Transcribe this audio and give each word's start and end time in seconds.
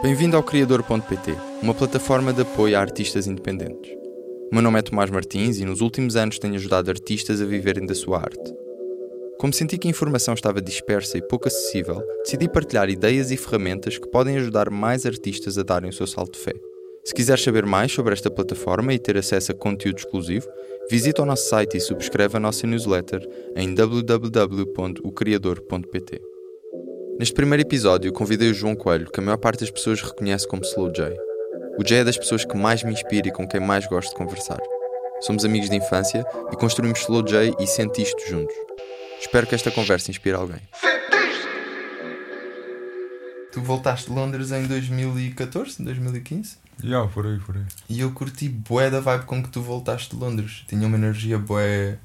Bem-vindo 0.00 0.36
ao 0.36 0.44
Criador.pt, 0.44 1.36
uma 1.60 1.74
plataforma 1.74 2.32
de 2.32 2.42
apoio 2.42 2.78
a 2.78 2.80
artistas 2.80 3.26
independentes. 3.26 3.90
O 4.50 4.54
meu 4.54 4.62
nome 4.62 4.78
é 4.78 4.82
Tomás 4.82 5.10
Martins 5.10 5.58
e 5.58 5.64
nos 5.64 5.80
últimos 5.80 6.14
anos 6.14 6.38
tenho 6.38 6.54
ajudado 6.54 6.88
artistas 6.88 7.42
a 7.42 7.44
viverem 7.44 7.84
da 7.84 7.94
sua 7.94 8.18
arte. 8.18 8.54
Como 9.38 9.52
senti 9.52 9.76
que 9.76 9.88
a 9.88 9.90
informação 9.90 10.34
estava 10.34 10.62
dispersa 10.62 11.18
e 11.18 11.22
pouco 11.22 11.48
acessível, 11.48 12.00
decidi 12.22 12.48
partilhar 12.48 12.88
ideias 12.88 13.32
e 13.32 13.36
ferramentas 13.36 13.98
que 13.98 14.08
podem 14.08 14.36
ajudar 14.36 14.70
mais 14.70 15.04
artistas 15.04 15.58
a 15.58 15.64
darem 15.64 15.90
o 15.90 15.92
seu 15.92 16.06
salto 16.06 16.34
de 16.34 16.40
fé. 16.44 16.52
Se 17.04 17.12
quiseres 17.12 17.42
saber 17.42 17.66
mais 17.66 17.90
sobre 17.90 18.12
esta 18.12 18.30
plataforma 18.30 18.94
e 18.94 19.00
ter 19.00 19.16
acesso 19.16 19.50
a 19.50 19.54
conteúdo 19.54 19.98
exclusivo, 19.98 20.46
visita 20.88 21.22
o 21.22 21.26
nosso 21.26 21.48
site 21.48 21.76
e 21.76 21.80
subscreve 21.80 22.36
a 22.36 22.40
nossa 22.40 22.68
newsletter 22.68 23.28
em 23.56 23.74
www.ocriador.pt. 23.74 26.29
Neste 27.20 27.34
primeiro 27.34 27.60
episódio, 27.60 28.10
convidei 28.14 28.50
o 28.50 28.54
João 28.54 28.74
Coelho, 28.74 29.10
que 29.12 29.20
a 29.20 29.22
maior 29.22 29.36
parte 29.36 29.60
das 29.60 29.70
pessoas 29.70 30.00
reconhece 30.00 30.48
como 30.48 30.62
Slow 30.62 30.90
J. 30.90 31.14
O 31.78 31.84
J 31.84 31.96
é 31.96 32.04
das 32.04 32.16
pessoas 32.16 32.46
que 32.46 32.56
mais 32.56 32.82
me 32.82 32.94
inspira 32.94 33.28
e 33.28 33.30
com 33.30 33.46
quem 33.46 33.60
mais 33.60 33.86
gosto 33.86 34.08
de 34.08 34.16
conversar. 34.16 34.58
Somos 35.20 35.44
amigos 35.44 35.68
de 35.68 35.76
infância 35.76 36.24
e 36.50 36.56
construímos 36.56 37.00
Slow 37.00 37.22
J 37.22 37.54
e 37.62 37.66
senti 37.66 38.00
isto 38.00 38.26
juntos. 38.26 38.54
Espero 39.20 39.46
que 39.46 39.54
esta 39.54 39.70
conversa 39.70 40.10
inspire 40.10 40.34
alguém. 40.34 40.62
Tu 43.52 43.60
voltaste 43.60 44.08
de 44.08 44.16
Londres 44.16 44.50
em 44.50 44.66
2014, 44.66 45.82
2015? 45.82 46.56
Já, 46.82 46.88
yeah, 46.88 47.12
por 47.12 47.26
aí, 47.26 47.38
por 47.38 47.54
aí. 47.54 47.64
E 47.90 48.00
eu 48.00 48.12
curti 48.12 48.48
bué 48.48 48.88
da 48.88 49.00
vibe 49.00 49.26
com 49.26 49.42
que 49.42 49.50
tu 49.50 49.60
voltaste 49.60 50.16
de 50.16 50.16
Londres. 50.18 50.64
Tinha 50.66 50.86
uma 50.86 50.96
energia 50.96 51.38
bué... 51.38 51.98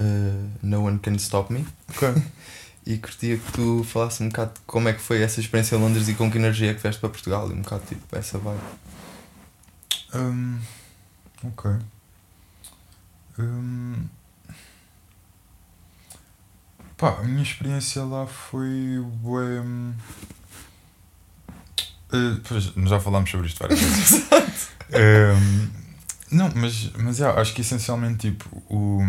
Uh, 0.00 0.48
no 0.62 0.84
one 0.84 0.98
can 1.00 1.16
stop 1.16 1.52
me. 1.52 1.66
Ok. 1.90 2.08
e 2.88 2.96
curtia 2.96 3.36
que 3.36 3.52
tu 3.52 3.84
falasses 3.84 4.18
um 4.22 4.30
bocado 4.30 4.54
de 4.54 4.60
como 4.60 4.88
é 4.88 4.94
que 4.94 5.00
foi 5.00 5.20
essa 5.20 5.38
experiência 5.40 5.76
em 5.76 5.78
Londres 5.78 6.08
e 6.08 6.14
com 6.14 6.30
que 6.30 6.38
energia 6.38 6.70
é 6.70 6.74
que 6.74 6.80
vieste 6.80 6.98
para 6.98 7.10
Portugal 7.10 7.46
e 7.50 7.52
um 7.52 7.60
bocado 7.60 7.82
tipo 7.86 8.16
essa 8.16 8.38
vibe. 8.38 8.62
Um, 10.14 10.58
ok. 11.44 11.70
Um, 13.38 14.06
pá, 16.96 17.18
a 17.18 17.24
minha 17.24 17.42
experiência 17.42 18.02
lá 18.04 18.26
foi 18.26 19.04
bué. 19.20 19.60
Uh, 22.10 22.40
pois, 22.48 22.72
já 22.88 22.98
falámos 22.98 23.30
sobre 23.30 23.48
isto 23.48 23.58
várias 23.58 23.78
vezes. 23.78 24.26
um, 24.96 25.68
não, 26.30 26.50
mas, 26.54 26.90
mas 26.92 27.18
yeah, 27.18 27.38
acho 27.38 27.52
que 27.52 27.60
essencialmente 27.60 28.30
tipo 28.30 28.62
o 28.70 29.02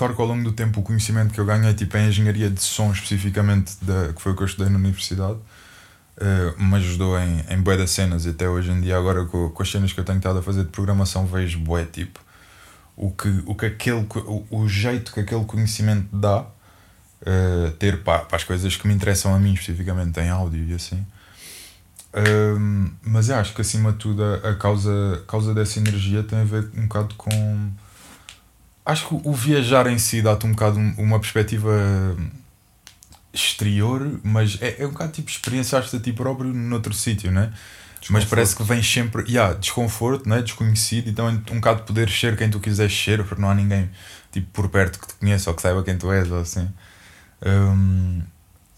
claro 0.00 0.16
que 0.16 0.22
ao 0.22 0.28
longo 0.28 0.42
do 0.42 0.52
tempo 0.52 0.80
o 0.80 0.82
conhecimento 0.82 1.34
que 1.34 1.38
eu 1.38 1.44
ganhei 1.44 1.74
tipo, 1.74 1.94
em 1.98 2.08
engenharia 2.08 2.48
de 2.48 2.62
som 2.62 2.90
especificamente, 2.90 3.74
da, 3.82 4.14
que 4.14 4.22
foi 4.22 4.32
o 4.32 4.34
que 4.34 4.40
eu 4.40 4.46
estudei 4.46 4.72
na 4.72 4.78
universidade, 4.78 5.34
uh, 5.36 6.62
me 6.62 6.76
ajudou 6.76 7.18
em, 7.18 7.44
em 7.50 7.60
bué 7.60 7.76
das 7.76 7.90
cenas. 7.90 8.24
E 8.24 8.30
até 8.30 8.48
hoje 8.48 8.70
em 8.70 8.80
dia 8.80 8.96
agora 8.96 9.26
com, 9.26 9.50
com 9.50 9.62
as 9.62 9.70
cenas 9.70 9.92
que 9.92 10.00
eu 10.00 10.04
tenho 10.04 10.16
estado 10.16 10.38
a 10.38 10.42
fazer 10.42 10.64
de 10.64 10.70
programação 10.70 11.26
vejo 11.26 11.58
bué 11.58 11.84
tipo 11.84 12.18
o 12.96 13.10
que, 13.10 13.28
o, 13.44 13.54
que 13.54 13.66
aquele, 13.66 14.06
o, 14.14 14.46
o 14.50 14.66
jeito 14.66 15.12
que 15.12 15.20
aquele 15.20 15.44
conhecimento 15.44 16.08
dá 16.16 16.40
uh, 16.40 17.70
ter 17.78 18.02
para, 18.02 18.20
para 18.20 18.38
as 18.38 18.44
coisas 18.44 18.74
que 18.74 18.88
me 18.88 18.94
interessam 18.94 19.34
a 19.34 19.38
mim 19.38 19.52
especificamente 19.52 20.18
em 20.18 20.30
áudio 20.30 20.64
e 20.64 20.72
assim. 20.72 21.04
Uh, 22.14 22.90
mas 23.02 23.28
eu 23.28 23.36
acho 23.36 23.52
que 23.52 23.60
acima 23.60 23.92
de 23.92 23.98
tudo 23.98 24.24
a 24.24 24.54
causa, 24.54 25.20
a 25.22 25.30
causa 25.30 25.52
dessa 25.52 25.78
energia 25.78 26.22
tem 26.22 26.40
a 26.40 26.44
ver 26.44 26.70
um 26.74 26.84
bocado 26.84 27.14
com 27.16 27.30
acho 28.84 29.08
que 29.08 29.28
o 29.28 29.32
viajar 29.32 29.86
em 29.86 29.98
si 29.98 30.22
dá-te 30.22 30.46
um 30.46 30.52
bocado 30.52 30.78
uma 30.78 31.18
perspectiva 31.20 31.70
exterior, 33.32 34.20
mas 34.22 34.58
é, 34.60 34.82
é 34.82 34.86
um 34.86 34.90
bocado 34.90 35.12
tipo 35.12 35.30
experienciaste 35.30 35.94
a 35.96 36.00
ti 36.00 36.12
próprio 36.12 36.52
noutro 36.52 36.92
sítio, 36.92 37.30
né? 37.30 37.52
Mas 38.08 38.24
parece 38.24 38.56
que 38.56 38.62
vem 38.62 38.82
sempre, 38.82 39.24
yeah, 39.28 39.52
desconforto, 39.54 40.26
né? 40.26 40.40
desconhecido, 40.40 41.10
então 41.10 41.28
é 41.28 41.32
um 41.52 41.56
bocado 41.56 41.82
poder 41.82 42.08
ser 42.08 42.36
quem 42.36 42.48
tu 42.48 42.58
quiseres 42.58 42.96
ser, 42.96 43.22
porque 43.24 43.40
não 43.40 43.50
há 43.50 43.54
ninguém 43.54 43.90
tipo, 44.32 44.46
por 44.52 44.68
perto 44.70 44.98
que 44.98 45.06
te 45.08 45.14
conheça 45.14 45.50
ou 45.50 45.56
que 45.56 45.60
saiba 45.60 45.82
quem 45.82 45.98
tu 45.98 46.10
és, 46.10 46.30
ou 46.30 46.40
assim. 46.40 46.68
Um, 47.44 48.22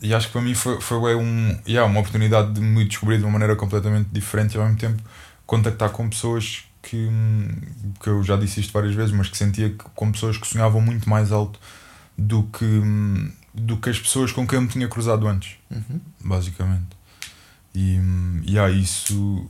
e 0.00 0.12
acho 0.12 0.26
que 0.26 0.32
para 0.32 0.42
mim 0.42 0.54
foi, 0.54 0.80
foi 0.80 1.14
um, 1.14 1.56
yeah, 1.66 1.88
uma 1.88 2.00
oportunidade 2.00 2.52
de 2.52 2.60
me 2.60 2.84
descobrir 2.84 3.18
de 3.18 3.24
uma 3.24 3.30
maneira 3.30 3.54
completamente 3.54 4.08
diferente 4.10 4.54
e 4.54 4.58
ao 4.58 4.64
mesmo 4.64 4.78
tempo 4.78 5.00
contactar 5.46 5.90
com 5.90 6.08
pessoas 6.08 6.64
que, 6.82 7.08
que 8.00 8.08
eu 8.08 8.22
já 8.22 8.36
disse 8.36 8.60
isto 8.60 8.72
várias 8.72 8.94
vezes, 8.94 9.12
mas 9.12 9.28
que 9.28 9.36
sentia 9.38 9.70
que, 9.70 9.84
com 9.94 10.10
pessoas 10.10 10.36
que 10.36 10.46
sonhavam 10.46 10.80
muito 10.80 11.08
mais 11.08 11.30
alto 11.30 11.58
do 12.18 12.42
que, 12.44 12.82
do 13.54 13.76
que 13.76 13.88
as 13.88 13.98
pessoas 13.98 14.32
com 14.32 14.46
quem 14.46 14.56
eu 14.56 14.62
me 14.62 14.68
tinha 14.68 14.88
cruzado 14.88 15.26
antes, 15.26 15.56
uhum. 15.70 16.00
basicamente. 16.20 16.96
E, 17.74 17.98
e 18.44 18.58
há 18.58 18.68
isso. 18.68 19.48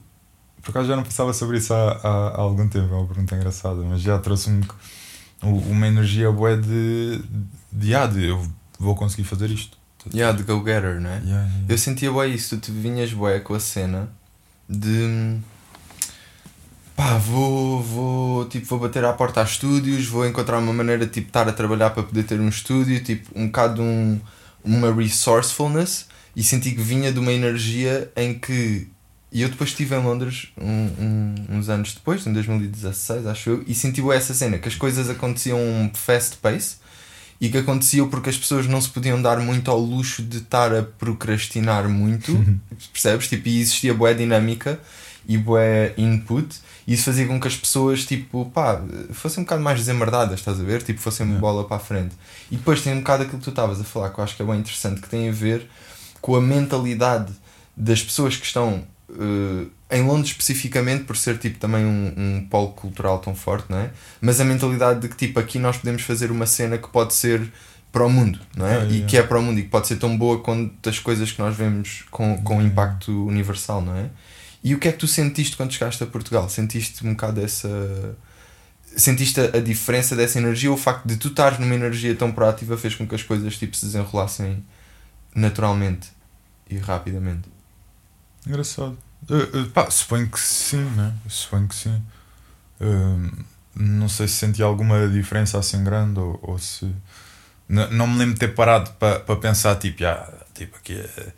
Por 0.63 0.71
acaso 0.71 0.89
já 0.89 0.95
não 0.95 1.03
pensava 1.03 1.33
sobre 1.33 1.59
isso 1.59 1.75
há, 1.75 1.93
há, 1.93 2.29
há 2.29 2.41
algum 2.41 2.69
tempo, 2.69 2.93
é 2.95 2.97
uma 2.97 3.07
pergunta 3.07 3.35
engraçada, 3.35 3.83
mas 3.83 4.01
já 4.01 4.19
trouxe-me 4.19 4.65
uma 5.43 5.89
energia 5.89 6.31
boa 6.31 6.57
de, 6.57 7.21
de, 7.73 7.95
ah, 7.95 8.07
de 8.07 8.27
eu 8.27 8.47
vou 8.79 8.95
conseguir 8.95 9.25
fazer 9.25 9.51
isto. 9.51 9.77
Yeah, 10.13 10.37
de 10.37 10.45
go-getter, 10.45 11.01
né? 11.01 11.21
Yeah, 11.25 11.49
yeah. 11.49 11.65
Eu 11.69 11.79
sentia 11.79 12.11
boa 12.11 12.27
isso, 12.27 12.59
tu 12.59 12.73
vinhas 12.73 13.13
boé 13.13 13.41
com 13.41 13.55
a 13.55 13.61
cena 13.61 14.09
de 14.69 15.41
pá, 17.03 17.19
vou, 17.19 17.83
vou, 17.83 18.45
tipo, 18.47 18.65
vou 18.67 18.79
bater 18.79 19.05
à 19.05 19.13
porta 19.13 19.41
a 19.41 19.45
estúdios, 19.45 20.07
vou 20.07 20.25
encontrar 20.25 20.59
uma 20.59 20.73
maneira 20.73 21.05
de 21.05 21.13
tipo, 21.13 21.27
estar 21.27 21.49
a 21.49 21.53
trabalhar 21.53 21.91
para 21.91 22.05
poder 22.05 22.23
ter 22.23 22.41
um 22.41 22.49
estúdio, 22.49 23.03
tipo, 23.03 23.29
um 23.35 23.47
bocado 23.47 23.83
um, 23.83 24.21
uma 24.63 24.95
resourcefulness 24.95 26.07
e 26.37 26.45
senti 26.45 26.71
que 26.71 26.81
vinha 26.81 27.13
de 27.13 27.19
uma 27.19 27.33
energia 27.33 28.11
em 28.15 28.35
que. 28.35 28.89
E 29.33 29.43
eu 29.43 29.49
depois 29.49 29.71
estive 29.71 29.97
em 29.97 30.03
Londres 30.03 30.53
um, 30.61 30.67
um, 30.69 31.35
uns 31.57 31.69
anos 31.69 31.95
depois, 31.95 32.25
em 32.27 32.33
2016, 32.33 33.27
acho 33.27 33.51
eu, 33.51 33.65
e 33.67 33.75
senti 33.75 34.03
essa 34.13 34.35
cena, 34.35 34.59
que 34.59 34.69
as 34.69 34.75
coisas 34.75 35.09
aconteciam 35.09 35.59
um 35.59 35.91
fast 35.95 36.37
pace 36.37 36.77
e 37.41 37.49
que 37.49 37.57
aconteciam 37.57 38.09
porque 38.09 38.29
as 38.29 38.37
pessoas 38.37 38.67
não 38.67 38.81
se 38.81 38.91
podiam 38.91 39.21
dar 39.21 39.41
muito 39.41 39.71
ao 39.71 39.81
luxo 39.81 40.23
de 40.23 40.39
estar 40.39 40.73
a 40.75 40.83
procrastinar 40.83 41.89
muito, 41.89 42.33
percebes? 42.93 43.27
Tipo, 43.27 43.49
e 43.49 43.61
existia 43.61 43.95
boa 43.95 44.15
dinâmica 44.15 44.79
e 45.27 45.39
boa 45.39 45.61
input 45.97 46.61
e 46.87 46.95
isso 46.95 47.05
fazia 47.05 47.27
com 47.27 47.41
que 47.41 47.47
as 47.47 47.57
pessoas, 47.57 48.05
tipo, 48.05 48.51
pá, 48.53 48.83
fossem 49.13 49.41
um 49.43 49.45
bocado 49.45 49.63
mais 49.63 49.79
desembardadas, 49.79 50.41
estás 50.41 50.61
a 50.61 50.65
ver? 50.65 50.83
Tipo, 50.83 51.01
fossem 51.01 51.25
uma 51.25 51.39
bola 51.39 51.65
para 51.65 51.77
a 51.77 51.81
frente. 51.81 52.15
E 52.51 52.57
depois 52.57 52.83
tem 52.83 52.93
um 52.93 52.99
bocado 52.99 53.23
aquilo 53.23 53.39
que 53.39 53.45
tu 53.45 53.51
estavas 53.51 53.81
a 53.81 53.85
falar, 53.85 54.11
que 54.11 54.19
eu 54.19 54.25
acho 54.25 54.37
que 54.37 54.43
é 54.43 54.45
bem 54.45 54.59
interessante, 54.59 55.01
que 55.01 55.09
tem 55.09 55.29
a 55.29 55.33
ver 55.33 55.69
com 56.21 56.35
a 56.35 56.41
mentalidade 56.41 57.33
das 57.77 58.03
pessoas 58.03 58.37
que 58.37 58.45
estão 58.45 58.85
uh, 59.11 59.71
em 59.91 60.03
Londres 60.03 60.31
especificamente, 60.31 61.05
por 61.05 61.17
ser 61.17 61.39
tipo 61.39 61.59
também 61.59 61.85
um, 61.85 62.13
um 62.17 62.47
polo 62.51 62.73
cultural 62.73 63.19
tão 63.19 63.35
forte, 63.35 63.67
não 63.71 63.79
é? 63.79 63.91
Mas 64.21 64.41
a 64.41 64.45
mentalidade 64.45 65.01
de 65.01 65.09
que 65.09 65.17
tipo 65.17 65.39
aqui 65.39 65.59
nós 65.59 65.77
podemos 65.77 66.03
fazer 66.03 66.31
uma 66.31 66.47
cena 66.47 66.79
que 66.79 66.89
pode 66.89 67.15
ser 67.15 67.51
para 67.93 68.05
o 68.05 68.11
mundo, 68.11 68.41
não 68.57 68.67
é? 68.67 68.87
e 68.89 69.03
que 69.03 69.19
é 69.19 69.23
para 69.23 69.39
o 69.39 69.43
mundo 69.43 69.59
e 69.59 69.65
que 69.65 69.69
pode 69.69 69.87
ser 69.87 69.97
tão 69.97 70.17
boa 70.17 70.41
quanto 70.41 70.89
as 70.89 70.99
coisas 70.99 71.31
que 71.31 71.39
nós 71.39 71.55
vemos 71.55 72.05
com, 72.11 72.43
com 72.43 72.63
impacto 72.63 73.27
universal, 73.27 73.83
não 73.83 73.95
é? 73.95 74.09
E 74.65 74.75
o 74.75 74.79
que 74.79 74.89
é 74.89 74.93
que 74.93 74.99
tu 74.99 75.09
sentiste 75.09 75.57
quando 75.57 75.73
chegaste 75.73 76.03
a 76.03 76.07
Portugal? 76.07 76.49
Sentiste 76.49 77.05
um 77.07 77.11
bocado 77.11 77.41
essa. 77.41 78.17
Sentiste 78.97 79.41
a, 79.41 79.61
diferença 79.61 80.15
dessa 80.15 80.39
energia 80.39 80.71
ou 80.71 80.77
o 80.77 80.79
facto 80.79 81.07
de 81.07 81.17
tu 81.17 81.29
estares 81.29 81.59
numa 81.59 81.75
energia 81.75 82.15
tão 82.15 82.31
proativa 82.31 82.77
fez 82.77 82.95
com 82.95 83.07
que 83.07 83.15
as 83.15 83.23
coisas 83.23 83.57
tipo, 83.57 83.75
se 83.75 83.87
desenrolassem 83.87 84.65
naturalmente 85.35 86.13
e 86.69 86.77
rapidamente? 86.77 87.49
Engraçado. 88.47 88.97
Uh, 89.29 89.63
uh, 89.63 89.71
pá, 89.71 89.91
suponho 89.91 90.29
que 90.29 90.39
sim, 90.39 90.85
né? 90.97 91.15
Suponho 91.29 91.69
que 91.69 91.75
sim. 91.75 92.03
Uh, 92.81 93.45
não 93.75 94.09
sei 94.09 94.29
se 94.29 94.35
senti 94.35 94.63
alguma 94.63 95.09
diferença 95.09 95.59
assim 95.59 95.83
grande 95.83 96.21
ou, 96.21 96.39
ou 96.43 96.59
se. 96.59 96.85
N 97.69 97.89
não 97.91 98.07
me 98.07 98.19
lembro 98.19 98.35
de 98.35 98.41
ter 98.41 98.55
parado 98.55 98.91
para 98.93 99.21
pa 99.21 99.37
pensar, 99.37 99.77
tipo, 99.77 100.05
ah, 100.05 100.42
tipo 100.67 100.77
aqui 100.77 100.95
é 100.95 101.33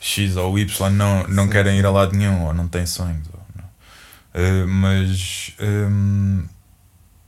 X 0.00 0.36
ou 0.36 0.58
Y 0.58 0.90
não, 0.90 1.26
não 1.28 1.48
querem 1.48 1.78
ir 1.78 1.86
a 1.86 1.90
lado 1.90 2.16
nenhum 2.16 2.44
ou 2.44 2.54
não 2.54 2.68
têm 2.68 2.86
sonhos. 2.86 3.26
Ou 3.32 3.40
uh, 3.40 4.68
mas, 4.68 5.54
um, 5.60 6.44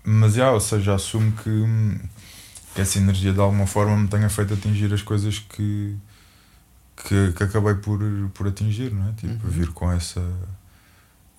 mas 0.05 0.35
já, 0.35 0.50
ou 0.52 0.61
seja, 0.61 0.94
assumo 0.94 1.32
que, 1.32 1.64
que 2.75 2.81
essa 2.81 2.99
energia 2.99 3.32
de 3.32 3.41
alguma 3.41 3.67
forma 3.67 3.96
me 3.96 4.08
tenha 4.08 4.29
feito 4.29 4.55
atingir 4.55 4.93
as 4.93 5.02
coisas 5.02 5.38
que, 5.38 5.96
que, 6.96 7.32
que 7.32 7.43
acabei 7.43 7.75
por, 7.75 8.00
por 8.32 8.49
atingir, 8.49 8.93
não 8.93 9.08
é? 9.08 9.12
Tipo, 9.12 9.47
uhum. 9.47 9.52
vir 9.52 9.69
com 9.69 9.90
essa 9.90 10.23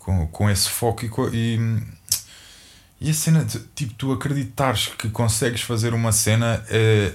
com, 0.05 0.27
com 0.27 0.49
esse 0.49 0.69
foco 0.69 1.03
e, 1.33 1.55
e, 1.57 1.81
e 3.01 3.09
a 3.09 3.13
cena 3.13 3.43
de 3.43 3.59
tipo, 3.73 3.93
tu 3.95 4.11
acreditares 4.11 4.87
que 4.87 5.09
consegues 5.09 5.61
fazer 5.61 5.95
uma 5.95 6.11
cena 6.11 6.63
é, 6.69 7.11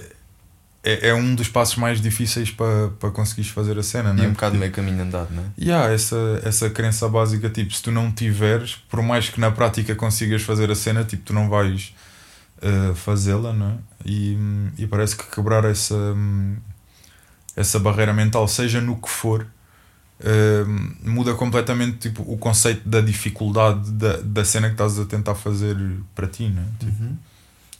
é, 0.83 1.09
é 1.09 1.13
um 1.13 1.35
dos 1.35 1.47
passos 1.47 1.75
mais 1.75 2.01
difíceis 2.01 2.49
para, 2.49 2.89
para 2.99 3.11
conseguires 3.11 3.51
fazer 3.51 3.77
a 3.77 3.83
cena, 3.83 4.13
não 4.13 4.23
é? 4.23 4.25
E 4.25 4.29
um 4.29 4.33
bocado 4.33 4.57
meio 4.57 4.71
caminho 4.71 5.03
andado, 5.03 5.31
não 5.31 5.43
é? 5.43 5.45
E 5.57 5.65
yeah, 5.65 5.93
essa, 5.93 6.41
essa 6.43 6.69
crença 6.69 7.07
básica, 7.07 7.49
tipo, 7.49 7.73
se 7.73 7.83
tu 7.83 7.91
não 7.91 8.11
tiveres, 8.11 8.75
por 8.89 9.01
mais 9.03 9.29
que 9.29 9.39
na 9.39 9.51
prática 9.51 9.93
consigas 9.93 10.41
fazer 10.41 10.71
a 10.71 10.75
cena, 10.75 11.03
tipo, 11.03 11.23
tu 11.23 11.33
não 11.33 11.49
vais 11.49 11.93
uh, 12.57 12.95
fazê-la, 12.95 13.53
não 13.53 13.67
é? 13.67 13.73
E, 14.03 14.37
e 14.79 14.87
parece 14.87 15.15
que 15.15 15.23
quebrar 15.25 15.65
essa, 15.65 16.15
essa 17.55 17.79
barreira 17.79 18.13
mental, 18.13 18.47
seja 18.47 18.81
no 18.81 18.99
que 18.99 19.09
for, 19.09 19.45
uh, 20.21 21.07
muda 21.07 21.35
completamente 21.35 22.09
tipo, 22.09 22.23
o 22.23 22.39
conceito 22.39 22.89
da 22.89 23.01
dificuldade 23.01 23.91
da, 23.91 24.17
da 24.17 24.43
cena 24.43 24.67
que 24.67 24.73
estás 24.73 24.97
a 24.97 25.05
tentar 25.05 25.35
fazer 25.35 25.77
para 26.15 26.25
ti, 26.27 26.47
né? 26.47 26.65
Tipo, 26.79 27.03
Uhum. 27.03 27.17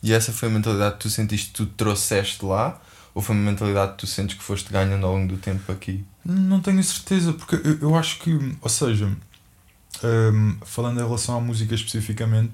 E 0.03 0.13
essa 0.13 0.31
foi 0.31 0.49
a 0.49 0.51
mentalidade 0.51 0.95
que 0.95 1.01
tu 1.01 1.09
sentiste 1.09 1.49
que 1.49 1.53
tu 1.53 1.65
trouxeste 1.67 2.43
lá? 2.43 2.81
Ou 3.13 3.21
foi 3.21 3.35
uma 3.35 3.49
mentalidade 3.51 3.93
que 3.93 3.97
tu 3.99 4.07
sentes 4.07 4.37
que 4.37 4.43
foste 4.43 4.71
ganhando 4.71 5.05
ao 5.05 5.13
longo 5.13 5.27
do 5.27 5.37
tempo 5.37 5.71
aqui? 5.71 6.03
Não 6.23 6.59
tenho 6.61 6.81
certeza, 6.83 7.33
porque 7.33 7.55
eu, 7.55 7.77
eu 7.81 7.95
acho 7.95 8.19
que, 8.19 8.31
ou 8.61 8.69
seja, 8.69 9.11
hum, 10.03 10.55
falando 10.65 10.99
em 10.99 11.03
relação 11.03 11.37
à 11.37 11.41
música 11.41 11.75
especificamente, 11.75 12.53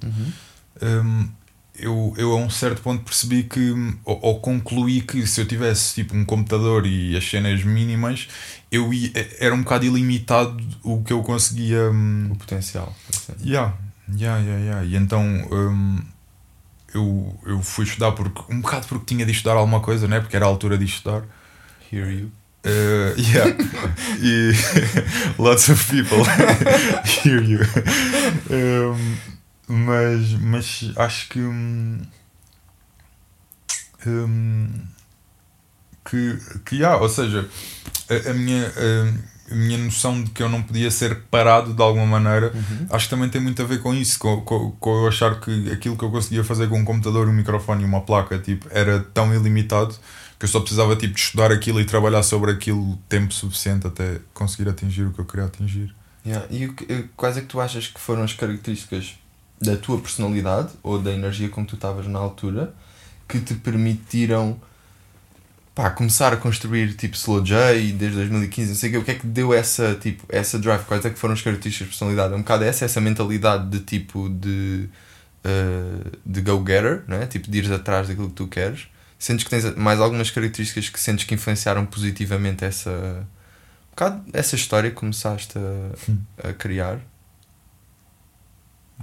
hum, 0.82 1.30
eu, 1.76 2.14
eu 2.18 2.32
a 2.34 2.38
um 2.38 2.50
certo 2.50 2.82
ponto 2.82 3.04
percebi 3.04 3.44
que, 3.44 3.72
ou, 4.04 4.20
ou 4.22 4.40
concluí 4.40 5.02
que 5.02 5.28
se 5.28 5.40
eu 5.42 5.46
tivesse 5.48 5.94
tipo 5.96 6.16
um 6.16 6.26
computador 6.26 6.88
e 6.88 7.16
as 7.16 7.30
cenas 7.30 7.64
mínimas, 7.64 8.28
eu 8.72 8.92
ia, 8.92 9.12
era 9.40 9.54
um 9.54 9.62
bocado 9.62 9.86
ilimitado 9.86 10.58
o 10.84 11.04
que 11.04 11.14
eu 11.14 11.22
conseguia. 11.22 11.92
hum, 11.92 12.30
O 12.32 12.36
potencial. 12.36 12.96
assim. 13.14 13.34
Yeah, 13.48 13.76
yeah, 14.18 14.40
yeah, 14.44 14.64
yeah. 14.64 14.86
E 14.86 14.96
então 14.96 15.22
hum, 15.52 16.00
eu, 16.94 17.40
eu 17.46 17.62
fui 17.62 17.86
estudar 17.86 18.12
porque, 18.12 18.42
um 18.52 18.62
bocado 18.62 18.88
porque 18.88 19.06
tinha 19.06 19.26
de 19.26 19.32
estudar 19.32 19.54
alguma 19.54 19.80
coisa, 19.80 20.08
né? 20.08 20.20
porque 20.20 20.36
era 20.36 20.46
a 20.46 20.50
altura 20.50 20.78
de 20.78 20.86
estudar. 20.86 21.24
Hear 21.92 22.12
you. 22.12 22.32
Uh, 22.66 23.16
yeah. 23.18 23.56
e 24.20 24.52
lots 25.42 25.70
of 25.70 25.90
people 25.90 26.24
hear 27.24 27.42
you. 27.42 27.60
Um, 28.50 29.18
mas, 29.68 30.34
mas 30.34 30.92
acho 30.98 31.30
que. 31.30 31.40
hum, 31.40 32.02
hum, 34.06 34.88
que, 36.10 36.40
que 36.66 36.84
há, 36.84 36.98
ou 36.98 37.10
seja, 37.10 37.48
a, 38.10 38.30
a 38.30 38.34
minha, 38.34 38.66
a, 38.66 39.14
a 39.50 39.56
minha 39.56 39.78
noção 39.78 40.24
de 40.24 40.30
que 40.32 40.44
eu 40.44 40.50
não 40.50 40.62
podia 40.62 40.92
ser 40.92 41.24
parado 41.32 41.74
de 41.74 41.82
alguma 41.82 42.06
maneira 42.06 42.52
Uhum. 42.54 42.88
acho 42.90 43.06
que 43.06 43.10
também 43.10 43.30
tem 43.30 43.42
muito 43.42 43.62
a 43.62 43.66
ver 43.66 43.82
com 43.82 43.94
isso, 43.94 44.20
com, 44.20 44.42
com, 44.42 44.72
com 44.72 44.96
eu 44.96 45.08
achar 45.08 45.40
que 45.40 45.72
aquilo 45.72 45.98
que 45.98 46.04
eu 46.04 46.12
conseguia 46.12 46.44
fazer 46.44 46.68
com 46.68 46.80
um 46.80 46.86
computador, 46.86 47.28
um 47.28 47.34
microfone 47.34 47.84
e 47.84 47.86
uma 47.86 48.02
placa 48.02 48.38
tipo, 48.38 48.68
era 48.72 49.00
tão 49.14 49.34
ilimitado 49.34 49.96
que 50.40 50.46
eu 50.46 50.50
só 50.50 50.60
precisava 50.60 50.96
tipo, 50.96 51.14
de 51.14 51.20
estudar 51.20 51.52
aquilo 51.52 51.82
e 51.82 51.86
trabalhar 51.86 52.24
sobre 52.24 52.52
aquilo 52.52 52.98
tempo 53.10 53.34
suficiente 53.34 53.88
até 53.88 54.20
conseguir 54.34 54.70
atingir 54.70 55.04
o 55.04 55.12
que 55.12 55.20
eu 55.20 55.26
queria 55.26 55.46
atingir. 55.46 55.94
Yeah. 56.26 56.46
E 56.52 56.66
eh, 56.90 57.06
quais 57.16 57.38
é 57.38 57.42
que 57.42 57.48
tu 57.48 57.60
achas 57.60 57.88
que 57.88 58.00
foram 58.00 58.24
as 58.24 58.34
características 58.34 59.16
da 59.62 59.76
tua 59.76 60.00
personalidade 60.00 60.70
ou 60.84 61.00
da 61.00 61.12
energia 61.12 61.50
com 61.50 61.64
que 61.64 61.70
tu 61.70 61.76
estavas 61.76 62.06
na 62.08 62.20
altura 62.20 62.74
que 63.28 63.40
te 63.40 63.56
permitiram 63.56 64.60
pá, 65.78 65.92
começar 65.92 66.34
a 66.34 66.38
construir 66.38 66.96
tipo 66.96 67.16
Slow 67.16 67.44
J 67.44 67.92
desde 67.94 68.18
2015, 68.18 68.70
não 68.70 68.76
sei 68.76 68.90
o 68.90 68.92
quê, 68.94 68.98
o 68.98 69.04
que 69.06 69.12
é 69.12 69.16
que 69.16 69.28
deu 69.28 69.54
essa, 69.54 69.94
tipo, 69.94 70.26
essa 70.28 70.58
drive? 70.58 70.84
Quais 70.86 71.06
é 71.06 71.10
que 71.12 71.20
foram 71.20 71.36
as 71.36 71.42
características 71.44 71.86
de 71.88 71.92
personalidade? 71.92 72.34
É 72.34 72.36
um 72.36 72.40
bocado 72.42 72.64
essa, 72.64 72.84
essa 72.84 73.00
mentalidade 73.00 73.70
de 73.70 73.82
tipo 73.82 74.28
de, 74.28 74.90
eh, 75.44 76.18
de 76.26 76.42
go-getter, 76.42 77.04
não 77.08 77.18
é? 77.18 77.28
Tipo 77.28 77.52
de 77.52 77.60
ires 77.60 77.70
atrás 77.70 78.08
daquilo 78.08 78.30
que 78.30 78.34
tu 78.34 78.48
queres. 78.48 78.88
Sentes 79.20 79.44
que 79.44 79.52
tens 79.52 79.76
mais 79.76 80.00
algumas 80.00 80.32
características 80.32 80.90
que 80.90 81.00
sentes 81.00 81.26
que 81.26 81.36
influenciaram 81.36 81.86
positivamente 81.86 82.66
essa, 82.66 82.90
um 82.90 83.90
bocado 83.92 84.24
essa 84.34 84.56
história 84.56 84.90
que 84.90 84.96
começaste 84.96 85.60
Hum. 86.10 86.18
a, 86.44 86.50
a 86.50 86.54
criar? 86.56 87.00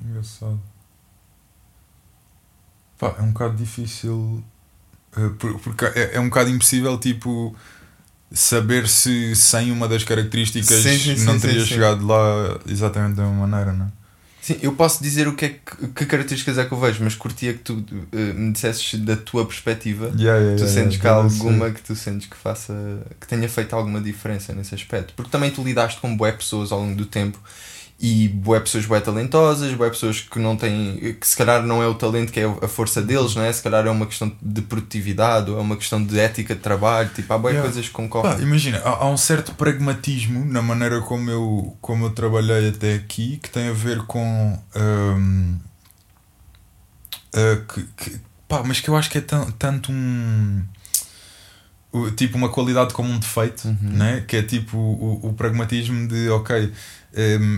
Engraçado. 0.04 0.60
Pá, 2.98 3.14
é 3.18 3.22
um 3.22 3.30
bocado 3.30 3.56
difícil. 3.56 4.42
Eh, 5.16 5.30
por- 5.38 5.58
porque 5.60 5.84
é, 5.86 6.16
é 6.16 6.20
um 6.20 6.28
bocado 6.28 6.50
impossível, 6.50 6.98
tipo, 6.98 7.54
saber 8.32 8.88
se 8.88 9.34
sem 9.36 9.72
uma 9.72 9.88
das 9.88 10.04
características 10.04 10.82
Sim, 10.82 10.98
sim, 10.98 11.16
não 11.18 11.34
sim, 11.34 11.40
teria 11.40 11.64
chegado 11.66 12.06
lá 12.06 12.58
exatamente 12.68 13.16
da 13.16 13.24
mesma 13.24 13.46
maneira, 13.46 13.72
não 13.72 13.86
é? 13.86 13.90
Sim, 14.40 14.58
eu 14.60 14.74
posso 14.76 15.02
dizer 15.02 15.26
o 15.26 15.34
que 15.34 15.44
é 15.46 15.48
que, 15.50 15.88
que 15.88 16.04
características 16.06 16.58
é 16.58 16.66
que 16.66 16.72
eu 16.72 16.78
vejo, 16.78 17.02
mas 17.02 17.14
curtia 17.14 17.54
que 17.54 17.60
tu 17.60 17.82
eh, 18.12 18.32
me 18.34 18.52
dissesses 18.52 19.00
da 19.00 19.16
tua 19.16 19.46
perspectiva. 19.46 20.14
Yeah, 20.16 20.38
yeah, 20.38 20.54
Tu 20.54 20.66
yeah, 20.66 20.68
sentes 20.68 20.98
que 20.98 21.06
há 21.08 21.12
yeah, 21.12 21.24
alguma 21.24 21.70
que 21.70 21.80
tu 21.82 21.96
sentes 21.96 22.26
que 22.28 22.36
faça 22.36 22.74
que 23.18 23.26
tenha 23.26 23.48
feito 23.48 23.74
alguma 23.74 24.00
diferença 24.02 24.52
nesse 24.52 24.74
aspecto? 24.74 25.14
Porque 25.16 25.30
também 25.30 25.50
tu 25.50 25.62
lidaste 25.64 25.98
com 26.00 26.14
bué 26.14 26.30
pessoas 26.32 26.72
ao 26.72 26.80
longo 26.80 26.94
do 26.94 27.06
tempo 27.06 27.38
e 28.00 28.28
bué 28.28 28.58
pessoas 28.60 28.84
bué 28.86 29.00
talentosas, 29.00 29.72
bué 29.74 29.88
pessoas 29.88 30.20
que 30.20 30.38
não 30.38 30.56
têm, 30.56 30.96
que 31.18 31.26
se 31.26 31.36
calhar 31.36 31.62
não 31.62 31.82
é 31.82 31.86
o 31.86 31.94
talento 31.94 32.32
que 32.32 32.40
é 32.40 32.44
a 32.44 32.68
força 32.68 33.00
deles, 33.00 33.34
não 33.34 33.42
é? 33.42 33.52
Se 33.52 33.62
calhar 33.62 33.86
é 33.86 33.90
uma 33.90 34.04
questão 34.04 34.30
de 34.42 34.60
produtividade 34.62 35.50
ou 35.50 35.58
é 35.58 35.60
uma 35.62 35.76
questão 35.76 36.04
de 36.04 36.18
ética 36.18 36.54
de 36.54 36.60
trabalho, 36.60 37.08
tipo, 37.14 37.32
há 37.32 37.38
bué 37.38 37.52
Yeah. 37.52 37.70
coisas 37.70 37.86
que 37.88 37.92
Pá, 37.92 37.98
concorrem. 38.02 38.42
imagina, 38.42 38.78
há, 38.84 39.04
há 39.04 39.06
um 39.08 39.16
certo 39.16 39.54
pragmatismo 39.54 40.44
na 40.44 40.60
maneira 40.60 41.00
como 41.02 41.30
eu, 41.30 41.76
como 41.80 42.06
eu 42.06 42.10
trabalhei 42.10 42.68
até 42.68 42.94
aqui 42.94 43.38
que 43.42 43.48
tem 43.48 43.68
a 43.68 43.72
ver 43.72 44.02
com. 44.06 44.58
hum, 44.76 45.56
ah, 47.32 47.60
que, 47.72 47.82
que- 47.96 48.20
pá, 48.48 48.62
mas 48.64 48.80
que 48.80 48.88
eu 48.90 48.96
acho 48.96 49.08
que 49.10 49.18
é 49.18 49.20
tan- 49.20 49.50
tanto 49.58 49.90
um. 49.92 50.62
Tipo 52.16 52.36
uma 52.36 52.48
qualidade 52.48 52.92
como 52.92 53.08
um 53.08 53.18
defeito, 53.20 53.68
Uhum. 53.68 53.76
né? 53.80 54.24
que 54.26 54.36
é 54.36 54.42
tipo 54.42 54.76
o, 54.76 55.28
o 55.28 55.32
pragmatismo 55.32 56.08
de 56.08 56.28
ok, 56.28 56.72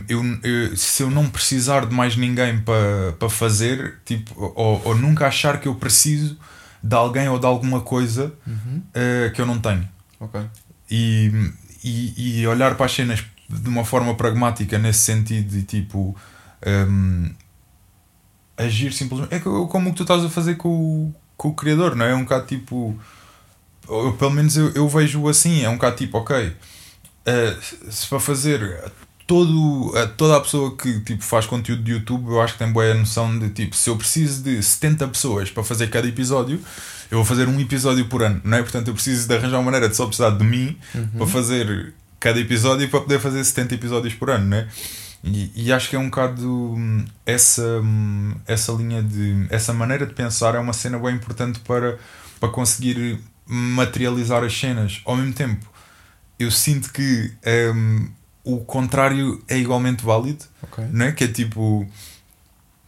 eu, 0.09 0.23
eu- 0.43 0.77
se 0.77 1.03
eu 1.03 1.11
não 1.11 1.29
precisar 1.29 1.87
de 1.87 1.95
mais 1.95 2.17
ninguém 2.17 2.59
para 2.61 3.13
pa 3.19 3.29
fazer, 3.29 3.99
tipo, 4.05 4.35
ou, 4.55 4.83
ou 4.85 4.95
nunca 4.95 5.27
achar 5.27 5.59
que 5.61 5.67
eu 5.69 5.75
preciso 5.75 6.37
de 6.83 6.95
alguém 6.95 7.29
ou 7.29 7.39
de 7.39 7.47
alguma 7.47 7.81
coisa 7.81 8.33
Uhum. 8.47 8.83
ah, 8.95 9.31
que 9.31 9.41
eu 9.41 9.47
não 9.47 9.59
tenho 9.59 9.89
Ok. 10.21 10.41
e, 10.91 11.31
e, 11.83 12.41
e 12.41 12.47
olhar 12.47 12.75
para 12.77 12.87
as 12.87 12.93
cenas 12.93 13.25
de 13.49 13.69
uma 13.69 13.85
forma 13.85 14.15
pragmática 14.15 14.79
nesse 14.79 15.01
sentido 15.01 15.49
de 15.51 15.63
tipo 15.63 16.15
hum, 16.67 17.31
agir 18.57 18.93
simplesmente 18.93 19.35
é 19.35 19.39
co- 19.39 19.67
como 19.69 19.89
o 19.89 19.93
que 19.93 19.97
tu 19.99 20.03
estás 20.03 20.25
a 20.25 20.29
fazer 20.29 20.57
com 20.57 20.69
o, 20.69 21.15
com 21.37 21.49
o 21.49 21.55
criador, 21.55 21.95
não 21.95 22.05
é? 22.05 22.11
É 22.13 22.15
um 22.15 22.23
bocado 22.25 22.47
tipo 22.47 22.99
ou 23.89 24.13
pelo 24.15 24.33
menos 24.33 24.57
eu, 24.57 24.71
eu 24.75 24.89
vejo 24.89 25.29
assim, 25.29 25.63
é 25.63 25.69
um 25.69 25.75
bocado 25.75 25.97
tipo 25.97 26.19
ok 26.19 26.57
eh, 27.25 27.57
se 27.91 28.07
para 28.09 28.19
fazer 28.21 28.93
todo, 29.27 29.93
toda 30.17 30.37
a 30.37 30.41
pessoa 30.41 30.77
que 30.77 31.01
tipo, 31.01 31.23
faz 31.23 31.47
conteúdo 31.47 31.83
de 31.83 31.93
YouTube 31.93 32.29
eu 32.29 32.41
acho 32.41 32.53
que 32.55 32.59
tem 32.61 32.71
boa 32.73 32.95
noção 32.95 33.39
de 33.39 33.51
tipo 33.51 33.75
se 33.75 33.91
eu 33.91 33.97
preciso 33.97 34.43
de 34.43 34.63
70 34.63 35.09
pessoas 35.09 35.51
para 35.51 35.65
fazer 35.65 35.89
cada 35.89 36.07
episódio 36.07 36.61
eu 37.11 37.19
vou 37.19 37.25
fazer 37.25 37.49
um 37.49 37.61
episódio 37.61 38.05
por 38.07 38.23
ano, 38.23 38.41
não 38.43 38.59
é? 38.59 38.63
Portanto, 38.63 38.89
eu 38.89 38.95
preciso 38.95 39.29
de 39.29 39.35
arranjar 39.37 39.59
uma 39.59 39.65
maneira 39.65 39.89
de 39.89 39.97
só 39.97 40.07
precisar 40.07 40.31
de 40.31 40.45
mim 40.45 40.77
Uhum. 40.95 41.07
para 41.19 41.27
fazer 41.27 41.95
cada 42.19 42.41
episódio 42.41 42.85
e 42.85 42.89
para 42.89 43.01
poder 43.01 43.21
fazer 43.21 43.45
70 43.45 43.75
episódios 43.77 44.15
por 44.15 44.29
ano, 44.31 44.47
né? 44.47 44.67
E, 45.23 45.51
e 45.55 45.73
acho 45.73 45.89
que 45.89 45.97
é 45.97 45.99
um 45.99 46.07
bocado 46.07 46.49
hum, 46.49 47.05
essa, 47.25 47.81
hum, 47.81 48.35
essa 48.47 48.73
linha 48.73 49.03
de. 49.03 49.47
essa 49.51 49.73
maneira 49.73 50.05
de 50.07 50.15
pensar 50.15 50.55
é 50.55 50.59
uma 50.59 50.73
cena 50.73 50.99
bem 50.99 51.15
importante 51.15 51.61
para, 51.61 51.97
para 52.41 52.49
conseguir 52.49 53.21
materializar 53.47 54.43
as 54.43 54.57
cenas. 54.59 55.01
Ao 55.05 55.15
mesmo 55.17 55.33
tempo, 55.33 55.65
eu 56.39 56.51
sinto 56.51 56.93
que 56.93 57.33
hum, 57.75 58.09
o 58.47 58.59
contrário 58.65 59.43
é 59.49 59.59
igualmente 59.59 60.05
válido, 60.05 60.45
Ok. 60.63 60.85
não 60.91 61.07
é? 61.07 61.13
Que 61.13 61.25
é 61.25 61.29
tipo. 61.29 61.87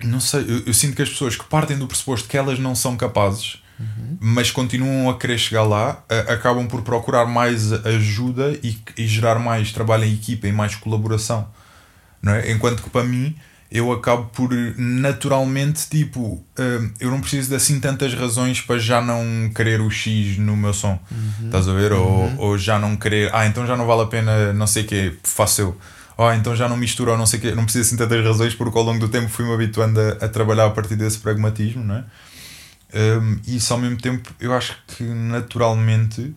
Não 0.02 0.20
sei, 0.20 0.42
eu, 0.42 0.62
eu 0.66 0.72
sinto 0.74 0.94
que 0.94 1.02
as 1.02 1.08
pessoas 1.08 1.34
que 1.36 1.44
partem 1.44 1.76
do 1.76 1.86
pressuposto 1.88 2.28
que 2.28 2.36
elas 2.36 2.58
não 2.58 2.74
são 2.74 2.96
capazes 2.96 3.58
Uhum. 3.80 4.16
mas 4.20 4.50
continuam 4.50 5.08
a 5.08 5.16
querer 5.16 5.38
chegar 5.38 5.62
lá, 5.62 6.02
a- 6.08 6.32
acabam 6.32 6.66
por 6.66 6.82
procurar 6.82 7.26
mais 7.26 7.72
ajuda 7.72 8.58
e, 8.60 8.76
e 8.96 9.06
gerar 9.06 9.38
mais 9.38 9.70
trabalho 9.70 10.02
em 10.04 10.14
equipa 10.14 10.48
e 10.48 10.52
mais 10.52 10.74
colaboração. 10.74 11.48
Não 12.20 12.32
é? 12.34 12.50
Enquanto 12.50 12.82
que 12.82 12.90
para 12.90 13.04
mim, 13.04 13.36
eu 13.70 13.92
acabo 13.92 14.24
por 14.26 14.50
naturalmente, 14.78 15.88
tipo, 15.90 16.42
hum, 16.58 16.90
eu 16.98 17.10
não 17.10 17.20
preciso 17.20 17.50
de 17.50 17.54
assim 17.56 17.78
tantas 17.78 18.14
razões 18.14 18.62
para 18.62 18.78
já 18.78 19.00
não 19.00 19.50
querer 19.54 19.80
o 19.80 19.90
X 19.90 20.38
no 20.38 20.56
meu 20.56 20.72
som. 20.72 20.98
Estás 21.44 21.68
a 21.68 21.74
ver? 21.74 21.92
Ou, 21.92 22.32
ou 22.38 22.58
já 22.58 22.78
não 22.78 22.96
querer, 22.96 23.30
ah, 23.34 23.46
então 23.46 23.66
já 23.66 23.76
não 23.76 23.86
vale 23.86 24.02
a 24.02 24.06
pena, 24.06 24.52
não 24.54 24.66
sei 24.66 24.84
o 24.84 24.86
que, 24.86 25.18
faço 25.22 25.60
eu. 25.60 25.78
Ah, 26.16 26.34
então 26.34 26.56
já 26.56 26.68
não 26.68 26.76
misturo 26.76 27.12
ou 27.12 27.18
não 27.18 27.26
sei 27.26 27.38
o 27.38 27.42
quê. 27.42 27.54
Não 27.54 27.64
preciso 27.64 27.86
assim 27.86 27.96
tantas 27.96 28.24
razões 28.24 28.54
porque 28.54 28.76
ao 28.76 28.84
longo 28.84 28.98
do 28.98 29.08
tempo 29.08 29.28
fui-me 29.28 29.52
habituando 29.52 30.00
a, 30.00 30.24
a 30.24 30.28
trabalhar 30.28 30.66
a 30.66 30.70
partir 30.70 30.96
desse 30.96 31.18
pragmatismo, 31.18 31.84
não 31.84 31.96
é? 31.96 32.04
Um, 32.94 33.38
e 33.46 33.56
isso 33.56 33.72
ao 33.74 33.78
mesmo 33.78 33.98
tempo 33.98 34.34
eu 34.40 34.54
acho 34.54 34.74
que 34.86 35.04
naturalmente 35.04 36.34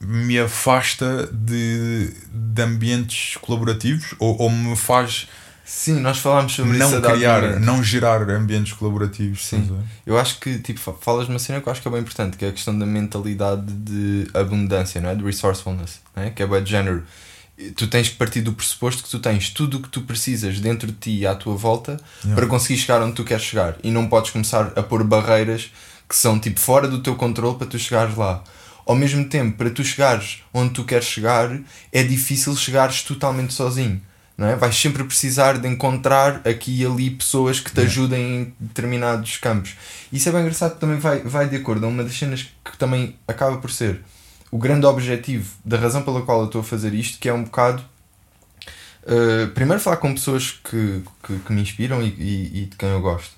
me 0.00 0.38
afasta 0.38 1.28
de, 1.32 2.14
de 2.32 2.62
ambientes 2.62 3.36
colaborativos 3.38 4.14
ou, 4.18 4.40
ou 4.40 4.48
me 4.48 4.76
faz 4.76 5.28
Sim, 5.72 6.00
nós 6.00 6.18
falámos 6.18 6.52
sobre 6.52 6.76
isso. 6.78 6.96
a 6.96 7.00
não 7.00 7.10
criar, 7.12 7.60
não 7.60 7.82
gerar 7.84 8.28
ambientes 8.28 8.72
colaborativos. 8.72 9.46
Sim. 9.46 9.70
Eu 10.04 10.18
acho 10.18 10.40
que 10.40 10.58
tipo, 10.58 10.80
fa- 10.80 10.94
falas 11.00 11.26
de 11.26 11.32
uma 11.32 11.38
cena 11.38 11.60
que 11.60 11.68
eu 11.68 11.72
acho 11.72 11.80
que 11.80 11.86
é 11.86 11.90
bem 11.92 12.00
importante, 12.00 12.36
que 12.36 12.44
é 12.44 12.48
a 12.48 12.52
questão 12.52 12.76
da 12.76 12.84
mentalidade 12.84 13.62
de 13.72 14.26
abundância, 14.34 15.00
não 15.00 15.10
é? 15.10 15.14
De 15.14 15.22
resourcefulness, 15.24 16.00
não 16.16 16.24
é? 16.24 16.30
Que 16.30 16.42
é 16.42 16.46
bem 16.46 16.60
de 16.62 16.70
género. 16.70 17.04
Tu 17.76 17.86
tens 17.86 18.08
que 18.08 18.16
partir 18.16 18.40
do 18.40 18.52
pressuposto 18.52 19.04
que 19.04 19.08
tu 19.10 19.20
tens 19.20 19.50
tudo 19.50 19.76
o 19.76 19.80
que 19.82 19.88
tu 19.88 20.00
precisas 20.00 20.58
dentro 20.58 20.88
de 20.88 20.94
ti 20.94 21.18
e 21.18 21.26
à 21.26 21.34
tua 21.36 21.54
volta 21.56 21.98
Yeah. 22.24 22.34
para 22.34 22.46
conseguir 22.48 22.76
chegar 22.80 23.00
onde 23.02 23.14
tu 23.14 23.22
queres 23.22 23.44
chegar. 23.44 23.76
E 23.84 23.90
não 23.92 24.08
podes 24.08 24.30
começar 24.32 24.72
a 24.74 24.82
pôr 24.82 25.04
barreiras 25.04 25.70
que 26.08 26.16
são 26.16 26.38
tipo 26.40 26.58
fora 26.58 26.88
do 26.88 27.00
teu 27.00 27.14
controle 27.14 27.56
para 27.58 27.66
tu 27.68 27.78
chegares 27.78 28.16
lá. 28.16 28.42
ao 28.86 28.96
mesmo 28.96 29.24
tempo, 29.26 29.56
para 29.56 29.70
tu 29.70 29.84
chegares 29.84 30.42
onde 30.52 30.72
tu 30.74 30.82
queres 30.84 31.04
chegar, 31.04 31.56
é 31.92 32.02
difícil 32.02 32.56
chegares 32.56 33.02
totalmente 33.04 33.52
sozinho. 33.54 34.00
Não 34.40 34.46
é? 34.46 34.56
Vais 34.56 34.74
sempre 34.74 35.04
precisar 35.04 35.58
de 35.58 35.68
encontrar 35.68 36.40
aqui 36.48 36.80
e 36.80 36.86
ali 36.86 37.10
pessoas 37.10 37.60
que 37.60 37.70
te 37.70 37.82
ajudem 37.82 38.22
em 38.24 38.54
determinados 38.58 39.36
campos. 39.36 39.76
Isso 40.10 40.30
é 40.30 40.32
bem 40.32 40.40
engraçado, 40.40 40.78
também 40.78 40.98
vai, 40.98 41.20
vai 41.20 41.46
de 41.46 41.56
acordo 41.56 41.84
a 41.84 41.88
uma 41.90 42.02
das 42.02 42.18
cenas 42.18 42.48
que 42.64 42.78
também 42.78 43.16
acaba 43.28 43.58
por 43.58 43.70
ser 43.70 44.00
o 44.50 44.56
grande 44.56 44.86
objetivo 44.86 45.52
da 45.62 45.76
razão 45.76 46.02
pela 46.02 46.22
qual 46.22 46.40
eu 46.40 46.46
estou 46.46 46.62
a 46.62 46.64
fazer 46.64 46.94
isto, 46.94 47.18
que 47.18 47.28
é 47.28 47.34
um 47.34 47.44
bocado. 47.44 47.84
Uh, 49.02 49.48
primeiro, 49.48 49.78
falar 49.78 49.98
com 49.98 50.14
pessoas 50.14 50.52
que, 50.52 51.02
que, 51.22 51.38
que 51.40 51.52
me 51.52 51.60
inspiram 51.60 52.02
e, 52.02 52.08
e, 52.08 52.62
e, 52.62 52.64
de 52.64 52.76
quem 52.76 52.88
eu 52.88 53.00
gosto, 53.02 53.34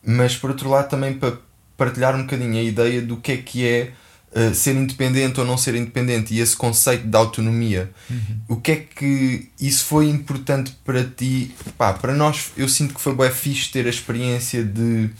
mas 0.00 0.36
por 0.36 0.50
outro 0.50 0.70
lado, 0.70 0.88
também 0.88 1.14
para 1.14 1.38
partilhar 1.76 2.14
um 2.14 2.22
bocadinho 2.22 2.56
a 2.56 2.62
ideia 2.62 3.02
do 3.02 3.16
que 3.16 3.32
é 3.32 3.36
que 3.38 3.66
é 3.66 3.92
uh, 4.34 4.54
ser 4.54 4.74
independente 4.76 5.40
ou 5.40 5.46
não 5.46 5.58
ser 5.58 5.74
independente 5.74 6.34
e 6.34 6.40
esse 6.40 6.56
conceito 6.56 7.06
de 7.06 7.16
autonomia. 7.16 7.90
Uhum. 8.08 8.40
O 8.48 8.56
que 8.56 8.72
é 8.72 8.76
que 8.76 9.48
isso 9.60 9.84
foi 9.84 10.08
importante 10.08 10.76
para 10.84 11.04
ti? 11.04 11.54
Pá, 11.76 11.92
para 11.92 12.14
nós, 12.14 12.52
eu 12.56 12.68
sinto 12.68 12.94
que 12.94 13.00
foi 13.00 13.14
bem 13.14 13.30
fixe 13.30 13.70
ter 13.70 13.86
a 13.86 13.90
experiência 13.90 14.64
de 14.64 15.10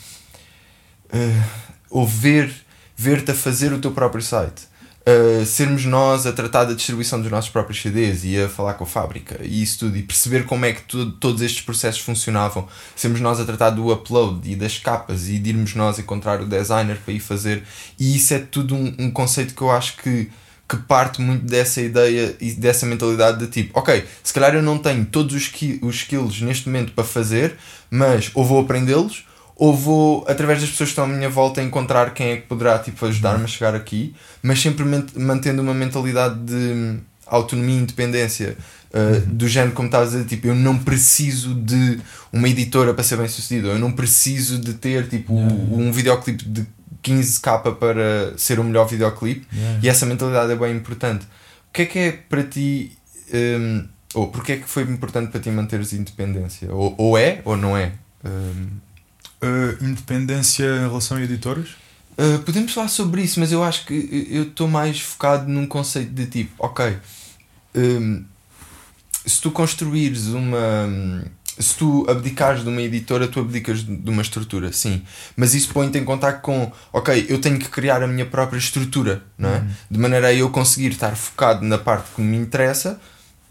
uh, 1.13 1.45
ou 1.91 2.07
ver, 2.07 2.53
ver-te 2.97 3.31
a 3.31 3.35
fazer 3.35 3.73
o 3.73 3.79
teu 3.79 3.93
próprio 3.93 4.23
site 4.23 4.63
uh, 5.07 5.47
sermos 5.47 5.85
nós 5.85 6.27
a 6.27 6.33
tratar 6.33 6.65
da 6.65 6.75
distribuição 6.75 7.21
dos 7.21 7.31
nossos 7.31 7.51
próprios 7.51 7.81
CDs 7.81 8.25
e 8.25 8.41
a 8.41 8.49
falar 8.49 8.75
com 8.75 8.85
a 8.85 8.87
fábrica 8.87 9.39
e 9.43 9.63
isso 9.63 9.81
tudo, 9.81 9.97
e 9.97 10.03
perceber 10.03 10.45
como 10.45 10.65
é 10.65 10.73
que 10.73 10.83
tu, 10.83 11.13
todos 11.13 11.41
estes 11.43 11.63
processos 11.63 12.01
funcionavam, 12.01 12.67
sermos 12.95 13.21
nós 13.21 13.41
a 13.41 13.45
tratar 13.45 13.71
do 13.71 13.93
upload 13.93 14.51
e 14.51 14.57
das 14.57 14.79
capas 14.79 15.29
e 15.29 15.39
de 15.39 15.51
irmos 15.51 15.75
nós 15.75 15.99
encontrar 15.99 16.41
o 16.41 16.47
designer 16.47 16.99
para 16.99 17.15
ir 17.15 17.21
fazer, 17.21 17.63
e 17.99 18.17
isso 18.17 18.35
é 18.35 18.39
tudo 18.39 18.75
um, 18.75 18.95
um 18.99 19.11
conceito 19.11 19.55
que 19.55 19.63
eu 19.63 19.71
acho 19.71 19.97
que 19.99 20.31
que 20.69 20.77
parte 20.79 21.21
muito 21.21 21.45
dessa 21.45 21.81
ideia 21.81 22.37
e 22.41 22.51
dessa 22.53 22.85
mentalidade 22.87 23.39
de 23.39 23.47
tipo, 23.47 23.79
ok, 23.79 24.05
se 24.21 24.35
calhar 24.35 24.53
eu 24.53 24.63
não 24.63 24.79
tenho 24.79 25.05
todos 25.05 25.33
os, 25.37 25.53
os 25.81 25.95
skills 25.95 26.41
neste 26.41 26.67
momento 26.69 26.93
para 26.93 27.05
fazer, 27.05 27.57
mas 27.89 28.33
ou 28.35 28.45
vou 28.45 28.61
aprendê-los 28.61 29.25
ou 29.57 29.75
vou, 29.75 30.25
através 30.29 30.61
das 30.61 30.69
pessoas 30.69 30.91
que 30.91 30.93
estão 30.93 31.05
à 31.05 31.09
minha 31.09 31.31
volta, 31.31 31.63
encontrar 31.63 32.13
quem 32.13 32.29
é 32.29 32.37
que 32.37 32.43
poderá 32.43 32.79
tipo, 32.79 33.05
ajudar-me 33.07 33.45
a 33.45 33.47
chegar 33.47 33.75
aqui, 33.75 34.15
mas 34.43 34.61
sempre 34.61 34.85
mantendo 35.17 35.63
uma 35.63 35.73
mentalidade 35.73 36.39
de 36.41 36.99
autonomia 37.27 37.77
e 37.77 37.79
independência. 37.81 38.57
Uh, 38.93 39.21
do 39.27 39.49
género 39.49 39.73
como 39.73 39.87
estavas 39.87 40.11
a 40.11 40.19
dizer, 40.19 40.29
tipo, 40.29 40.47
eu 40.47 40.55
não 40.55 40.79
preciso 40.79 41.55
de 41.55 41.99
uma 42.33 42.49
editora 42.49 42.95
para 42.95 43.03
ser 43.03 43.17
bem 43.17 43.29
sucedido, 43.29 43.69
eu 43.69 43.79
não 43.79 43.93
preciso 43.93 44.59
de 44.59 44.75
ter 44.75 45.09
tipo, 45.09 45.35
um 45.35 45.91
videoclipe 45.91 46.45
de 46.45 46.67
15k 47.03 47.75
para 47.77 48.37
ser 48.39 48.59
o 48.59 48.65
melhor 48.65 48.87
videoclipe 48.87 49.47
e 49.83 49.89
essa 49.89 50.07
mentalidade 50.07 50.53
é 50.53 50.57
bem 50.57 50.75
importante. 50.75 51.25
O 51.69 51.73
que 51.73 51.83
é 51.83 51.87
que 51.87 51.99
é 51.99 52.13
para 52.13 52.43
ti, 52.43 52.97
um, 53.35 53.87
ou 54.15 54.29
porque 54.29 54.53
é 54.53 54.57
que 54.57 54.69
foi 54.69 54.85
importante 54.85 55.31
para 55.31 55.41
ti 55.41 55.51
manteres 55.51 55.93
independência? 55.93 56.73
Ou, 56.73 56.95
ou 56.97 57.19
é 57.19 57.41
ou 57.45 57.57
não 57.57 57.77
é? 57.77 57.93
Um, 58.25 58.86
uh, 59.43 59.85
independência 59.85 60.65
em 60.65 60.89
relação 60.89 61.17
a 61.17 61.23
editoras? 61.23 61.71
Uh, 62.19 62.39
podemos 62.41 62.73
falar 62.73 62.89
sobre 62.89 63.23
isso, 63.23 63.39
mas 63.39 63.53
eu 63.53 63.63
acho 63.63 63.85
que 63.85 64.29
eu 64.31 64.45
estou 64.45 64.67
mais 64.67 65.01
focado 65.01 65.51
num 65.51 65.67
conceito 65.67 66.13
de 66.13 66.27
tipo, 66.27 66.55
ok, 66.59 66.97
um, 67.75 68.25
se 69.27 69.41
tu 69.41 69.51
construires 69.51 70.29
uma. 70.29 70.89
Se 71.59 71.75
tu 71.75 72.07
abdicares 72.09 72.63
de 72.63 72.69
uma 72.69 72.83
editora, 72.83 73.27
tu 73.27 73.41
abdicas 73.41 73.83
de 73.83 74.11
uma 74.11 74.21
estrutura, 74.21 74.71
sim. 74.73 75.03
Mas 75.35 75.55
isso 75.55 75.73
põe-te 75.73 75.97
em 75.97 76.05
contato 76.05 76.43
com, 76.43 76.71
ok, 76.93 77.27
eu 77.31 77.41
tenho 77.41 77.59
que 77.59 77.69
criar 77.71 78.03
a 78.03 78.07
minha 78.07 78.27
própria 78.27 78.59
estrutura, 78.59 79.23
não 79.39 79.49
é? 79.49 79.59
Uhum. 79.59 79.69
De 79.91 79.99
maneira 79.99 80.27
a 80.29 80.35
eu 80.35 80.51
conseguir 80.51 80.89
estar 80.89 81.17
focado 81.17 81.65
na 81.65 81.79
parte 81.79 82.11
que 82.15 82.21
me 82.21 82.37
interessa, 82.37 83.01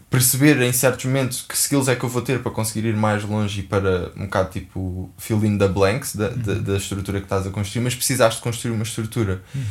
perceber 0.08 0.60
em 0.62 0.72
certos 0.72 1.04
momentos 1.04 1.42
que 1.42 1.54
skills 1.54 1.88
é 1.88 1.96
que 1.96 2.04
eu 2.04 2.08
vou 2.08 2.22
ter 2.22 2.40
para 2.40 2.52
conseguir 2.52 2.86
ir 2.88 2.96
mais 2.96 3.24
longe 3.24 3.60
e 3.60 3.62
para 3.62 4.12
um 4.16 4.24
bocado 4.24 4.50
tipo 4.50 5.10
fill 5.18 5.44
in 5.44 5.58
the 5.58 5.68
blanks 5.68 6.14
da, 6.14 6.28
uhum. 6.28 6.38
da, 6.38 6.54
da, 6.54 6.76
estrutura 6.76 7.18
que 7.18 7.26
estás 7.26 7.46
a 7.46 7.50
construir, 7.50 7.82
mas 7.82 7.94
precisaste 7.94 8.40
construir 8.40 8.72
uma 8.72 8.84
estrutura. 8.84 9.42
Uhum. 9.54 9.62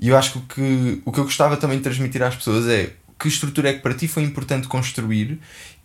E 0.00 0.08
eu 0.08 0.16
acho 0.16 0.32
que 0.32 0.38
o, 0.38 0.42
que 0.42 1.02
o 1.04 1.12
que 1.12 1.20
eu 1.20 1.24
gostava 1.24 1.56
também 1.56 1.78
de 1.78 1.84
transmitir 1.84 2.22
às 2.22 2.34
pessoas 2.34 2.66
é 2.68 2.94
que 3.18 3.28
estrutura 3.28 3.68
é 3.68 3.74
que 3.74 3.80
para 3.80 3.94
ti 3.94 4.08
foi 4.08 4.22
importante 4.22 4.66
construir 4.66 5.38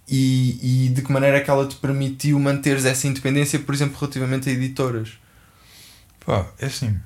e, 0.08 0.86
e 0.86 0.90
de 0.90 1.02
que 1.02 1.12
maneira 1.12 1.38
é 1.38 1.42
que 1.42 1.50
ela 1.50 1.68
te 1.68 1.76
permitiu 1.76 2.40
manteres 2.40 2.86
essa 2.86 3.08
independência, 3.08 3.60
por 3.60 3.76
exemplo, 3.76 4.00
relativamente 4.00 4.50
a 4.50 4.54
editoras. 4.54 5.20
Pá, 6.26 6.48
é 6.60 6.66
assim. 6.66 6.98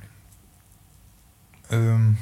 Hum 1.72 2.16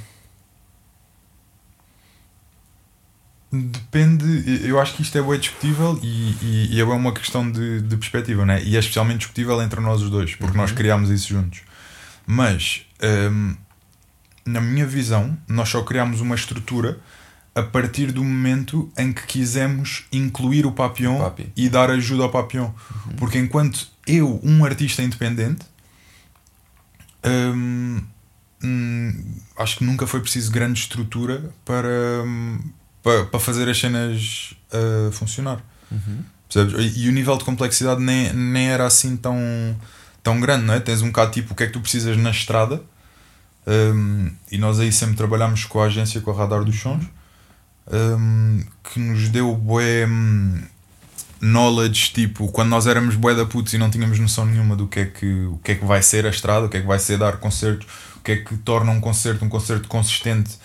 Depende, 3.51 4.61
eu 4.63 4.79
acho 4.79 4.93
que 4.93 5.01
isto 5.01 5.17
é 5.17 5.21
bem 5.23 5.39
discutível 5.39 5.99
e, 6.03 6.35
e, 6.41 6.75
e, 6.75 6.79
é 6.79 6.83
uma 6.83 7.11
questão 7.11 7.49
de, 7.51 7.81
de 7.81 7.97
perspectiva, 7.97 8.45
né? 8.45 8.61
e 8.63 8.75
é 8.75 8.79
especialmente 8.79 9.19
discutível 9.19 9.59
entre 9.63 9.79
nós 9.79 10.03
os 10.03 10.09
dois, 10.11 10.35
porque 10.35 10.55
uhum. 10.55 10.61
nós 10.61 10.71
criámos 10.71 11.09
isso 11.09 11.29
juntos. 11.29 11.61
Mas, 12.27 12.85
um, 13.31 13.55
na 14.45 14.61
minha 14.61 14.85
visão, 14.85 15.35
nós 15.47 15.67
só 15.67 15.81
criámos 15.81 16.21
uma 16.21 16.35
estrutura 16.35 16.99
a 17.55 17.63
partir 17.63 18.11
do 18.11 18.23
momento 18.23 18.91
em 18.95 19.11
que 19.11 19.25
quisemos 19.25 20.05
incluir 20.11 20.67
o 20.67 20.71
Papillon 20.71 21.31
e 21.57 21.67
dar 21.69 21.89
ajuda 21.89 22.23
ao 22.23 22.29
Papillon. 22.29 22.65
Uhum. 22.67 23.15
Porque 23.17 23.39
enquanto 23.39 23.87
eu, 24.05 24.39
um 24.43 24.63
artista 24.63 25.01
independente, 25.01 25.65
hum, 27.25 28.01
hum, 28.63 29.35
acho 29.57 29.77
que 29.77 29.83
nunca 29.83 30.05
foi 30.05 30.19
preciso 30.19 30.51
grande 30.51 30.79
estrutura 30.79 31.51
para, 31.65 32.23
hum, 32.25 32.59
para, 33.03 33.25
para 33.25 33.39
fazer 33.39 33.69
as 33.69 33.79
cenas 33.79 34.55
uh, 34.73 35.11
funcionar. 35.11 35.61
Uhum. 35.91 36.23
E, 36.79 37.03
e 37.03 37.09
o 37.09 37.11
nível 37.11 37.37
de 37.37 37.43
complexidade 37.43 38.01
nem, 38.01 38.33
nem 38.33 38.69
era 38.69 38.85
assim 38.85 39.15
tão, 39.15 39.37
tão 40.23 40.39
grande, 40.39 40.65
não 40.65 40.73
é? 40.73 40.79
Tens 40.79 41.01
um 41.01 41.07
bocado 41.07 41.31
tipo 41.31 41.53
o 41.53 41.55
que 41.55 41.63
é 41.63 41.67
que 41.67 41.73
tu 41.73 41.79
precisas 41.79 42.17
na 42.17 42.31
estrada. 42.31 42.81
Um, 43.67 44.31
e 44.51 44.57
nós 44.57 44.79
aí 44.79 44.91
sempre 44.91 45.15
trabalhamos 45.15 45.65
com 45.65 45.79
a 45.79 45.85
agência, 45.85 46.21
com 46.21 46.31
a 46.31 46.33
Radar 46.33 46.63
dos 46.63 46.79
Sons, 46.79 47.05
um, 47.91 48.63
que 48.83 48.99
nos 48.99 49.29
deu 49.29 49.55
bué 49.55 50.07
um, 50.07 50.59
knowledge, 51.41 52.11
tipo, 52.11 52.47
quando 52.49 52.69
nós 52.69 52.87
éramos 52.87 53.15
bué 53.15 53.33
da 53.33 53.45
putz 53.45 53.73
e 53.73 53.77
não 53.77 53.89
tínhamos 53.89 54.19
noção 54.19 54.45
nenhuma 54.45 54.75
do 54.75 54.87
que 54.87 54.99
é 54.99 55.05
que, 55.05 55.45
o 55.45 55.59
que 55.63 55.71
é 55.71 55.75
que 55.75 55.85
vai 55.85 56.01
ser 56.01 56.25
a 56.25 56.29
estrada, 56.29 56.65
o 56.65 56.69
que 56.69 56.77
é 56.77 56.81
que 56.81 56.87
vai 56.87 56.99
ser 56.99 57.17
dar 57.17 57.37
concertos, 57.37 57.87
o 58.17 58.19
que 58.19 58.31
é 58.31 58.35
que 58.37 58.57
torna 58.57 58.91
um 58.91 58.99
concerto 58.99 59.45
um 59.45 59.49
concerto 59.49 59.87
consistente 59.87 60.57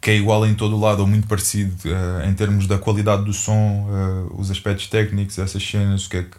que 0.00 0.10
é 0.10 0.16
igual 0.16 0.46
em 0.46 0.54
todo 0.54 0.76
o 0.76 0.80
lado 0.80 1.00
ou 1.00 1.06
muito 1.06 1.26
parecido 1.26 1.74
uh, 1.88 2.28
em 2.28 2.34
termos 2.34 2.66
da 2.66 2.78
qualidade 2.78 3.24
do 3.24 3.32
som, 3.32 3.88
uh, 3.88 4.40
os 4.40 4.50
aspectos 4.50 4.86
técnicos, 4.86 5.38
essas 5.38 5.62
cenas, 5.62 6.06
o 6.06 6.10
que 6.10 6.16
é 6.18 6.22
que 6.22 6.36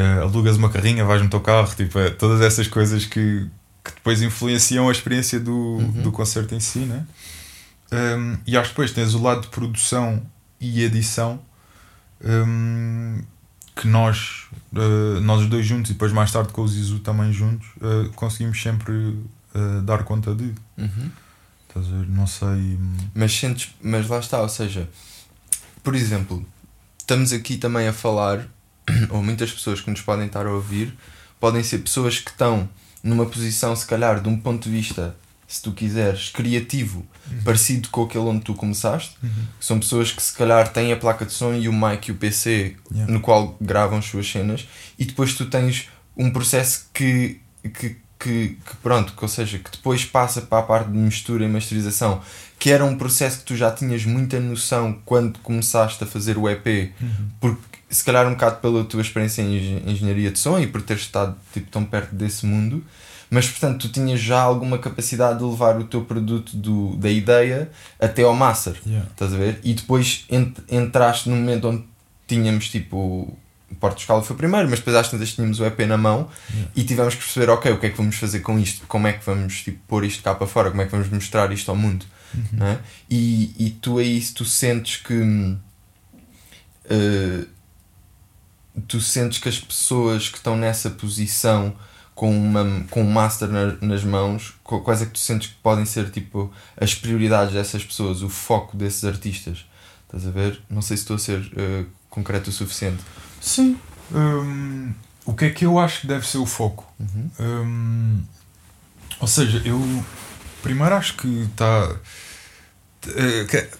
uh, 0.00 0.22
alugas 0.22 0.56
uma 0.56 0.70
carrinha, 0.70 1.04
vais 1.04 1.20
no 1.22 1.28
teu 1.28 1.40
carro, 1.40 1.72
tipo, 1.74 1.98
é, 1.98 2.10
todas 2.10 2.40
essas 2.40 2.66
coisas 2.66 3.04
que, 3.04 3.46
que 3.84 3.90
depois 3.94 4.22
influenciam 4.22 4.88
a 4.88 4.92
experiência 4.92 5.38
do, 5.38 5.52
uhum. 5.52 6.02
do 6.02 6.12
concerto 6.12 6.54
em 6.54 6.60
si, 6.60 6.80
né? 6.80 7.04
Um, 7.92 8.38
e 8.46 8.56
acho 8.56 8.70
que 8.70 8.74
depois 8.74 8.90
tens 8.92 9.12
o 9.12 9.20
lado 9.20 9.42
de 9.42 9.48
produção 9.48 10.22
e 10.58 10.82
edição 10.82 11.38
um, 12.24 13.20
que 13.76 13.86
nós, 13.86 14.46
nós 15.20 15.42
os 15.42 15.46
dois 15.46 15.66
juntos 15.66 15.90
e 15.90 15.92
depois 15.92 16.10
mais 16.10 16.32
tarde 16.32 16.54
com 16.54 16.62
o 16.62 16.68
Zizu 16.68 17.00
também 17.00 17.30
juntos, 17.34 17.66
conseguimos 18.14 18.62
sempre 18.62 19.18
dar 19.84 20.04
conta 20.04 20.34
de. 20.34 20.54
Uhum. 20.78 21.10
Estás 21.74 21.86
a 21.86 21.98
ver? 21.98 22.08
Não 22.08 22.26
sei. 22.26 22.78
Mas 23.14 23.32
sentes. 23.32 23.74
Mas 23.80 24.06
lá 24.06 24.18
está, 24.18 24.42
ou 24.42 24.48
seja, 24.48 24.88
por 25.82 25.94
exemplo, 25.94 26.46
estamos 26.98 27.32
aqui 27.32 27.56
também 27.56 27.88
a 27.88 27.92
falar, 27.92 28.46
ou 29.08 29.22
muitas 29.22 29.50
pessoas 29.50 29.80
que 29.80 29.90
nos 29.90 30.02
podem 30.02 30.26
estar 30.26 30.46
a 30.46 30.52
ouvir, 30.52 30.94
podem 31.40 31.62
ser 31.62 31.78
pessoas 31.78 32.18
que 32.18 32.30
estão 32.30 32.68
numa 33.02 33.26
posição, 33.26 33.74
se 33.74 33.86
calhar, 33.86 34.20
de 34.20 34.28
um 34.28 34.38
ponto 34.38 34.68
de 34.68 34.70
vista, 34.70 35.16
se 35.48 35.62
tu 35.62 35.72
quiseres, 35.72 36.28
criativo, 36.28 37.04
uhum. 37.30 37.42
parecido 37.42 37.88
com 37.88 38.04
aquele 38.04 38.24
onde 38.24 38.44
tu 38.44 38.54
começaste. 38.54 39.16
Uhum. 39.22 39.30
São 39.58 39.80
pessoas 39.80 40.12
que, 40.12 40.22
se 40.22 40.34
calhar, 40.34 40.70
têm 40.72 40.92
a 40.92 40.96
placa 40.96 41.24
de 41.24 41.32
som 41.32 41.54
e 41.54 41.68
o 41.68 41.72
mic 41.72 42.08
e 42.08 42.12
o 42.12 42.16
PC 42.16 42.76
yeah. 42.92 43.10
no 43.10 43.20
qual 43.20 43.56
gravam 43.60 43.98
as 43.98 44.04
suas 44.04 44.30
cenas, 44.30 44.68
e 44.98 45.04
depois 45.06 45.34
tu 45.34 45.46
tens 45.46 45.88
um 46.16 46.30
processo 46.30 46.86
que, 46.92 47.40
que 47.74 47.96
que, 48.22 48.56
que, 48.64 48.76
pronto, 48.80 49.12
que, 49.14 49.24
ou 49.24 49.28
seja, 49.28 49.58
que 49.58 49.70
depois 49.70 50.04
passa 50.04 50.42
para 50.42 50.58
a 50.58 50.62
parte 50.62 50.90
de 50.90 50.96
mistura 50.96 51.44
e 51.44 51.48
masterização, 51.48 52.20
que 52.58 52.70
era 52.70 52.84
um 52.84 52.96
processo 52.96 53.40
que 53.40 53.44
tu 53.44 53.56
já 53.56 53.72
tinhas 53.72 54.04
muita 54.04 54.38
noção 54.38 54.96
quando 55.04 55.40
começaste 55.40 56.04
a 56.04 56.06
fazer 56.06 56.38
o 56.38 56.48
EP, 56.48 56.92
uhum. 57.00 57.28
porque 57.40 57.78
se 57.90 58.04
calhar 58.04 58.26
um 58.28 58.30
bocado 58.30 58.60
pela 58.60 58.84
tua 58.84 59.02
experiência 59.02 59.42
em 59.42 59.90
engenharia 59.90 60.30
de 60.30 60.38
som 60.38 60.58
e 60.58 60.68
por 60.68 60.80
ter 60.80 60.96
estado 60.96 61.36
tipo, 61.52 61.68
tão 61.68 61.84
perto 61.84 62.14
desse 62.14 62.46
mundo, 62.46 62.84
mas 63.28 63.48
portanto 63.48 63.88
tu 63.88 63.92
tinhas 63.92 64.20
já 64.20 64.40
alguma 64.40 64.78
capacidade 64.78 65.40
de 65.40 65.44
levar 65.44 65.76
o 65.78 65.84
teu 65.84 66.04
produto 66.04 66.56
do, 66.56 66.96
da 66.96 67.10
ideia 67.10 67.70
até 67.98 68.22
ao 68.22 68.34
master, 68.34 68.76
yeah. 68.86 69.08
estás 69.10 69.34
a 69.34 69.36
ver? 69.36 69.58
E 69.64 69.74
depois 69.74 70.24
ent, 70.30 70.58
entraste 70.70 71.28
no 71.28 71.34
momento 71.34 71.68
onde 71.68 71.84
tínhamos 72.28 72.68
tipo 72.68 73.36
Porto 73.80 73.98
Escala 73.98 74.22
foi 74.22 74.34
o 74.34 74.36
primeiro, 74.38 74.68
mas 74.68 74.78
depois 74.78 74.96
às 74.96 75.08
tantas 75.10 75.32
tínhamos 75.34 75.60
o 75.60 75.64
EP 75.64 75.80
na 75.80 75.96
mão 75.96 76.28
Yeah. 76.50 76.70
e 76.76 76.84
tivemos 76.84 77.14
que 77.14 77.22
perceber, 77.22 77.50
ok, 77.50 77.72
o 77.72 77.78
que 77.78 77.86
é 77.86 77.90
que 77.90 77.96
vamos 77.96 78.16
fazer 78.16 78.40
com 78.40 78.58
isto? 78.58 78.86
Como 78.86 79.06
é 79.06 79.12
que 79.12 79.24
vamos 79.24 79.62
tipo, 79.62 79.78
pôr 79.88 80.04
isto 80.04 80.22
cá 80.22 80.34
para 80.34 80.46
fora? 80.46 80.70
Como 80.70 80.82
é 80.82 80.84
que 80.86 80.90
vamos 80.92 81.08
mostrar 81.08 81.50
isto 81.52 81.70
ao 81.70 81.76
mundo? 81.76 82.04
Uhum. 82.34 82.66
é? 82.66 82.78
E, 83.10 83.54
e 83.58 83.70
tu 83.70 83.98
aí, 83.98 84.20
tu 84.34 84.44
sentes 84.44 84.96
que 84.96 85.56
eh, 86.90 87.44
tu 88.88 89.00
sentes 89.00 89.38
que 89.38 89.48
as 89.48 89.58
pessoas 89.58 90.28
que 90.28 90.36
estão 90.38 90.56
nessa 90.56 90.90
posição 90.90 91.74
com, 92.14 92.30
uma, 92.36 92.84
com 92.90 93.02
um 93.02 93.10
master 93.10 93.48
na- 93.48 93.76
nas 93.80 94.04
mãos, 94.04 94.54
qu- 94.62 94.80
quais 94.80 95.02
é 95.02 95.06
que 95.06 95.12
tu 95.12 95.18
sentes 95.18 95.48
que 95.48 95.54
podem 95.62 95.84
ser 95.84 96.10
tipo 96.10 96.52
as 96.76 96.94
prioridades 96.94 97.54
dessas 97.54 97.84
pessoas, 97.84 98.22
o 98.22 98.28
foco 98.28 98.76
desses 98.76 99.04
artistas? 99.04 99.64
Estás 100.06 100.26
a 100.26 100.30
ver? 100.30 100.60
Não 100.68 100.82
sei 100.82 100.96
se 100.96 101.02
estou 101.04 101.16
a 101.16 101.18
ser 101.18 101.50
eh, 101.56 101.84
concreto 102.10 102.50
o 102.50 102.52
suficiente. 102.52 103.02
Sim. 103.42 103.76
Hum, 104.14 104.94
o 105.26 105.34
que 105.34 105.46
é 105.46 105.50
que 105.50 105.66
eu 105.66 105.78
acho 105.78 106.02
que 106.02 106.06
deve 106.06 106.26
ser 106.26 106.38
o 106.38 106.46
foco? 106.46 106.86
Uhum. 106.98 107.30
Hum, 107.40 108.22
ou 109.18 109.26
seja, 109.26 109.60
eu 109.64 109.80
primeiro 110.62 110.94
acho 110.94 111.16
que 111.16 111.42
está. 111.42 111.96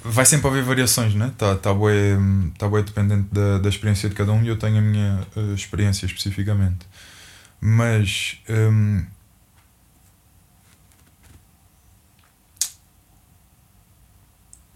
Vai 0.03 0.27
sempre 0.27 0.49
haver 0.49 0.65
variações, 0.65 1.15
né? 1.15 1.29
Está 1.29 1.55
tá 1.55 1.73
bué, 1.73 2.17
tá 2.59 2.69
bué 2.69 2.83
dependente 2.83 3.29
da, 3.33 3.59
da 3.59 3.69
experiência 3.69 4.09
de 4.09 4.17
cada 4.17 4.33
um 4.33 4.43
e 4.43 4.49
eu 4.49 4.59
tenho 4.59 4.79
a 4.79 4.83
minha 4.83 5.27
eh, 5.37 5.55
experiência 5.55 6.07
especificamente. 6.07 6.87
Mas. 7.61 8.41
hum, 8.49 9.07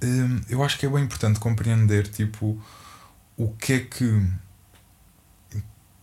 hum, 0.00 0.40
eu 0.48 0.62
acho 0.62 0.78
que 0.78 0.86
é 0.86 0.88
bem 0.88 1.02
importante 1.02 1.40
compreender 1.40 2.06
tipo 2.06 2.56
o 3.36 3.48
que 3.52 3.72
é 3.72 3.80
que 3.80 4.22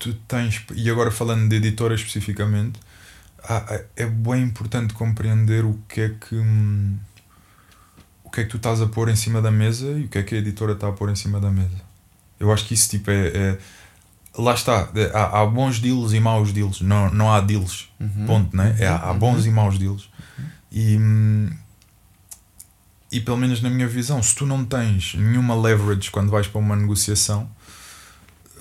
tu 0.04 0.14
tens 0.28 0.62
e 0.76 0.90
agora 0.90 1.12
falando 1.12 1.48
de 1.50 1.56
editora 1.56 1.96
especificamente 1.96 2.80
há- 3.44 3.82
é 3.96 4.06
bem 4.06 4.42
importante 4.44 4.94
compreender 4.94 5.64
o 5.66 5.80
que 5.90 6.02
é 6.02 6.10
que 6.10 6.36
hum, 6.36 6.98
o 8.24 8.30
que 8.30 8.42
é 8.42 8.44
que 8.44 8.50
tu 8.50 8.58
estás 8.58 8.82
a 8.82 8.88
pôr 8.88 9.10
em 9.10 9.16
cima 9.16 9.42
da 9.42 9.52
mesa 9.52 9.86
e 9.92 10.06
o 10.06 10.08
que 10.08 10.18
é 10.18 10.24
que 10.24 10.36
a 10.36 10.38
editora 10.38 10.74
está 10.74 10.88
a 10.88 10.92
pôr 10.92 11.10
em 11.10 11.16
cima 11.16 11.40
da 11.40 11.52
mesa. 11.52 11.82
Eu 12.40 12.52
acho 12.52 12.66
que 12.66 12.74
isso 12.74 12.90
tipo 12.90 13.10
é, 13.12 13.28
é- 13.28 13.58
lá 14.38 14.54
está 14.54 14.90
é, 14.96 15.12
há, 15.14 15.42
há 15.42 15.46
bons 15.46 15.80
deals 15.80 16.14
e 16.14 16.20
maus 16.20 16.52
deals. 16.52 16.82
Não, 16.82 17.10
não 17.12 17.32
há 17.32 17.40
deals. 17.40 17.90
Uhum. 18.00 18.26
ponto 18.26 18.56
né? 18.58 18.76
É, 18.80 18.88
há 18.88 19.12
Uhum. 19.12 19.20
bons 19.20 19.46
e 19.46 19.50
maus 19.52 19.78
deals. 19.78 20.10
E 20.72 20.98
hum, 20.98 21.50
e 23.12 23.20
pelo 23.20 23.38
menos 23.38 23.62
na 23.62 23.70
minha 23.70 23.88
visão 23.88 24.24
se 24.24 24.34
tu 24.36 24.46
não 24.46 24.66
tens 24.66 25.14
nenhuma 25.14 25.56
leverage 25.56 26.10
quando 26.10 26.32
vais 26.32 26.48
para 26.48 26.60
uma 26.60 26.76
negociação 26.76 27.48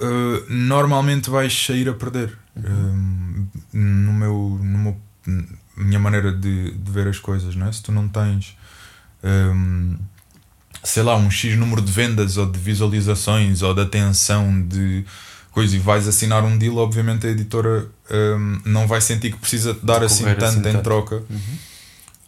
uh, 0.00 0.44
normalmente 0.52 1.30
vais 1.30 1.52
sair 1.66 1.88
a 1.88 1.94
perder 1.94 2.38
Um, 2.54 3.46
no 3.72 4.12
meu, 4.12 4.61
no 4.62 4.78
meu 4.78 4.96
minha 5.75 5.99
maneira 5.99 6.30
de, 6.30 6.72
de 6.72 6.90
ver 6.90 7.08
as 7.08 7.18
coisas 7.18 7.56
não 7.56 7.66
é? 7.66 7.72
se 7.72 7.82
tu 7.82 7.90
não 7.90 8.06
tens 8.08 8.54
um, 9.25 9.96
sei 10.84 11.02
lá 11.02 11.16
um 11.16 11.30
X 11.30 11.56
número 11.56 11.80
de 11.80 11.90
vendas 11.90 12.37
ou 12.37 12.44
de 12.44 12.58
visualizações 12.58 13.62
ou 13.62 13.72
de 13.72 13.80
atenção 13.80 14.61
de 14.68 15.02
coisa 15.50 15.75
e 15.75 15.78
vais 15.78 16.06
assinar 16.06 16.44
um 16.44 16.58
deal 16.58 16.76
obviamente 16.76 17.26
a 17.26 17.30
editora 17.30 17.88
um, 18.11 18.61
não 18.66 18.87
vai 18.87 19.00
sentir 19.00 19.32
que 19.32 19.38
precisa 19.38 19.72
te 19.72 19.84
dar 19.84 20.02
assim 20.02 20.25
tanto 20.25 20.44
assim 20.44 20.58
em 20.58 20.62
tanto. 20.62 20.82
troca 20.82 21.22
Uhum. 21.30 21.58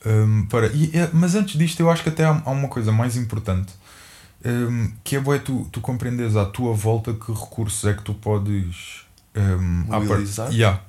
um, 0.07 0.47
para, 0.47 0.69
e, 0.69 0.91
mas 1.13 1.35
antes 1.35 1.59
disto, 1.59 1.81
eu 1.81 1.91
acho 1.91 2.03
que 2.03 2.09
até 2.09 2.25
há, 2.25 2.43
há 2.45 2.51
uma 2.51 2.69
coisa 2.69 2.91
mais 2.91 3.15
importante 3.17 3.75
um, 4.45 4.93
que 5.03 5.17
é 5.17 5.21
bué 5.21 5.39
tu, 5.39 5.69
tu 5.73 5.81
compreenderes 5.81 6.37
à 6.37 6.45
tua 6.45 6.75
volta 6.75 7.15
que 7.15 7.33
recursos 7.33 7.85
é 7.85 7.95
que 7.95 8.03
tu 8.03 8.15
podes 8.15 9.05
um, 9.37 9.85
Mobilizar? 9.89 10.53
Yeah. 10.53 10.83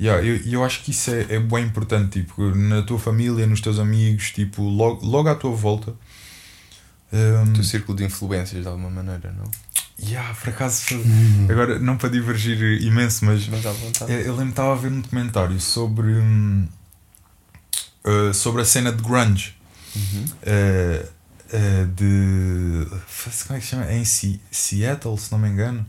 Yeah, 0.00 0.26
eu, 0.26 0.36
eu 0.44 0.64
acho 0.64 0.82
que 0.82 0.90
isso 0.90 1.10
é, 1.12 1.34
é 1.34 1.38
bem 1.38 1.64
importante, 1.64 2.20
tipo, 2.20 2.42
na 2.56 2.82
tua 2.82 2.98
família, 2.98 3.46
nos 3.46 3.60
teus 3.60 3.78
amigos, 3.78 4.32
tipo, 4.32 4.62
logo, 4.62 5.06
logo 5.06 5.28
à 5.28 5.34
tua 5.34 5.54
volta. 5.54 5.94
Um, 7.12 7.50
O 7.50 7.52
teu 7.52 7.62
círculo 7.62 7.96
de 7.96 8.04
influências 8.04 8.62
de 8.62 8.68
alguma 8.68 8.90
maneira, 8.90 9.32
não? 9.32 9.48
yeah, 10.04 10.34
por 10.34 10.48
acaso, 10.48 10.82
agora 11.48 11.78
não 11.78 11.96
para 11.96 12.08
divergir 12.08 12.82
imenso, 12.82 13.24
mas 13.24 13.46
Mas 13.46 13.64
eu, 14.08 14.32
lembro 14.32 14.46
que 14.46 14.50
estava 14.50 14.72
a 14.72 14.76
ver 14.76 14.90
um 14.90 15.00
documentário 15.00 15.60
sobre, 15.60 16.08
hum, 16.08 16.66
uh, 18.04 18.34
sobre 18.34 18.62
a 18.62 18.64
cena 18.64 18.90
de 18.90 19.02
grunge. 19.02 19.54
Uhum. 19.94 20.24
uh, 20.24 21.08
uh, 21.52 21.86
de. 21.86 22.86
Como 23.46 23.56
é 23.56 23.60
que 23.60 23.64
se 23.64 23.70
chama? 23.70 23.86
É 23.86 23.96
em 23.96 24.04
Se- 24.04 24.40
Seattle, 24.50 25.16
se 25.18 25.30
não 25.32 25.38
me 25.38 25.48
engano. 25.48 25.84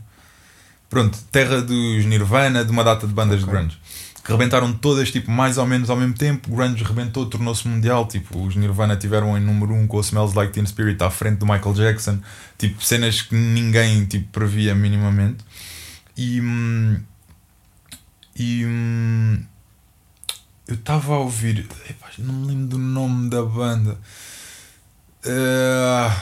Pronto, 0.90 1.18
terra 1.32 1.60
dos 1.62 2.04
Nirvana, 2.04 2.64
de 2.64 2.70
uma 2.70 2.84
data 2.84 3.06
de 3.06 3.12
bandas 3.12 3.42
Ok. 3.42 3.46
de 3.52 3.58
grunge. 3.58 3.78
Que 4.24 4.32
rebentaram 4.32 4.72
todas, 4.72 5.10
tipo, 5.10 5.30
mais 5.30 5.58
ou 5.58 5.66
menos 5.66 5.90
ao 5.90 5.96
mesmo 5.96 6.14
tempo. 6.14 6.48
Grunge 6.54 6.82
rebentou, 6.82 7.26
tornou-se 7.26 7.66
mundial. 7.68 8.06
Tipo, 8.06 8.42
os 8.46 8.56
Nirvana 8.56 8.96
tiveram 8.96 9.36
em 9.36 9.40
número 9.40 9.74
1 9.74 9.82
um 9.82 9.86
com 9.86 9.98
o 9.98 10.00
Smells 10.00 10.34
Like 10.34 10.52
Teen 10.52 10.64
Spirit 10.66 11.02
à 11.02 11.10
frente 11.10 11.38
do 11.38 11.46
Michael 11.46 11.74
Jackson. 11.74 12.20
Tipo, 12.56 12.82
cenas 12.82 13.20
que 13.22 13.34
ninguém 13.34 14.06
tipo, 14.06 14.28
previa 14.32 14.74
minimamente. 14.74 15.44
E. 16.16 16.40
hum, 16.40 17.00
E. 18.36 18.64
hum, 18.64 19.42
eu 20.68 20.74
estava 20.76 21.14
a 21.14 21.18
ouvir. 21.18 21.66
Epá, 21.90 22.08
não 22.18 22.32
me 22.34 22.46
lembro 22.46 22.66
do 22.68 22.78
nome 22.78 23.28
da 23.28 23.42
banda. 23.42 23.98
Uh, 25.24 26.12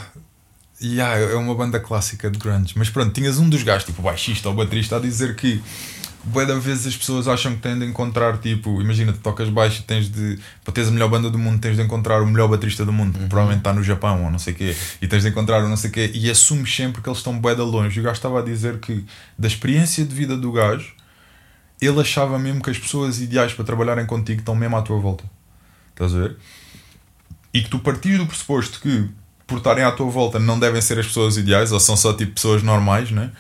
yeah, 0.80 1.18
é 1.18 1.34
uma 1.34 1.54
banda 1.54 1.80
clássica 1.80 2.30
de 2.30 2.38
grunge. 2.38 2.74
Mas 2.76 2.88
pronto, 2.88 3.12
tinhas 3.12 3.38
um 3.38 3.48
dos 3.48 3.62
gajos, 3.62 3.84
tipo 3.84 4.00
o 4.00 4.04
baixista 4.04 4.48
ou 4.48 4.54
o 4.54 4.56
baterista, 4.56 4.96
a 4.96 5.00
dizer 5.00 5.36
que. 5.36 5.62
Bué 6.24 6.46
da 6.46 6.54
vezes 6.54 6.86
as 6.86 6.96
pessoas 6.96 7.26
acham 7.26 7.56
que 7.56 7.60
têm 7.60 7.76
de 7.76 7.84
encontrar, 7.84 8.38
tipo, 8.38 8.80
imagina, 8.80 9.12
tu 9.12 9.18
tocas 9.18 9.48
baixo 9.48 9.80
e 9.80 9.82
tens 9.82 10.08
de, 10.08 10.38
para 10.62 10.72
teres 10.72 10.88
a 10.88 10.92
melhor 10.92 11.08
banda 11.08 11.28
do 11.28 11.36
mundo, 11.36 11.60
tens 11.60 11.74
de 11.74 11.82
encontrar 11.82 12.22
o 12.22 12.26
melhor 12.28 12.46
baterista 12.46 12.84
do 12.84 12.92
mundo, 12.92 13.18
que 13.18 13.26
provavelmente 13.26 13.58
está 13.58 13.72
no 13.72 13.82
Japão 13.82 14.22
ou 14.22 14.30
não 14.30 14.38
sei 14.38 14.52
o 14.52 14.56
quê, 14.56 14.76
e 15.00 15.08
tens 15.08 15.24
de 15.24 15.30
encontrar 15.30 15.64
o 15.64 15.68
não 15.68 15.76
sei 15.76 15.90
o 15.90 15.92
quê, 15.92 16.12
e 16.14 16.30
assumes 16.30 16.72
sempre 16.72 17.02
que 17.02 17.08
eles 17.08 17.18
estão 17.18 17.36
bué 17.36 17.56
da 17.56 17.64
longe. 17.64 17.98
E 17.98 18.00
o 18.00 18.04
gajo 18.04 18.14
estava 18.14 18.38
a 18.38 18.42
dizer 18.44 18.78
que, 18.78 19.04
da 19.36 19.48
experiência 19.48 20.04
de 20.04 20.14
vida 20.14 20.36
do 20.36 20.52
gajo, 20.52 20.94
ele 21.80 22.00
achava 22.00 22.38
mesmo 22.38 22.62
que 22.62 22.70
as 22.70 22.78
pessoas 22.78 23.20
ideais 23.20 23.52
para 23.52 23.64
trabalharem 23.64 24.06
contigo 24.06 24.38
estão 24.38 24.54
mesmo 24.54 24.76
à 24.76 24.82
tua 24.82 25.00
volta. 25.00 25.24
Estás 25.90 26.14
a 26.14 26.20
ver? 26.20 26.36
E 27.54 27.62
que 27.62 27.68
tu 27.70 27.78
partires 27.78 28.18
do 28.18 28.26
pressuposto 28.26 28.80
que 28.80 29.08
por 29.46 29.58
estarem 29.58 29.84
à 29.84 29.92
tua 29.92 30.10
volta 30.10 30.38
não 30.38 30.58
devem 30.58 30.80
ser 30.80 30.98
as 30.98 31.06
pessoas 31.06 31.36
ideais 31.36 31.72
ou 31.72 31.78
são 31.80 31.96
só 31.96 32.12
tipo 32.14 32.32
pessoas 32.32 32.62
normais, 32.62 33.10
né? 33.10 33.30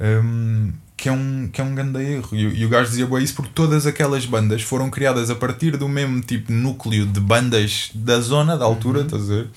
Hum, 0.00 0.72
que, 0.96 1.08
é 1.08 1.12
um, 1.12 1.48
que 1.52 1.60
é 1.60 1.64
um 1.64 1.74
grande 1.74 2.00
erro. 2.02 2.28
E, 2.32 2.46
o- 2.46 2.54
e 2.54 2.64
o 2.64 2.68
gajo 2.68 2.90
dizia 2.90 3.06
"Bué, 3.06 3.22
isso 3.22 3.34
porque 3.34 3.50
todas 3.54 3.86
aquelas 3.86 4.24
bandas 4.26 4.62
foram 4.62 4.88
criadas 4.90 5.30
a 5.30 5.34
partir 5.34 5.76
do 5.76 5.88
mesmo 5.88 6.20
tipo 6.20 6.52
núcleo 6.52 7.06
de 7.06 7.18
bandas 7.20 7.90
da 7.94 8.20
zona, 8.20 8.56
da 8.56 8.64
altura, 8.64 9.00
estás 9.02 9.24
a 9.30 9.34
ver? 9.34 9.48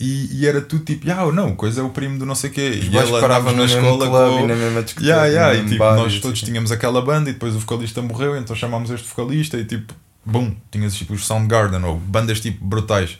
E, 0.00 0.28
e 0.40 0.46
era 0.46 0.60
tudo 0.60 0.84
tipo, 0.84 1.10
ah, 1.10 1.30
não, 1.32 1.54
coisa 1.56 1.80
é 1.80 1.84
o 1.84 1.90
primo 1.90 2.18
do 2.18 2.24
não 2.26 2.34
sei 2.34 2.50
o 2.50 2.52
quê. 2.52 2.78
Os 2.80 2.86
E 2.86 2.96
andava 2.96 3.50
no 3.52 3.58
na 3.58 3.64
escola 3.64 4.06
com 4.08 4.44
e 4.44 4.46
na 4.46 4.54
mesma 4.54 4.82
discoteca. 4.82 5.06
Yeah, 5.12 5.26
yeah, 5.26 5.54
e 5.54 5.64
tipo, 5.64 5.78
bar, 5.78 5.96
nós 5.96 6.20
todos 6.20 6.38
assim. 6.38 6.46
tínhamos 6.46 6.70
aquela 6.70 7.02
banda 7.02 7.30
e 7.30 7.32
depois 7.32 7.54
o 7.54 7.58
vocalista 7.58 8.00
morreu, 8.00 8.36
então 8.36 8.54
chamámos 8.54 8.90
este 8.90 9.08
vocalista 9.08 9.58
e 9.58 9.64
tipo, 9.64 9.92
bum, 10.30 10.54
tinhas 10.70 10.94
tipo 10.94 11.14
os 11.14 11.26
Soundgarden 11.26 11.82
ou 11.84 11.98
bandas 11.98 12.40
tipo 12.40 12.64
brutais. 12.64 13.18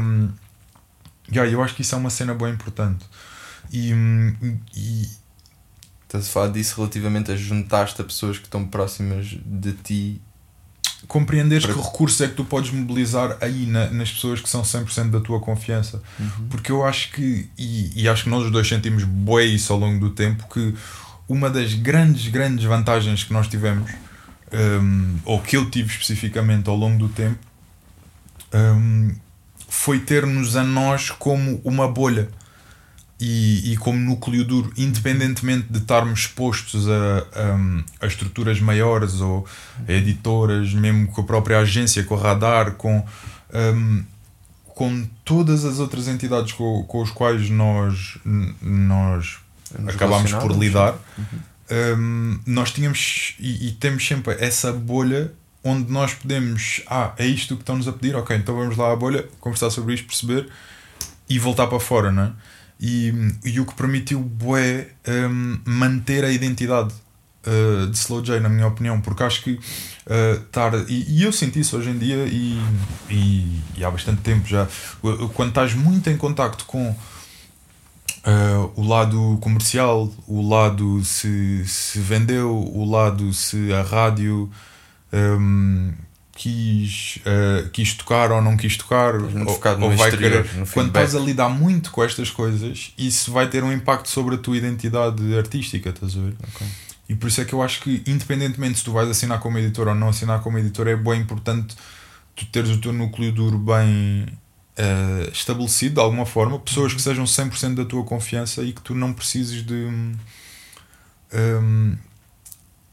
Um, 0.00 0.28
yeah, 1.32 1.50
eu 1.50 1.62
acho 1.62 1.74
que 1.74 1.82
isso 1.82 1.94
é 1.94 1.98
uma 1.98 2.10
cena 2.10 2.34
bem 2.34 2.50
importante. 2.52 3.04
E, 3.72 3.92
e 4.76 5.08
Estás 6.06 6.28
a 6.28 6.30
falar 6.32 6.48
disso 6.52 6.76
relativamente 6.76 7.32
a 7.32 7.36
juntar-te 7.36 8.00
a 8.00 8.04
pessoas 8.04 8.38
que 8.38 8.44
estão 8.44 8.64
próximas 8.66 9.36
de 9.44 9.72
ti. 9.72 10.22
compreenderes 11.08 11.66
Para- 11.66 11.74
que 11.74 11.80
recursos 11.82 12.20
é 12.22 12.28
que 12.28 12.34
tu 12.34 12.44
podes 12.44 12.70
mobilizar 12.70 13.36
aí 13.40 13.66
na- 13.66 13.90
nas 13.90 14.10
pessoas 14.12 14.40
que 14.40 14.48
são 14.48 14.62
100% 14.64 15.10
da 15.10 15.20
tua 15.20 15.40
confiança. 15.40 16.00
Porque 16.48 16.70
eu 16.72 16.84
acho 16.84 17.10
que, 17.12 17.50
e, 17.58 17.90
e 18.02 18.08
acho 18.08 18.24
que 18.24 18.30
nós 18.30 18.44
os 18.44 18.50
dois 18.52 18.66
sentimos 18.68 19.02
bué 19.04 19.44
isso 19.44 19.72
ao 19.72 19.78
longo 19.78 19.98
do 20.00 20.10
tempo, 20.14 20.46
que 20.48 20.72
uma 21.28 21.50
das 21.50 21.74
grandes, 21.74 22.28
grandes 22.28 22.64
vantagens 22.64 23.24
que 23.24 23.32
nós 23.32 23.48
tivemos, 23.48 23.90
hum, 24.54 25.18
ou 25.24 25.40
que 25.40 25.56
eu 25.56 25.68
tive 25.70 25.90
especificamente 25.90 26.68
ao 26.68 26.76
longo 26.76 26.98
do 26.98 27.08
tempo, 27.08 27.38
hum, 28.54 29.14
foi 29.68 29.98
ter-nos 29.98 30.56
a 30.56 30.62
nós 30.62 31.10
como 31.10 31.60
uma 31.64 31.88
bolha 31.88 32.28
e, 33.20 33.72
e 33.72 33.76
como 33.76 33.98
núcleo 33.98 34.44
duro, 34.44 34.72
independentemente 34.76 35.66
de 35.70 35.78
estarmos 35.78 36.20
expostos 36.20 36.88
a, 36.88 37.18
a, 38.00 38.04
a 38.04 38.06
estruturas 38.06 38.60
maiores 38.60 39.20
ou 39.20 39.46
a 39.88 39.92
editoras, 39.92 40.72
mesmo 40.74 41.08
com 41.08 41.20
a 41.20 41.24
própria 41.24 41.58
agência, 41.58 42.04
com 42.04 42.16
a 42.16 42.20
radar, 42.20 42.72
com, 42.72 43.04
hum, 43.52 44.04
com 44.66 45.06
todas 45.24 45.64
as 45.64 45.78
outras 45.78 46.08
entidades 46.08 46.52
com, 46.52 46.82
com 46.84 47.02
os 47.02 47.10
quais 47.10 47.48
nós, 47.48 48.18
nós 48.60 49.38
Nos 49.78 49.94
acabámos 49.94 50.32
por 50.32 50.52
lidar, 50.52 50.94
hum, 51.70 52.40
nós 52.46 52.72
tínhamos 52.72 53.34
e, 53.38 53.68
e 53.68 53.72
temos 53.72 54.06
sempre 54.06 54.36
essa 54.38 54.72
bolha 54.72 55.32
onde 55.62 55.90
nós 55.90 56.12
podemos, 56.12 56.82
ah, 56.86 57.14
é 57.16 57.26
isto 57.26 57.56
que 57.56 57.62
estão-nos 57.62 57.88
a 57.88 57.92
pedir, 57.92 58.14
ok, 58.14 58.36
então 58.36 58.54
vamos 58.54 58.76
lá 58.76 58.92
à 58.92 58.96
bolha, 58.96 59.26
conversar 59.40 59.70
sobre 59.70 59.94
isto, 59.94 60.06
perceber 60.06 60.48
e 61.28 61.38
voltar 61.38 61.66
para 61.66 61.80
fora, 61.80 62.12
não 62.12 62.24
é? 62.24 62.32
e, 62.80 63.12
e 63.44 63.60
o 63.60 63.66
que 63.66 63.74
permitiu 63.74 64.20
bué 64.20 64.88
um, 65.08 65.58
manter 65.64 66.24
a 66.24 66.30
identidade 66.30 66.92
uh, 67.46 67.86
de 67.86 67.96
Slow 67.96 68.22
J, 68.22 68.40
na 68.40 68.48
minha 68.48 68.66
opinião, 68.66 69.00
porque 69.00 69.22
acho 69.22 69.42
que 69.42 69.58
estar. 70.44 70.74
Uh, 70.74 70.84
e, 70.88 71.20
e, 71.20 71.22
eu 71.22 71.32
sinto 71.32 71.58
isso 71.58 71.76
hoje 71.76 71.90
em 71.90 71.98
dia 71.98 72.26
e, 72.26 72.60
e, 73.08 73.62
e 73.76 73.84
há 73.84 73.90
bastante 73.90 74.20
tempo 74.20 74.46
já. 74.46 74.68
Quando 75.34 75.48
estás 75.50 75.74
muito 75.74 76.10
em 76.10 76.16
contacto 76.16 76.64
com 76.66 76.90
uh, 76.90 78.53
o 78.76 78.86
lado 78.86 79.38
comercial, 79.40 80.12
o 80.26 80.46
lado 80.48 81.02
se, 81.04 81.64
se 81.66 81.98
vendeu, 81.98 82.50
o 82.50 82.84
lado 82.84 83.32
se 83.32 83.72
a 83.72 83.82
rádio. 83.82 84.50
Um, 85.12 85.92
quis, 86.36 87.18
uh, 87.18 87.68
quis 87.70 87.94
tocar 87.94 88.32
ou 88.32 88.42
não 88.42 88.56
quis 88.56 88.76
tocar, 88.76 89.14
ou, 89.14 89.22
ou 89.22 89.96
vai 89.96 90.08
exterior, 90.08 90.44
querer. 90.44 90.66
Quando 90.72 90.88
estás 90.88 91.14
a 91.14 91.20
lidar 91.20 91.48
muito 91.48 91.90
com 91.90 92.02
estas 92.02 92.30
coisas, 92.30 92.92
isso 92.98 93.32
vai 93.32 93.48
ter 93.48 93.62
um 93.62 93.72
impacto 93.72 94.08
sobre 94.08 94.34
a 94.34 94.38
tua 94.38 94.56
identidade 94.56 95.36
artística, 95.36 95.90
estás 95.90 96.16
a 96.16 96.20
ver? 96.20 96.34
Okay. 96.54 96.66
E 97.08 97.14
por 97.14 97.28
isso 97.28 97.40
é 97.40 97.44
que 97.44 97.52
eu 97.52 97.62
acho 97.62 97.80
que, 97.82 98.02
independentemente 98.06 98.78
se 98.78 98.84
tu 98.84 98.92
vais 98.92 99.08
assinar 99.08 99.38
como 99.38 99.58
editor 99.58 99.88
ou 99.88 99.94
não 99.94 100.08
assinar 100.08 100.40
como 100.40 100.58
editor, 100.58 100.88
é 100.88 100.96
bem 100.96 101.20
importante 101.20 101.76
tu 102.34 102.46
teres 102.46 102.70
o 102.70 102.80
teu 102.80 102.92
núcleo 102.92 103.30
duro 103.30 103.58
bem 103.58 104.26
uh, 104.78 105.30
estabelecido 105.32 105.96
de 105.96 106.00
alguma 106.00 106.26
forma, 106.26 106.58
pessoas 106.58 106.92
que 106.92 106.98
uhum. 106.98 107.24
sejam 107.24 107.24
100% 107.24 107.74
da 107.74 107.84
tua 107.84 108.04
confiança 108.04 108.62
e 108.62 108.72
que 108.72 108.80
tu 108.80 108.94
não 108.94 109.12
precises 109.12 109.64
de. 109.64 109.74
Um, 111.32 111.96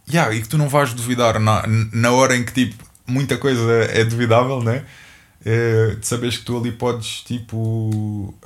yeah, 0.10 0.34
e 0.34 0.42
que 0.42 0.48
tu 0.48 0.58
não 0.58 0.68
vais 0.68 0.94
duvidar 0.94 1.40
na, 1.40 1.64
na 1.94 2.12
hora 2.12 2.36
em 2.36 2.44
que 2.44 2.54
tipo 2.54 2.84
muita 3.06 3.38
coisa 3.38 3.72
é 3.86 4.04
duvidável, 4.04 4.62
né? 4.64 4.86
É, 5.44 5.96
de 5.96 6.06
saberes 6.06 6.38
que 6.38 6.46
tu 6.46 6.56
ali 6.58 6.72
podes 6.72 7.22
tipo 7.24 7.58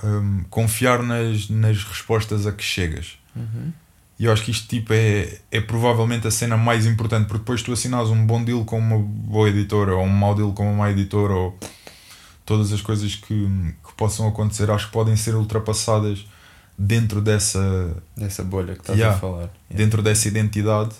um, 0.03 0.43
confiar 0.49 1.03
nas, 1.03 1.49
nas 1.49 1.83
respostas 1.83 2.47
a 2.47 2.51
que 2.51 2.63
chegas. 2.63 3.17
Uhum. 3.35 3.73
E 4.17 4.25
eu 4.25 4.31
acho 4.31 4.43
que 4.43 4.51
isto 4.51 4.67
tipo, 4.67 4.93
é, 4.93 5.39
é 5.51 5.59
provavelmente 5.59 6.25
a 6.25 6.31
cena 6.31 6.55
mais 6.55 6.85
importante, 6.85 7.27
porque 7.27 7.39
depois 7.39 7.61
tu 7.61 7.73
assinas 7.73 8.09
um 8.09 8.25
bom 8.25 8.41
deal 8.41 8.63
com 8.63 8.79
uma 8.79 8.97
boa 8.97 9.49
editora, 9.49 9.93
ou 9.93 10.05
um 10.05 10.09
mau 10.09 10.33
deal 10.33 10.53
com 10.53 10.63
uma 10.63 10.85
má 10.85 10.91
editora, 10.91 11.33
ou 11.33 11.59
todas 12.45 12.71
as 12.71 12.81
coisas 12.81 13.15
que, 13.15 13.47
que 13.85 13.93
possam 13.97 14.27
acontecer, 14.27 14.69
acho 14.69 14.87
que 14.87 14.93
podem 14.93 15.15
ser 15.15 15.35
ultrapassadas 15.35 16.25
dentro 16.77 17.21
dessa, 17.21 17.95
dessa 18.15 18.43
bolha 18.43 18.75
que 18.75 18.81
estás 18.81 18.97
yeah, 18.97 19.15
a 19.15 19.19
falar. 19.19 19.37
Yeah. 19.37 19.51
Dentro 19.69 20.01
dessa 20.01 20.27
identidade 20.27 20.95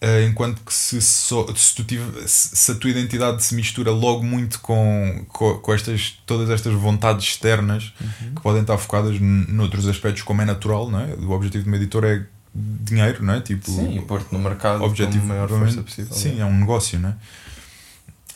Uh, 0.00 0.28
enquanto 0.28 0.60
que 0.62 0.72
se, 0.72 1.00
so, 1.00 1.52
se, 1.56 1.74
tu 1.74 1.82
tive, 1.82 2.04
se, 2.28 2.56
se, 2.56 2.70
a 2.70 2.74
tua 2.76 2.90
identidade 2.90 3.42
se 3.42 3.52
mistura 3.52 3.90
logo 3.90 4.22
muito 4.22 4.60
com, 4.60 5.24
com, 5.26 5.58
com 5.58 5.74
estas, 5.74 6.20
todas 6.24 6.50
estas 6.50 6.72
vontades 6.74 7.24
externas 7.24 7.92
uhum. 8.00 8.34
que 8.36 8.40
podem 8.40 8.60
estar 8.60 8.78
focadas 8.78 9.18
noutros 9.18 9.88
aspectos, 9.88 10.22
como 10.22 10.40
é 10.40 10.44
natural, 10.44 10.88
não 10.88 11.00
é? 11.00 11.14
o 11.14 11.32
objetivo 11.32 11.64
de 11.64 11.70
uma 11.70 11.76
editora 11.76 12.14
é 12.14 12.26
dinheiro, 12.54 13.24
não 13.24 13.34
é? 13.34 13.40
Tipo, 13.40 13.68
sim, 13.68 13.98
e 13.98 14.00
pôr-te 14.02 14.32
no 14.32 14.38
mercado 14.38 14.84
objetivo, 14.84 15.26
com 15.26 15.32
a 15.32 15.34
maior 15.34 15.48
força 15.48 15.82
possível. 15.82 16.14
Sim, 16.14 16.40
é 16.40 16.44
um 16.44 16.60
negócio, 16.60 17.00
não 17.00 17.08
é? 17.08 17.16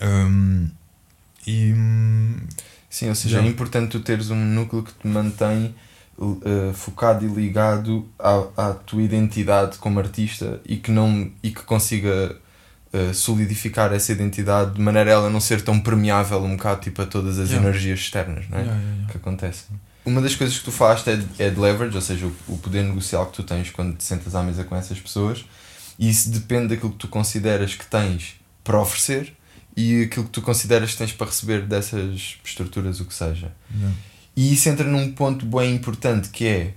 Um, 0.05 0.69
e, 1.47 1.75
sim, 2.89 3.09
ou 3.09 3.15
seja, 3.15 3.39
já. 3.39 3.45
é 3.45 3.49
importante 3.49 3.91
tu 3.91 4.01
teres 4.01 4.31
um 4.31 4.37
núcleo 4.37 4.83
que 4.83 4.93
te 4.93 5.07
mantém 5.07 5.75
uh, 6.19 6.73
focado 6.73 7.25
e 7.25 7.29
ligado 7.29 8.09
à, 8.19 8.69
à 8.69 8.73
tua 8.73 9.03
identidade 9.03 9.79
como 9.79 9.99
artista 9.99 10.61
e 10.65 10.77
que, 10.77 10.91
não, 10.91 11.31
e 11.43 11.51
que 11.51 11.63
consiga 11.63 12.37
uh, 12.93 13.15
solidificar 13.15 13.93
essa 13.93 14.13
identidade 14.13 14.75
de 14.75 14.81
maneira 14.81 15.11
a 15.11 15.15
ela 15.15 15.31
não 15.31 15.41
ser 15.41 15.63
tão 15.63 15.81
permeável 15.81 16.43
um 16.43 16.57
bocado 16.57 16.81
tipo, 16.81 17.03
a 17.03 17.07
todas 17.07 17.39
as 17.39 17.51
yeah. 17.51 17.69
energias 17.69 18.01
externas 18.01 18.49
não 18.49 18.59
é? 18.59 18.63
Yeah, 18.63 18.81
yeah, 18.81 19.11
que 19.11 19.17
acontecem. 19.17 19.77
Uma 20.05 20.21
das 20.21 20.35
coisas 20.35 20.59
que 20.59 20.65
tu 20.65 20.73
fazes 20.73 21.07
é, 21.07 21.47
é 21.47 21.51
de 21.51 21.61
leverage, 21.61 21.95
ou 21.95 22.03
seja, 22.03 22.27
o, 22.27 22.35
o 22.49 22.59
poder 22.59 22.83
negocial 22.83 23.27
que 23.27 23.35
tu 23.35 23.43
tens 23.45 23.71
quando 23.71 23.97
te 23.97 24.05
sentas 24.05 24.35
à 24.35 24.43
mesa 24.43 24.65
com 24.65 24.75
essas 24.75 24.99
pessoas, 24.99 25.45
e 25.99 26.09
isso 26.09 26.31
depende 26.31 26.69
daquilo 26.69 26.91
que 26.91 26.99
tu 26.99 27.09
consideras 27.09 27.75
que 27.75 27.87
tens 27.87 28.35
para 28.65 28.81
oferecer 28.81 29.33
e 29.77 30.03
aquilo 30.03 30.27
que 30.27 30.31
tu 30.31 30.43
consideras 30.43 30.93
que 30.93 30.99
tens 30.99 31.13
para 31.13 31.27
receber 31.27 31.63
dessas 31.63 32.37
estruturas, 32.45 33.01
o 33.01 33.05
que 33.05 33.15
seja. 33.15 33.53
Yeah. 33.75 33.97
E 34.37 34.53
isso 34.53 34.69
entra 34.69 34.87
num 34.87 35.13
ponto 35.13 35.45
bem 35.47 35.75
importante 35.75 36.29
que 36.29 36.47
é 36.47 36.75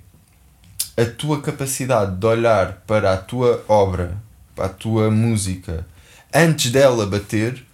a 0.98 1.06
tua 1.06 1.42
capacidade 1.42 2.16
de 2.16 2.26
olhar 2.26 2.84
para 2.88 3.14
a 3.14 3.18
tua 3.18 3.64
obra, 3.68 4.18
para 4.56 4.66
a 4.66 4.70
tua 4.70 5.12
música, 5.12 5.86
antes 6.34 6.72
dela 6.72 7.06
bater 7.06 7.66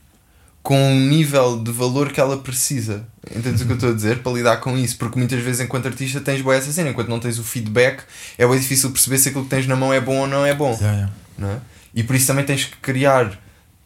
com 0.64 0.78
um 0.78 1.08
nível 1.08 1.64
de 1.64 1.72
valor 1.72 2.12
que 2.12 2.20
ela 2.20 2.38
precisa. 2.38 3.06
Entendes 3.36 3.62
o 3.62 3.66
que 3.66 3.72
eu 3.72 3.76
estou 3.76 3.90
a 3.90 3.94
dizer? 3.94 4.20
Para 4.20 4.32
lidar 4.32 4.58
com 4.58 4.78
isso. 4.78 4.98
Porque 4.98 5.18
muitas 5.18 5.42
vezes, 5.42 5.62
enquanto 5.62 5.88
artista, 5.88 6.22
tens 6.22 6.42
boa 6.42 6.56
essa 6.56 6.72
cena. 6.72 6.92
Enquanto 6.92 7.08
não 7.08 7.20
tens 7.20 7.40
o 7.40 7.44
feedback, 7.44 8.04
é 8.38 8.48
bem 8.48 8.60
difícil 8.60 8.92
perceber 8.92 9.18
se 9.18 9.30
aquilo 9.30 9.44
que 9.44 9.50
tens 9.50 9.66
na 9.66 9.76
mão 9.76 9.92
é 9.92 10.00
bom 10.00 10.18
ou 10.18 10.28
não 10.28 10.46
é 10.46 10.54
bom. 10.54 10.74
Yeah, 10.74 10.92
yeah. 10.92 11.14
Não 11.38 11.50
é? 11.50 11.60
E 11.96 12.04
por 12.04 12.16
isso 12.16 12.28
também 12.28 12.46
tens 12.46 12.66
que 12.66 12.78
criar. 12.78 13.40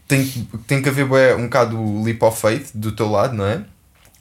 Tem, 0.07 0.47
tem 0.67 0.81
que 0.81 0.89
haver 0.89 1.05
um 1.35 1.43
bocado 1.43 1.79
o 1.79 2.03
leap 2.03 2.21
of 2.23 2.39
faith 2.39 2.69
do 2.73 2.91
teu 2.91 3.09
lado, 3.09 3.33
não 3.35 3.45
é? 3.45 3.63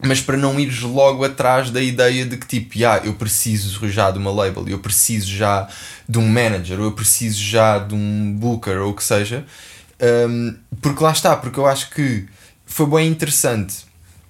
mas 0.01 0.21
para 0.21 0.37
não 0.37 0.59
ires 0.59 0.81
logo 0.81 1.25
atrás 1.25 1.71
da 1.71 1.81
ideia 1.81 2.25
de 2.27 2.37
que 2.37 2.47
tipo, 2.47 2.77
yeah, 2.77 3.05
eu 3.07 3.15
preciso 3.15 3.89
já 3.89 4.11
de 4.11 4.19
uma 4.19 4.31
label, 4.31 4.69
eu 4.69 4.79
preciso 4.79 5.27
já 5.27 5.69
de 6.09 6.19
um 6.19 6.29
manager, 6.29 6.79
ou 6.79 6.87
eu 6.87 6.93
preciso 6.93 7.43
já 7.43 7.79
de 7.79 7.95
um 7.95 8.33
booker, 8.33 8.79
ou 8.79 8.91
o 8.91 8.95
que 8.95 9.05
seja, 9.05 9.47
um, 10.29 10.55
porque 10.81 11.03
lá 11.03 11.13
está, 11.13 11.37
porque 11.37 11.59
eu 11.59 11.67
acho 11.67 11.91
que 11.91 12.27
foi 12.67 12.87
bem 12.87 13.09
interessante 13.09 13.85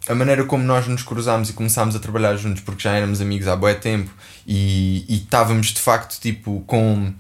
a 0.06 0.14
maneira 0.14 0.44
como 0.44 0.62
nós 0.62 0.86
nos 0.86 1.02
cruzámos 1.02 1.48
e 1.48 1.54
começámos 1.54 1.96
a 1.96 1.98
trabalhar 1.98 2.36
juntos, 2.36 2.62
porque 2.62 2.82
já 2.82 2.92
éramos 2.92 3.20
amigos 3.20 3.48
há 3.48 3.56
bom 3.56 3.72
tempo 3.74 4.10
e, 4.46 5.04
e 5.08 5.16
estávamos 5.16 5.68
de 5.68 5.80
facto 5.80 6.20
tipo 6.20 6.62
com 6.66 7.12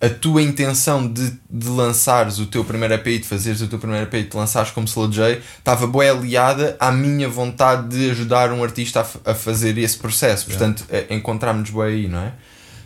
a 0.00 0.08
tua 0.08 0.42
intenção 0.42 1.10
de, 1.10 1.32
de 1.48 1.68
lançares 1.68 2.38
o 2.38 2.46
teu 2.46 2.64
primeiro 2.64 2.94
EP 2.94 3.06
e 3.06 3.18
de 3.18 3.28
fazeres 3.28 3.60
o 3.60 3.66
teu 3.66 3.78
primeiro 3.78 4.04
EP 4.04 4.14
e 4.14 4.22
de 4.24 4.36
lançares 4.36 4.70
como 4.70 4.86
Slow 4.86 5.10
J 5.10 5.40
estava 5.58 5.86
boa 5.86 6.10
aliada 6.10 6.76
à 6.78 6.92
minha 6.92 7.28
vontade 7.28 7.88
de 7.88 8.10
ajudar 8.10 8.52
um 8.52 8.62
artista 8.62 9.06
a, 9.24 9.30
a 9.30 9.34
fazer 9.34 9.78
esse 9.78 9.96
processo. 9.96 10.46
Portanto, 10.46 10.84
yeah. 10.90 11.14
encontramos-nos 11.14 11.70
boa 11.70 11.86
aí, 11.86 12.08
não 12.08 12.20
é? 12.20 12.32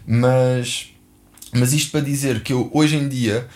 Mas, 0.07 0.93
mas 1.53 1.73
isto 1.73 1.91
para 1.91 2.01
dizer 2.01 2.43
que 2.43 2.53
eu 2.53 2.71
hoje 2.73 2.97
em 2.97 3.09
dia 3.09 3.47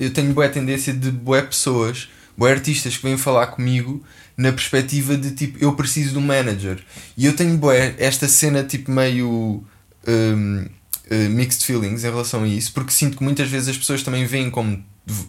eu 0.00 0.12
tenho 0.12 0.32
boa 0.32 0.48
tendência 0.48 0.92
de 0.92 1.10
boé 1.10 1.42
pessoas, 1.42 2.08
boé 2.36 2.52
artistas 2.52 2.96
que 2.96 3.02
vêm 3.02 3.16
falar 3.16 3.48
comigo 3.48 4.02
na 4.36 4.50
perspectiva 4.52 5.16
de 5.16 5.32
tipo 5.32 5.58
eu 5.62 5.74
preciso 5.74 6.12
de 6.12 6.18
um 6.18 6.22
manager. 6.22 6.78
E 7.16 7.26
eu 7.26 7.34
tenho 7.34 7.56
boé 7.56 7.94
esta 7.98 8.28
cena 8.28 8.62
tipo 8.62 8.90
meio. 8.90 9.64
Um, 10.06 10.66
eh, 11.10 11.28
mixed 11.28 11.64
feelings 11.64 12.04
em 12.04 12.10
relação 12.10 12.44
a 12.44 12.48
isso, 12.48 12.72
porque 12.72 12.90
sinto 12.90 13.16
que 13.18 13.24
muitas 13.24 13.48
vezes 13.48 13.68
as 13.68 13.76
pessoas 13.76 14.02
também 14.02 14.24
veem 14.24 14.50
como 14.50 14.82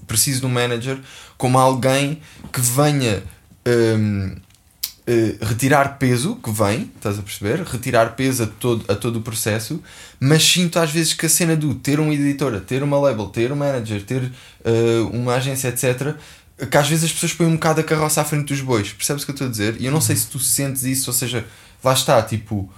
preciso 0.07 0.41
de 0.41 0.45
um 0.45 0.49
manager 0.49 0.97
como 1.37 1.57
alguém 1.57 2.21
que 2.51 2.61
venha 2.61 3.21
um, 3.67 4.27
uh, 4.27 4.41
eh, 5.07 5.35
retirar 5.41 5.97
peso 5.99 6.37
que 6.37 6.49
vem, 6.49 6.89
estás 6.95 7.19
a 7.19 7.21
perceber? 7.21 7.61
Retirar 7.63 8.15
peso 8.15 8.43
a 8.43 8.47
todo, 8.47 8.85
a 8.89 8.95
todo 8.95 9.17
o 9.17 9.21
processo, 9.21 9.81
mas 10.19 10.43
sinto 10.43 10.79
às 10.79 10.91
vezes 10.91 11.13
que 11.13 11.25
a 11.25 11.29
cena 11.29 11.55
do 11.55 11.75
ter 11.75 11.99
uma 11.99 12.13
editora, 12.13 12.59
ter 12.61 12.81
uma 12.81 12.97
label, 12.97 13.27
ter 13.27 13.51
um 13.51 13.55
manager, 13.55 14.03
ter 14.03 14.23
uh, 14.23 15.09
uma 15.11 15.35
agência, 15.35 15.67
etc., 15.67 16.15
que 16.71 16.77
às 16.77 16.87
vezes 16.87 17.03
as 17.03 17.11
pessoas 17.11 17.33
põem 17.33 17.47
um 17.47 17.55
bocado 17.55 17.81
a 17.81 17.83
carroça 17.83 18.21
à 18.21 18.23
frente 18.23 18.47
dos 18.47 18.61
bois, 18.61 18.93
percebes 18.93 19.23
o 19.23 19.25
que 19.25 19.31
eu 19.31 19.35
estou 19.35 19.47
a 19.47 19.51
dizer? 19.51 19.75
E 19.77 19.85
eu 19.85 19.91
não 19.91 19.99
sei 19.99 20.15
se 20.15 20.27
tu 20.27 20.39
sentes 20.39 20.83
isso, 20.83 21.09
ou 21.09 21.13
seja, 21.13 21.45
lá 21.83 21.91
está, 21.91 22.21
tipo 22.21 22.71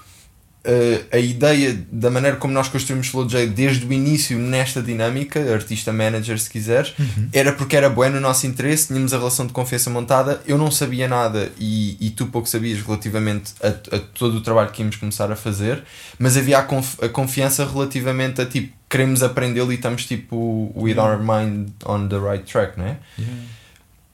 a 1.12 1.18
ideia 1.18 1.86
da 1.90 2.12
maneira 2.12 2.36
como 2.36 2.54
nós 2.54 2.68
construímos 2.68 3.08
Flow 3.08 3.26
J 3.26 3.48
desde 3.48 3.86
o 3.86 3.94
início 3.94 4.38
nesta 4.38 4.82
dinâmica, 4.82 5.40
artista-manager 5.54 6.38
se 6.38 6.50
quiseres, 6.50 6.94
uhum. 7.00 7.30
era 7.32 7.54
porque 7.54 7.76
era 7.78 7.90
bueno 7.90 8.16
no 8.16 8.22
nosso 8.22 8.46
interesse, 8.46 8.88
tínhamos 8.88 9.14
a 9.14 9.18
relação 9.18 9.48
de 9.48 9.54
confiança 9.54 9.90
montada, 9.90 10.42
eu 10.46 10.58
não 10.58 10.70
sabia 10.70 11.08
nada 11.08 11.52
e, 11.58 11.96
e 12.06 12.10
tu 12.10 12.28
pouco 12.28 12.50
sabias 12.50 12.82
relativamente 12.82 13.54
a, 13.62 13.68
a, 13.68 14.00
todo 14.14 14.38
o 14.38 14.42
trabalho 14.42 14.70
que 14.72 14.82
íamos 14.82 14.98
começar 14.98 15.32
a 15.32 15.38
fazer, 15.38 15.84
mas 16.20 16.36
havia 16.36 16.58
a, 16.58 16.64
conf, 16.64 17.02
a 17.02 17.08
confiança 17.08 17.66
relativamente 17.66 18.42
a 18.42 18.46
tipo, 18.46 18.74
queremos 18.90 19.24
aprendê-lo 19.24 19.72
e 19.72 19.76
estamos 19.76 20.06
tipo 20.06 20.72
with 20.76 20.92
yeah. 20.92 21.10
our 21.10 21.20
mind 21.20 21.70
on 21.86 22.10
the 22.10 22.18
right 22.18 22.44
track, 22.44 22.78
não 22.78 22.86
é? 22.86 22.98
Yeah. 23.18 23.44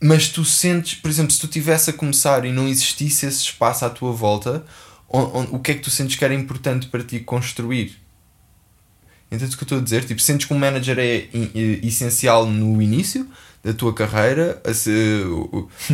Mas 0.06 0.28
tu 0.28 0.44
sentes, 0.44 0.96
por 0.96 1.10
exemplo, 1.10 1.32
se 1.32 1.40
tu 1.40 1.46
estivesse 1.46 1.90
a 1.90 1.94
começar 1.94 2.44
e 2.44 2.52
não 2.52 2.68
existisse 2.68 3.26
esse 3.26 3.42
espaço 3.42 3.86
à 3.86 3.90
tua 3.90 4.12
volta, 4.12 4.64
o 5.14 5.60
que 5.60 5.72
é 5.72 5.74
que 5.76 5.82
tu 5.82 5.92
sentes 5.92 6.16
que 6.16 6.26
era 6.26 6.34
importante 6.34 6.88
para 6.88 7.04
ti 7.04 7.20
construir? 7.20 8.02
Entendes 9.32 9.54
o 9.54 9.58
que 9.58 9.64
eu 9.64 9.66
estou 9.66 9.78
a 9.80 9.82
dizer? 9.82 10.04
Tipo, 10.06 10.22
sentes 10.22 10.48
que 10.48 10.54
um 10.54 10.60
manager 10.60 10.98
é 11.00 11.28
essencial 11.84 12.46
no 12.46 12.82
início 12.82 13.28
da 13.64 13.74
tua 13.74 13.94
carreira? 13.94 14.62
Se, 14.74 15.24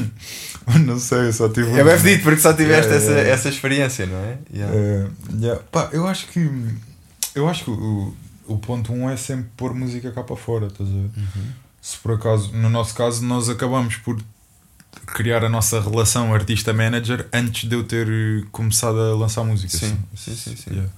não 0.85 0.99
sei, 0.99 1.31
só 1.31 1.49
tive. 1.49 1.71
É 1.77 1.83
bem 1.83 1.97
dito 1.97 2.23
porque 2.23 2.41
só 2.41 2.53
tiveste 2.53 2.91
yeah, 2.91 2.95
essa, 2.95 3.11
yeah. 3.11 3.29
essa 3.29 3.49
experiência, 3.49 4.05
não 4.05 4.17
é? 4.17 4.37
Yeah. 4.53 4.75
Uh, 4.75 5.41
yeah. 5.41 5.63
Pá, 5.71 5.89
eu 5.91 6.07
acho 6.07 6.27
que. 6.27 6.49
Eu 7.35 7.47
acho 7.47 7.65
que 7.65 7.71
o, 7.71 8.13
o 8.47 8.57
ponto 8.57 8.91
1 8.91 9.03
um 9.03 9.09
é 9.09 9.15
sempre 9.15 9.49
pôr 9.55 9.73
música 9.73 10.11
cá 10.11 10.23
para 10.23 10.35
fora, 10.35 10.67
estás 10.67 10.89
a 10.89 10.91
ver? 10.91 10.99
Uhum. 10.99 11.51
Se 11.81 11.97
por 11.97 12.13
acaso, 12.13 12.51
no 12.53 12.69
nosso 12.69 12.93
caso, 12.93 13.23
nós 13.23 13.47
acabamos 13.47 13.95
por 13.97 14.17
criar 15.07 15.43
a 15.43 15.49
nossa 15.49 15.81
relação 15.81 16.33
artista-manager 16.33 17.27
antes 17.33 17.67
de 17.67 17.75
eu 17.75 17.83
ter 17.83 18.07
começado 18.51 18.99
a 18.99 19.15
lançar 19.15 19.43
música. 19.43 19.77
Sim, 19.77 19.97
sim, 20.15 20.35
sim. 20.35 20.55
sim. 20.55 20.69
Yeah. 20.71 20.91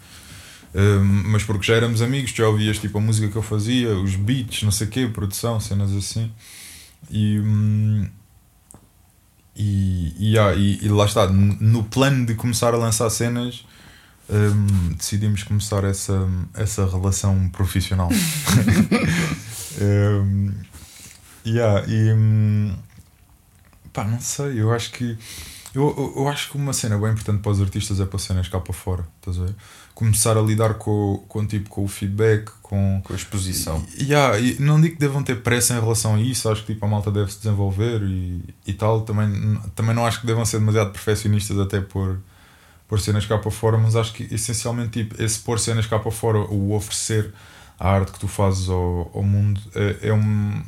Um, 0.74 1.24
mas 1.26 1.44
porque 1.44 1.66
já 1.66 1.76
éramos 1.76 2.02
amigos, 2.02 2.32
já 2.32 2.48
ouvias 2.48 2.78
tipo 2.78 2.98
a 2.98 3.02
música 3.02 3.28
que 3.28 3.36
eu 3.36 3.42
fazia, 3.42 3.90
os 3.98 4.16
beats, 4.16 4.64
não 4.64 4.72
sei 4.72 4.88
o 4.88 4.90
quê, 4.90 5.08
produção, 5.08 5.60
cenas 5.60 5.94
assim. 5.94 6.32
E, 7.10 7.40
hum, 7.40 8.08
e, 9.56 10.32
e, 10.32 10.40
ah, 10.40 10.54
e, 10.56 10.80
e 10.82 10.90
lá 10.90 11.06
está, 11.06 11.28
no 11.28 11.84
plano 11.84 12.26
de 12.26 12.36
começar 12.36 12.74
a 12.74 12.78
lançar 12.78 13.10
cenas, 13.10 13.66
um, 14.30 14.94
decidimos 14.94 15.44
começar 15.44 15.84
essa, 15.84 16.28
essa 16.54 16.86
relação 16.86 17.50
profissional. 17.50 18.10
um, 19.82 20.52
yeah, 21.46 21.86
e 21.88 22.14
um, 22.14 22.74
pá, 23.94 24.04
não 24.04 24.20
sei, 24.20 24.62
eu 24.62 24.72
acho 24.72 24.92
que 24.92 25.18
eu, 25.74 25.84
eu, 25.84 26.14
eu, 26.24 26.28
acho 26.28 26.52
que 26.52 26.58
uma 26.58 26.74
cena 26.74 26.98
bem 26.98 27.12
importante 27.12 27.42
para 27.42 27.52
os 27.52 27.62
artistas 27.62 28.00
é 28.02 28.06
para 28.06 28.20
cenas 28.20 28.50
cá 28.50 28.60
para 28.60 28.74
fora, 28.74 29.08
estás 29.20 29.40
a 29.40 29.46
ver? 29.46 29.56
Começar 29.96 30.38
a 30.38 30.42
lidar 30.42 30.74
com, 30.74 31.24
com, 31.30 31.46
tipo, 31.46 31.70
com 31.70 31.86
o 31.86 31.88
feedback, 31.88 32.52
com, 32.62 33.02
com 33.02 33.14
a 33.14 33.16
exposição. 33.16 33.86
E, 33.98 34.04
yeah, 34.04 34.38
e 34.38 34.60
não 34.60 34.82
digo 34.82 34.96
que 34.96 35.00
devam 35.00 35.24
ter 35.24 35.42
pressa 35.42 35.74
em 35.74 35.80
relação 35.80 36.16
a 36.16 36.20
isso, 36.20 36.50
acho 36.50 36.66
que 36.66 36.74
tipo, 36.74 36.86
a 36.86 36.90
malta 36.90 37.10
deve 37.10 37.32
se 37.32 37.38
desenvolver 37.38 38.02
e, 38.04 38.44
e 38.68 38.74
tal. 38.74 39.02
Também, 39.02 39.58
também 39.74 39.96
não 39.96 40.06
acho 40.06 40.20
que 40.20 40.28
devam 40.28 40.44
ser 40.44 40.60
demasiado 40.60 40.92
perfeccionistas 40.92 41.58
até 41.58 41.80
por, 41.80 42.20
por 42.86 43.00
cenas 43.00 43.26
cá 43.26 43.38
para 43.38 43.52
fora, 43.52 43.78
mas 43.78 43.96
acho 43.96 44.12
que 44.12 44.24
essencialmente 44.34 45.04
tipo, 45.04 45.24
esse 45.24 45.40
pôr 45.40 45.58
cenas 45.58 45.86
cá 45.86 45.98
para 46.00 46.12
fora, 46.12 46.40
o 46.40 46.74
oferecer 46.74 47.34
a 47.80 47.90
arte 47.90 48.12
que 48.12 48.20
tu 48.20 48.28
fazes 48.28 48.68
ao, 48.68 49.10
ao 49.14 49.24
mundo 49.24 49.62
é, 49.74 50.10
é, 50.10 50.14
um, 50.14 50.62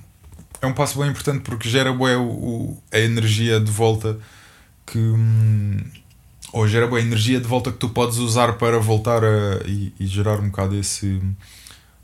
é 0.64 0.68
um 0.68 0.74
passo 0.74 0.98
bem 0.98 1.10
importante 1.10 1.42
porque 1.42 1.70
gera 1.70 1.92
bué, 1.92 2.16
o, 2.16 2.24
o, 2.24 2.84
a 2.92 3.00
energia 3.00 3.60
de 3.60 3.70
volta 3.70 4.18
que 4.86 4.98
hum, 4.98 5.78
ou 6.54 6.68
gera 6.68 6.88
boa 6.88 7.02
energia 7.02 7.40
de 7.40 7.48
volta 7.48 7.72
que 7.72 7.78
tu 7.78 7.90
podes 7.90 8.18
usar 8.18 8.54
para 8.54 8.80
voltar 8.80 9.24
a, 9.24 9.62
e, 9.66 9.94
e 10.00 10.08
gerar 10.08 10.40
um 10.40 10.48
bocado 10.48 10.76
esse, 10.76 11.22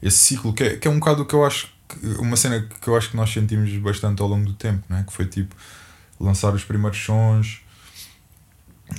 esse 0.02 0.18
ciclo 0.18 0.54
que 0.54 0.64
é, 0.64 0.76
que 0.76 0.88
é 0.88 0.92
um 0.92 1.00
bocado 1.00 1.26
que 1.26 1.34
eu 1.34 1.46
acho 1.46 1.70
que, 1.88 2.06
uma 2.20 2.36
cena 2.36 2.68
que 2.82 2.88
eu 2.88 2.98
acho 2.98 3.12
que 3.12 3.16
nós 3.16 3.32
sentimos 3.32 3.72
bastante 3.78 4.22
ao 4.22 4.28
longo 4.28 4.46
do 4.46 4.54
tempo, 4.54 4.84
né? 4.90 5.06
que 5.08 5.14
foi 5.14 5.26
tipo 5.26 5.56
lançar 6.20 6.54
os 6.54 6.66
primeiros 6.66 7.02
sons, 7.02 7.62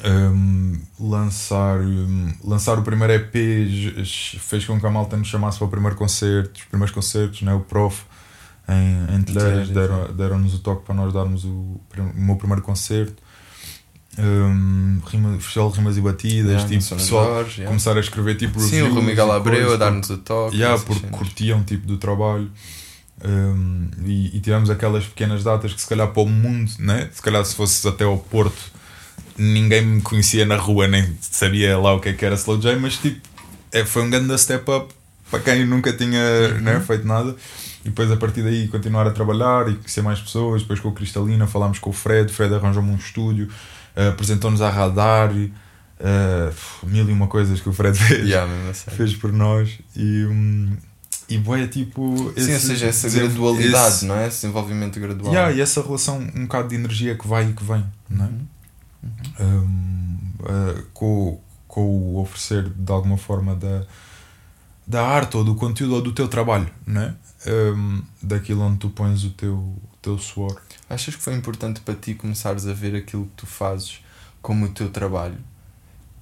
um, 0.05 0.81
lançar, 0.99 1.81
um, 1.81 2.33
lançar 2.43 2.79
o 2.79 2.83
primeiro 2.83 3.13
EP 3.13 3.35
fez 4.39 4.65
com 4.65 4.81
que 4.81 4.87
a 4.87 4.91
malta 4.91 5.19
nos 5.19 5.29
chamasse 5.29 5.59
para 5.59 5.67
o 5.67 5.71
primeiro 5.71 5.97
concerto, 5.97 6.61
os 6.61 6.65
primeiros 6.65 6.95
concertos, 6.95 7.43
né? 7.43 7.53
o 7.53 7.61
Prof 7.61 8.05
em, 8.71 9.17
em 9.17 9.23
Telheiras 9.23 9.69
deram-nos 9.69 10.17
deram 10.17 10.45
o 10.45 10.59
toque 10.59 10.85
para 10.85 10.95
nós 10.95 11.13
darmos 11.13 11.45
o, 11.45 11.49
o 11.49 11.81
meu 12.15 12.37
primeiro 12.37 12.63
concerto 12.63 13.23
um, 14.19 15.01
rima, 15.07 15.39
festival 15.39 15.71
de 15.71 15.79
rimas 15.79 15.97
e 15.97 16.01
batidas, 16.01 16.63
yeah, 16.63 16.69
tipo, 16.69 16.97
pessoal 16.97 17.25
Jorge, 17.27 17.61
yeah. 17.61 17.69
começar 17.69 17.97
a 17.97 18.01
escrever 18.01 18.37
tipo 18.37 18.59
Sim, 18.61 18.83
o 18.83 19.03
Miguel 19.03 19.31
Abreu 19.31 19.75
a 19.75 19.77
dar-nos 19.77 20.11
o 20.11 20.19
toque. 20.19 20.57
Yeah, 20.57 20.83
porque 20.83 21.01
cenas. 21.01 21.19
curtiam 21.19 21.63
tipo 21.63 21.87
do 21.87 21.97
trabalho. 21.97 22.51
Um, 23.23 23.91
e, 24.05 24.37
e 24.37 24.41
tivemos 24.41 24.71
aquelas 24.71 25.05
pequenas 25.05 25.45
datas 25.45 25.75
que 25.75 25.81
se 25.81 25.87
calhar 25.87 26.09
para 26.09 26.23
o 26.23 26.27
mundo, 26.27 26.71
né? 26.79 27.09
se 27.13 27.21
calhar 27.21 27.45
se 27.45 27.55
fosses 27.55 27.85
até 27.85 28.05
ao 28.05 28.17
Porto, 28.17 28.73
ninguém 29.37 29.85
me 29.85 30.01
conhecia 30.01 30.47
na 30.47 30.57
rua, 30.57 30.89
nem 30.89 31.07
sabia 31.21 31.79
lá 31.79 31.95
o 31.95 32.01
que, 32.01 32.09
é 32.09 32.13
que 32.15 32.25
era 32.25 32.35
Slow 32.35 32.59
J, 32.59 32.77
mas 32.77 32.97
tipo, 32.97 33.21
é, 33.73 33.85
foi 33.85 34.03
um 34.03 34.11
grande 34.11 34.37
step 34.39 34.71
up 34.71 34.95
para 35.31 35.41
quem 35.41 35.65
nunca 35.65 35.93
tinha 35.93 36.21
uhum. 36.55 36.61
né, 36.61 36.81
feito 36.81 37.07
nada. 37.07 37.35
E 37.85 37.89
depois 37.89 38.11
a 38.11 38.17
partir 38.17 38.43
daí 38.43 38.69
continuar 38.69 39.07
a 39.07 39.11
trabalhar 39.11 39.69
e 39.69 39.75
conhecer 39.75 40.03
mais 40.03 40.21
pessoas. 40.21 40.63
Depois 40.63 40.81
com 40.81 40.89
o 40.89 40.93
Cristalina 40.93 41.47
falámos 41.47 41.79
com 41.79 41.91
o 41.91 41.93
Fred, 41.93 42.31
o 42.31 42.35
Fred 42.35 42.55
arranjou-me 42.55 42.91
um 42.91 42.97
estúdio 42.97 43.49
uh, 43.97 44.09
apresentou-nos 44.09 44.63
à 44.63 44.71
Radar, 44.71 45.33
uh, 45.33 46.87
mil 46.87 47.09
e 47.09 47.13
uma 47.13 47.27
coisas 47.27 47.61
que 47.61 47.69
o 47.69 47.73
Fred 47.73 47.97
fez, 47.99 48.29
yeah, 48.29 48.51
fez 48.73 49.15
por 49.15 49.33
nós. 49.33 49.79
E, 49.97 50.25
um, 50.25 50.77
e 51.29 51.39
boé, 51.39 51.67
tipo. 51.67 52.33
Esse, 52.37 52.47
Sim, 52.47 52.55
ou 52.55 52.61
seja, 52.61 52.87
essa 52.87 53.09
gradualidade, 53.09 53.95
esse, 53.95 54.05
não 54.07 54.17
é? 54.17 54.27
Esse 54.27 54.43
desenvolvimento 54.43 54.99
gradual. 54.99 55.33
Yeah, 55.33 55.55
e 55.55 55.61
essa 55.61 55.83
relação, 55.83 56.19
um 56.35 56.43
bocado 56.43 56.69
de 56.69 56.75
energia 56.75 57.15
que 57.15 57.27
vai 57.27 57.51
e 57.51 57.53
que 57.53 57.65
vem, 57.65 57.85
não 58.09 58.25
é? 58.25 58.29
Uhum. 58.29 58.47
Uhum. 59.41 59.47
Um, 59.47 60.45
uh, 60.45 60.83
com, 60.93 61.41
com 61.67 61.81
o 61.81 62.21
oferecer 62.21 62.69
de 62.69 62.93
alguma 62.93 63.17
forma 63.17 63.55
da, 63.55 63.87
da 64.91 65.07
arte 65.07 65.37
ou 65.37 65.45
do 65.45 65.55
conteúdo 65.55 65.95
ou 65.95 66.03
do 66.03 66.13
teu 66.13 66.27
trabalho, 66.27 66.69
não 66.85 67.01
é? 67.01 67.15
Um, 67.47 68.03
daquilo 68.21 68.63
onde 68.63 68.79
tu 68.79 68.91
pões 68.91 69.23
o 69.23 69.31
teu, 69.31 69.55
o 69.55 69.97
teu 70.03 70.19
suor. 70.19 70.61
Achas 70.89 71.15
que 71.15 71.23
foi 71.23 71.35
importante 71.35 71.81
para 71.81 71.95
ti 71.95 72.13
começares 72.13 72.67
a 72.67 72.73
ver 72.73 72.97
aquilo 72.97 73.27
que 73.27 73.35
tu 73.37 73.47
fazes 73.47 74.01
como 74.43 74.67
o 74.67 74.69
teu 74.71 74.91
trabalho? 74.91 75.39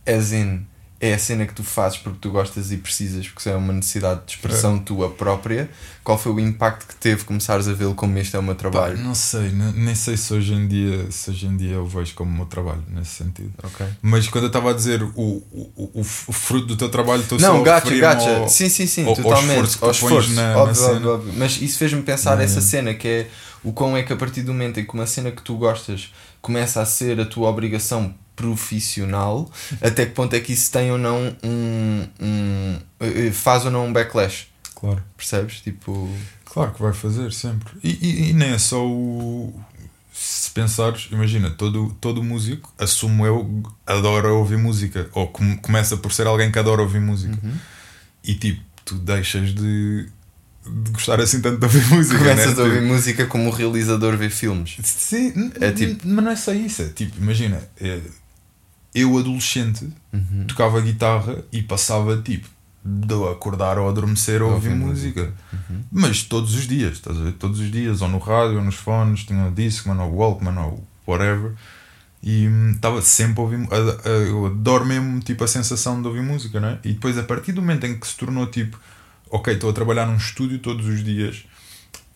As 0.07 0.33
in, 0.33 0.67
é 1.01 1.15
a 1.15 1.19
cena 1.19 1.47
que 1.47 1.55
tu 1.55 1.63
fazes 1.63 1.97
porque 1.97 2.19
tu 2.21 2.31
gostas 2.31 2.73
e 2.73 2.77
precisas, 2.77 3.29
porque 3.29 3.49
é 3.49 3.55
uma 3.55 3.73
necessidade 3.73 4.23
de 4.27 4.33
expressão 4.33 4.77
é. 4.77 4.79
tua 4.81 5.09
própria. 5.09 5.71
Qual 6.03 6.19
foi 6.19 6.33
o 6.33 6.41
impacto 6.41 6.89
que 6.89 6.97
teve 6.97 7.23
começares 7.25 7.69
a 7.69 7.73
vê-lo 7.73 7.95
como 7.95 8.19
este 8.19 8.35
é 8.35 8.39
o 8.39 8.43
meu 8.43 8.57
trabalho? 8.57 8.97
Pá, 8.97 9.03
não 9.03 9.15
sei, 9.15 9.53
nem 9.53 9.95
sei 9.95 10.17
se 10.17 10.35
hoje 10.35 10.55
em 10.55 10.67
dia, 10.67 11.09
se 11.11 11.31
hoje 11.31 11.47
em 11.47 11.57
dia 11.57 11.75
eu 11.75 11.87
vejo 11.87 12.15
como 12.15 12.31
o 12.31 12.35
meu 12.35 12.47
trabalho 12.47 12.83
nesse 12.89 13.11
sentido. 13.11 13.53
Okay. 13.63 13.87
Mas 14.03 14.27
quando 14.29 14.45
eu 14.45 14.49
estava 14.49 14.71
a 14.71 14.73
dizer 14.73 15.03
o, 15.03 15.11
o, 15.15 15.73
o, 15.77 16.01
o, 16.01 16.33
fruto 16.33 16.67
do 16.67 16.77
teu 16.77 16.89
trabalho, 16.89 17.23
estou 17.23 17.39
não, 17.39 17.63
gacha, 17.63 17.97
gacha. 17.97 18.39
Ao, 18.39 18.49
sim, 18.49 18.69
sim, 18.69 18.87
sim, 18.87 19.07
ao, 19.07 19.15
totalmente. 19.15 19.79
Ao 19.81 19.91
esforço, 19.93 20.33
na, 20.33 20.57
óbvio, 20.57 20.83
na 20.83 20.89
óbvio, 20.89 21.11
óbvio, 21.13 21.33
Mas 21.37 21.63
isso 21.63 21.79
fez-me 21.79 22.03
pensar 22.03 22.37
não, 22.37 22.43
essa 22.43 22.61
cena 22.61 22.93
que 22.93 23.07
é 23.07 23.31
o 23.63 23.73
quão 23.73 23.97
é 23.97 24.03
que 24.03 24.13
a 24.13 24.17
partir 24.17 24.43
do 24.43 24.53
momento 24.53 24.81
em 24.81 24.85
que 24.85 24.95
uma 24.95 25.07
cena 25.07 25.31
que 25.31 25.43
tu 25.43 25.55
gostas 25.57 26.13
começa 26.41 26.81
a 26.81 26.87
ser 26.87 27.21
a 27.21 27.25
tua 27.25 27.49
obrigação 27.49 28.15
profissional, 28.38 29.51
até 29.83 30.07
que 30.07 30.12
ponto 30.12 30.35
é 30.37 30.38
que 30.38 30.53
isso 30.53 30.70
tem 30.70 30.92
ou 30.92 30.96
não 30.96 31.37
um, 31.42 32.07
um 32.20 32.79
eh, 33.01 33.33
faz 33.33 33.64
ou 33.64 33.70
não 33.72 33.87
um 33.87 33.92
backlash. 33.92 34.46
Claro. 34.77 35.03
Percebes? 35.16 35.61
Tipo. 35.61 36.09
Claro 36.44 36.72
que 36.72 36.81
vai 36.81 36.92
fazer 36.92 37.33
sempre. 37.33 37.72
E, 37.83 37.98
e, 38.01 38.31
e 38.31 38.33
nem 38.33 38.51
é 38.51 38.59
só 38.59 38.87
o. 38.87 39.53
Se 40.12 40.51
pensares, 40.51 41.09
imagina, 41.11 41.51
todo, 41.51 41.96
todo 42.01 42.22
músico, 42.22 42.72
assumo 42.79 43.27
eu, 43.27 43.62
adora 43.85 44.33
ouvir 44.33 44.57
música. 44.57 45.09
Ou 45.12 45.27
com, 45.27 45.57
começa 45.59 45.96
por 45.96 46.12
ser 46.12 46.29
alguém 46.29 46.53
que 46.53 46.59
adora 46.59 46.81
ouvir 46.83 47.01
música. 47.01 47.37
Uhum. 47.42 47.55
E 48.22 48.35
tipo, 48.35 48.62
tu 48.85 48.94
deixas 48.94 49.53
de 49.53 50.09
de 50.68 50.90
gostar 50.90 51.20
assim 51.20 51.40
tanto 51.40 51.59
de 51.59 51.64
ouvir 51.64 51.85
música. 51.90 52.18
Começas 52.18 52.57
né? 52.57 52.62
a 52.62 52.64
ouvir 52.64 52.81
tipo... 52.81 52.92
música 52.92 53.27
como 53.27 53.48
o 53.48 53.53
realizador 53.53 54.16
vê 54.16 54.31
filmes. 54.31 54.77
Sim, 54.83 55.51
é 55.61 55.72
tipo... 55.72 56.07
mas 56.07 56.24
não 56.24 56.33
é 56.33 56.37
só 56.37 56.53
isso. 56.53 56.83
É 56.83 56.88
tipo, 56.88 57.20
imagina, 57.20 57.61
é, 57.81 58.01
eu 58.94 59.18
adolescente 59.18 59.88
uhum. 60.12 60.44
tocava 60.46 60.81
guitarra 60.81 61.38
e 61.53 61.62
passava 61.62 62.20
tipo 62.20 62.48
de 62.85 63.14
acordar 63.31 63.79
ou 63.79 63.88
adormecer 63.88 64.40
a 64.40 64.46
ouvir, 64.46 64.74
música. 64.74 65.33
Uhum. 65.53 65.83
Mas 65.92 66.22
todos 66.22 66.55
os 66.55 66.66
dias, 66.66 66.94
estás 66.94 67.18
a 67.18 67.24
ver? 67.24 67.33
Todos 67.33 67.61
os 67.61 67.70
dias, 67.70 68.01
ou 68.01 68.09
no 68.09 68.18
rádio, 68.18 68.59
ou 68.59 68.64
nos 68.64 68.77
fones, 68.77 69.24
tinha 69.24 69.46
o 69.46 69.51
Discman, 69.51 70.01
ou 70.01 70.14
Walkman, 70.14 70.57
ou 70.59 70.85
whatever. 71.07 71.53
E 72.22 72.48
estava 72.74 72.98
hum, 72.98 73.03
sempre 73.03 73.40
a 73.40 73.42
ouvir. 73.42 73.68
Eu 74.27 74.46
adoro 74.46 74.87
mesmo 74.87 75.20
tipo, 75.20 75.44
a 75.44 75.48
sensação 75.48 76.01
de 76.01 76.09
ouvir 76.09 76.22
música, 76.22 76.61
né? 76.61 76.79
E 76.83 76.94
depois, 76.94 77.18
a 77.18 77.22
partir 77.22 77.53
do 77.53 77.61
momento 77.61 77.85
em 77.85 77.98
que 77.98 78.07
se 78.07 78.16
tornou 78.16 78.46
tipo 78.46 78.79
ok, 79.31 79.55
estou 79.55 79.70
a 79.70 79.72
trabalhar 79.72 80.07
num 80.07 80.16
estúdio 80.16 80.59
todos 80.59 80.87
os 80.87 81.05
dias 81.05 81.44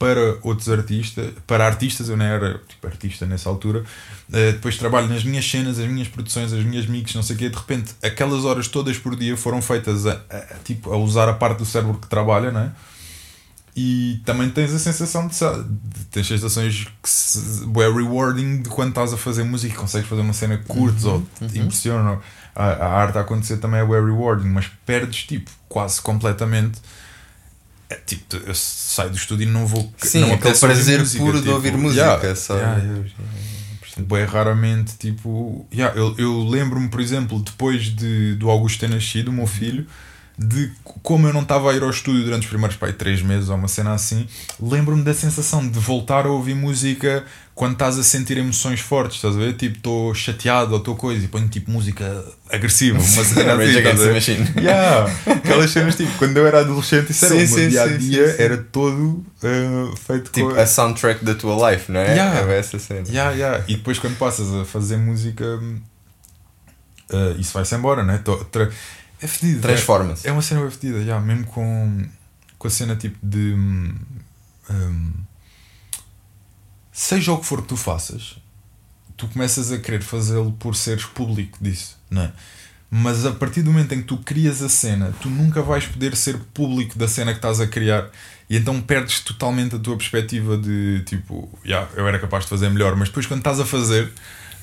para 0.02 0.36
outros 0.42 0.68
artistas, 0.68 1.30
para 1.46 1.64
artistas, 1.64 2.08
eu 2.08 2.16
não 2.16 2.24
era 2.24 2.60
tipo 2.68 2.84
artista 2.88 3.24
nessa 3.24 3.48
altura, 3.48 3.80
uh, 3.80 4.32
depois 4.52 4.76
trabalho 4.76 5.06
nas 5.06 5.22
minhas 5.22 5.48
cenas, 5.48 5.78
as 5.78 5.86
minhas 5.86 6.08
produções, 6.08 6.52
as 6.52 6.64
minhas 6.64 6.86
mix, 6.86 7.14
não 7.14 7.22
sei 7.22 7.36
o 7.36 7.38
quê, 7.38 7.48
de 7.48 7.56
repente 7.56 7.94
aquelas 8.02 8.44
horas 8.44 8.66
todas 8.66 8.98
por 8.98 9.14
dia 9.14 9.36
foram 9.36 9.62
feitas 9.62 10.04
a, 10.04 10.20
a, 10.28 10.36
a 10.36 10.58
tipo, 10.64 10.92
a 10.92 10.96
usar 10.96 11.28
a 11.28 11.32
parte 11.32 11.58
do 11.58 11.64
cérebro 11.64 11.98
que 11.98 12.08
trabalha, 12.08 12.50
não 12.50 12.62
é? 12.62 12.72
E 13.76 14.20
também 14.24 14.50
tens 14.50 14.74
a 14.74 14.78
sensação 14.78 15.28
de, 15.28 15.34
de 15.34 16.04
tens 16.10 16.26
sensações 16.26 16.88
que 17.00 17.08
se, 17.08 17.62
é 17.64 17.92
rewarding 17.92 18.62
de 18.62 18.68
quando 18.68 18.88
estás 18.88 19.12
a 19.12 19.16
fazer 19.16 19.44
música 19.44 19.74
consegues 19.76 20.08
fazer 20.08 20.20
uma 20.20 20.32
cena 20.32 20.58
curtes 20.66 21.04
uhum, 21.04 21.24
ou 21.40 21.48
te 21.48 21.58
uhum. 21.58 21.64
impressiona. 21.64 22.18
A, 22.54 22.64
a, 22.64 22.88
arte 22.88 23.16
a 23.16 23.22
acontecer 23.22 23.56
também 23.58 23.80
é 23.80 23.84
rewarding, 23.84 24.48
mas 24.48 24.66
perdes 24.84 25.24
tipo 25.24 25.50
quase 25.68 26.02
completamente 26.02 26.80
é, 27.92 28.00
tipo, 28.06 28.36
eu 28.36 28.54
saio 28.54 29.10
do 29.10 29.16
estúdio 29.16 29.48
e 29.48 29.50
não 29.50 29.66
vou. 29.66 29.92
Sim, 29.98 30.20
não 30.20 30.34
aquele 30.34 30.58
prazer 30.58 31.00
música, 31.00 31.22
puro 31.22 31.38
tipo, 31.38 31.48
de 31.48 31.54
ouvir 31.54 31.76
música. 31.76 32.02
Yeah, 32.02 32.34
só. 32.34 32.56
Yeah, 32.56 32.82
yeah, 32.82 33.10
Bem 33.98 34.24
raramente, 34.24 34.94
tipo. 34.98 35.66
Yeah, 35.72 35.96
eu 35.98 36.14
eu 36.16 36.48
lembro-me, 36.48 36.88
por 36.88 37.00
exemplo, 37.00 37.38
depois 37.40 37.84
de, 37.84 38.34
do 38.36 38.48
Augusto 38.48 38.80
ter 38.80 38.88
nascido, 38.88 39.28
o 39.28 39.32
meu 39.32 39.46
filho 39.46 39.86
de 40.42 40.72
como 41.02 41.26
eu 41.26 41.32
não 41.32 41.42
estava 41.42 41.70
a 41.70 41.74
ir 41.74 41.82
ao 41.82 41.90
estúdio 41.90 42.24
durante 42.24 42.42
os 42.42 42.48
primeiros 42.48 42.76
pai, 42.76 42.92
três 42.92 43.22
meses 43.22 43.48
ou 43.48 43.56
uma 43.56 43.68
cena 43.68 43.92
assim, 43.92 44.26
lembro-me 44.60 45.02
da 45.02 45.14
sensação 45.14 45.66
de 45.66 45.78
voltar 45.78 46.26
a 46.26 46.30
ouvir 46.30 46.54
música 46.54 47.24
quando 47.54 47.74
estás 47.74 47.98
a 47.98 48.02
sentir 48.02 48.38
emoções 48.38 48.80
fortes, 48.80 49.16
estás 49.16 49.36
a 49.36 49.38
ver? 49.38 49.54
Tipo, 49.54 49.76
estou 49.76 50.14
chateado 50.14 50.72
ou 50.72 50.78
estou 50.78 50.96
coisa 50.96 51.24
e 51.24 51.28
ponho 51.28 51.48
tipo 51.48 51.70
música 51.70 52.24
agressiva, 52.50 52.96
uma 53.00 53.24
cena 53.24 53.54
assim, 53.54 53.78
estás 53.78 54.00
a 54.00 54.04
ver? 54.04 54.62
Yeah, 54.62 55.16
aquelas 55.26 55.70
cenas 55.70 55.96
tipo, 55.96 56.10
quando 56.18 56.36
eu 56.36 56.46
era 56.46 56.60
adolescente, 56.60 57.10
isso 57.10 57.26
era 57.26 57.46
sim, 57.46 57.52
o 57.52 57.58
meu 57.58 57.68
dia 57.68 57.82
a 57.82 57.86
dia, 57.88 58.36
era 58.38 58.56
todo 58.56 59.24
uh, 59.42 59.96
feito 59.96 60.30
tipo 60.30 60.50
com. 60.50 60.60
a 60.60 60.66
soundtrack 60.66 61.24
da 61.24 61.34
tua 61.34 61.70
life, 61.70 61.92
não 61.92 62.00
é? 62.00 62.14
Yeah, 62.14 62.52
é 62.52 62.58
essa 62.58 62.78
cena. 62.78 63.04
Yeah, 63.08 63.32
yeah. 63.32 63.64
E 63.68 63.76
depois 63.76 63.98
quando 63.98 64.16
passas 64.16 64.52
a 64.54 64.64
fazer 64.64 64.96
música, 64.96 65.44
uh, 67.12 67.38
isso 67.38 67.52
vai-se 67.52 67.74
embora, 67.74 68.02
não 68.02 68.14
é? 68.14 68.18
É 69.22 69.26
fedido. 69.26 69.60
Transforma-se. 69.60 70.26
É, 70.26 70.30
é 70.30 70.32
uma 70.32 70.42
cena 70.42 70.60
bem 70.60 70.70
fedida, 70.70 70.98
yeah, 70.98 71.24
mesmo 71.24 71.46
com, 71.46 72.04
com 72.58 72.68
a 72.68 72.70
cena 72.70 72.96
tipo 72.96 73.18
de. 73.22 73.54
hum, 73.54 73.94
hum, 74.70 75.12
seja 76.92 77.32
o 77.32 77.38
que 77.38 77.46
for 77.46 77.62
que 77.62 77.68
tu 77.68 77.76
faças, 77.76 78.36
tu 79.16 79.28
começas 79.28 79.72
a 79.72 79.78
querer 79.78 80.02
fazê-lo 80.02 80.52
por 80.52 80.76
seres 80.76 81.04
público 81.04 81.58
disso, 81.60 81.98
não 82.10 82.22
é? 82.22 82.32
Mas 82.94 83.24
a 83.24 83.32
partir 83.32 83.62
do 83.62 83.72
momento 83.72 83.94
em 83.94 84.02
que 84.02 84.08
tu 84.08 84.18
crias 84.18 84.60
a 84.60 84.68
cena, 84.68 85.14
tu 85.22 85.30
nunca 85.30 85.62
vais 85.62 85.86
poder 85.86 86.14
ser 86.14 86.36
público 86.52 86.98
da 86.98 87.08
cena 87.08 87.32
que 87.32 87.38
estás 87.38 87.58
a 87.58 87.66
criar 87.66 88.10
e 88.50 88.56
então 88.58 88.78
perdes 88.82 89.20
totalmente 89.20 89.76
a 89.76 89.78
tua 89.78 89.96
perspectiva 89.96 90.58
de 90.58 91.02
tipo, 91.06 91.48
yeah, 91.64 91.88
eu 91.94 92.06
era 92.06 92.18
capaz 92.18 92.44
de 92.44 92.50
fazer 92.50 92.68
melhor, 92.68 92.94
mas 92.94 93.08
depois 93.08 93.24
quando 93.24 93.38
estás 93.38 93.58
a 93.58 93.64
fazer, 93.64 94.12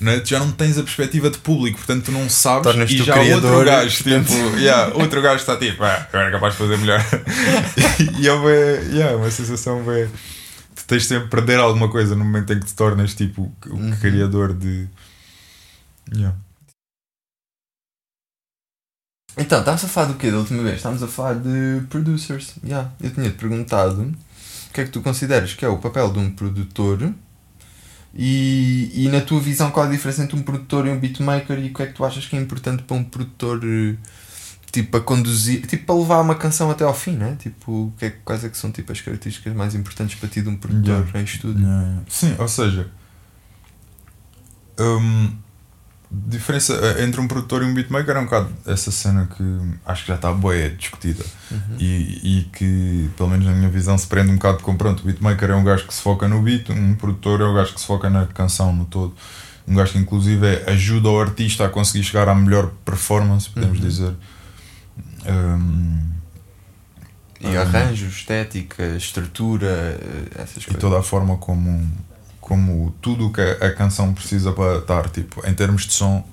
não 0.00 0.12
é? 0.12 0.20
tu 0.20 0.28
já 0.28 0.38
não 0.38 0.50
tens 0.52 0.78
a 0.78 0.82
perspectiva 0.82 1.28
de 1.30 1.38
público, 1.38 1.76
portanto 1.78 2.06
tu 2.06 2.12
não 2.12 2.28
sabes 2.28 2.62
Tornas-te 2.64 2.94
e 2.96 3.02
já 3.04 3.12
criador, 3.14 3.52
outro 3.52 3.64
gajo, 3.70 4.02
portanto- 4.04 4.26
tipo, 4.28 4.56
yeah, 4.58 4.94
outro 4.94 5.22
gajo 5.22 5.36
está 5.36 5.56
tipo, 5.56 5.82
ah, 5.84 6.08
eu 6.12 6.18
era 6.20 6.30
capaz 6.30 6.54
de 6.54 6.58
fazer 6.58 6.78
melhor. 6.78 7.00
e 8.18 8.26
é 8.28 8.32
uma, 8.32 8.50
yeah, 8.50 9.16
uma 9.16 9.30
sensação 9.30 9.82
bem. 9.84 10.08
Tu 10.74 10.84
tens 10.86 11.06
sempre 11.06 11.24
de 11.24 11.30
perder 11.30 11.58
alguma 11.60 11.88
coisa 11.90 12.14
no 12.16 12.24
momento 12.24 12.52
em 12.52 12.60
que 12.60 12.66
te 12.66 12.74
tornas 12.74 13.14
tipo 13.14 13.52
o 13.66 13.74
Uhum. 13.74 13.96
criador 14.00 14.54
de. 14.54 14.88
Yeah. 16.14 16.36
Então, 19.36 19.60
estávamos 19.60 19.84
a 19.84 19.88
falar 19.88 20.06
do 20.08 20.14
quê 20.14 20.30
da 20.30 20.38
última 20.38 20.62
vez? 20.62 20.76
Estávamos 20.76 21.02
a 21.02 21.06
falar 21.08 21.34
de 21.34 21.82
producers. 21.88 22.54
Yeah. 22.64 22.90
Eu 23.00 23.10
tinha-te 23.10 23.36
perguntado 23.36 24.02
o 24.02 24.72
que 24.72 24.80
é 24.80 24.84
que 24.84 24.90
tu 24.90 25.00
consideras 25.00 25.54
que 25.54 25.64
é 25.64 25.68
o 25.68 25.78
papel 25.78 26.10
de 26.12 26.18
um 26.18 26.30
produtor 26.30 27.12
e, 28.14 28.90
e 28.94 29.08
na 29.08 29.20
tua 29.20 29.40
visão 29.40 29.70
qual 29.70 29.86
a 29.86 29.90
diferença 29.90 30.22
entre 30.22 30.36
um 30.36 30.42
produtor 30.42 30.86
e 30.86 30.90
um 30.90 30.98
beatmaker 30.98 31.58
e 31.58 31.70
o 31.70 31.74
que 31.74 31.82
é 31.82 31.86
que 31.86 31.92
tu 31.92 32.04
achas 32.04 32.26
que 32.26 32.36
é 32.36 32.40
importante 32.40 32.82
para 32.82 32.96
um 32.96 33.04
produtor 33.04 33.60
eh, 33.64 33.94
tipo 34.72 34.96
a 34.96 35.00
conduzir, 35.00 35.66
tipo 35.66 35.84
para 35.86 35.94
levar 35.94 36.20
uma 36.20 36.34
canção 36.34 36.70
até 36.70 36.84
ao 36.84 36.94
fim, 36.94 37.12
né? 37.12 37.36
Tipo, 37.38 37.72
o 37.86 37.92
que 37.98 38.06
é, 38.06 38.10
quais 38.10 38.44
é 38.44 38.48
que 38.48 38.56
são 38.56 38.70
tipo 38.70 38.90
as 38.92 39.00
características 39.00 39.54
mais 39.54 39.74
importantes 39.74 40.18
para 40.18 40.28
ti 40.28 40.42
de 40.42 40.48
um 40.48 40.56
produtor 40.56 41.04
Yeah. 41.06 41.20
em 41.20 41.24
estúdio? 41.24 41.62
Yeah, 41.62 41.82
yeah. 41.86 42.02
Sim, 42.08 42.34
ou 42.38 42.48
seja, 42.48 42.90
hum, 44.78 45.32
diferença 46.10 46.72
eh, 46.74 47.04
entre 47.04 47.20
um 47.20 47.28
produtor 47.28 47.62
e 47.62 47.64
um 47.66 47.72
beatmaker 47.72 48.16
é 48.16 48.18
um 48.20 48.24
bocado 48.24 48.48
essa 48.66 48.90
cena 48.90 49.28
que 49.36 49.42
acho 49.86 50.02
que 50.02 50.08
já 50.08 50.16
está 50.16 50.32
boa 50.32 50.54
discutida 50.70 51.24
Uhum. 51.50 51.76
e, 51.78 52.40
e 52.40 52.44
que, 52.52 53.08
pelo 53.16 53.28
menos 53.28 53.46
na 53.46 53.52
minha 53.52 53.68
visão, 53.68 53.96
se 53.96 54.06
prende 54.06 54.30
um 54.30 54.34
bocado 54.34 54.58
com 54.62 54.76
pronto. 54.76 55.00
O 55.00 55.06
beatmaker 55.06 55.50
é 55.50 55.54
um 55.54 55.62
gajo 55.64 55.86
que 55.86 55.94
se 55.94 56.00
foca 56.02 56.26
no 56.28 56.40
beat, 56.42 56.68
um 56.70 56.94
produtor 56.94 57.40
é 57.40 57.44
um 57.44 57.54
gajo 57.54 57.74
que 57.74 57.80
se 57.80 57.86
foca 57.86 58.08
na 58.10 58.26
canção 58.26 58.72
no 58.74 58.84
todo. 58.84 59.14
Um 59.68 59.74
gajo 59.74 59.92
que, 59.92 59.98
inclusive, 59.98 60.44
é- 60.46 60.70
ajuda 60.70 61.08
o 61.10 61.20
artista 61.20 61.64
a 61.66 61.68
conseguir 61.68 62.02
chegar 62.04 62.28
à 62.28 62.34
melhor 62.34 62.70
performance, 62.84 63.48
podemos 63.48 63.78
Uhum. 63.78 63.84
dizer. 63.88 64.14
Hum, 65.26 66.00
E 67.40 67.56
arranjo, 67.56 68.06
estética, 68.06 68.84
estrutura, 68.96 69.66
eh, 69.66 70.42
essas 70.42 70.62
e 70.62 70.66
coisas. 70.66 70.80
toda 70.80 70.98
a 70.98 71.02
forma 71.02 71.36
como, 71.38 71.90
como 72.50 72.92
tudo 73.00 73.28
o 73.28 73.32
que 73.32 73.40
a, 73.40 73.68
a 73.68 73.72
canção 73.72 74.12
precisa 74.12 74.50
para 74.50 74.78
estar, 74.78 75.08
tipo, 75.08 75.40
em 75.48 75.54
termos 75.54 75.86
de 75.86 75.92
som, 75.92 76.28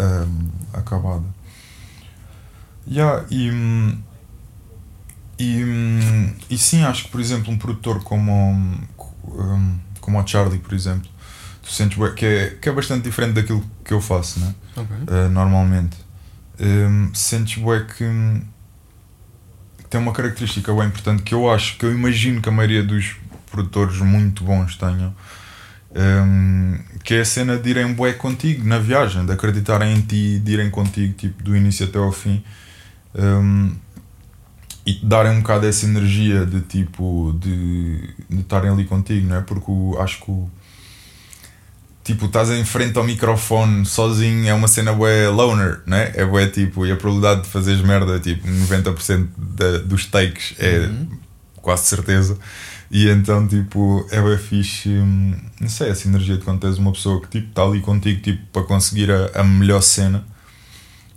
hum, 0.00 0.48
acabada. 0.72 1.26
Yeah, 2.88 3.26
e, 3.30 3.50
e, 5.38 5.62
e 6.48 6.56
sim, 6.56 6.82
acho 6.84 7.04
que, 7.04 7.10
por 7.10 7.20
exemplo, 7.20 7.52
um 7.52 7.58
produtor 7.58 8.02
como, 8.02 8.32
hum, 9.26 9.78
como 10.00 10.18
o 10.18 10.26
Charlie, 10.26 10.58
por 10.58 10.72
exemplo, 10.72 11.10
tu 11.62 11.70
sentes 11.70 11.98
que 12.14 12.24
é, 12.24 12.56
que 12.58 12.70
é 12.70 12.72
bastante 12.72 13.04
diferente 13.04 13.34
daquilo 13.34 13.62
que 13.84 13.92
eu 13.92 14.00
faço, 14.00 14.40
né? 14.40 14.54
Ok. 14.74 14.96
Uh, 14.96 15.28
normalmente. 15.28 15.98
Um, 16.58 17.14
sentes 17.14 17.62
bué 17.62 17.84
que 17.84 18.04
tem 19.90 20.00
uma 20.00 20.12
característica 20.12 20.72
bem 20.72 20.86
importante 20.86 21.22
que 21.22 21.34
eu 21.34 21.52
acho, 21.52 21.76
que 21.76 21.84
eu 21.84 21.92
imagino 21.92 22.40
que 22.40 22.48
a 22.48 22.52
maioria 22.52 22.82
dos 22.82 23.16
produtores 23.50 23.98
muito 23.98 24.42
bons 24.42 24.76
tenham, 24.76 25.14
um, 25.94 26.78
que 27.04 27.14
é 27.14 27.20
a 27.20 27.24
cena 27.24 27.56
de 27.58 27.70
irem 27.70 27.92
bué 27.92 28.12
contigo 28.12 28.66
na 28.66 28.78
viagem, 28.78 29.24
de 29.26 29.32
acreditarem 29.32 29.94
em 29.96 30.00
ti, 30.00 30.38
de 30.38 30.52
irem 30.52 30.70
contigo 30.70 31.12
tipo, 31.14 31.42
do 31.42 31.56
início 31.56 31.86
até 31.86 31.98
ao 31.98 32.12
fim. 32.12 32.42
Um, 33.14 33.72
e 34.84 34.94
te 34.94 35.06
darem 35.06 35.32
um 35.32 35.40
bocado 35.42 35.66
essa 35.66 35.84
energia 35.86 36.44
de 36.46 36.60
tipo 36.62 37.36
de 37.40 38.10
estarem 38.30 38.70
ali 38.70 38.84
contigo, 38.84 39.28
não 39.28 39.36
é? 39.36 39.40
Porque 39.40 39.70
o- 39.70 39.96
acho 40.00 40.20
que 40.24 40.30
o, 40.30 40.50
tipo, 42.02 42.26
estás 42.26 42.50
em 42.50 42.64
frente 42.64 42.98
ao 42.98 43.04
microfone 43.04 43.86
sozinho, 43.86 44.48
é 44.48 44.54
uma 44.54 44.66
cena 44.66 44.92
bué 44.92 45.28
loner, 45.28 45.80
né? 45.86 46.10
É 46.16 46.24
bué 46.24 46.46
tipo, 46.48 46.84
e 46.84 46.90
a 46.90 46.96
probabilidade 46.96 47.42
de 47.42 47.48
fazeres 47.48 47.80
merda, 47.82 48.18
tipo, 48.18 48.46
90% 48.48 49.28
da, 49.36 49.78
dos 49.78 50.06
takes 50.06 50.54
é 50.58 50.78
Uhum. 50.88 51.08
quase 51.56 51.84
certeza. 51.84 52.36
E 52.94 53.08
então, 53.08 53.48
tipo, 53.48 54.06
é 54.10 54.20
bué 54.20 54.36
fixe, 54.36 54.90
hum, 54.90 55.34
não 55.58 55.68
sei, 55.70 55.88
essa 55.88 56.06
energia 56.06 56.36
de 56.36 56.44
quando 56.44 56.60
tens 56.60 56.76
uma 56.76 56.92
pessoa 56.92 57.22
que, 57.22 57.28
tipo, 57.28 57.48
está 57.48 57.62
ali 57.62 57.80
contigo, 57.80 58.20
tipo, 58.20 58.44
para 58.52 58.64
conseguir 58.64 59.10
a, 59.10 59.30
a 59.40 59.42
melhor 59.42 59.80
cena. 59.80 60.22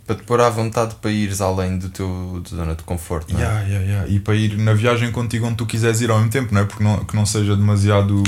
Para 0.06 0.16
te 0.16 0.22
pôr 0.22 0.40
à 0.40 0.48
vontade 0.48 0.94
para 0.94 1.10
ires 1.10 1.42
além 1.42 1.76
do 1.78 1.90
teu 1.90 2.42
zona 2.48 2.74
de 2.74 2.82
conforto, 2.82 3.30
não 3.34 3.40
é? 3.40 3.42
Yeah, 3.42 3.60
yeah, 3.68 3.86
yeah. 3.86 4.08
E 4.10 4.18
para 4.20 4.34
ir 4.34 4.56
na 4.56 4.72
viagem 4.72 5.12
contigo 5.12 5.46
onde 5.46 5.56
tu 5.56 5.66
quiseres 5.66 6.00
ir 6.00 6.08
ao 6.10 6.16
mesmo 6.16 6.30
tempo, 6.30 6.54
não 6.54 6.62
é? 6.62 6.64
Porque 6.64 6.82
não, 6.82 7.04
que 7.04 7.14
não 7.14 7.26
seja 7.26 7.54
demasiado. 7.54 8.22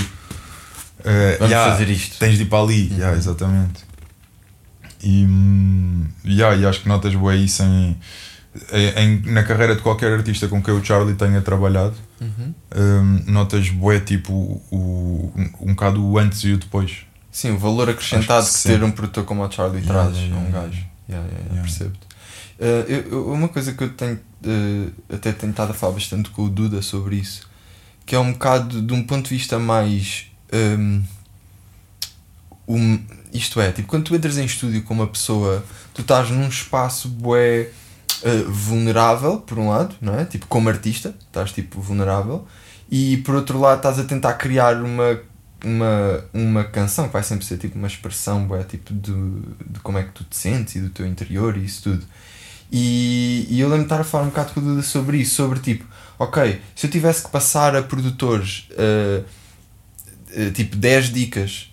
eh, 1.04 1.36
Vamos 1.38 1.54
fazer 1.54 1.88
isto. 1.88 2.18
Tens 2.18 2.36
de 2.36 2.42
ir 2.42 2.46
para 2.46 2.62
ali, 2.62 2.92
yeah, 2.92 3.16
exatamente. 3.16 3.82
E, 5.02 5.24
hum, 5.24 6.04
yeah, 6.22 6.54
e 6.54 6.66
acho 6.66 6.82
que 6.82 6.88
notas 6.88 7.14
bem 7.14 7.44
isso 7.44 7.62
em, 7.62 7.96
em- 8.96 9.22
na 9.32 9.42
carreira 9.42 9.74
de 9.76 9.82
qualquer 9.82 10.12
artista 10.12 10.48
com 10.48 10.62
quem 10.62 10.74
o 10.74 10.84
Charlie 10.84 11.14
tenha 11.14 11.40
trabalhado. 11.40 11.94
Uhum. 12.20 12.54
hum, 12.76 13.22
notas 13.26 13.68
bué 13.70 14.00
tipo 14.00 14.32
o, 14.70 15.32
um 15.60 15.68
bocado 15.74 16.04
o 16.04 16.18
antes 16.18 16.42
e 16.44 16.52
o 16.52 16.58
depois. 16.58 17.06
Sim, 17.30 17.52
o 17.52 17.58
valor 17.58 17.88
acrescentado 17.88 18.44
que, 18.46 18.52
que 18.52 18.62
ter 18.62 18.82
um 18.82 18.90
produtor 18.90 19.24
como 19.24 19.44
o 19.44 19.50
Charlie 19.50 19.82
Yeah, 19.82 20.02
traz 20.10 20.16
yeah, 20.16 20.34
a 20.36 20.38
um 20.40 20.44
yeah, 20.48 20.60
gajo. 20.66 20.86
Yeah, 21.08 21.28
yeah. 21.50 21.62
Percebo-te. 21.62 22.08
Uh, 22.58 23.12
eu- 23.12 23.32
uma 23.32 23.48
coisa 23.48 23.72
que 23.72 23.84
eu 23.84 23.90
tenho 23.90 24.14
uh, 24.16 24.92
até 25.14 25.30
tentado 25.32 25.70
a 25.70 25.74
falar 25.74 25.92
bastante 25.92 26.30
com 26.30 26.42
o 26.44 26.48
Duda 26.48 26.82
sobre 26.82 27.16
isso, 27.16 27.48
que 28.04 28.16
é 28.16 28.18
um 28.18 28.32
bocado 28.32 28.82
de 28.82 28.92
um 28.92 29.02
ponto 29.04 29.28
de 29.28 29.36
vista 29.36 29.58
mais. 29.58 30.26
um, 30.52 31.02
um- 32.66 32.98
isto 33.32 33.60
é, 33.60 33.70
tipo, 33.72 33.86
quando 33.88 34.04
tu 34.04 34.14
entras 34.16 34.38
em 34.38 34.44
estúdio 34.44 34.82
com 34.82 34.94
uma 34.94 35.06
pessoa, 35.06 35.64
tu 35.94 36.00
estás 36.00 36.30
num 36.30 36.48
espaço 36.48 37.08
bué 37.08 37.68
uh, 38.22 38.50
vulnerável, 38.50 39.38
por 39.40 39.58
um 39.58 39.70
lado, 39.70 39.94
não 40.00 40.18
é? 40.18 40.24
Tipo, 40.24 40.46
como 40.46 40.68
artista, 40.68 41.14
estás 41.20 41.52
tipo 41.52 41.80
vulnerável, 41.80 42.46
e 42.90 43.18
por 43.18 43.34
outro 43.34 43.60
lado 43.60 43.78
estás 43.78 43.98
a 43.98 44.04
tentar 44.04 44.34
criar 44.34 44.82
uma, 44.82 45.20
uma, 45.64 46.24
uma 46.32 46.64
canção 46.64 47.06
que 47.06 47.12
vai 47.12 47.22
sempre 47.22 47.44
ser 47.44 47.58
tipo 47.58 47.78
uma 47.78 47.88
expressão 47.88 48.46
bué, 48.46 48.62
tipo 48.64 48.94
de, 48.94 49.12
de 49.66 49.80
como 49.80 49.98
é 49.98 50.04
que 50.04 50.12
tu 50.12 50.24
te 50.24 50.36
sentes 50.36 50.76
e 50.76 50.80
do 50.80 50.90
teu 50.90 51.06
interior 51.06 51.56
e 51.56 51.64
isso 51.64 51.82
tudo. 51.82 52.04
E, 52.70 53.46
e 53.50 53.60
eu 53.60 53.68
lembro 53.68 53.84
de 53.84 53.86
estar 53.86 54.00
a 54.00 54.04
falar 54.04 54.24
um 54.24 54.28
bocado 54.28 54.52
com 54.52 54.60
o 54.60 54.62
Duda 54.62 54.82
sobre 54.82 55.18
isso, 55.18 55.34
sobre 55.34 55.58
tipo, 55.60 55.86
ok, 56.18 56.60
se 56.74 56.86
eu 56.86 56.90
tivesse 56.90 57.24
que 57.24 57.30
passar 57.30 57.74
a 57.74 57.82
produtores 57.82 58.68
uh, 58.72 59.24
uh, 60.38 60.50
tipo 60.52 60.76
10 60.76 61.12
dicas 61.12 61.72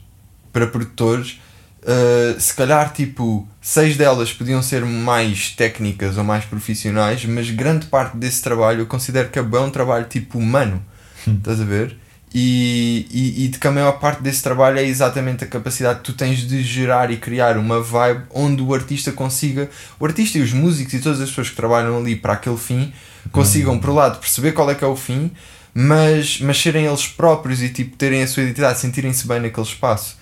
para 0.54 0.68
produtores, 0.68 1.42
uh, 1.86 2.40
se 2.40 2.54
calhar 2.54 2.92
tipo 2.92 3.48
6 3.62 3.96
delas 3.98 4.34
podiam 4.34 4.62
ser 4.62 4.84
mais 4.84 5.52
técnicas 5.52 6.18
ou 6.18 6.24
mais 6.24 6.44
profissionais, 6.46 7.24
mas 7.26 7.50
grande 7.52 7.86
parte 7.86 8.18
desse 8.18 8.42
trabalho 8.42 8.82
eu 8.82 8.86
considero 8.86 9.30
que 9.30 9.40
é 9.40 9.44
bom 9.44 9.68
um 9.68 9.70
trabalho 9.70 10.06
tipo 10.06 10.38
humano, 10.38 10.84
estás 11.28 11.62
a 11.62 11.64
ver? 11.64 11.98
E, 12.38 13.08
e, 13.12 13.46
e 13.46 13.48
de 13.48 13.58
que 13.58 13.66
a 13.66 13.72
maior 13.72 13.94
parte 13.94 14.22
desse 14.22 14.44
trabalho 14.44 14.78
é 14.78 14.84
exatamente 14.84 15.46
a 15.46 15.48
capacidade 15.48 16.00
que 16.00 16.06
tu 16.06 16.14
tens 16.14 16.40
de 16.40 16.62
gerar 16.62 17.10
e 17.10 17.16
criar 17.16 17.58
uma 17.58 17.80
vibe 17.82 18.26
onde 18.30 18.62
o 18.62 18.74
artista 18.74 19.14
consiga, 19.14 19.70
o 19.98 20.06
artista 20.06 20.38
e 20.38 20.42
os 20.42 20.52
músicos 20.52 20.96
e 20.96 21.00
todas 21.00 21.22
as 21.22 21.30
pessoas 21.30 21.50
que 21.50 21.56
trabalham 21.56 21.98
ali 21.98 22.14
para 22.14 22.34
aquele 22.34 22.58
fim, 22.58 22.92
consigam, 23.32 23.80
por 23.80 23.92
um 23.92 23.94
lado, 23.94 24.20
perceber 24.20 24.52
qual 24.52 24.70
é 24.70 24.76
que 24.76 24.84
é 24.84 24.88
o 24.88 24.98
fim, 24.98 25.32
mas, 25.74 26.42
mas 26.42 26.62
serem 26.62 26.86
eles 26.86 27.08
próprios 27.08 27.62
e 27.62 27.70
tipo, 27.70 27.96
terem 27.96 28.22
a 28.22 28.28
sua 28.28 28.44
identidade, 28.44 28.80
sentirem-se 28.80 29.26
bem 29.26 29.40
naquele 29.40 29.66
espaço. 29.66 30.18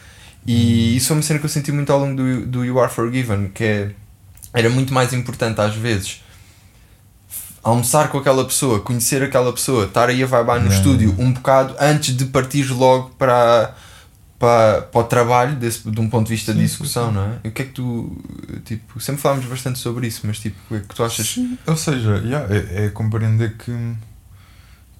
E 0.46 0.96
isso 0.98 1.08
foi 1.08 1.18
uma 1.18 1.24
cena 1.24 1.40
que 1.40 1.46
eu 1.46 1.50
senti 1.50 1.72
muito 1.72 1.92
ao 1.92 2.00
longo 2.00 2.16
do, 2.16 2.46
do 2.46 2.66
You 2.66 2.80
Are 2.80 2.92
Forgiven, 2.92 3.50
que 3.50 3.64
é, 3.64 3.92
era 4.54 4.70
muito 4.70 4.94
mais 4.94 5.14
importante 5.14 5.62
às 5.62 5.74
vezes 5.76 6.22
almoçar 7.64 8.10
com 8.10 8.18
aquela 8.18 8.44
pessoa, 8.46 8.82
conhecer 8.82 9.24
aquela 9.24 9.54
pessoa, 9.54 9.86
estar 9.86 10.10
aí 10.10 10.22
a 10.22 10.26
vibar 10.26 10.60
no 10.60 10.68
Yeah. 10.68 10.76
estúdio 10.76 11.16
um 11.18 11.32
bocado 11.32 11.74
antes 11.80 12.16
de 12.16 12.26
partir 12.26 12.66
logo 12.74 13.12
para, 13.12 13.74
para, 14.38 14.82
para 14.82 15.00
o 15.02 15.04
trabalho 15.06 15.56
desse, 15.56 15.90
de 15.90 16.00
um 16.02 16.10
ponto 16.10 16.28
de 16.28 16.34
vista 16.34 16.52
de 16.54 16.60
Sim, 16.60 16.66
execução, 16.66 17.06
sim, 17.08 17.10
sim. 17.14 17.16
não 17.16 17.24
é? 17.26 17.40
E 17.46 17.48
o 17.48 17.52
que 17.54 17.62
é 17.62 17.66
que 17.66 17.72
tu, 17.72 18.18
tipo, 18.66 19.00
sempre 19.00 19.22
falámos 19.22 19.46
bastante 19.46 19.80
sobre 19.80 20.08
isso, 20.08 20.22
mas 20.26 20.40
tipo, 20.40 20.58
o 20.66 20.68
que 20.68 20.76
é 20.76 20.80
que 20.82 20.94
tu 20.94 21.04
achas? 21.06 21.26
Sim, 21.26 21.58
ou 21.66 21.78
seja, 21.78 22.18
yeah, 22.26 22.54
é, 22.54 22.86
é 22.88 22.90
compreender 22.90 23.56
que, 23.58 23.72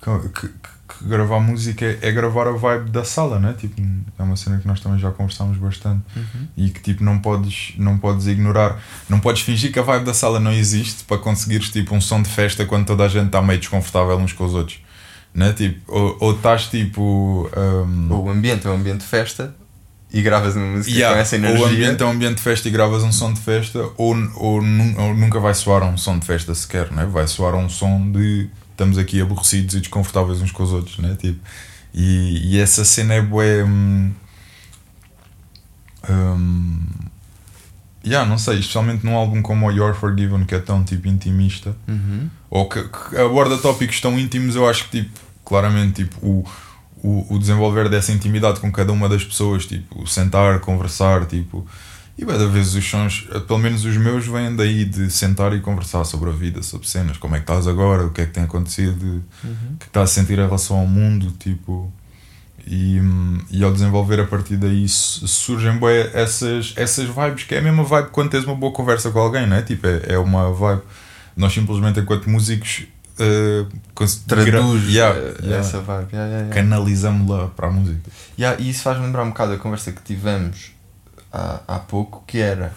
que, 0.02 0.48
que- 0.48 0.54
que 1.00 1.06
gravar 1.08 1.40
música 1.40 1.86
é, 1.86 2.00
é 2.02 2.12
gravar 2.12 2.48
a 2.48 2.52
vibe 2.52 2.90
da 2.90 3.04
sala, 3.04 3.40
né? 3.40 3.54
Tipo, 3.58 3.82
é 4.18 4.24
uma 4.24 4.36
cena 4.36 4.58
que 4.60 4.68
nós 4.68 4.80
também 4.80 5.00
já 5.00 5.12
conversámos 5.12 5.58
bastante 5.58 6.02
Uhum. 6.16 6.48
e 6.58 6.70
que 6.70 6.80
tipo 6.82 7.04
não 7.04 7.20
podes, 7.20 7.74
não 7.78 7.98
podes 7.98 8.28
ignorar, 8.28 8.80
não 9.10 9.20
podes 9.20 9.42
fingir 9.44 9.72
que 9.72 9.80
a 9.80 9.84
vibe 9.84 10.06
da 10.06 10.14
sala 10.14 10.40
não 10.40 10.52
existe 10.52 11.04
para 11.04 11.18
conseguires 11.18 11.70
tipo 11.70 11.94
um 11.96 12.02
som 12.02 12.22
de 12.22 12.30
festa 12.30 12.66
quando 12.66 12.86
toda 12.86 13.04
a 13.04 13.08
gente 13.08 13.28
está 13.28 13.42
meio 13.42 13.60
desconfortável 13.60 14.18
uns 14.18 14.34
com 14.34 14.46
os 14.46 14.54
outros. 14.54 14.80
Né? 15.34 15.52
Tipo, 15.54 15.80
ou, 15.92 16.18
ou 16.20 16.32
estás 16.36 16.68
tipo. 16.68 17.50
um, 17.58 18.14
O 18.14 18.30
ambiente 18.30 18.68
é 18.68 18.70
um 18.70 18.76
ambiente 18.76 19.00
de 19.02 19.08
festa 19.08 19.56
e 20.12 20.22
gravas 20.22 20.56
uma 20.56 20.68
música 20.78 20.92
Yeah, 20.96 21.16
com 21.16 21.22
essa 21.22 21.36
ou 21.36 21.42
energia. 21.42 21.66
o 21.66 21.68
ambiente 21.70 22.04
é 22.04 22.06
um 22.06 22.12
ambiente 22.12 22.36
de 22.36 22.42
festa 22.44 22.68
e 22.68 22.72
gravas 22.72 23.02
um 23.02 23.12
som 23.12 23.34
de 23.34 23.40
festa, 23.42 23.80
ou, 23.98 24.16
ou, 24.36 24.58
ou 24.58 24.62
nunca 25.16 25.40
vai 25.40 25.56
soar 25.56 25.82
um 25.84 25.98
som 25.98 26.20
de 26.20 26.26
festa 26.28 26.54
sequer, 26.54 26.92
né? 26.92 27.08
vai 27.12 27.26
soar 27.26 27.56
um 27.56 27.68
som 27.68 28.12
de 28.12 28.48
estamos 28.74 28.98
aqui 28.98 29.22
aborrecidos 29.22 29.76
e 29.76 29.80
desconfortáveis 29.80 30.42
uns 30.42 30.52
com 30.52 30.64
os 30.64 30.72
outros. 30.74 30.98
Né? 30.98 31.16
Tipo, 31.20 31.40
e, 31.94 32.56
e 32.56 32.60
essa 32.60 32.84
cena 32.84 33.14
é 33.14 33.22
bué. 33.22 33.64
Hum, 33.64 34.12
hum, 36.10 36.80
yeah, 38.06 38.28
não 38.30 38.38
sei, 38.38 38.60
especialmente 38.60 39.06
num 39.06 39.16
álbum 39.16 39.42
como 39.42 39.68
o 39.68 39.72
You're 39.72 39.98
Forgiven, 39.98 40.44
que 40.46 40.56
é 40.56 40.60
tão 40.60 40.84
tipo 40.84 41.08
intimista, 41.08 41.76
Uhum. 41.88 42.30
ou 42.50 42.68
que, 42.68 42.84
que 42.84 43.18
aborda 43.18 43.58
tópicos 43.58 44.02
tão 44.02 44.18
íntimos, 44.20 44.56
eu 44.56 44.68
acho 44.68 44.90
que 44.90 45.02
tipo, 45.04 45.20
claramente 45.46 46.04
tipo, 46.04 46.18
o, 46.26 46.46
o, 47.02 47.36
o 47.36 47.40
desenvolver 47.40 47.90
dessa 47.90 48.12
intimidade 48.12 48.60
com 48.60 48.72
cada 48.72 48.92
uma 48.92 49.08
das 49.08 49.24
pessoas, 49.24 49.66
tipo, 49.66 50.06
sentar, 50.08 50.60
conversar, 50.60 51.26
tipo, 51.26 51.66
e 52.18 52.26
cada 52.26 52.48
vez 52.48 52.76
os 52.76 52.88
sons, 52.88 53.28
eh, 53.32 53.40
pelo 53.40 53.60
menos 53.60 53.84
os 53.86 53.98
meus, 53.98 54.28
vêm 54.28 54.56
daí 54.56 54.86
de 54.86 55.10
sentar 55.10 55.54
e 55.56 55.60
conversar 55.62 56.04
sobre 56.06 56.30
a 56.30 56.34
vida, 56.34 56.62
sobre 56.62 56.88
cenas, 56.88 57.18
como 57.18 57.36
é 57.36 57.40
que 57.40 57.44
estás 57.44 57.68
agora, 57.68 58.06
o 58.06 58.12
que 58.12 58.22
é 58.22 58.26
que 58.26 58.32
tem 58.32 58.44
acontecido, 58.44 59.24
Uhum. 59.44 59.52
o 59.76 59.78
que 59.80 59.86
estás 59.88 60.12
a 60.12 60.14
sentir 60.14 60.34
em 60.40 60.46
relação 60.46 60.78
ao 60.78 60.88
mundo, 60.88 61.32
tipo. 61.40 61.92
E, 62.66 62.98
e 63.52 63.62
ao 63.62 63.74
desenvolver 63.74 64.22
a 64.22 64.26
partir 64.26 64.56
daí 64.56 64.88
su- 64.88 65.28
surgem 65.28 65.78
bué 65.78 66.10
essas, 66.14 66.74
essas 66.78 67.10
vibes, 67.10 67.44
que 67.44 67.56
é 67.56 67.58
a 67.60 67.62
mesma 67.62 67.84
vibe 67.84 68.08
quando 68.12 68.30
tens 68.30 68.46
uma 68.46 68.56
boa 68.56 68.72
conversa 68.72 69.12
com 69.12 69.20
alguém, 69.20 69.46
não 69.46 69.58
é? 69.58 69.62
Tipo, 69.62 69.86
é, 69.86 70.14
é 70.14 70.18
uma 70.18 70.50
vibe. 70.54 70.82
Nós 71.36 71.52
simplesmente, 71.52 72.00
enquanto 72.00 72.30
músicos, 72.30 72.84
uh, 73.20 73.68
cons- 73.94 74.24
Traduz 74.26 74.88
yeah, 74.88 75.14
eh, 75.18 75.34
yeah, 75.42 75.58
essa 75.58 75.80
vibe. 75.82 76.08
Yeah, 76.14 76.30
yeah, 76.30 76.38
yeah. 76.44 76.54
canalizamos-la 76.56 77.48
para 77.50 77.68
a 77.68 77.72
música. 77.72 78.00
Yeah, 78.40 78.62
e 78.62 78.70
isso 78.70 78.82
faz-me 78.84 79.08
lembrar 79.08 79.24
um 79.24 79.30
bocado 79.30 79.52
a 79.54 79.58
conversa 79.58 79.92
que 79.92 80.02
tivemos 80.02 80.72
há, 81.34 81.60
há 81.68 81.80
pouco, 81.80 82.24
que 82.28 82.38
era 82.38 82.72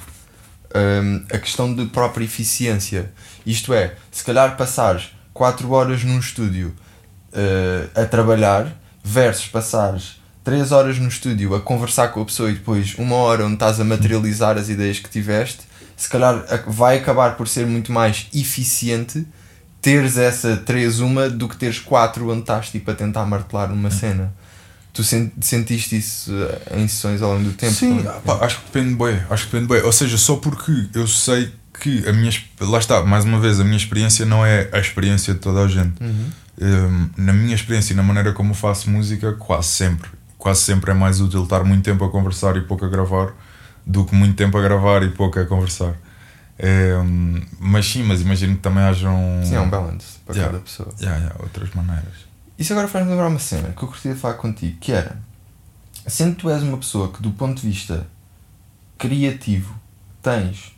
hum, 0.74 1.24
a 1.30 1.38
questão 1.38 1.72
de 1.74 1.84
própria 1.86 2.24
eficiência. 2.24 3.12
Isto 3.44 3.74
é, 3.74 3.94
se 4.11 4.24
calhar 4.24 4.57
passares 4.57 5.11
4 5.34 5.70
horas 5.70 6.02
num 6.02 6.18
estúdio 6.18 6.74
eh, 7.32 7.88
a 7.94 8.07
trabalhar 8.07 8.74
versus 9.04 9.46
passares 9.46 10.18
3 10.42 10.72
horas 10.72 10.98
no 10.98 11.09
estúdio 11.09 11.54
a 11.54 11.61
conversar 11.61 12.09
com 12.09 12.22
a 12.22 12.24
pessoa 12.24 12.50
e 12.50 12.54
depois 12.54 12.94
uma 12.94 13.16
hora 13.16 13.44
onde 13.44 13.54
estás 13.54 13.78
a 13.78 13.84
materializar 13.84 14.57
as 14.57 14.68
ideias 14.70 14.98
que 14.98 15.11
tiveste, 15.11 15.61
se 15.96 16.09
calhar 16.09 16.44
vai 16.66 16.98
acabar 16.98 17.36
por 17.36 17.46
ser 17.46 17.66
muito 17.66 17.92
mais 17.92 18.28
eficiente 18.32 19.26
teres 19.82 20.16
essa 20.16 20.57
3 20.57 21.00
uma 21.00 21.28
do 21.28 21.48
que 21.48 21.57
teres 21.57 21.78
4 21.78 22.28
onde 22.30 22.40
estás 22.40 22.70
tipo 22.70 22.90
a 22.90 22.94
tentar 22.94 23.26
martelar 23.26 23.70
uma 23.70 23.90
cena. 23.90 24.32
Tu 24.97 25.05
sen- 25.05 25.30
sentiste 25.40 25.97
isso 25.99 26.32
eh, 26.32 26.78
em 26.78 26.88
sessões 26.88 27.20
ao 27.22 27.32
longo 27.34 27.44
do 27.44 27.53
tempo? 27.53 27.72
Sim, 27.74 27.99
Como- 27.99 28.09
ah, 28.09 28.20
pá, 28.24 28.38
acho 28.47 28.59
que 28.61 28.64
depende 28.72 28.94
bem, 28.94 29.20
acho 29.28 29.47
que 29.47 29.53
depende 29.53 29.68
bem. 29.72 29.82
Ou 29.84 29.92
seja, 29.92 30.16
só 30.16 30.36
porque 30.36 30.88
eu 30.94 31.07
sei 31.07 31.53
que 31.78 32.09
a 32.09 32.12
minha 32.14 32.32
lá 32.61 32.78
está, 32.78 33.03
mais 33.05 33.24
uma 33.26 33.38
vez, 33.38 33.61
a 33.61 33.64
minha 33.64 33.76
experiência 33.76 34.24
não 34.24 34.44
é 34.44 34.68
a 34.72 34.78
experiência 34.78 35.34
de 35.34 35.40
toda 35.40 35.61
a 35.62 35.68
gente. 35.68 36.03
Uhum. 36.03 36.30
Hum, 36.59 37.11
na 37.18 37.34
minha 37.34 37.55
experiência 37.55 37.92
e 37.92 37.97
na 37.97 38.03
maneira 38.03 38.32
como 38.32 38.55
faço 38.55 38.88
música, 38.88 39.34
quase 39.34 39.68
sempre, 39.68 40.09
quase 40.38 40.62
sempre 40.62 40.90
é 40.90 40.94
mais 40.94 41.20
útil 41.20 41.42
estar 41.44 41.62
muito 41.62 41.84
tempo 41.84 42.03
a 42.03 42.11
conversar 42.11 42.57
e 42.57 42.62
pouco 42.62 42.86
a 42.86 42.88
gravar 42.88 43.34
do 43.84 44.07
que 44.07 44.14
muito 44.14 44.34
tempo 44.36 44.57
a 44.57 44.62
gravar 44.62 45.03
e 45.03 45.11
pouco 45.11 45.38
a 45.38 45.44
conversar. 45.44 45.92
É, 46.59 46.97
hum, 46.97 47.42
mas 47.61 47.84
sim, 47.86 48.03
mas 48.03 48.22
imagino 48.22 48.55
que 48.57 48.62
também 48.62 48.82
hajam 48.82 49.42
Sim, 49.44 49.57
é 49.57 49.61
um 49.61 49.68
balance 49.68 50.16
para 50.24 50.34
Yeah. 50.34 50.53
cada 50.53 50.64
pessoa. 50.64 50.88
Yeah, 50.99 51.18
yeah, 51.20 51.36
outras 51.42 51.68
maneiras. 51.74 52.26
Isso 52.59 52.72
agora 52.72 52.88
faz-me 52.88 53.11
lembrar 53.11 53.28
uma 53.28 53.38
cena 53.38 53.72
que 53.72 53.82
eu 53.82 53.88
curtia 53.88 54.16
falar 54.16 54.34
contigo, 54.34 54.78
que 54.78 54.92
era 54.92 55.18
sendo 56.07 56.36
que 56.36 56.42
tu 56.42 56.50
és 56.50 56.62
uma 56.62 56.78
pessoa 56.78 57.12
que 57.12 57.20
do 57.20 57.32
ponto 57.32 57.61
de 57.61 57.68
vista 57.68 58.07
criativo 58.96 59.74
tens 60.22 60.74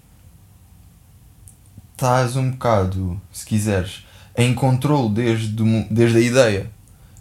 estás 1.93 2.37
um 2.37 2.53
bocado, 2.53 3.21
se 3.33 3.45
quiseres, 3.45 4.07
em 4.37 4.55
controle 4.55 5.13
desde, 5.13 5.65
desde 5.91 6.19
a 6.19 6.21
ideia 6.21 6.71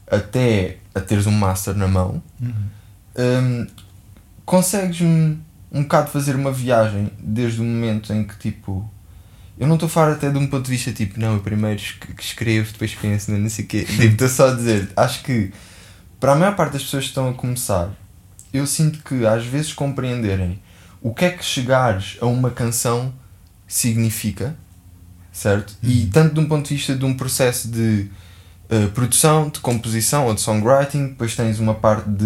até 0.10 0.78
a 0.94 1.00
teres 1.00 1.26
um 1.26 1.32
master 1.32 1.76
na 1.76 1.88
mão, 1.88 2.22
hum, 2.40 3.68
consegues-me 4.46 5.40
um 5.72 5.82
bocado 5.82 6.12
fazer 6.12 6.36
uma 6.36 6.52
viagem 6.52 7.12
desde 7.20 7.60
o 7.60 7.64
momento 7.64 8.14
em 8.14 8.24
que 8.24 8.38
tipo 8.38 8.88
eu 9.60 9.68
não 9.68 9.76
estou 9.76 9.88
a 9.88 9.90
falar 9.90 10.14
até 10.14 10.30
de 10.30 10.38
um 10.38 10.48
ponto 10.48 10.66
de 10.66 10.72
vista 10.72 10.92
tipo, 10.92 11.20
não, 11.20 11.34
eu 11.34 11.40
primeiro 11.40 11.82
que 12.16 12.24
escrevo, 12.24 12.72
depois 12.72 12.94
penso, 12.94 13.32
não 13.32 13.50
sei 13.50 13.66
o 13.66 13.68
quê. 13.68 13.84
Tipo, 13.86 14.04
estou 14.04 14.30
só 14.30 14.50
a 14.50 14.54
dizer, 14.56 14.90
acho 14.96 15.24
que 15.24 15.52
para 16.20 16.34
a 16.34 16.36
maior 16.36 16.56
parte 16.56 16.74
das 16.74 16.84
pessoas 16.84 17.04
que 17.04 17.10
estão 17.10 17.30
a 17.30 17.34
começar, 17.34 17.92
eu 18.54 18.66
sinto 18.68 19.00
que 19.04 19.26
às 19.26 19.46
vezes 19.46 19.74
compreenderem 19.74 20.60
o 21.02 21.14
que 21.14 21.26
é 21.26 21.30
que 21.30 21.44
chegares 21.44 22.18
a 22.22 22.26
uma 22.26 22.50
canção 22.50 23.14
significa, 23.68 24.56
certo? 25.32 25.76
E 25.84 26.08
tanto 26.08 26.34
de 26.34 26.40
um 26.40 26.48
ponto 26.48 26.68
de 26.68 26.76
vista 26.76 26.96
de 26.96 27.06
um 27.06 27.16
processo 27.16 27.68
de 27.68 28.10
uh, 28.72 28.90
produção, 28.94 29.50
de 29.50 29.60
composição 29.60 30.28
ou 30.28 30.34
de 30.34 30.42
songwriting, 30.42 31.10
depois 31.10 31.36
tens 31.36 31.60
uma 31.60 31.76
parte 31.76 32.10
de 32.10 32.26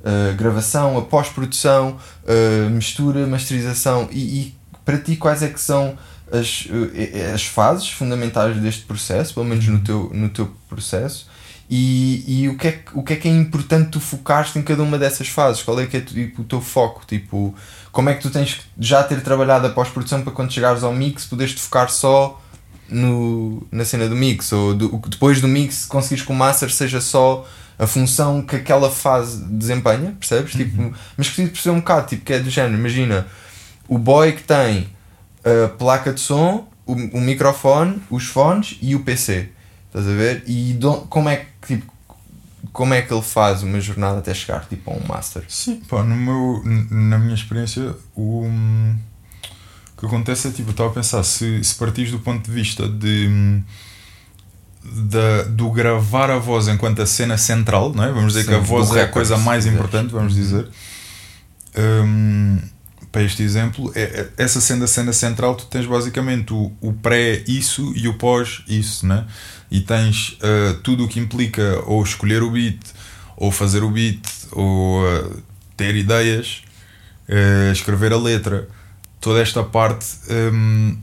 uh, 0.00 0.34
gravação, 0.36 0.98
a 0.98 1.02
pós-produção, 1.02 1.96
uh, 2.24 2.70
mistura, 2.70 3.26
masterização 3.26 4.08
e, 4.10 4.18
e 4.18 4.54
para 4.84 4.98
ti 4.98 5.16
quais 5.16 5.42
é 5.42 5.48
que 5.48 5.60
são 5.60 5.96
as, 6.32 6.66
uh, 6.66 7.34
as 7.34 7.44
fases 7.44 7.88
fundamentais 7.88 8.56
deste 8.56 8.82
processo, 8.82 9.34
pelo 9.34 9.46
menos 9.46 9.66
no 9.66 9.80
teu, 9.80 10.10
no 10.14 10.28
teu 10.28 10.50
processo, 10.68 11.28
e, 11.68 12.24
e 12.26 12.48
o, 12.48 12.56
que 12.56 12.66
é, 12.68 12.72
que- 12.72 12.90
o 12.94 13.02
que 13.02 13.12
é 13.12 13.16
que 13.16 13.28
é 13.28 13.30
importante 13.30 13.90
tu 13.90 14.00
focares 14.00 14.54
em 14.56 14.62
cada 14.62 14.82
uma 14.82 14.98
dessas 14.98 15.28
fases? 15.28 15.62
Qual 15.62 15.78
é 15.80 15.86
que 15.86 15.96
é 15.96 16.00
tipo, 16.00 16.42
o 16.42 16.44
teu 16.44 16.60
foco? 16.60 17.02
Tipo, 17.06 17.54
como 17.92 18.08
é 18.10 18.14
que 18.14 18.22
tu 18.22 18.30
tens 18.30 18.54
que 18.54 18.62
já 18.78 19.02
ter 19.04 19.20
trabalhado 19.22 19.66
a 19.66 19.70
pós-produção 19.70 20.22
para 20.22 20.32
quando 20.32 20.52
chegares 20.52 20.82
ao 20.82 20.92
mix 20.92 21.26
poderes 21.26 21.54
te 21.54 21.60
focar 21.60 21.88
só 21.88 22.40
no, 22.88 23.66
na 23.70 23.84
cena 23.84 24.08
do 24.08 24.16
mix? 24.16 24.52
Ou 24.52 24.74
do- 24.74 25.00
depois 25.08 25.40
do 25.40 25.46
mix 25.46 25.86
conseguires 25.86 26.24
que 26.24 26.32
o 26.32 26.34
master 26.34 26.70
seja 26.72 27.00
só 27.00 27.46
a 27.78 27.86
função 27.86 28.42
que 28.42 28.56
aquela 28.56 28.90
fase 28.90 29.42
desempenha, 29.44 30.14
percebes? 30.18 30.52
Tipo, 30.52 30.92
mas 31.16 31.28
que 31.28 31.46
perceber 31.46 31.74
um 31.76 31.78
bocado, 31.80 32.08
tipo, 32.08 32.24
que 32.24 32.32
é 32.32 32.40
do 32.40 32.50
género, 32.50 32.74
imagina 32.78 33.26
o 33.88 33.96
boy 33.96 34.32
que 34.32 34.42
tem 34.42 34.88
a 35.44 35.68
placa 35.68 36.12
de 36.12 36.20
som, 36.20 36.68
o, 36.86 36.92
o 36.92 37.20
microfone, 37.20 38.02
os 38.10 38.26
fones 38.26 38.78
e 38.82 38.94
o 38.94 39.00
PC. 39.00 39.48
Estás 39.86 40.06
a 40.06 40.12
ver? 40.12 40.44
E 40.46 40.72
do- 40.74 41.02
como 41.02 41.28
é 41.28 41.36
que 41.60 41.76
tipo, 41.76 41.92
como 42.72 42.94
é 42.94 43.02
que 43.02 43.12
ele 43.12 43.22
faz 43.22 43.62
uma 43.62 43.80
jornada 43.80 44.18
até 44.18 44.32
chegar 44.34 44.64
tipo, 44.68 44.90
a 44.90 44.94
um 44.94 45.06
master? 45.06 45.42
Sim, 45.48 45.76
pá, 45.88 46.02
no 46.02 46.14
meu, 46.16 46.62
na 46.90 47.18
minha 47.18 47.34
experiência, 47.34 47.94
o, 48.14 48.42
hum, 48.44 48.96
o 49.96 50.00
que 50.00 50.06
acontece 50.06 50.48
é 50.48 50.50
tipo, 50.50 50.68
eu 50.68 50.72
estava 50.72 50.90
a 50.90 50.92
pensar, 50.92 51.22
se, 51.24 51.62
se 51.64 51.74
partires 51.74 52.10
do 52.12 52.20
ponto 52.20 52.44
de 52.44 52.50
vista 52.52 52.86
de, 52.88 53.26
hum, 53.28 53.62
da, 54.84 55.42
do 55.44 55.70
gravar 55.70 56.30
a 56.30 56.38
voz 56.38 56.68
enquanto 56.68 57.02
a 57.02 57.06
cena 57.06 57.36
central, 57.36 57.92
não 57.92 58.04
é? 58.04 58.12
vamos 58.12 58.34
dizer 58.34 58.44
Sim, 58.44 58.48
que 58.50 58.54
a 58.54 58.58
voz 58.60 58.94
é 58.94 59.02
a 59.02 59.08
coisa 59.08 59.36
mais 59.36 59.66
importante, 59.66 60.12
vamos 60.12 60.34
dizer. 60.34 60.68
Hum, 61.76 62.58
para 63.12 63.22
este 63.22 63.42
exemplo, 63.42 63.92
é, 63.94 64.02
é- 64.02 64.30
essa 64.36 64.60
sendo 64.60 64.84
a 64.84 64.86
cena 64.86 65.12
central, 65.12 65.56
tu 65.56 65.66
tens 65.66 65.86
basicamente 65.86 66.52
o, 66.52 66.72
o 66.80 66.92
pré-isso 66.92 67.92
e 67.96 68.06
o 68.06 68.14
pós-isso, 68.14 69.06
né? 69.06 69.26
E 69.70 69.80
tens 69.80 70.36
ah, 70.42 70.76
tudo 70.82 71.04
o 71.04 71.08
que 71.08 71.18
implica 71.18 71.82
ou 71.86 72.02
escolher 72.02 72.42
o 72.42 72.50
beat, 72.50 72.80
ou 73.36 73.50
fazer 73.50 73.82
o 73.82 73.90
beat, 73.90 74.20
ou 74.52 75.04
ah, 75.06 75.30
ter 75.76 75.94
ideias, 75.96 76.62
ah, 77.28 77.72
escrever 77.72 78.12
a 78.12 78.16
letra, 78.16 78.68
toda 79.20 79.40
esta 79.40 79.62
parte 79.62 80.06
hum, 80.52 80.96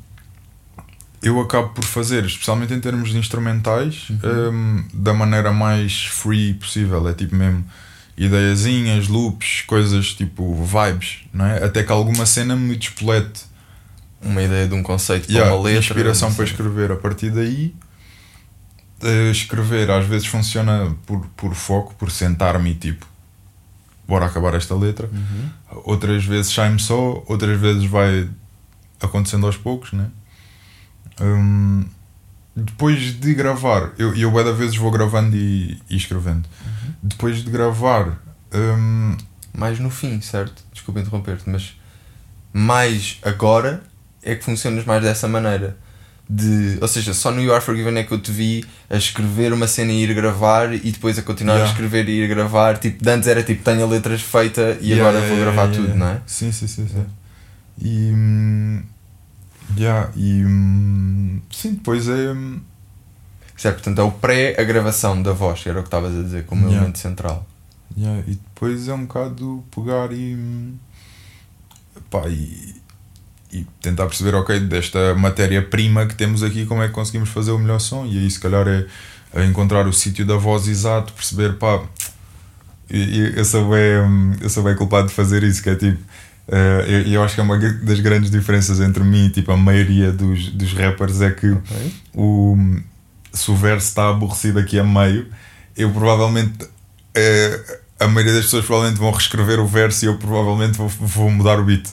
eu 1.21 1.39
acabo 1.41 1.69
por 1.69 1.83
fazer, 1.83 2.25
especialmente 2.25 2.73
em 2.73 2.79
termos 2.79 3.09
de 3.09 3.17
instrumentais, 3.17 4.07
hum, 4.51 4.85
da 4.93 5.13
maneira 5.13 5.51
mais 5.51 6.05
free 6.05 6.53
possível. 6.53 7.07
É 7.09 7.13
tipo 7.13 7.35
mesmo 7.35 7.65
ideiazinhas, 8.17 9.07
loops, 9.07 9.61
coisas 9.67 10.13
tipo 10.13 10.63
vibes, 10.63 11.19
não 11.31 11.45
é? 11.45 11.63
Até 11.63 11.83
que 11.83 11.91
alguma 11.91 12.25
cena 12.25 12.55
me 12.55 12.75
despolete 12.75 13.41
Uma 14.21 14.41
ideia 14.41 14.67
de 14.67 14.73
um 14.73 14.81
conceito 14.81 15.31
Yeah, 15.31 15.53
uma 15.53 15.61
letra. 15.63 15.79
inspiração 15.79 16.33
para 16.33 16.43
escrever. 16.45 16.91
A 16.91 16.95
partir 16.95 17.29
daí, 17.29 17.75
eh, 19.03 19.29
escrever 19.31 19.91
às 19.91 20.07
vezes 20.07 20.25
funciona 20.27 20.95
por, 21.05 21.27
por 21.37 21.53
foco, 21.53 21.93
por 21.95 22.09
sentar-me 22.09 22.71
e 22.71 22.75
tipo, 22.75 23.05
bora 24.07 24.25
acabar 24.25 24.55
esta 24.55 24.73
letra. 24.75 25.07
Uhum. 25.13 25.49
Outras 25.85 26.25
vezes 26.25 26.51
sai-me 26.51 26.79
só, 26.79 27.23
outras 27.27 27.59
vezes 27.59 27.85
vai 27.85 28.27
acontecendo 28.99 29.45
aos 29.45 29.55
poucos, 29.57 29.93
né? 29.93 30.07
Hum, 31.21 31.85
depois 32.55 33.19
de 33.19 33.33
gravar, 33.35 33.91
eu, 33.99 34.15
eu 34.15 34.33
cada 34.33 34.51
vezes 34.53 34.75
vou 34.75 34.89
gravando 34.89 35.35
e, 35.35 35.79
e 35.87 35.95
escrevendo. 35.95 36.47
Uhum. 36.65 36.76
Depois 37.07 37.43
de 37.43 37.49
gravar, 37.49 38.19
hum, 38.53 39.15
Mais 39.53 39.79
no 39.79 39.89
fim, 39.89 40.19
certo? 40.21 40.61
Desculpa 40.73 40.99
interromper-te, 40.99 41.49
mas 41.49 41.75
mais 42.53 43.17
agora 43.23 43.81
é 44.21 44.35
que 44.35 44.43
funcionas 44.43 44.85
mais 44.85 45.01
dessa 45.01 45.27
maneira. 45.27 45.77
De, 46.29 46.77
ou 46.81 46.87
seja, 46.89 47.13
só 47.13 47.31
no 47.31 47.41
You 47.41 47.53
Are 47.53 47.63
Forgiven 47.63 47.97
é 47.97 48.03
que 48.03 48.11
eu 48.11 48.19
te 48.19 48.31
vi 48.31 48.65
a 48.89 48.97
escrever 48.97 49.53
uma 49.53 49.65
cena 49.65 49.93
e 49.93 50.03
ir 50.03 50.13
gravar 50.13 50.73
e 50.73 50.91
depois 50.91 51.17
a 51.17 51.21
continuar 51.21 51.53
Yeah. 51.55 51.69
a 51.69 51.73
escrever 51.73 52.09
e 52.09 52.23
ir 52.23 52.27
gravar. 52.27 52.77
Tipo, 52.77 53.09
antes 53.09 53.27
era 53.29 53.41
tipo, 53.41 53.63
tenho 53.63 53.83
a 53.83 53.87
letras 53.87 54.21
feita 54.21 54.77
e 54.81 54.91
Yeah, 54.91 55.07
agora 55.07 55.23
yeah, 55.23 55.27
vou 55.29 55.37
gravar 55.45 55.71
tudo, 55.73 55.95
não 55.95 56.07
é? 56.09 56.21
Sim, 56.27 56.51
sim, 56.51 56.67
sim. 56.67 56.87
sim. 56.87 57.05
E. 57.81 58.11
hum, 58.13 58.83
yeah, 59.77 60.09
e. 60.17 60.43
hum, 60.45 61.39
sim, 61.49 61.75
depois 61.75 62.09
é. 62.09 62.33
Certo, 63.57 63.75
portanto 63.77 63.99
é 63.99 64.03
o 64.03 64.11
pré 64.11 64.55
a 64.59 64.63
gravação 64.63 65.21
da 65.21 65.33
voz, 65.33 65.61
que 65.63 65.67
era 65.69 65.79
o 65.79 65.81
que 65.81 65.87
estavas 65.87 66.15
a 66.17 66.21
dizer, 66.21 66.45
como 66.45 66.61
Yeah. 66.61 66.77
elemento 66.77 66.99
central. 66.99 67.45
yeah, 67.97 68.21
e 68.27 68.35
depois 68.35 68.87
é 68.87 68.93
um 68.93 69.05
bocado 69.05 69.63
pegar 69.75 70.11
e. 70.11 70.73
pá, 72.09 72.27
e. 72.27 72.75
E 73.51 73.65
tentar 73.81 74.05
perceber, 74.07 74.35
ok, 74.35 74.59
desta 74.59 75.15
matéria-prima 75.15 76.05
que 76.05 76.13
temos 76.15 76.43
aqui, 76.43 76.65
como 76.65 76.83
é 76.83 76.87
que 76.89 76.93
conseguimos 76.93 77.29
fazer 77.29 77.51
o 77.51 77.57
melhor 77.57 77.79
som. 77.79 78.05
E 78.05 78.17
aí, 78.19 78.29
se 78.29 78.39
calhar, 78.41 78.67
é, 78.67 78.85
é 79.33 79.45
encontrar 79.45 79.87
o 79.87 79.93
sítio 79.93 80.25
da 80.25 80.35
voz 80.35 80.67
exato, 80.67 81.13
perceber, 81.13 81.53
pá. 81.55 81.81
E, 82.91 83.33
eu, 83.35 83.45
sou 83.45 83.69
bem, 83.69 84.35
eu 84.41 84.49
sou 84.49 84.63
bem 84.63 84.75
culpado 84.75 85.07
de 85.07 85.13
fazer 85.13 85.43
isso, 85.43 85.63
que 85.63 85.69
é 85.69 85.75
tipo. 85.75 85.97
eh, 86.49 86.85
eu, 86.87 87.13
eu 87.13 87.23
acho 87.23 87.35
que 87.35 87.39
é 87.41 87.43
uma 87.43 87.57
das 87.57 87.99
grandes 88.01 88.29
diferenças 88.29 88.81
entre 88.81 89.01
mim 89.03 89.27
e 89.27 89.29
tipo, 89.29 89.49
a 89.51 89.57
maioria 89.57 90.11
dos, 90.11 90.51
dos 90.51 90.73
rappers 90.73 91.21
é 91.21 91.31
que 91.31 91.49
Ok? 91.49 91.93
o, 92.15 92.57
se 93.33 93.51
o 93.51 93.55
verso 93.55 93.87
está 93.87 94.09
aborrecido 94.09 94.59
aqui 94.59 94.79
a 94.79 94.83
meio, 94.83 95.27
eu 95.75 95.91
provavelmente 95.91 96.67
eh, 97.15 97.79
a 97.99 98.07
maioria 98.07 98.33
das 98.33 98.45
pessoas 98.45 98.65
provavelmente 98.65 98.99
vão 98.99 99.11
reescrever 99.11 99.59
o 99.59 99.67
verso 99.67 100.05
e 100.05 100.07
eu 100.07 100.17
provavelmente 100.17 100.77
vou, 100.77 100.87
vou 100.87 101.29
mudar 101.29 101.59
o 101.59 101.63
beat 101.63 101.87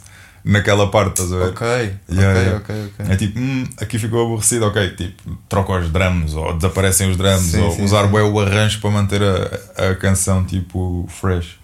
naquela 0.44 0.90
parte, 0.90 1.22
estás 1.22 1.32
a 1.32 1.38
ver? 1.38 1.48
Ok, 1.48 1.66
Yeah, 1.66 1.98
ok, 2.10 2.42
yeah. 2.42 2.56
ok, 2.58 2.74
ok. 3.00 3.12
É 3.12 3.16
tipo, 3.16 3.38
hum, 3.38 3.64
aqui 3.80 3.98
ficou 3.98 4.26
aborrecido, 4.26 4.66
ok, 4.66 4.90
tipo, 4.90 5.38
troca 5.48 5.72
os 5.72 5.90
drums, 5.90 6.34
ou 6.34 6.54
desaparecem 6.54 7.10
os 7.10 7.16
drums, 7.16 7.40
Sim, 7.40 7.60
ou 7.62 7.72
sim, 7.72 7.82
usar 7.82 8.06
sim. 8.06 8.12
o 8.12 8.40
arranjo 8.40 8.78
para 8.80 8.90
manter 8.90 9.22
a, 9.22 9.90
a 9.90 9.94
canção 9.94 10.44
tipo 10.44 11.08
fresh. 11.08 11.58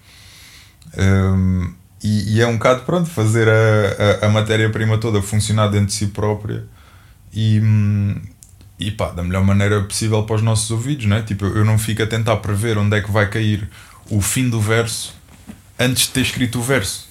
Hum, 0.96 1.74
e, 2.02 2.36
e 2.36 2.40
é 2.40 2.46
um 2.46 2.54
bocado 2.54 2.82
pronto 2.84 3.08
fazer 3.10 3.46
a, 3.48 4.24
a, 4.24 4.26
a 4.26 4.28
matéria-prima 4.30 4.96
toda 4.96 5.20
funcionar 5.20 5.68
dentro 5.68 5.88
de 5.88 5.92
si 5.92 6.06
própria 6.06 6.64
e, 7.32 7.60
hum, 7.60 8.16
e 8.80 8.90
pá, 8.90 9.10
da 9.10 9.22
melhor 9.22 9.44
maneira 9.44 9.82
possível 9.82 10.22
para 10.22 10.36
os 10.36 10.42
nossos 10.42 10.70
ouvidos, 10.70 11.06
né? 11.06 11.22
Tipo, 11.22 11.44
eu 11.44 11.64
não 11.64 11.78
fico 11.78 12.02
a 12.02 12.06
tentar 12.06 12.36
prever 12.38 12.78
onde 12.78 12.96
é 12.96 13.00
que 13.00 13.10
vai 13.10 13.28
cair 13.28 13.68
o 14.10 14.20
fim 14.20 14.48
do 14.48 14.60
verso 14.60 15.14
antes 15.78 16.04
de 16.04 16.08
ter 16.08 16.22
escrito 16.22 16.58
o 16.58 16.62
verso. 16.62 17.08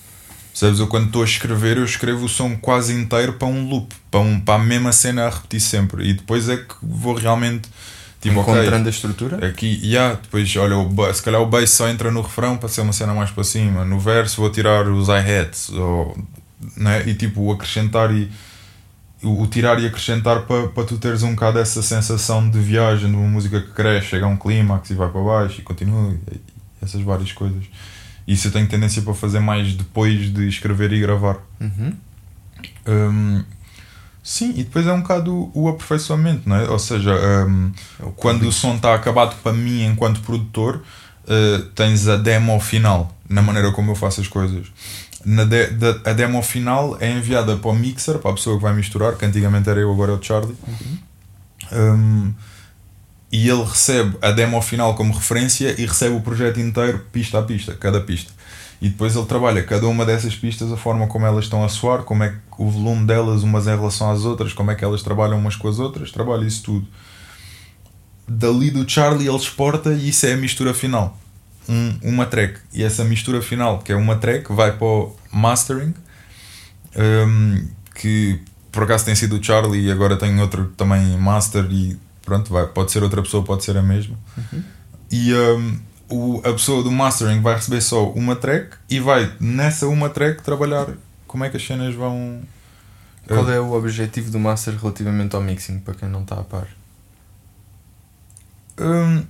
Sabes, 0.53 0.79
eu 0.79 0.87
quando 0.87 1.05
estou 1.05 1.21
a 1.21 1.25
escrever, 1.25 1.77
eu 1.77 1.85
escrevo 1.85 2.25
o 2.25 2.29
som 2.29 2.55
quase 2.55 2.93
inteiro 2.93 3.33
para 3.33 3.47
um 3.47 3.69
loop, 3.69 3.93
para, 4.11 4.19
um, 4.19 4.39
para 4.39 4.61
a 4.61 4.65
mesma 4.65 4.91
cena 4.91 5.27
a 5.27 5.29
repetir 5.29 5.61
sempre. 5.61 6.09
E 6.09 6.13
depois 6.13 6.49
é 6.49 6.57
que 6.57 6.75
vou 6.81 7.13
realmente, 7.13 7.69
tipo, 8.19 8.41
Encontrando 8.41 8.87
a 8.87 8.89
estrutura? 8.89 9.47
aqui, 9.47 9.79
yeah, 9.83 10.19
depois, 10.21 10.53
olha, 10.57 10.77
o 10.77 11.13
se 11.13 11.21
calhar 11.21 11.41
o 11.41 11.45
bass 11.45 11.69
só 11.69 11.87
entra 11.87 12.11
no 12.11 12.21
refrão 12.21 12.57
para 12.57 12.67
ser 12.67 12.81
uma 12.81 12.91
cena 12.91 13.13
mais 13.13 13.31
para 13.31 13.43
cima. 13.43 13.85
No 13.85 13.99
verso 13.99 14.41
vou 14.41 14.49
tirar 14.49 14.87
os 14.87 15.07
hi-hats, 15.07 15.71
né? 16.75 17.03
e 17.05 17.13
tipo, 17.13 17.51
acrescentar 17.51 18.13
e 18.13 18.29
o, 19.23 19.41
o 19.41 19.47
tirar 19.47 19.81
e 19.81 19.85
acrescentar 19.85 20.41
para, 20.41 20.67
para 20.67 20.83
tu 20.83 20.97
teres 20.97 21.23
um 21.23 21.31
bocado 21.31 21.59
essa 21.59 21.81
sensação 21.81 22.49
de 22.49 22.59
viagem, 22.59 23.09
de 23.09 23.15
uma 23.15 23.27
música 23.27 23.59
que 23.61 23.71
cresce, 23.71 24.07
chega 24.07 24.25
a 24.25 24.29
um 24.29 24.37
clímax 24.37 24.89
e 24.89 24.93
vai 24.93 25.09
para 25.09 25.21
baixo 25.21 25.59
e 25.59 25.63
continua, 25.63 26.13
e, 26.31 26.39
essas 26.81 27.01
várias 27.01 27.31
coisas. 27.31 27.65
Isso 28.27 28.47
eu 28.47 28.51
tenho 28.51 28.67
tendência 28.67 29.01
para 29.01 29.13
fazer 29.13 29.39
mais 29.39 29.73
depois 29.73 30.31
de 30.31 30.47
escrever 30.47 30.93
e 30.93 30.99
gravar. 30.99 31.37
Uhum. 31.59 31.93
Hum, 32.87 33.43
sim, 34.23 34.51
e 34.51 34.63
depois 34.63 34.85
é 34.85 34.93
um 34.93 35.01
bocado 35.01 35.51
o 35.53 35.67
aperfeiçoamento, 35.67 36.47
não 36.47 36.55
é? 36.55 36.69
Ou 36.69 36.79
seja, 36.79 37.13
hum, 37.47 37.71
É 37.99 38.11
quando 38.15 38.47
o 38.47 38.51
som 38.51 38.75
está 38.75 38.93
acabado 38.93 39.35
para 39.41 39.51
mim 39.51 39.83
enquanto 39.83 40.21
produtor, 40.21 40.83
uh, 41.25 41.63
tens 41.75 42.07
a 42.07 42.17
demo 42.17 42.59
final, 42.59 43.15
na 43.27 43.41
maneira 43.41 43.71
como 43.71 43.91
eu 43.91 43.95
faço 43.95 44.21
as 44.21 44.27
coisas. 44.27 44.67
Na 45.25 45.43
de- 45.43 45.67
da- 45.71 45.99
a 46.09 46.13
demo 46.13 46.41
final 46.41 46.97
é 46.99 47.11
enviada 47.11 47.57
para 47.57 47.69
o 47.71 47.75
mixer, 47.75 48.19
para 48.19 48.31
a 48.31 48.33
pessoa 48.33 48.55
que 48.57 48.63
vai 48.63 48.73
misturar, 48.73 49.15
que 49.17 49.25
antigamente 49.25 49.69
era 49.69 49.79
eu, 49.79 49.91
agora 49.91 50.13
é 50.13 50.15
o 50.15 50.23
Charlie. 50.23 50.55
Um, 51.71 52.33
e 53.31 53.47
ele 53.47 53.63
recebe 53.63 54.17
a 54.21 54.31
demo 54.31 54.59
final 54.61 54.95
como 54.95 55.13
referência 55.13 55.75
e 55.79 55.85
recebe 55.85 56.15
o 56.15 56.21
projeto 56.21 56.59
inteiro, 56.59 57.05
pista 57.11 57.37
a 57.39 57.43
pista, 57.43 57.73
cada 57.75 58.01
pista. 58.01 58.31
E 58.81 58.87
depois 58.89 59.13
ele 59.15 59.25
trabalha 59.25 59.61
cada 59.61 59.87
uma 59.87 60.05
dessas 60.05 60.33
pistas, 60.35 60.71
a 60.71 60.77
forma 60.77 61.05
como 61.05 61.25
elas 61.25 61.43
estão 61.45 61.63
a 61.65 61.69
soar, 61.69 62.03
como 62.03 62.23
é 62.23 62.29
que 62.29 62.37
o 62.57 62.69
volume 62.69 63.05
delas 63.05 63.43
umas 63.43 63.67
em 63.67 63.71
relação 63.75 64.09
às 64.09 64.23
outras, 64.23 64.53
como 64.53 64.71
é 64.71 64.75
que 64.75 64.83
elas 64.85 65.03
trabalham 65.03 65.37
umas 65.37 65.55
com 65.55 65.67
as 65.67 65.79
outras, 65.79 66.11
trabalha 66.11 66.45
isso 66.45 66.63
tudo. 66.63 66.87
Dali 68.27 68.71
do 68.71 68.89
Charlie 68.89 69.27
ele 69.27 69.35
exporta 69.37 69.91
e 69.91 70.09
isso 70.09 70.25
é 70.25 70.33
a 70.33 70.37
mistura 70.37 70.73
final. 70.73 71.19
Um, 71.69 71.99
uma 72.01 72.25
track. 72.25 72.59
E 72.73 72.83
essa 72.83 73.03
mistura 73.03 73.41
final, 73.41 73.79
que 73.79 73.91
é 73.91 73.95
uma 73.95 74.15
track, 74.15 74.51
vai 74.51 74.75
para 74.75 74.87
o 74.87 75.15
mastering, 75.31 75.93
um, 76.97 77.67
que 77.93 78.39
por 78.71 78.83
acaso 78.83 79.05
tem 79.05 79.15
sido 79.15 79.37
o 79.37 79.43
Charlie 79.43 79.87
e 79.87 79.91
agora 79.91 80.17
tem 80.17 80.39
outro 80.41 80.73
também 80.75 81.17
master 81.17 81.67
e 81.69 81.97
pronto, 82.25 82.51
vai, 82.51 82.67
pode 82.67 82.91
ser 82.91 83.03
outra 83.03 83.21
pessoa, 83.21 83.43
pode 83.43 83.63
ser 83.63 83.77
a 83.77 83.83
mesma. 83.83 84.17
E 85.11 85.33
um, 85.33 85.79
o, 86.09 86.39
a 86.39 86.51
pessoa 86.53 86.83
do 86.83 86.91
mastering 86.91 87.41
vai 87.41 87.55
receber 87.55 87.81
só 87.81 88.09
uma 88.11 88.35
track 88.35 88.77
e 88.89 88.99
vai 88.99 89.31
nessa 89.39 89.87
uma 89.87 90.09
track 90.09 90.41
trabalhar 90.41 90.87
como 91.27 91.43
é 91.43 91.49
que 91.49 91.57
as 91.57 91.65
cenas 91.65 91.93
vão. 91.95 92.41
Qual 93.27 93.47
é 93.51 93.59
o 93.59 93.73
objetivo 93.73 94.31
do 94.31 94.39
Master 94.39 94.75
relativamente 94.75 95.35
ao 95.35 95.41
mixing, 95.41 95.79
para 95.79 95.93
quem 95.93 96.09
não 96.09 96.23
está 96.23 96.39
a 96.39 96.43
par? 96.43 96.67
Um, 98.79 99.23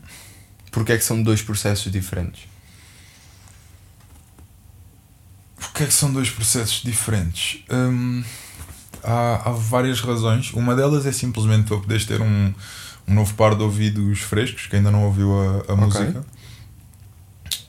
Porque 0.71 0.91
é 0.93 0.97
que 0.97 1.03
são 1.03 1.21
dois 1.23 1.41
processos 1.41 1.91
diferentes? 1.91 2.43
Porque 5.57 5.83
é 5.83 5.85
que 5.87 5.93
são 5.93 6.11
dois 6.11 6.29
processos 6.29 6.81
diferentes? 6.83 7.63
Hum, 7.69 8.23
há, 9.03 9.49
há 9.49 9.51
várias 9.51 9.99
razões. 10.01 10.51
Uma 10.53 10.75
delas 10.75 11.05
é 11.05 11.11
simplesmente 11.11 11.67
para 11.67 11.77
poderes 11.77 12.05
ter 12.05 12.21
um, 12.21 12.53
um 13.07 13.13
novo 13.13 13.33
par 13.35 13.55
de 13.55 13.63
ouvidos 13.63 14.19
frescos, 14.19 14.67
que 14.67 14.75
ainda 14.75 14.91
não 14.91 15.03
ouviu 15.05 15.31
a, 15.67 15.73
a 15.73 15.75
música. 15.75 16.25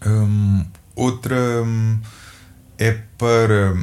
Hum, 0.07 0.64
outra 0.94 1.36
hum, 1.62 1.98
é 2.78 2.92
para. 3.18 3.76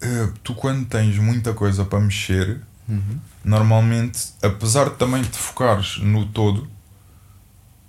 eh, 0.00 0.28
tu, 0.42 0.54
quando 0.54 0.86
tens 0.86 1.16
muita 1.18 1.52
coisa 1.54 1.84
para 1.84 2.00
mexer, 2.00 2.60
Uhum. 2.86 3.18
normalmente, 3.42 4.34
apesar 4.42 4.90
de 4.90 4.96
também 4.96 5.22
te 5.22 5.38
focares 5.38 5.96
no 6.00 6.26
todo, 6.26 6.68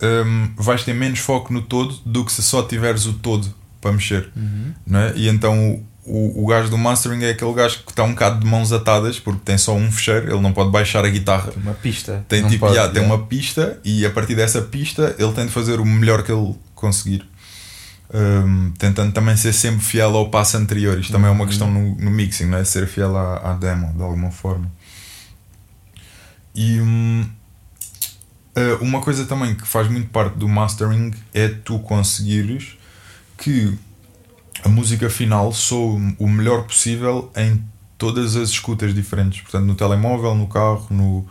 hum, 0.01 0.51
vais 0.57 0.83
ter 0.83 0.93
menos 0.93 1.19
foco 1.19 1.53
no 1.53 1.61
todo 1.61 1.95
do 2.05 2.25
que 2.25 2.31
se 2.31 2.43
só 2.43 2.63
tiveres 2.63 3.05
o 3.05 3.13
todo 3.13 3.53
para 3.81 3.91
mexer. 3.91 4.29
Uhum. 4.35 4.73
não 4.85 4.99
é? 4.99 5.13
E 5.15 5.27
então 5.27 5.83
o, 6.05 6.43
o, 6.43 6.47
gajo 6.47 6.69
do 6.69 6.77
mastering 6.77 7.23
é 7.23 7.31
aquele 7.31 7.53
gajo 7.53 7.83
que 7.83 7.91
está 7.91 8.03
um 8.03 8.11
bocado 8.11 8.39
de 8.39 8.45
mãos 8.45 8.71
atadas 8.71 9.19
porque 9.19 9.41
tem 9.43 9.57
só 9.57 9.73
um 9.75 9.91
fecheiro, 9.91 10.31
ele 10.31 10.41
não 10.41 10.53
pode 10.53 10.71
baixar 10.71 11.03
a 11.03 11.09
guitarra. 11.09 11.51
Uma 11.57 11.73
pista. 11.73 12.23
Tem 12.27 12.41
Não 12.41 12.49
tipo, 12.49 12.61
pode, 12.61 12.75
yeah, 12.75 12.93
tem 12.93 13.03
uma 13.03 13.25
pista 13.25 13.79
e 13.83 14.05
a 14.05 14.09
partir 14.11 14.35
dessa 14.35 14.61
pista 14.61 15.15
ele 15.17 15.31
tem 15.33 15.45
de 15.45 15.51
fazer 15.51 15.79
o 15.79 15.85
melhor 15.85 16.23
que 16.23 16.31
ele 16.31 16.55
conseguir. 16.73 17.27
Um, 18.13 18.71
tentando 18.77 19.11
também 19.11 19.35
ser 19.35 19.51
sempre 19.51 19.81
fiel 19.83 20.15
ao 20.15 20.29
passo 20.29 20.57
anterior. 20.57 20.97
Isto 20.99 21.11
também 21.11 21.27
é 21.27 21.31
uma 21.31 21.41
Uhum. 21.41 21.47
questão 21.47 21.71
no, 21.71 21.95
no 21.95 22.11
mixing, 22.11 22.45
não 22.45 22.59
é? 22.59 22.63
Ser 22.63 22.87
fiel 22.87 23.17
à, 23.17 23.51
à 23.51 23.53
demo 23.53 23.91
de 23.93 24.01
alguma 24.01 24.29
forma. 24.31 24.71
E 26.53 26.79
hum, 26.79 27.25
uh, 28.55 28.83
uma 28.83 29.01
coisa 29.01 29.25
também 29.25 29.53
que 29.55 29.67
faz 29.67 29.87
muito 29.89 30.09
parte 30.09 30.37
do 30.37 30.47
mastering 30.47 31.13
é 31.33 31.47
tu 31.47 31.79
conseguires 31.79 32.77
que 33.37 33.77
a 34.63 34.69
música 34.69 35.09
final 35.09 35.51
soe 35.51 36.15
o 36.17 36.27
melhor 36.27 36.63
possível 36.63 37.31
em 37.35 37.63
todas 37.97 38.35
as 38.35 38.49
escutas 38.49 38.93
diferentes. 38.93 39.41
Portanto, 39.41 39.65
no 39.65 39.75
telemóvel, 39.75 40.35
no 40.35 40.47
carro, 40.47 40.87
no. 40.89 41.25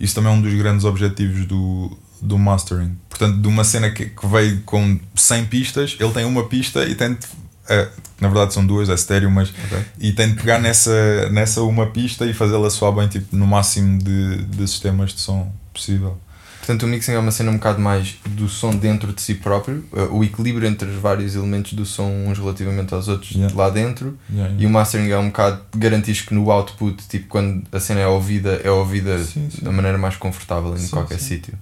Isso 0.00 0.14
também 0.14 0.32
é 0.32 0.34
um 0.34 0.42
dos 0.42 0.52
grandes 0.54 0.84
objetivos 0.84 1.46
do, 1.46 1.96
do 2.20 2.38
mastering. 2.38 2.96
Portanto, 3.08 3.40
de 3.40 3.46
uma 3.46 3.62
cena 3.62 3.90
que, 3.90 4.06
que 4.06 4.26
veio 4.26 4.60
com 4.62 4.98
100 5.14 5.44
pistas, 5.46 5.96
ele 6.00 6.10
tem 6.10 6.24
uma 6.24 6.44
pista 6.48 6.84
e 6.84 6.94
tem 6.94 7.14
de. 7.14 7.26
é, 7.68 7.88
na 8.20 8.28
verdade 8.28 8.52
são 8.54 8.66
duas, 8.66 8.88
é 8.88 8.94
estéreo, 8.94 9.30
mas. 9.30 9.50
Ok. 9.50 9.84
E 10.00 10.12
tem 10.12 10.28
de 10.30 10.34
pegar 10.34 10.58
nessa, 10.58 11.28
nessa 11.30 11.62
uma 11.62 11.86
pista 11.86 12.26
e 12.26 12.32
fazê-la 12.32 12.68
soar 12.70 12.92
bem 12.92 13.08
tipo, 13.08 13.36
no 13.36 13.46
máximo 13.46 13.98
de, 13.98 14.44
de 14.44 14.66
sistemas 14.66 15.12
de 15.12 15.20
som 15.20 15.52
possível. 15.72 16.18
Portanto, 16.64 16.84
o 16.84 16.86
mixing 16.86 17.10
é 17.14 17.18
uma 17.18 17.32
cena 17.32 17.50
um 17.50 17.54
bocado 17.54 17.80
mais 17.80 18.14
do 18.24 18.48
som 18.48 18.70
dentro 18.70 19.12
de 19.12 19.20
si 19.20 19.34
próprio, 19.34 19.84
uh, 19.92 20.14
o 20.16 20.22
equilíbrio 20.22 20.68
entre 20.68 20.88
os 20.88 20.94
vários 20.94 21.34
elementos 21.34 21.72
do 21.72 21.84
som, 21.84 22.08
uns 22.28 22.38
relativamente 22.38 22.94
aos 22.94 23.08
outros 23.08 23.32
Yeah. 23.32 23.52
lá 23.56 23.68
dentro, 23.68 24.16
Yeah, 24.30 24.52
e 24.54 24.58
yeah. 24.58 24.68
o 24.68 24.70
mastering 24.70 25.10
é 25.10 25.18
um 25.18 25.26
bocado 25.26 25.60
garantir 25.76 26.14
que 26.24 26.32
no 26.32 26.48
output, 26.52 27.02
tipo, 27.08 27.26
quando 27.26 27.64
a 27.72 27.80
cena 27.80 27.98
é 27.98 28.06
ouvida, 28.06 28.60
é 28.62 28.70
ouvida 28.70 29.18
Sim, 29.24 29.48
sim. 29.50 29.64
da 29.64 29.72
maneira 29.72 29.98
mais 29.98 30.14
confortável 30.14 30.72
em 30.74 30.78
Sim, 30.78 30.90
qualquer 30.90 31.18
sítio. 31.18 31.54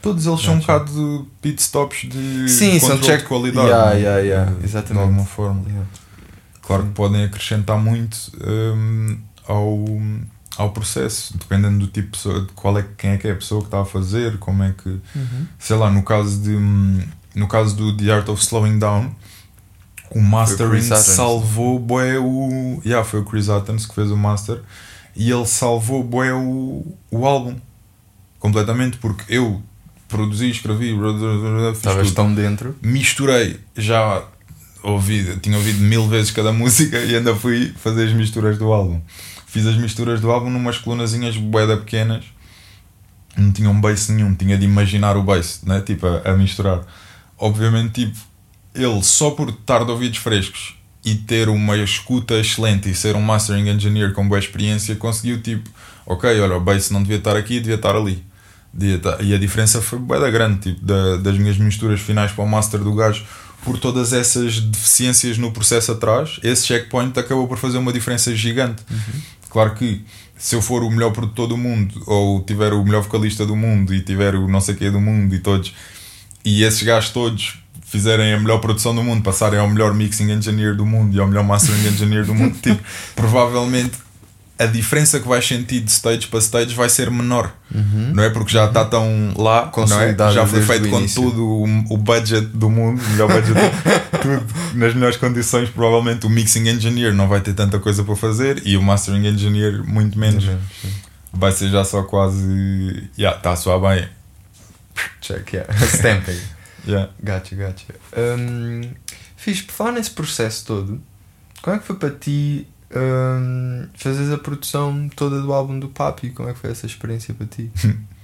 Todos 0.00 0.24
eles 0.24 0.40
são 0.40 0.54
um 0.54 0.58
bocado 0.60 0.92
de 0.92 1.24
pit 1.42 1.60
stops 1.60 2.08
de 2.08 2.48
Sim, 2.48 2.78
são 2.78 2.96
check- 3.00 3.22
de 3.22 3.26
qualidade. 3.26 3.66
Yeah, 3.66 3.90
né? 3.94 4.00
yeah, 4.00 4.18
yeah, 4.20 4.50
De- 4.52 4.64
exatamente. 4.64 4.92
De 5.02 5.08
alguma 5.08 5.24
forma. 5.26 5.64
Claro 6.62 6.84
que 6.84 6.90
podem 6.90 7.24
acrescentar 7.24 7.76
muito 7.78 8.16
hum, 8.46 9.18
ao, 9.48 9.66
ao 10.56 10.70
processo, 10.70 11.36
dependendo 11.38 11.78
do 11.80 11.86
tipo 11.86 12.06
de 12.06 12.12
pessoa, 12.12 12.40
de 12.42 12.52
qual 12.52 12.78
é, 12.78 12.84
quem 12.96 13.10
é 13.10 13.16
que 13.16 13.26
é 13.28 13.32
a 13.32 13.36
pessoa 13.36 13.60
que 13.60 13.66
está 13.68 13.80
a 13.80 13.84
fazer, 13.84 14.38
como 14.38 14.62
é 14.62 14.72
que. 14.72 15.00
Sei 15.58 15.76
lá, 15.76 15.90
no 15.90 16.02
caso 16.02 16.40
de. 16.42 16.50
hum, 16.54 17.00
No 17.34 17.48
caso 17.48 17.74
do 17.74 17.96
The 17.96 18.12
Art 18.12 18.28
of 18.28 18.40
Slowing 18.42 18.78
Down, 18.78 19.10
o 20.10 20.20
mastering 20.20 20.78
Athens. 20.78 20.98
salvou 21.06 21.78
bué 21.78 22.18
o. 22.18 22.80
Yeah, 22.84 23.04
foi 23.04 23.20
o 23.20 23.24
Chris 23.24 23.48
Athens 23.48 23.84
que 23.86 23.94
fez 23.94 24.10
o 24.10 24.16
master 24.16 24.60
e 25.16 25.30
ele 25.30 25.46
salvou 25.46 26.02
bué 26.04 26.32
o, 26.32 26.84
o 27.10 27.26
álbum 27.26 27.56
completamente 28.38 28.98
porque 28.98 29.24
eu 29.34 29.62
produzi, 30.08 30.50
escrevi, 30.50 30.94
Estavas 31.72 32.12
tão 32.12 32.32
dentro. 32.32 32.76
misturei 32.82 33.58
já 33.76 34.22
ouvi, 34.82 35.36
tinha 35.40 35.56
ouvido 35.56 35.80
mil 35.80 36.06
vezes 36.08 36.30
cada 36.30 36.52
música 36.54 36.98
e 36.98 37.16
ainda 37.16 37.34
fui 37.34 37.72
fazer 37.78 38.06
as 38.08 38.12
misturas 38.12 38.58
do 38.58 38.72
álbum. 38.72 39.00
Fiz 39.54 39.66
as 39.68 39.76
misturas 39.76 40.20
do 40.20 40.32
álbum 40.32 40.50
numas 40.50 40.78
colunazinhas 40.78 41.36
boeda 41.36 41.76
pequenas, 41.76 42.24
não 43.36 43.52
tinha 43.52 43.70
um 43.70 43.80
bass 43.80 44.08
nenhum, 44.08 44.34
tinha 44.34 44.58
de 44.58 44.64
imaginar 44.64 45.16
o 45.16 45.22
bass, 45.22 45.60
né? 45.64 45.80
tipo 45.80 46.04
a, 46.08 46.22
a 46.30 46.36
misturar. 46.36 46.80
Obviamente, 47.38 48.04
tipo, 48.06 48.18
ele 48.74 49.00
só 49.04 49.30
por 49.30 49.50
estar 49.50 49.84
de 49.84 49.92
ouvidos 49.92 50.18
frescos 50.18 50.74
e 51.04 51.14
ter 51.14 51.48
uma 51.48 51.76
escuta 51.76 52.34
excelente 52.34 52.90
e 52.90 52.94
ser 52.96 53.14
um 53.14 53.22
mastering 53.22 53.68
engineer 53.68 54.12
com 54.12 54.26
boa 54.26 54.40
experiência, 54.40 54.96
conseguiu 54.96 55.40
tipo, 55.40 55.70
ok, 56.04 56.40
olha, 56.40 56.56
o 56.56 56.60
bass 56.60 56.90
não 56.90 57.00
devia 57.02 57.18
estar 57.18 57.36
aqui, 57.36 57.60
devia 57.60 57.76
estar 57.76 57.94
ali. 57.94 58.24
E 59.22 59.32
a 59.32 59.38
diferença 59.38 59.80
foi 59.80 60.00
bem 60.00 60.18
grande, 60.32 60.72
tipo, 60.72 60.84
da- 60.84 61.16
das 61.18 61.38
minhas 61.38 61.56
misturas 61.58 62.00
finais 62.00 62.32
para 62.32 62.42
o 62.42 62.48
master 62.48 62.80
do 62.80 62.92
gajo, 62.92 63.24
por 63.62 63.78
todas 63.78 64.12
essas 64.12 64.58
deficiências 64.60 65.38
no 65.38 65.52
processo 65.52 65.92
atrás, 65.92 66.38
esse 66.42 66.66
checkpoint 66.66 67.16
acabou 67.18 67.46
por 67.46 67.56
fazer 67.56 67.78
uma 67.78 67.92
diferença 67.92 68.34
gigante. 68.34 68.82
Claro 69.54 69.72
que 69.76 70.04
se 70.36 70.56
eu 70.56 70.60
for 70.60 70.82
o 70.82 70.90
melhor 70.90 71.12
produtor 71.12 71.46
do 71.46 71.56
mundo, 71.56 72.02
ou 72.08 72.42
tiver 72.42 72.72
o 72.72 72.82
melhor 72.82 73.02
vocalista 73.02 73.46
do 73.46 73.54
mundo, 73.54 73.94
e 73.94 74.00
tiver 74.00 74.34
o 74.34 74.48
não 74.48 74.60
sei 74.60 74.74
quê 74.74 74.90
do 74.90 75.00
mundo, 75.00 75.32
e 75.32 75.38
todos, 75.38 75.72
e 76.44 76.64
esses 76.64 76.82
gajos 76.82 77.10
todos 77.10 77.60
fizerem 77.84 78.34
a 78.34 78.40
melhor 78.40 78.58
produção 78.58 78.92
do 78.92 79.04
mundo, 79.04 79.22
passarem 79.22 79.60
ao 79.60 79.70
melhor 79.70 79.94
mixing 79.94 80.28
engineer 80.32 80.74
do 80.74 80.84
mundo 80.84 81.16
e 81.16 81.20
ao 81.20 81.28
melhor 81.28 81.44
mastering 81.44 81.86
engineer 81.86 82.24
do 82.24 82.34
mundo, 82.34 82.56
tipo, 82.60 82.82
provavelmente 83.14 83.92
a 84.58 84.66
diferença 84.66 85.18
que 85.18 85.26
vais 85.26 85.46
sentir 85.46 85.80
de 85.80 85.90
stage 85.90 86.28
para 86.28 86.38
stage 86.38 86.74
vai 86.74 86.88
ser 86.88 87.10
menor, 87.10 87.52
não 88.12 88.22
é? 88.22 88.30
Porque 88.30 88.52
já 88.52 88.66
está 88.66 88.84
tão 88.84 89.34
lá, 89.36 89.70
é? 90.00 90.32
Já 90.32 90.46
foi 90.46 90.62
feito 90.62 90.88
com 90.88 91.04
tudo 91.06 91.44
o, 91.44 91.64
o 91.94 91.96
budget 91.96 92.46
do 92.46 92.70
mundo, 92.70 93.02
o 93.02 93.10
melhor 93.10 93.28
budget, 93.28 93.54
tudo 94.22 94.78
nas 94.78 94.94
melhores 94.94 95.16
condições. 95.16 95.68
Provavelmente 95.70 96.24
o 96.24 96.30
mixing 96.30 96.68
engineer 96.68 97.12
não 97.12 97.26
vai 97.26 97.40
ter 97.40 97.52
tanta 97.52 97.80
coisa 97.80 98.04
para 98.04 98.14
fazer 98.14 98.62
e 98.64 98.76
o 98.76 98.82
mastering 98.82 99.26
engineer 99.26 99.82
muito 99.82 100.16
menos. 100.16 100.44
Vai 101.32 101.50
ser 101.50 101.68
já 101.70 101.84
só 101.84 102.04
quase. 102.04 103.10
Yeah, 103.18 103.36
está 103.36 103.52
a 103.52 103.56
soar 103.56 103.80
bem. 103.80 104.08
Check, 105.20 105.52
yeah. 105.52 105.74
Stamping. 105.84 106.38
Yeah. 106.86 107.10
Gotcha, 107.20 107.56
gotcha. 107.56 107.86
Um, 108.16 108.82
fiz, 109.36 109.62
por 109.62 109.72
falar 109.72 109.92
nesse 109.92 110.10
processo 110.10 110.64
todo, 110.64 111.02
como 111.60 111.76
é 111.76 111.78
que 111.80 111.86
foi 111.86 111.96
para 111.96 112.10
ti 112.10 112.68
um, 112.94 113.88
fazeres 113.94 114.32
a 114.32 114.38
produção 114.38 115.08
toda 115.14 115.40
do 115.40 115.52
álbum 115.52 115.78
do 115.78 115.88
Papi? 115.88 116.30
Como 116.30 116.48
é 116.48 116.52
que 116.52 116.58
foi 116.58 116.70
essa 116.70 116.86
experiência 116.86 117.34
para 117.34 117.46
ti? 117.46 117.70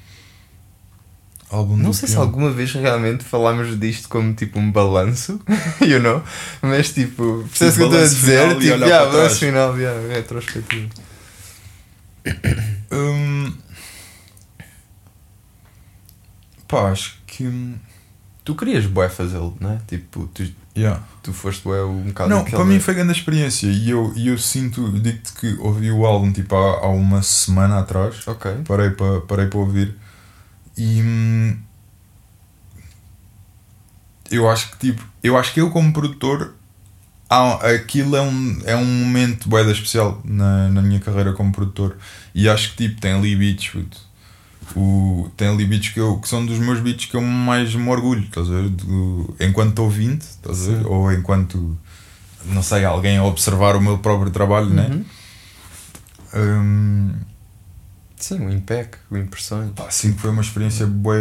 Álbum 1.51 1.77
Não 1.77 1.93
sei 1.93 2.09
se 2.09 2.17
alguma 2.17 2.53
vez 2.53 2.73
realmente 2.73 3.25
falámos 3.25 3.77
disto 3.77 4.09
como 4.09 4.33
tipo 4.35 4.57
um 4.61 4.71
balanço, 4.71 5.41
you 5.83 6.01
know? 6.01 6.23
Mas 6.63 6.93
tipo, 6.93 7.45
percebes 7.49 7.75
o 7.75 7.77
que 7.77 7.83
eu 7.83 7.87
estou 7.87 7.99
a 7.99 8.05
dizer? 8.05 8.49
final 8.49 8.61
Tipo, 8.61 8.85
yeah, 8.85 9.11
balanço 9.11 9.39
final, 9.41 9.77
yeah, 9.79 10.15
retrospectiva. 10.15 10.89
Hum, 12.93 13.53
pá, 16.67 16.91
acho 16.91 17.19
que. 17.25 17.47
hum, 17.47 17.77
Tu 18.45 18.55
querias 18.57 18.85
bué 18.87 19.09
fazê-lo, 19.09 19.57
não 19.61 19.73
é? 19.75 19.79
Tipo, 19.87 20.27
tu, 20.35 20.43
Yeah. 20.77 21.03
Tu 21.23 21.33
foste 21.33 21.63
bué 21.63 21.83
um 21.85 22.05
bocado 22.05 22.31
Não, 22.31 22.45
para 22.45 22.65
mim 22.65 22.81
foi 22.81 22.95
grande 22.95 23.13
experiência 23.13 23.67
e 23.67 23.91
eu, 23.91 24.13
e 24.17 24.29
eu 24.29 24.39
sinto, 24.39 24.91
digo-te 25.01 25.33
que 25.35 25.55
ouvi 25.61 25.91
o 25.91 26.07
álbum 26.07 26.33
tipo 26.33 26.55
há, 26.57 26.85
há 26.85 26.89
uma 26.89 27.23
semana 27.23 27.81
atrás, 27.81 28.27
Ok. 28.27 28.51
parei 28.67 28.91
para 28.91 29.21
parei 29.23 29.47
para 29.47 29.59
ouvir 29.59 29.95
e 30.77 31.03
hum, 31.03 31.57
eu 34.31 34.49
acho 34.49 34.71
que 34.71 34.79
tipo, 34.79 35.03
eu 35.23 35.37
acho 35.37 35.53
que 35.53 35.61
eu 35.61 35.71
como 35.71 35.93
produtor 35.93 36.55
há, 37.29 37.55
aquilo 37.75 38.17
é 38.17 38.23
um, 38.23 38.59
é 38.65 38.77
um 38.77 38.85
momento 38.85 39.49
bué 39.49 39.63
especial 39.71 40.21
na, 40.25 40.69
na 40.69 40.83
minha 40.83 41.01
carreira 41.01 41.33
como 41.33 41.53
produtor 41.53 41.97
e 42.35 42.49
acho 42.49 42.71
que 42.71 42.89
tipo 42.89 43.01
tem 43.01 43.13
ali 43.13 43.35
beats 43.37 43.69
puto. 43.69 44.10
O, 44.77 45.31
tem 45.37 45.49
ali 45.49 45.65
beats 45.65 45.89
que, 45.91 46.01
eu, 46.01 46.19
que 46.19 46.29
são 46.29 46.45
dos 46.47 46.59
meus 46.59 46.81
beats 46.81 47.07
que 47.07 47.17
eu 47.17 47.21
mais 47.23 47.75
me 47.75 47.89
orgulho 47.89 48.23
estás 48.23 48.49
a 48.49 48.55
ver? 48.55 48.69
Do- 48.69 49.35
enquanto 49.41 49.79
ouvindo 49.81 50.21
estás 50.23 50.69
a 50.69 50.71
ver? 50.73 50.87
Ou 50.87 51.13
enquanto 51.13 51.77
não 52.47 52.63
sei, 52.63 52.85
alguém 52.85 53.19
a 53.19 53.25
observar 53.25 53.77
o 53.77 53.81
meu 53.81 53.99
próprio 53.99 54.31
trabalho 54.31 54.71
né? 54.71 54.89
Uhum. 54.91 55.05
Hum, 56.35 57.13
Sim, 58.17 58.41
o 58.47 58.51
impec, 58.53 58.99
o 59.11 59.17
impressões. 59.17 59.71
Pá, 59.75 59.91
sim, 59.91 60.13
foi 60.13 60.31
uma 60.31 60.43
experiência 60.43 60.87
bué... 60.87 61.19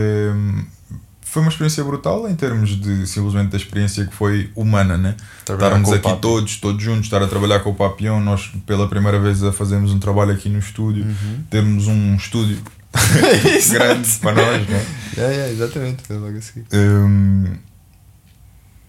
Foi 1.21 1.41
uma 1.43 1.49
experiência 1.49 1.83
brutal 1.83 2.27
em 2.27 2.35
termos 2.35 2.71
de 2.71 3.05
simplesmente 3.05 3.51
da 3.51 3.57
experiência 3.57 4.03
que 4.05 4.13
foi 4.15 4.49
humana, 4.55 4.97
né? 4.97 5.15
Trabalhar 5.45 5.67
Estarmos 5.67 5.91
aqui 5.93 6.01
Papi. 6.09 6.21
todos, 6.21 6.57
todos 6.57 6.83
juntos, 6.83 7.03
estar 7.05 7.21
a 7.21 7.27
trabalhar 7.27 7.59
com 7.59 7.69
o 7.69 7.75
Papião, 7.75 8.19
nós 8.19 8.51
pela 8.65 8.87
primeira 8.87 9.19
vez 9.19 9.43
a 9.43 9.53
fazermos 9.53 9.93
um 9.93 9.99
trabalho 9.99 10.31
aqui 10.31 10.49
no 10.49 10.57
estúdio, 10.57 11.05
Uhum. 11.05 11.43
termos 11.49 11.87
um 11.87 12.15
estúdio 12.15 12.57
grande 13.71 14.09
para 14.19 14.33
nós, 14.33 14.67
né? 14.67 14.85
Yeah, 15.17 15.33
yeah, 15.33 15.51
exatamente, 15.53 16.03
foi 16.03 16.17
logo 16.17 16.37
a 16.37 16.41
seguir. 16.41 16.65
Hum, 16.73 17.55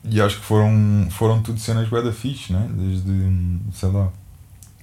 e 0.04 0.20
acho 0.20 0.38
que 0.38 0.44
foram, 0.44 1.06
foram 1.10 1.42
tudo 1.42 1.58
cenas 1.60 1.88
bué 1.88 2.02
da 2.02 2.12
fixe, 2.12 2.52
né? 2.52 2.68
Desde, 2.72 3.58
sei 3.74 3.88
lá, 3.90 4.08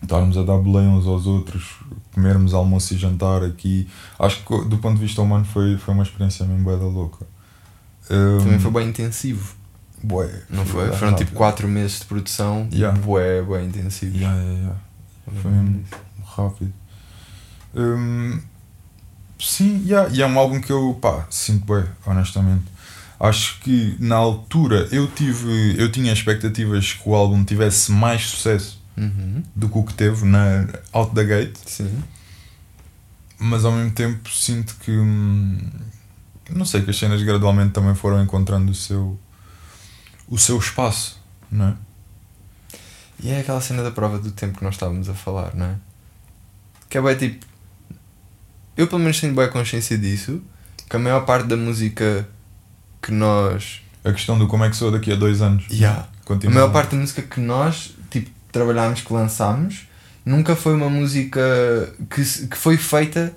estarmos 0.01 0.37
a 0.37 0.43
dar 0.43 0.57
boleia 0.57 0.87
uns 0.89 1.07
aos 1.07 1.25
outros, 1.25 1.77
comermos 2.13 2.53
almoço 2.53 2.93
e 2.93 2.97
jantar 2.97 3.43
aqui. 3.43 3.87
Acho 4.19 4.43
que 4.45 4.65
do 4.65 4.77
ponto 4.77 4.95
de 4.99 5.01
vista 5.05 5.21
humano 5.21 5.45
foi, 5.45 5.77
foi 5.77 5.93
uma 5.93 6.03
experiência 6.03 6.45
mesmo 6.45 6.63
bué 6.63 6.75
da 6.77 6.85
louca. 6.85 7.25
Hum, 8.09 8.37
Também 8.39 8.59
foi 8.59 8.71
bem 8.71 8.89
intensivo, 8.89 9.55
bué. 10.03 10.43
não 10.49 10.65
foi? 10.65 10.87
Foram 10.93 11.13
tipo 11.15 11.31
rápido. 11.31 11.35
4 11.37 11.67
meses 11.67 11.99
de 11.99 12.05
produção, 12.05 12.67
Yeah. 12.71 12.97
bué, 12.99 13.41
bué 13.41 13.63
intensivos. 13.63 14.15
Yeah, 14.19 14.39
yeah, 14.39 14.59
yeah. 14.59 14.79
Foi 15.41 15.51
mesmo 15.51 15.83
rápido. 16.23 16.73
Hum, 17.75 18.39
sim, 19.39 19.83
yeah, 19.85 20.09
e 20.13 20.21
é 20.21 20.25
um 20.27 20.37
álbum 20.37 20.59
que 20.61 20.71
eu 20.71 20.97
pá, 21.01 21.25
sinto 21.29 21.65
bem, 21.73 21.85
honestamente. 22.05 22.65
Acho 23.19 23.59
que 23.61 23.95
na 23.99 24.15
altura 24.15 24.87
eu 24.91 25.07
tive. 25.07 25.75
Eu 25.77 25.91
tinha 25.91 26.13
expectativas 26.13 26.93
que 26.93 27.09
o 27.09 27.15
álbum 27.15 27.43
tivesse 27.43 27.91
mais 27.91 28.23
sucesso 28.27 28.77
Uhum. 28.95 29.43
do 29.55 29.69
que 29.69 29.77
o 29.77 29.83
que 29.83 29.93
teve 29.93 30.25
na 30.25 30.67
Out 30.91 31.13
the 31.13 31.23
Gate, 31.23 31.55
Sim. 31.67 32.03
mas 33.37 33.63
ao 33.63 33.71
mesmo 33.71 33.91
tempo 33.91 34.27
sinto 34.31 34.75
que 34.77 34.89
hum, 34.91 35.59
não 36.49 36.65
sei 36.65 36.81
que 36.81 36.89
as 36.89 36.97
cenas 36.97 37.21
gradualmente 37.21 37.73
também 37.73 37.93
foram 37.93 38.23
encontrando 38.23 38.71
o 38.71 38.75
seu 38.75 39.19
o 40.27 40.37
seu 40.37 40.57
espaço, 40.57 41.21
não 41.51 41.67
é? 41.69 41.73
E 43.19 43.29
é 43.31 43.39
aquela 43.39 43.61
cena 43.61 43.81
da 43.83 43.91
prova 43.91 44.19
do 44.19 44.31
tempo 44.31 44.57
que 44.59 44.63
nós 44.63 44.75
estávamos 44.75 45.07
a 45.09 45.13
falar, 45.13 45.55
não 45.55 45.65
é? 45.67 45.75
Que 46.89 46.97
é 46.99 47.01
bem 47.01 47.15
tipo. 47.15 47.45
Eu 48.77 48.87
pelo 48.87 48.99
menos 48.99 49.19
tenho 49.19 49.33
bem 49.33 49.49
consciência 49.49 49.97
disso, 49.97 50.41
que 50.89 50.95
a 50.95 50.99
maior 50.99 51.25
parte 51.25 51.47
da 51.47 51.57
música 51.57 52.27
que 53.01 53.11
nós. 53.11 53.81
A 54.03 54.11
questão 54.13 54.37
do 54.37 54.47
como 54.47 54.63
é 54.63 54.69
que 54.69 54.75
sou 54.75 54.91
daqui 54.91 55.11
a 55.11 55.15
dois 55.15 55.41
anos. 55.41 55.65
Yeah. 55.69 56.07
A 56.21 56.25
Continua. 56.25 56.53
maior 56.53 56.71
parte 56.71 56.91
da 56.91 56.97
música 56.97 57.21
que 57.21 57.39
nós 57.39 57.93
tipo, 58.09 58.29
trabalhámos, 58.51 59.01
que 59.01 59.11
lançámos, 59.11 59.87
nunca 60.25 60.55
foi 60.55 60.73
uma 60.73 60.89
música 60.89 61.41
que, 62.09 62.23
que 62.47 62.57
foi 62.57 62.77
feita 62.77 63.33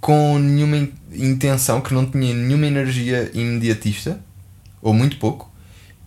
com 0.00 0.38
nenhuma 0.38 0.76
in- 0.76 0.92
intenção, 1.12 1.80
que 1.80 1.92
não 1.92 2.06
tinha 2.06 2.32
nenhuma 2.34 2.66
energia 2.66 3.30
imediatista, 3.34 4.20
ou 4.80 4.94
muito 4.94 5.16
pouco, 5.18 5.52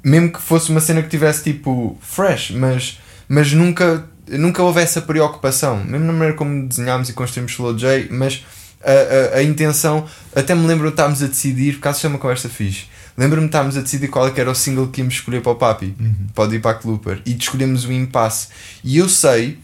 mesmo 0.03 0.31
que 0.31 0.41
fosse 0.41 0.71
uma 0.71 0.79
cena 0.79 1.01
que 1.03 1.09
tivesse 1.09 1.43
tipo 1.43 1.97
fresh, 2.01 2.51
mas, 2.51 2.99
mas 3.27 3.51
nunca, 3.51 4.05
nunca 4.29 4.63
houve 4.63 4.81
essa 4.81 5.01
preocupação, 5.01 5.83
mesmo 5.83 6.05
na 6.07 6.13
maneira 6.13 6.33
como 6.35 6.67
desenhámos 6.67 7.09
e 7.09 7.13
construímos 7.13 7.51
Slow 7.51 7.77
J, 7.77 8.07
mas 8.09 8.45
a, 8.83 9.35
a, 9.35 9.39
a 9.39 9.43
intenção. 9.43 10.05
Até 10.35 10.53
me 10.55 10.65
lembro 10.67 10.87
de 10.87 10.93
estarmos 10.93 11.21
a 11.23 11.27
decidir, 11.27 11.73
por 11.73 11.79
acaso 11.79 12.01
chama 12.01 12.17
conversa 12.17 12.49
fixe. 12.49 12.85
Lembro-me 13.17 13.47
de 13.47 13.49
estarmos 13.49 13.75
a 13.77 13.81
decidir 13.81 14.07
qual 14.07 14.27
é 14.27 14.33
era 14.39 14.49
o 14.49 14.55
single 14.55 14.87
que 14.87 15.01
íamos 15.01 15.15
escolher 15.15 15.41
para 15.41 15.51
o 15.51 15.55
Papi, 15.55 15.93
Uhum. 15.99 16.27
para 16.33 16.43
o 16.45 16.47
Deepak 16.47 16.87
Looper, 16.87 17.21
e 17.25 17.35
escolhemos 17.35 17.85
o 17.85 17.91
Impasse. 17.91 18.47
E 18.83 18.97
eu 18.97 19.09
sei 19.09 19.59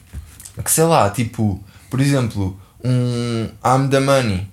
que, 0.63 0.69
sei 0.71 0.83
lá, 0.83 1.09
tipo, 1.09 1.63
por 1.89 1.99
exemplo, 2.01 2.59
um 2.83 3.49
I'm 3.65 3.87
the 3.89 3.99
Money, 3.99 4.47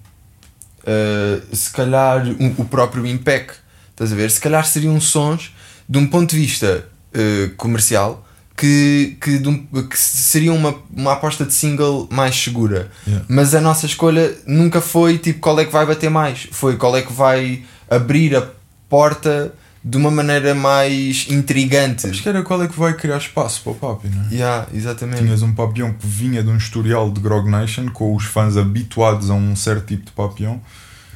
uh, 0.87 1.55
se 1.57 1.71
calhar 1.71 2.25
um- 2.27 2.55
o 2.59 2.65
próprio 2.65 3.07
Impec, 3.07 3.53
estás 3.91 4.13
a 4.13 4.15
ver? 4.17 4.31
Se 4.31 4.41
calhar 4.41 4.65
seriam 4.67 5.01
sons 5.01 5.55
de 5.89 5.99
um 5.99 6.07
ponto 6.07 6.31
de 6.31 6.37
vista 6.41 6.87
uh, 7.15 7.55
comercial 7.57 8.27
que, 8.57 9.17
que, 9.21 9.39
que 9.41 9.99
seriam 9.99 10.57
uma, 10.57 10.75
uma 10.95 11.13
aposta 11.13 11.45
de 11.45 11.53
single 11.53 12.09
mais 12.11 12.37
segura. 12.37 12.91
Yeah. 13.07 13.27
Mas 13.29 13.55
a 13.55 13.61
nossa 13.61 13.87
escolha 13.87 14.33
nunca 14.47 14.81
foi 14.81 15.19
tipo 15.19 15.41
qual 15.41 15.59
é 15.59 15.65
que 15.65 15.73
vai 15.73 15.85
bater 15.85 16.11
mais, 16.11 16.49
foi 16.53 16.77
qual 16.77 16.97
é 16.97 17.03
que 17.03 17.13
vai 17.13 17.63
abrir 17.91 18.37
a 18.37 18.47
porta 18.89 19.53
de 19.85 19.99
uma 19.99 20.11
maneira 20.11 20.55
mais 20.55 21.27
intrigante. 21.29 22.07
Acho 22.07 22.23
que 22.23 22.29
era 22.29 22.43
qual 22.43 22.63
é 22.63 22.69
que 22.69 22.79
vai 22.79 22.95
criar 22.95 23.19
espaço 23.19 23.61
para 23.63 23.73
o 23.73 23.75
Papi, 23.75 24.09
não 24.09 24.25
é? 24.31 24.35
Yeah, 24.35 24.67
exatamente. 24.73 25.23
Tinhas 25.23 25.43
um 25.43 25.53
papião 25.53 25.93
que 25.93 26.07
vinha 26.07 26.43
de 26.43 26.49
um 26.49 26.57
historial 26.57 27.11
de 27.11 27.21
Grog 27.21 27.51
Nation, 27.51 27.91
com 27.91 28.15
os 28.15 28.25
fãs 28.25 28.57
habituados 28.57 29.29
a 29.29 29.35
um 29.35 29.55
certo 29.55 29.89
tipo 29.89 30.07
de 30.07 30.13
papião. 30.13 30.59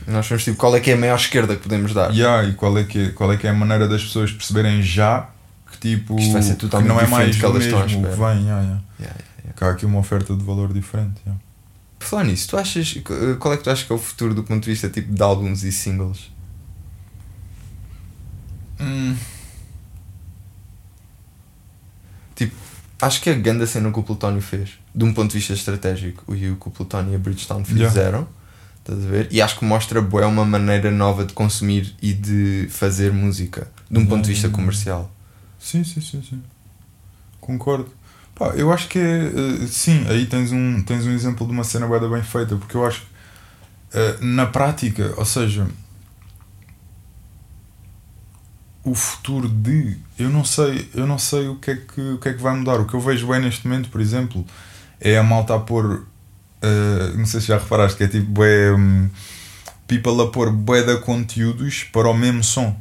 E 0.07 0.11
Nós 0.11 0.27
fomos 0.27 0.45
tipo 0.45 0.59
qual 0.59 0.77
é 0.77 0.81
que 0.81 0.91
é 0.91 0.95
a 0.95 0.97
maior 0.99 1.17
esquerda 1.17 1.57
que 1.57 1.63
podemos 1.63 1.95
dar. 1.95 2.11
Yeah, 2.11 2.47
e 2.47 2.53
qual 2.53 2.77
é, 2.77 2.85
que 2.85 3.05
é, 3.05 3.09
qual 3.09 3.33
é 3.33 3.39
que 3.39 3.47
é 3.47 3.51
a 3.51 3.55
maneira 3.55 3.89
das 3.89 4.05
pessoas 4.05 4.31
perceberem 4.31 4.83
já 4.83 5.31
tipo 5.81 6.17
Que 6.17 6.23
isto 6.23 6.33
vai 6.33 6.43
ser 6.43 6.57
totalmente 6.57 6.89
não 6.89 7.01
é 7.01 7.07
mais 7.07 7.37
que 7.37 7.47
mesmo 7.47 7.87
que 7.87 8.17
vem, 8.17 8.45
yeah, 8.45 8.63
yeah. 8.63 8.81
Yeah, 9.01 9.21
yeah. 9.45 9.67
há 9.67 9.71
aqui 9.71 9.87
uma 9.87 9.99
oferta 9.99 10.35
de 10.37 10.45
valor 10.45 10.73
diferente. 10.73 11.21
yeah. 11.27 11.41
Por 11.99 12.07
falar 12.07 12.25
nisso, 12.25 12.49
tu 12.49 12.57
achas 12.57 12.97
eh, 12.97 13.35
qual 13.39 13.55
é 13.55 13.57
que 13.57 13.65
tu 13.65 13.71
achas 13.71 13.85
que 13.85 13.93
é 13.93 13.95
o 13.95 13.99
futuro 13.99 14.35
do 14.35 14.45
ponto 14.45 14.63
de 14.65 14.71
vista 14.71 14.89
tipo 14.89 15.13
de 15.13 15.23
álbuns 15.23 15.65
e 15.65 15.73
singles? 15.73 16.31
Hum, 18.81 19.17
Acho 23.01 23.21
que 23.21 23.31
a 23.31 23.35
grande 23.35 23.65
cena 23.67 23.93
que 23.93 23.99
o 23.99 24.03
Plutónio 24.03 24.43
fez, 24.43 24.71
de 24.93 25.05
um 25.05 25.15
ponto 25.15 25.31
de 25.31 25.39
vista 25.39 25.53
estratégico, 25.53 26.35
e 26.35 26.51
o 26.51 26.57
que 26.57 26.69
o 26.69 26.71
Plutónio 26.71 27.13
e 27.13 27.15
a 27.15 27.19
Bridgestone 27.19 27.65
fizeram, 27.65 28.27
estás 28.81 28.99
a 29.05 29.09
ver? 29.09 29.29
E 29.31 29.41
acho 29.41 29.57
que 29.57 29.65
mostra 29.65 30.03
bué 30.03 30.27
uma 30.27 30.45
maneira 30.45 30.91
nova 30.91 31.25
de 31.25 31.33
consumir 31.33 31.95
e 32.03 32.13
de 32.13 32.67
fazer 32.71 33.13
música, 33.13 33.71
de 33.89 33.99
um 33.99 34.07
ponto 34.07 34.23
de 34.25 34.31
vista 34.31 34.49
Yeah. 34.49 34.57
comercial. 34.57 35.13
Sim, 35.59 35.85
sim, 35.85 36.01
sim, 36.01 36.23
sim. 36.23 36.43
Concordo. 37.41 37.91
Pá, 38.35 38.49
eu 38.57 38.73
acho 38.73 38.89
que 38.89 38.99
é. 38.99 39.67
sim, 39.69 40.07
aí 40.09 40.27
tens 40.27 40.53
um, 40.53 40.83
tens 40.83 41.07
um 41.07 41.11
exemplo 41.13 41.47
de 41.47 41.53
uma 41.53 41.65
cena 41.65 41.87
bué 41.87 41.99
da 42.01 42.09
bem 42.09 42.23
feita, 42.23 42.57
porque 42.57 42.77
eu 42.77 42.87
acho 42.87 43.03
que 43.03 43.07
eh, 43.95 44.19
na 44.21 44.47
prática, 44.47 45.15
ou 45.17 45.25
seja, 45.25 45.67
o 48.85 48.95
futuro 48.95 49.49
de. 49.49 49.97
Eu 50.19 50.31
não 50.31 50.45
sei, 50.45 50.89
eu 50.95 51.07
não 51.07 51.19
sei 51.19 51.49
o 51.49 51.57
que, 51.57 51.71
é 51.73 51.77
que, 51.77 52.01
o 52.01 52.19
que 52.19 52.29
é 52.29 52.33
que 52.35 52.43
vai 52.43 52.55
mudar. 52.57 52.81
O 52.81 52.87
que 52.87 52.95
eu 52.95 53.01
vejo 53.01 53.27
bem 53.29 53.41
neste 53.41 53.67
momento, 53.67 53.89
por 53.91 54.01
exemplo, 54.01 54.45
é 55.01 55.17
a 55.19 55.23
malta 55.23 55.55
a 55.55 55.59
pôr. 55.59 56.07
eh, 56.63 57.13
não 57.17 57.27
sei 57.27 57.41
se 57.41 57.49
já 57.49 57.59
reparaste, 57.59 57.97
que 57.99 58.05
é 58.05 58.09
tipo 58.09 58.27
bué. 58.31 58.73
hum, 58.75 59.09
people 59.89 60.21
a 60.23 60.27
pôr 60.29 60.51
bué 60.53 60.83
de 60.83 60.97
conteúdos 60.99 61.85
para 61.85 62.09
o 62.09 62.15
mesmo 62.15 62.45
som 62.45 62.77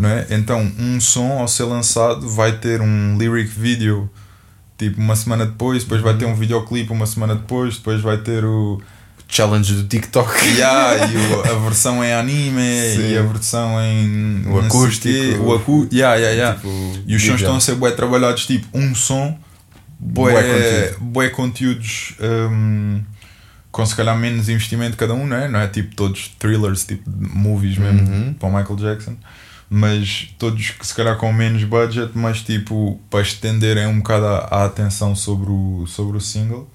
não 0.00 0.08
é? 0.08 0.26
Então, 0.30 0.60
um 0.78 1.00
som 1.00 1.38
ao 1.38 1.48
ser 1.48 1.64
lançado 1.64 2.28
vai 2.28 2.52
ter 2.58 2.80
um 2.80 3.16
lyric 3.18 3.50
video 3.50 4.10
tipo 4.78 4.98
uma 5.00 5.14
semana 5.14 5.44
depois, 5.46 5.82
depois 5.82 6.00
vai 6.00 6.16
ter 6.16 6.24
um 6.24 6.34
videoclipe 6.34 6.90
uma 6.92 7.06
semana 7.06 7.34
depois, 7.34 7.76
depois 7.76 8.00
vai 8.00 8.16
ter 8.18 8.44
o 8.44 8.80
Challenge 9.28 9.74
do 9.74 9.84
TikTok. 9.86 10.32
yeah, 10.56 11.06
e 11.06 11.16
o- 11.16 11.40
a 11.54 11.58
versão 11.60 12.02
em 12.02 12.12
anime 12.12 12.62
Sim. 12.96 13.12
e 13.12 13.18
a 13.18 13.22
versão 13.22 13.80
em 13.80 14.42
O 14.48 14.58
acústico. 14.58 15.02
quê, 15.14 15.36
o 15.38 15.54
acu 15.54 15.86
yeah, 15.92 16.16
yeah, 16.16 16.34
yeah. 16.34 16.54
Tipo, 16.56 16.68
e 17.06 17.14
os 17.14 17.22
sons 17.22 17.40
estão 17.40 17.56
a 17.56 17.60
ser 17.60 17.74
bué 17.76 17.90
trabalhados 17.92 18.46
tipo 18.46 18.66
um 18.76 18.94
som 18.94 19.38
bué, 19.98 20.32
Bué 20.32 20.42
bué, 20.98 21.28
conteúdo. 21.28 21.36
conteúdos 21.36 22.14
hum, 22.50 23.02
com 23.70 23.86
se 23.86 23.94
calhar 23.94 24.16
menos 24.16 24.48
investimento 24.48 24.96
cada 24.96 25.14
um, 25.14 25.26
não 25.26 25.36
é? 25.36 25.46
Não 25.46 25.60
é 25.60 25.68
tipo 25.68 25.94
todos 25.94 26.28
thrillers, 26.38 26.84
tipo 26.84 27.08
movies 27.08 27.76
mesmo 27.78 28.00
Uhum. 28.00 28.32
para 28.34 28.48
o 28.48 28.56
Michael 28.56 28.76
Jackson, 28.76 29.14
mas 29.72 30.34
todos 30.36 30.70
que 30.70 30.84
se 30.84 30.92
calhar 30.92 31.16
com 31.16 31.32
menos 31.32 31.62
budget, 31.62 32.10
mas 32.12 32.42
tipo 32.42 33.00
para 33.08 33.22
estenderem 33.22 33.86
um 33.86 33.98
bocado 33.98 34.26
a, 34.26 34.38
a 34.38 34.64
atenção 34.64 35.14
sobre 35.14 35.48
o, 35.48 35.86
sobre 35.86 36.16
o 36.16 36.20
single. 36.20 36.68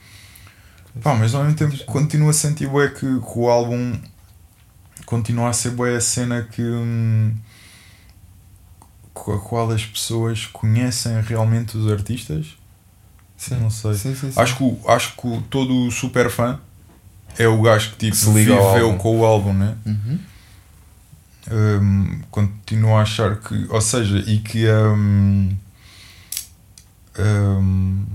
Pá, 1.04 1.14
mas 1.14 1.36
ao 1.36 1.44
mesmo 1.44 1.58
tempo 1.58 1.78
continuo 1.84 2.30
a 2.30 2.34
sentir 2.34 2.70
bué 2.70 2.88
que, 2.88 3.00
que 3.00 3.06
o 3.36 3.50
álbum 3.50 4.00
continua 5.06 5.50
a 5.50 5.54
ser 5.54 5.72
bué 5.72 5.98
a 5.98 6.00
cena 6.00 6.42
que 6.44 6.62
hum, 6.62 7.36
com 9.14 9.34
a 9.34 9.40
qual 9.40 9.70
as 9.72 9.86
pessoas 9.86 10.46
conhecem 10.46 11.20
realmente 11.22 11.78
os 11.78 11.92
artistas. 11.92 12.58
Sim. 13.36 13.56
Não 13.56 13.70
sei. 13.70 13.94
Sim, 13.96 14.16
sim. 14.16 14.32
Acho 14.38 14.56
que, 14.56 14.78
acho 14.88 15.16
que 15.18 15.44
todo 15.50 15.88
o 15.88 15.92
super 15.92 16.30
fã 16.30 16.60
é 17.38 17.46
o 17.46 17.62
gajo 17.62 17.92
que 17.92 17.98
tipo, 17.98 18.12
Que 18.12 18.18
se 18.18 18.32
liga 18.32 18.56
viveu 18.56 18.96
com 18.96 19.20
o 19.20 19.26
álbum, 19.26 19.52
né? 19.52 19.76
Uhum. 19.86 20.20
Hum, 21.52 22.22
continuo 22.32 22.96
a 22.96 23.02
achar 23.02 23.36
que, 23.38 23.68
ou 23.70 23.80
seja, 23.82 24.18
e 24.26 24.40
que, 24.40 24.68
hum, 24.68 25.56
hum, 27.20 28.06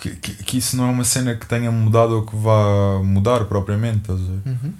que, 0.00 0.10
que, 0.16 0.34
que 0.44 0.58
isso 0.58 0.76
não 0.76 0.88
é 0.88 0.90
uma 0.90 1.04
cena 1.04 1.34
que 1.34 1.46
tenha 1.46 1.70
mudado 1.70 2.16
ou 2.16 2.26
que 2.26 2.36
vá 2.36 3.00
mudar 3.02 3.44
propriamente, 3.44 3.98
estás 3.98 4.20
a 4.20 4.24
ver? 4.24 4.40
Uhum. 4.46 4.72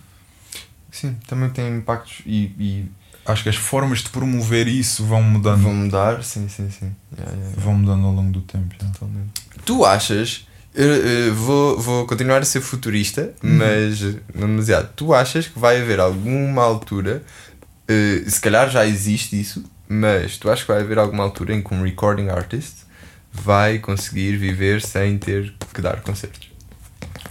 Sim, 0.90 1.16
também 1.26 1.51
tem 1.51 1.76
impactos 1.76 2.22
e, 2.26 2.53
e 2.59 2.90
Acho 3.26 3.42
que 3.42 3.49
as 3.49 3.57
formas 3.57 4.01
de 4.01 4.11
promover 4.11 4.68
isso 4.68 5.03
vão 5.05 5.22
mudando, 5.22 5.62
vão 5.62 5.74
mudar. 5.74 6.22
Sim, 6.22 6.47
sim, 6.47 6.68
sim. 6.70 6.95
Yeah, 7.16 7.32
yeah, 7.32 7.36
yeah. 7.49 7.62
vão 7.62 7.74
mudando 7.74 8.05
ao 8.05 8.12
longo 8.12 8.30
do 8.30 8.42
tempo. 8.42 8.74
Totalmente. 8.76 9.30
Tu 9.64 9.82
achas, 9.82 10.47
eu, 10.74 10.86
eu 10.95 11.34
vou, 11.34 11.80
vou 11.80 12.07
continuar 12.07 12.42
a 12.42 12.45
ser 12.45 12.61
futurista, 12.61 13.32
Uhum. 13.42 13.57
mas 13.57 14.03
não 14.34 14.47
demasiado. 14.47 14.90
Tu 14.95 15.14
achas 15.14 15.49
que 15.49 15.59
vai 15.59 15.80
haver 15.80 16.01
alguma 16.01 16.62
altura, 16.62 17.22
eh, 17.89 18.24
se 18.28 18.41
calhar 18.41 18.70
já 18.70 18.87
existe 18.87 19.41
isso, 19.41 19.64
mas 19.89 20.37
tu 20.39 20.51
achas 20.51 20.64
que 20.64 20.72
vai 20.72 20.80
haver 20.80 20.99
alguma 20.99 21.24
altura 21.24 21.55
em 21.55 21.62
que 21.62 21.74
um 21.74 21.82
recording 21.82 22.28
artist 22.28 22.85
vai 23.32 23.78
conseguir 23.78 24.37
viver 24.37 24.80
sem 24.80 25.18
ter 25.18 25.55
que 25.72 25.80
dar 25.80 26.01
concertos? 26.01 26.51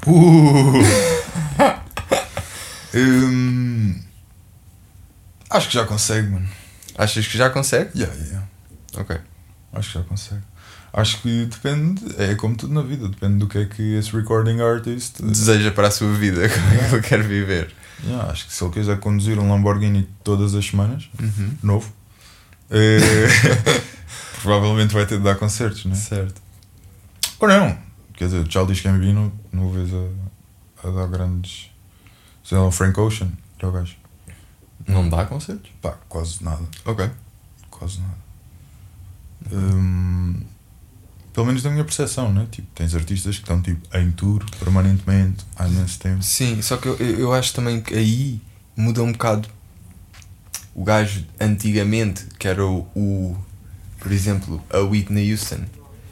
Uh! 0.05 0.83
Hum, 2.95 3.99
acho 5.49 5.67
que 5.67 5.73
já 5.73 5.83
consegue, 5.85 6.27
mano. 6.29 6.47
Achas 6.95 7.25
que 7.25 7.37
já 7.37 7.49
consegue? 7.49 7.89
Yeah, 7.97 8.15
yeah. 8.25 8.47
Ok. 8.95 9.17
Acho 9.73 9.93
que 9.93 9.99
já 9.99 10.05
consegue. 10.05 10.41
Acho 10.93 11.21
que 11.23 11.45
depende, 11.47 12.03
é 12.19 12.35
como 12.35 12.55
tudo 12.55 12.71
na 12.71 12.83
vida, 12.83 13.09
depende 13.09 13.39
do 13.39 13.47
que 13.47 13.57
é 13.57 13.65
que 13.65 13.95
esse 13.95 14.15
recording 14.15 14.61
artist. 14.61 15.23
Deseja 15.23 15.71
para 15.71 15.87
a 15.87 15.91
sua 15.91 16.13
vida, 16.13 16.47
como 16.49 16.67
é 16.67 16.77
que 16.77 16.95
ele 16.95 17.01
quer 17.01 17.23
viver. 17.23 17.73
Yeah, 18.05 18.31
acho 18.31 18.47
que 18.47 18.53
se 18.53 18.63
ele 18.63 18.73
quiser 18.73 18.99
conduzir 18.99 19.39
um 19.39 19.49
Lamborghini 19.49 20.07
todas 20.23 20.53
as 20.55 20.65
semanas, 20.65 21.09
Uhum. 21.21 21.57
novo, 21.63 21.91
eh, 22.69 22.99
provavelmente 24.41 24.93
vai 24.93 25.05
ter 25.05 25.17
de 25.17 25.23
dar 25.23 25.35
concertos, 25.35 25.85
né? 25.85 25.95
Certo. 25.95 26.41
Ou 27.39 27.47
não, 27.47 27.77
quer 28.13 28.25
dizer, 28.25 28.45
Childish 28.51 28.81
Gambino, 28.81 29.31
não 29.51 29.67
o 29.67 29.71
vês 29.71 29.89
a, 29.93 30.87
a 30.87 30.91
dar 30.91 31.07
grandes. 31.07 31.69
Sei 32.43 32.57
lá, 32.57 32.65
o 32.67 32.71
Frank 32.71 32.99
Ocean, 32.99 33.31
que 33.57 33.65
é 33.65 33.67
o 33.67 33.71
gajo. 33.71 33.95
Não 34.87 35.07
dá 35.09 35.25
concertos? 35.25 35.71
Pá, 35.81 35.95
quase 36.09 36.43
nada. 36.43 36.63
Ok. 36.85 37.09
Quase 37.69 37.99
nada. 38.01 38.17
Hum, 39.51 40.41
pelo 41.33 41.47
menos 41.47 41.63
da 41.63 41.69
minha 41.69 41.83
percepção, 41.83 42.31
né? 42.31 42.47
Tipo, 42.51 42.67
tens 42.75 42.93
artistas 42.93 43.35
que 43.35 43.41
estão 43.41 43.61
tipo, 43.61 43.81
em 43.97 44.11
tour 44.11 44.45
permanentemente 44.59 45.45
há 45.55 45.67
imenso 45.67 45.99
tempo. 45.99 46.23
Sim, 46.23 46.61
só 46.61 46.77
que 46.77 46.87
eu, 46.87 46.95
eu 46.97 47.33
acho 47.33 47.53
também 47.53 47.81
que 47.81 47.93
aí 47.95 48.39
muda 48.75 49.01
um 49.03 49.11
bocado 49.11 49.49
o 50.75 50.83
gajo 50.83 51.23
antigamente, 51.39 52.25
que 52.39 52.47
era 52.47 52.65
o, 52.65 52.87
o 52.95 53.37
por 53.99 54.11
exemplo, 54.11 54.61
a 54.69 54.79
Whitney 54.79 55.31
Houston, 55.31 55.61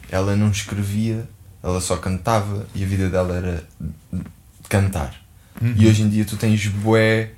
ela 0.09 0.35
não 0.35 0.49
escrevia, 0.49 1.27
ela 1.63 1.81
só 1.81 1.97
cantava 1.97 2.65
e 2.73 2.83
a 2.83 2.87
vida 2.87 3.09
dela 3.09 3.35
era 3.35 3.63
cantar. 4.69 5.15
Uhum. 5.61 5.73
E 5.75 5.87
hoje 5.87 6.03
em 6.03 6.09
dia 6.09 6.25
tu 6.25 6.37
tens 6.37 6.67
bué, 6.67 7.31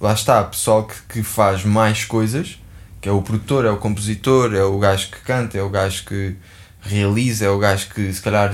lá 0.00 0.12
está, 0.12 0.42
pessoal 0.44 0.86
que, 0.86 0.94
que 1.08 1.22
faz 1.22 1.64
mais 1.64 2.04
coisas, 2.04 2.58
que 3.00 3.08
é 3.08 3.12
o 3.12 3.22
produtor, 3.22 3.64
é 3.64 3.70
o 3.70 3.76
compositor, 3.76 4.54
é 4.54 4.62
o 4.62 4.78
gajo 4.78 5.10
que 5.10 5.20
canta, 5.20 5.58
é 5.58 5.62
o 5.62 5.70
gajo 5.70 6.04
que 6.04 6.36
realiza, 6.80 7.44
é 7.46 7.48
o 7.50 7.58
gajo 7.58 7.88
que 7.94 8.12
se 8.12 8.20
calhar 8.22 8.52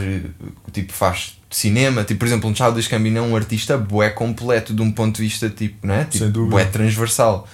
tipo 0.73 0.93
faz 0.93 1.39
cinema, 1.51 2.03
tipo 2.05 2.19
por 2.21 2.27
exemplo 2.27 2.51
um 2.51 2.55
Childish 2.55 2.89
Gambino 2.89 3.19
é 3.19 3.23
um 3.23 3.37
artista 3.37 3.77
bué 3.79 4.11
completo 4.11 4.75
de 4.75 4.83
um 4.83 4.91
ponto 4.91 5.17
de 5.17 5.23
vista 5.23 5.49
tipo, 5.51 5.87
não 5.87 5.95
é? 5.95 6.03
Sem 6.11 6.11
Tipo, 6.23 6.31
dúvida. 6.33 6.51
bué 6.57 6.65
transversal. 6.65 7.47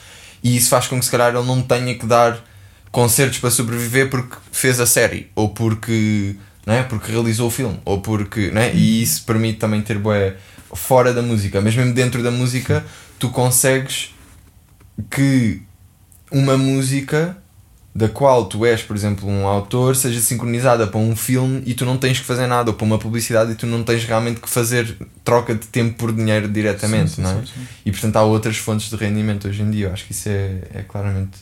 E 0.43 0.57
isso 0.57 0.71
faz 0.71 0.87
com 0.87 0.99
que 0.99 1.05
se 1.05 1.11
calhar 1.11 1.35
ele 1.35 1.45
não 1.47 1.61
tenha 1.61 1.95
que 1.95 2.07
dar 2.07 2.39
concertos 2.91 3.39
para 3.39 3.51
sobreviver 3.51 4.09
porque 4.09 4.37
fez 4.51 4.81
a 4.81 4.87
série 4.87 5.31
ou 5.35 5.51
porque, 5.51 6.35
não 6.67 6.75
é? 6.75 6.83
porque 6.83 7.13
realizou 7.13 7.49
o 7.49 7.51
filme 7.51 7.79
ou 7.85 8.01
porque, 8.01 8.51
não 8.51 8.63
é? 8.63 8.73
E 8.75 9.03
isso 9.03 9.23
permite 9.25 9.59
também 9.59 9.83
ter 9.83 9.99
bué 9.99 10.37
fora 10.73 11.13
da 11.13 11.21
música, 11.21 11.61
mas 11.61 11.75
mesmo 11.77 11.93
dentro 11.93 12.23
da 12.23 12.31
música, 12.31 12.85
tu 13.19 13.29
consegues 13.29 14.15
que 15.11 15.61
uma 16.33 16.57
música 16.57 17.37
da 17.95 18.09
qual 18.09 18.45
tu 18.45 18.65
és, 18.65 18.83
por 18.83 18.95
exemplo, 18.95 19.29
um 19.29 19.47
autor, 19.47 19.97
seja 19.97 20.21
sincronizada 20.21 20.87
para 20.87 21.01
um 21.01 21.17
filme 21.17 21.61
e 21.67 21.75
tu 21.75 21.85
não 21.85 21.99
tens 21.99 22.21
que 22.21 22.25
fazer 22.25 22.47
nada, 22.47 22.71
ou 22.71 22.77
para 22.77 22.85
uma 22.85 22.99
publicidade 22.99 23.53
e 23.53 23.55
tu 23.57 23.67
não 23.67 23.83
tens 23.83 24.05
realmente 24.05 24.41
que 24.41 24.49
fazer 24.49 24.97
troca 25.25 25.55
de 25.55 25.67
tempo 25.67 25.95
por 25.97 26.13
dinheiro 26.13 26.49
diretamente, 26.49 27.11
Sim, 27.11 27.17
sim, 27.17 27.23
não 27.23 27.31
é? 27.31 27.35
sim, 27.41 27.47
sim. 27.47 27.67
E 27.85 27.91
portanto 27.91 28.17
há 28.17 28.23
outras 28.23 28.57
fontes 28.57 28.89
de 28.89 28.97
rendimento 28.97 29.49
hoje 29.49 29.63
em 29.63 29.71
dia. 29.71 29.89
Eu 29.89 29.93
acho 29.93 30.05
que 30.05 30.13
isso 30.13 30.29
é, 30.29 30.61
é 30.73 30.83
claramente 30.83 31.41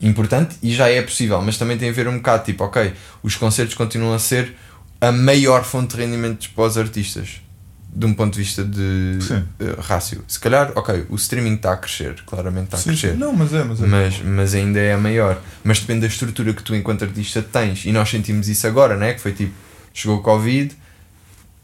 importante 0.00 0.56
e 0.62 0.74
já 0.74 0.88
é 0.88 1.00
possível, 1.00 1.40
mas 1.40 1.56
também 1.56 1.78
tem 1.78 1.88
a 1.88 1.92
ver 1.92 2.08
um 2.08 2.16
bocado 2.16 2.44
tipo, 2.44 2.64
ok, 2.64 2.92
os 3.22 3.36
concertos 3.36 3.74
continuam 3.74 4.14
a 4.14 4.18
ser 4.18 4.54
a 5.00 5.12
maior 5.12 5.62
fonte 5.64 5.94
de 5.96 6.02
rendimentos 6.02 6.48
para 6.48 6.64
os 6.64 6.76
artistas. 6.76 7.40
De 7.98 8.04
um 8.04 8.12
ponto 8.12 8.34
de 8.34 8.40
vista 8.40 8.62
de 8.62 9.16
Sim. 9.22 9.42
eh, 9.58 9.74
rácio. 9.80 10.22
Se 10.28 10.38
calhar, 10.38 10.70
ok, 10.74 11.06
o 11.08 11.14
streaming 11.16 11.54
está 11.54 11.72
a 11.72 11.76
crescer, 11.78 12.22
claramente 12.26 12.64
está 12.66 12.76
a 12.76 12.80
Sim, 12.80 12.90
crescer 12.90 13.12
sim. 13.12 13.16
Não, 13.18 13.32
mas 13.32 13.54
é, 13.54 13.64
mas 13.64 13.82
é. 13.82 13.86
mas, 13.86 14.20
mas 14.20 14.54
ainda 14.54 14.78
é 14.78 14.92
a 14.92 14.98
maior. 14.98 15.40
Mas 15.64 15.78
depende 15.80 16.00
da 16.02 16.06
estrutura 16.06 16.52
que 16.52 16.62
tu, 16.62 16.74
enquanto 16.76 17.04
artista, 17.04 17.40
tens. 17.40 17.86
E 17.86 17.92
nós 17.92 18.10
sentimos 18.10 18.48
isso 18.50 18.66
agora, 18.66 18.96
né? 18.98 19.14
Que 19.14 19.20
foi 19.22 19.32
tipo: 19.32 19.54
chegou 19.94 20.18
o 20.18 20.20
Covid, 20.22 20.76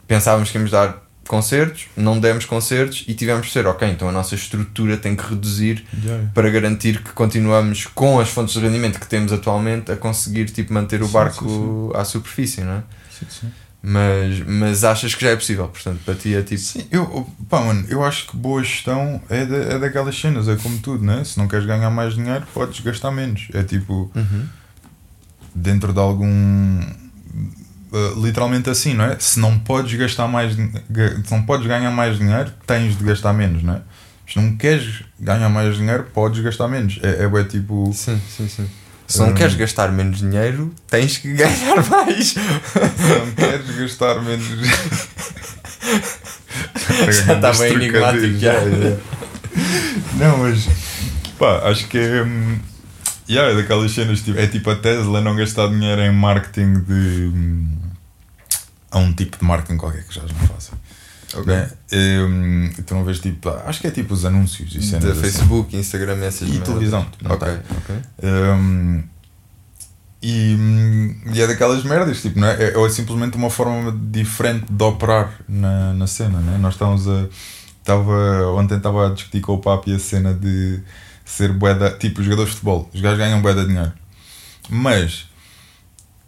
pensávamos 0.08 0.50
que 0.50 0.56
íamos 0.56 0.70
dar 0.70 1.02
concertos, 1.28 1.86
não 1.96 2.18
demos 2.18 2.44
concertos 2.44 3.04
e 3.06 3.14
tivemos 3.14 3.46
de 3.46 3.52
ser, 3.52 3.66
ok, 3.66 3.88
então 3.88 4.08
a 4.08 4.12
nossa 4.12 4.34
estrutura 4.34 4.96
tem 4.96 5.14
que 5.14 5.22
reduzir 5.22 5.84
Já 6.02 6.12
é. 6.14 6.26
para 6.34 6.50
garantir 6.50 7.02
que 7.02 7.10
continuamos 7.12 7.86
com 7.86 8.18
as 8.18 8.28
fontes 8.28 8.54
de 8.54 8.60
rendimento 8.60 8.98
que 8.98 9.06
temos 9.06 9.32
atualmente 9.32 9.92
a 9.92 9.96
conseguir 9.96 10.46
tipo, 10.46 10.72
manter 10.72 11.00
o 11.02 11.06
Sim, 11.06 11.12
barco 11.12 11.92
à 11.94 12.04
superfície, 12.04 12.62
não 12.62 12.72
é? 12.74 12.82
Sim, 13.18 13.26
sim. 13.28 13.52
Mas, 13.84 14.38
mas 14.46 14.84
achas 14.84 15.12
que 15.12 15.22
já 15.24 15.30
é 15.30 15.36
possível, 15.36 15.66
portanto, 15.66 16.00
para 16.04 16.14
ti 16.14 16.34
é 16.36 16.42
tipo. 16.42 16.60
Sim, 16.60 16.86
eu, 16.90 17.28
pá, 17.48 17.60
mano, 17.60 17.84
eu 17.88 18.04
acho 18.04 18.28
que 18.28 18.36
boa 18.36 18.62
gestão 18.62 19.20
é, 19.28 19.44
da, 19.44 19.56
é 19.56 19.78
daquelas 19.80 20.16
cenas, 20.18 20.46
é 20.48 20.54
como 20.54 20.78
tudo, 20.78 21.04
né? 21.04 21.24
Se 21.24 21.36
não 21.36 21.48
queres 21.48 21.66
ganhar 21.66 21.90
mais 21.90 22.14
dinheiro, 22.14 22.44
podes 22.54 22.78
gastar 22.78 23.10
menos. 23.10 23.48
É 23.52 23.64
tipo, 23.64 24.08
Uhum. 24.14 24.46
dentro 25.52 25.92
de 25.92 25.98
algum. 25.98 26.80
uh, 26.80 28.24
literalmente 28.24 28.70
assim, 28.70 28.94
não 28.94 29.04
é? 29.04 29.16
Se 29.18 29.40
não 29.40 29.58
podes 29.58 29.92
gastar 29.98 30.28
mais. 30.28 30.54
Se 30.54 31.30
não 31.32 31.42
podes 31.42 31.66
ganhar 31.66 31.90
mais 31.90 32.16
dinheiro, 32.18 32.52
tens 32.64 32.96
de 32.96 33.02
gastar 33.04 33.32
menos, 33.32 33.64
não 33.64 33.74
é? 33.74 33.82
Se 34.28 34.36
não 34.40 34.56
queres 34.56 35.02
ganhar 35.18 35.48
mais 35.48 35.76
dinheiro, 35.76 36.04
podes 36.14 36.40
gastar 36.40 36.68
menos. 36.68 37.00
É, 37.02 37.24
é, 37.24 37.28
bué 37.28 37.42
tipo. 37.42 37.90
Sim, 37.92 38.20
sim, 38.30 38.48
sim. 38.48 38.66
Se 39.12 39.18
não 39.20 39.28
Hum. 39.28 39.34
queres 39.34 39.54
gastar 39.54 39.92
menos 39.92 40.18
dinheiro, 40.20 40.74
tens 40.88 41.18
que 41.18 41.32
ganhar 41.34 41.86
mais. 41.90 42.28
Se 42.28 42.38
não 42.38 43.30
queres 43.36 43.76
gastar 43.76 44.22
menos. 44.22 44.46
Já 47.26 47.34
está 47.34 47.52
bem 47.52 47.72
enigmático, 47.74 48.38
já. 48.38 48.54
Não, 50.14 50.38
mas 50.38 50.66
pá, 51.38 51.68
acho 51.68 51.86
que 51.88 51.98
é. 51.98 52.22
hum, 52.22 52.58
Yeah, 53.28 53.52
é 53.52 53.56
daquelas 53.56 53.92
cenas 53.92 54.20
tipo, 54.20 54.38
é 54.38 54.46
tipo 54.46 54.68
a 54.70 54.76
Tesla 54.76 55.20
não 55.20 55.34
gastar 55.36 55.68
dinheiro 55.68 56.00
em 56.02 56.12
marketing 56.12 56.80
de. 56.80 57.30
hum, 57.34 57.76
a 58.90 58.98
um 58.98 59.12
tipo 59.12 59.38
de 59.38 59.44
marketing 59.44 59.78
qualquer 59.78 60.04
que 60.04 60.14
já 60.14 60.22
não 60.22 60.48
faça. 60.48 60.72
Ok. 61.34 61.46
Né? 61.46 61.70
Hum, 61.92 62.70
tu 62.86 62.94
não 62.94 63.04
vês 63.04 63.18
tipo. 63.20 63.48
Acho 63.48 63.80
que 63.80 63.86
é 63.86 63.90
tipo 63.90 64.12
os 64.14 64.24
anúncios 64.24 64.74
e 64.74 64.82
cenas 64.82 65.04
assim. 65.12 65.20
Facebook, 65.20 65.76
Instagram, 65.76 66.22
essas 66.24 66.48
E 66.48 66.58
televisão, 66.60 67.06
não 67.22 67.32
Ok, 67.32 67.48
tem. 67.48 67.58
ok. 67.78 67.96
Hum, 68.24 69.02
e, 70.22 70.54
hum, 70.58 71.16
e 71.34 71.40
é 71.42 71.46
daquelas 71.46 71.82
merdas, 71.84 72.22
tipo, 72.22 72.38
não 72.38 72.46
é? 72.48 72.62
É, 72.62 72.80
é 72.80 72.88
simplesmente 72.88 73.36
uma 73.36 73.50
forma 73.50 73.96
diferente 74.10 74.66
de 74.70 74.84
operar 74.84 75.40
na, 75.48 75.92
na 75.94 76.06
cena, 76.06 76.38
né? 76.40 76.58
Nós 76.58 76.74
estávamos 76.74 77.08
a. 77.08 77.26
Tava, 77.82 78.46
ontem 78.56 78.76
estava 78.76 79.08
a 79.08 79.10
discutir 79.12 79.40
com 79.40 79.54
o 79.54 79.58
Papi 79.58 79.92
a 79.92 79.98
cena 79.98 80.32
de 80.32 80.78
ser 81.24 81.52
boeda. 81.52 81.90
Tipo, 81.90 82.20
os 82.20 82.24
jogadores 82.24 82.50
de 82.50 82.56
futebol. 82.58 82.88
Os 82.94 83.00
gajos 83.00 83.18
ganham 83.18 83.42
boeda 83.42 83.62
de 83.62 83.68
dinheiro. 83.68 83.92
Mas 84.70 85.26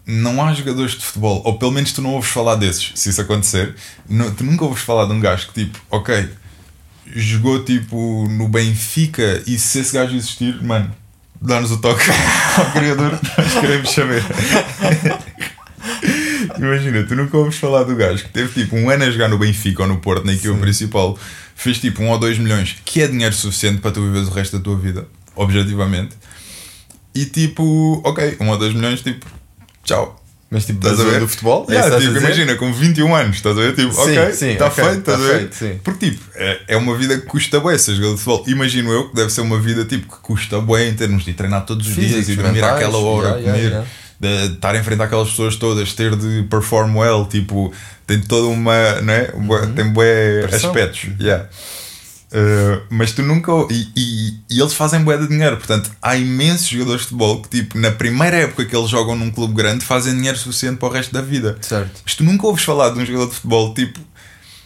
não 0.07 0.45
há 0.45 0.53
jogadores 0.53 0.93
de 0.93 1.05
futebol, 1.05 1.41
ou 1.45 1.59
pelo 1.59 1.73
menos 1.73 1.93
tu 1.93 2.03
não 2.03 2.11
ouves 2.15 2.31
falar 2.31 2.57
desses, 2.57 2.93
se 2.95 3.09
isso 3.11 3.21
acontecer. 3.21 3.75
nu- 4.09 4.31
tu 4.33 4.45
nunca 4.45 4.65
ouves 4.65 4.83
falar 4.83 5.07
de 5.07 5.13
um 5.13 5.21
gajo 5.21 5.49
que, 5.49 5.65
tipo, 5.65 5.79
ok, 5.91 6.29
jogou 7.15 7.65
tipo 7.65 8.27
no 8.29 8.49
Benfica 8.49 9.43
e 9.47 9.59
se 9.59 9.79
esse 9.81 9.93
gajo 9.95 10.15
existir, 10.15 10.63
mano, 10.63 10.91
dá-nos 11.41 11.71
o 11.71 11.79
toque 11.79 12.05
ao 12.59 12.73
criador, 12.73 13.19
nós 13.39 13.53
queremos 13.61 13.91
saber. 13.91 14.23
Imagina, 16.59 17.03
tu 17.05 17.15
nunca 17.15 17.37
ouves 17.37 17.57
falar 17.57 17.85
do 17.85 17.95
gajo 17.97 18.25
que 18.25 18.31
teve 18.31 18.53
tipo 18.63 18.77
um 18.77 18.89
ano 18.91 19.05
a 19.05 19.11
jogar 19.11 19.29
no 19.29 19.39
Benfica 19.39 19.83
ou 19.83 19.89
no 19.89 19.99
Porto, 19.99 20.25
na 20.25 20.33
equipa 20.33 20.55
Sim. 20.55 20.61
principal, 20.61 21.19
fez 21.55 21.79
tipo 21.79 22.03
um 22.03 22.11
ou 22.11 22.19
dois 22.19 22.39
milhões, 22.39 22.77
que 22.85 23.01
é 23.03 23.09
dinheiro 23.09 23.35
suficiente 23.35 23.81
para 23.81 23.91
tu 23.91 24.03
viveres 24.03 24.29
o 24.29 24.31
resto 24.31 24.59
da 24.59 24.63
tua 24.63 24.77
vida, 24.79 25.07
objetivamente. 25.35 26.15
E 27.15 27.25
tipo, 27.27 28.01
ok, 28.05 28.37
um 28.41 28.49
ou 28.51 28.59
dois 28.59 28.75
milhões, 28.75 29.01
tipo, 29.01 29.27
tchau. 29.85 30.21
Mas 30.51 30.67
tipo, 30.67 30.87
Estás 30.87 31.01
a 31.01 31.11
ver? 31.11 31.19
do 31.21 31.27
futebol? 31.27 31.67
Yeah, 31.69 31.87
é 31.89 31.99
isso 31.99 32.07
que 32.07 32.13
tipo, 32.15 32.25
imagina, 32.27 32.55
com 32.55 32.73
21 32.73 33.15
anos, 33.17 33.37
estás 33.37 33.59
a 33.59 33.61
ver? 33.61 33.75
Tipo, 33.75 33.93
Sim, 33.93 34.01
ok, 34.19 34.53
está 34.53 34.67
ok, 34.67 34.85
feito, 34.85 34.99
estás 35.01 35.19
tá 35.19 35.25
a 35.25 35.27
ver? 35.27 35.39
feito, 35.39 35.55
sim. 35.57 35.81
Porque, 35.83 36.11
tipo, 36.11 36.23
é, 36.37 36.61
é 36.69 36.77
uma 36.77 36.97
vida 36.97 37.19
que 37.19 37.27
custa 37.27 37.59
bué 37.59 37.77
ser 37.77 37.95
jogador 37.97 38.15
de 38.15 38.21
futebol. 38.21 38.45
Imagino 38.55 38.93
eu 38.93 39.09
que 39.09 39.17
deve 39.17 39.31
ser 39.33 39.41
uma 39.41 39.59
vida, 39.59 39.85
tipo, 39.85 40.07
que 40.15 40.21
custa 40.23 40.61
bué 40.61 40.87
em 40.89 40.95
termos 40.95 41.25
de 41.25 41.33
treinar 41.33 41.65
todos 41.67 41.89
os 41.89 41.95
dias 41.95 42.07
Físicos, 42.13 42.29
e 42.29 42.37
dormir 42.37 42.63
àquela 42.63 42.99
hora, 42.99 43.31
yeah, 43.41 43.41
yeah, 43.41 43.53
comer, 43.59 43.69
yeah. 44.23 44.47
de 44.49 44.55
estar 44.55 44.77
em 44.77 44.85
frente 44.85 45.03
àquelas 45.03 45.31
pessoas 45.31 45.57
todas, 45.57 45.93
ter 45.93 46.15
de 46.15 46.45
perform 46.49 46.99
well, 46.99 47.27
tipo, 47.27 47.73
tem 48.07 48.21
toda 48.21 48.47
uma, 48.47 49.01
não 49.01 49.13
é? 49.13 49.33
Bué- 49.33 49.67
Tem 49.75 49.89
bué 49.93 50.43
Uhum. 50.49 50.55
Aspectos, 50.55 51.07
yeah. 51.19 51.49
Uh, 52.35 52.83
mas 52.91 53.13
tu 53.13 53.23
nunca. 53.23 53.53
E, 53.71 53.89
e, 53.95 54.35
e 54.51 54.61
eles 54.61 54.75
fazem 54.75 55.01
bué 55.05 55.17
de 55.17 55.29
dinheiro, 55.29 55.57
portanto, 55.57 55.89
há 56.03 56.17
imensos 56.17 56.67
jogadores 56.67 57.03
de 57.03 57.07
futebol 57.09 57.41
que, 57.41 57.49
tipo, 57.49 57.79
na 57.79 57.93
primeira 57.93 58.37
época 58.39 58.65
que 58.65 58.75
eles 58.77 58.91
jogam 58.91 59.15
num 59.15 59.31
clube 59.31 59.55
grande, 59.55 59.85
fazem 59.85 60.15
dinheiro 60.17 60.37
suficiente 60.37 60.79
para 60.79 60.89
o 60.89 60.91
resto 60.91 61.13
da 61.13 61.23
vida. 61.23 61.57
Certo. 61.61 62.01
Mas 62.05 62.15
tu 62.17 62.25
nunca 62.25 62.45
ouves 62.47 62.65
falar 62.65 62.91
de 62.91 62.99
um 62.99 63.07
jogador 63.07 63.29
de 63.29 63.35
futebol, 63.37 63.73
tipo, 63.73 64.01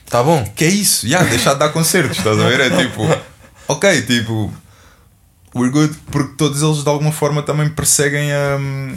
Tá 0.09 0.23
bom. 0.23 0.43
que 0.57 0.65
é 0.65 0.69
isso? 0.69 1.07
Já, 1.07 1.23
deixar 1.25 1.53
de 1.53 1.59
dar 1.59 1.69
concertos, 1.69 2.17
estás 2.17 2.39
a 2.41 2.49
ver? 2.49 2.61
É 2.61 2.71
tipo, 2.71 3.03
ok, 3.69 4.01
tipo, 4.03 4.51
we're 5.55 5.71
good, 5.71 5.95
porque 6.11 6.35
todos 6.37 6.63
eles 6.63 6.83
de 6.83 6.89
alguma 6.89 7.13
forma 7.13 7.43
também 7.43 7.69
perseguem 7.69 8.33
a. 8.33 8.57
ou, 8.57 8.97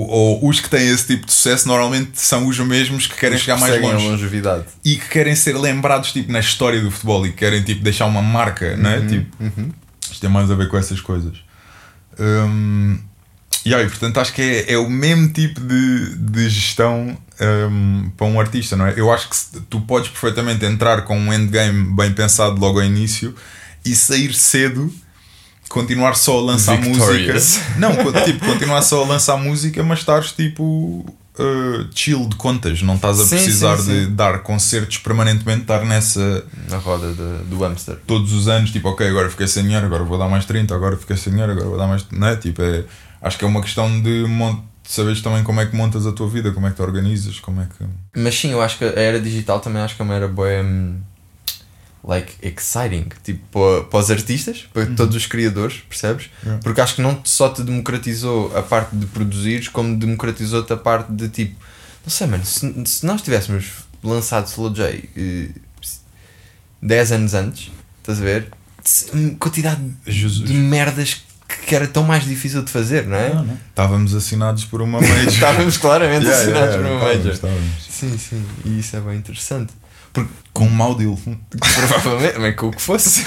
ou 0.00 0.48
os 0.48 0.58
que 0.60 0.68
têm 0.68 0.88
esse 0.88 1.06
tipo 1.06 1.26
de 1.26 1.32
sucesso 1.32 1.68
normalmente 1.68 2.20
são 2.20 2.46
os 2.48 2.58
mesmos 2.58 3.06
que 3.06 3.14
querem 3.16 3.36
Os 3.36 3.42
chegar 3.42 3.58
mais 3.58 3.72
perseguem 3.74 3.94
longe 3.96 4.08
longevidade. 4.10 4.64
e 4.84 4.96
que 4.96 5.08
querem 5.08 5.34
ser 5.36 5.56
lembrados 5.56 6.12
tipo, 6.12 6.32
na 6.32 6.40
história 6.40 6.80
do 6.80 6.90
futebol 6.90 7.24
e 7.26 7.30
que 7.30 7.36
querem 7.36 7.62
tipo, 7.62 7.82
deixar 7.82 8.06
uma 8.06 8.20
marca, 8.22 8.76
não 8.76 8.90
é? 8.90 9.00
Tipo, 9.06 9.36
Uhum. 9.42 9.70
isto 10.02 10.20
tem 10.20 10.28
mais 10.30 10.50
a 10.50 10.54
ver 10.54 10.68
com 10.68 10.76
essas 10.76 11.00
coisas. 11.00 11.36
Hum, 12.18 12.98
e 13.64 13.74
aí, 13.74 13.88
portanto, 13.88 14.18
acho 14.20 14.32
que 14.32 14.42
é, 14.42 14.72
é 14.74 14.78
o 14.78 14.90
mesmo 14.90 15.28
tipo 15.28 15.60
de, 15.60 16.16
de 16.16 16.48
gestão 16.50 17.16
hum, 17.70 18.10
para 18.16 18.26
um 18.26 18.38
artista, 18.38 18.76
não 18.76 18.86
é? 18.86 18.94
Eu 18.96 19.10
acho 19.12 19.28
que 19.30 19.60
tu 19.70 19.80
podes 19.80 20.10
perfeitamente 20.10 20.64
entrar 20.66 21.02
com 21.02 21.18
um 21.18 21.32
endgame 21.32 21.94
bem 21.94 22.12
pensado 22.12 22.60
logo 22.60 22.78
ao 22.80 22.84
início 22.84 23.34
e 23.84 23.94
sair 23.94 24.34
cedo, 24.34 24.92
continuar 25.68 26.14
só 26.14 26.38
a 26.38 26.42
lançar 26.42 26.80
Victorious. 26.80 27.56
música. 27.58 27.78
Não, 27.78 27.90
tipo, 28.24 28.44
continuar 28.46 28.82
só 28.82 29.02
a 29.04 29.06
lançar 29.06 29.36
música, 29.36 29.82
mas 29.82 30.00
estares 30.00 30.32
tipo 30.32 30.64
uh, 31.38 31.86
chill 31.94 32.28
de 32.28 32.36
contas, 32.36 32.80
não 32.82 32.94
estás 32.96 33.18
a 33.20 33.24
Sim, 33.24 33.36
precisar 33.36 33.76
sim, 33.78 33.84
de 33.92 34.04
sim. 34.06 34.14
dar 34.14 34.38
concertos 34.42 34.98
permanentemente, 34.98 35.62
estar 35.62 35.84
nessa 35.84 36.44
Na 36.68 36.76
roda 36.78 37.08
de- 37.12 37.44
do 37.48 37.58
hamster. 37.58 37.96
todos 38.06 38.32
os 38.32 38.46
anos, 38.48 38.70
tipo, 38.70 38.88
ok, 38.88 39.06
agora 39.08 39.28
fiquei 39.30 39.46
sem 39.48 39.62
dinheiro, 39.64 39.86
agora 39.86 40.04
vou 40.04 40.18
dar 40.18 40.28
mais 40.28 40.44
30, 40.44 40.74
agora 40.74 40.96
fiquei 40.96 41.16
sem 41.16 41.32
dinheiro, 41.32 41.52
agora 41.52 41.68
vou 41.68 41.78
dar 41.78 41.86
mais. 41.86 42.04
Não 42.12 42.28
é? 42.28 42.36
Tipo, 42.36 42.62
é, 42.62 42.84
acho 43.22 43.36
que 43.38 43.44
é 43.44 43.48
uma 43.48 43.60
questão 43.62 44.00
de, 44.00 44.24
mon- 44.28 44.54
de 44.82 44.90
saberes 44.92 45.22
também 45.22 45.42
como 45.42 45.60
é 45.60 45.66
que 45.66 45.74
montas 45.74 46.06
a 46.06 46.12
tua 46.12 46.28
vida, 46.28 46.52
como 46.52 46.66
é 46.66 46.70
que 46.70 46.76
te 46.76 46.82
organizas, 46.82 47.40
como 47.40 47.60
é 47.62 47.64
que. 47.64 47.84
Mas 48.20 48.38
sim, 48.38 48.50
eu 48.52 48.60
acho 48.62 48.78
que 48.78 48.84
a 48.84 48.88
era 49.00 49.18
digital 49.20 49.58
também 49.60 49.80
acho 49.82 49.96
que 49.96 50.02
é 50.02 50.04
uma 50.04 50.14
era 50.14 50.28
boa. 50.28 50.48
hum, 50.62 50.98
like 52.06 52.32
exciting, 52.42 53.06
tipo 53.22 53.40
para, 53.50 53.84
para 53.84 53.98
os 53.98 54.10
artistas, 54.10 54.66
para 54.72 54.86
todos 54.86 55.16
os 55.16 55.26
criadores, 55.26 55.82
percebes? 55.88 56.28
Yeah. 56.42 56.60
Porque 56.62 56.80
acho 56.80 56.96
que 56.96 57.02
não 57.02 57.18
só 57.24 57.48
te 57.48 57.62
democratizou 57.62 58.56
a 58.56 58.62
parte 58.62 58.94
de 58.94 59.06
produzires, 59.06 59.68
como 59.68 59.96
democratizou-te 59.96 60.72
a 60.72 60.76
parte 60.76 61.10
de 61.12 61.28
tipo, 61.28 61.54
não 62.04 62.10
sei, 62.10 62.26
mano, 62.26 62.44
se, 62.44 62.72
se 62.84 63.06
nós 63.06 63.22
tivéssemos 63.22 63.66
lançado 64.02 64.46
Slow 64.46 64.70
J 64.74 65.08
eh, 65.16 65.48
10 66.82 67.12
anos 67.12 67.34
antes, 67.34 67.70
estás 68.00 68.20
a 68.20 68.22
ver? 68.22 68.48
Hum, 69.14 69.34
Quantidade 69.36 69.80
Jesus. 70.06 70.46
de 70.46 70.52
merdas 70.52 71.22
que, 71.48 71.56
que 71.68 71.74
era 71.74 71.86
tão 71.86 72.02
mais 72.04 72.24
difícil 72.24 72.62
de 72.62 72.70
fazer, 72.70 73.06
não 73.06 73.16
é? 73.16 73.32
Não, 73.32 73.44
não. 73.46 73.58
Estávamos 73.70 74.14
assinados 74.14 74.64
por 74.66 74.82
uma 74.82 75.00
major. 75.00 75.24
Estávamos 75.32 75.78
claramente 75.78 76.26
Yeah, 76.26 76.42
assinados 76.42 76.74
yeah, 76.74 76.76
por 76.76 76.86
uma 76.86 76.96
estávamos, 76.96 77.16
major. 77.24 77.32
estávamos. 77.32 77.72
Sim, 77.88 78.18
sim, 78.18 78.44
e 78.66 78.78
isso 78.80 78.96
é 78.96 79.00
bem 79.00 79.16
interessante. 79.16 79.72
Com 80.52 80.66
um 80.66 80.70
mau 80.70 80.94
deal. 80.94 81.18
Provavelmente, 81.58 82.38
mas 82.38 82.54
com 82.56 82.68
o 82.68 82.70
que 82.72 82.80
fosse. 82.82 83.22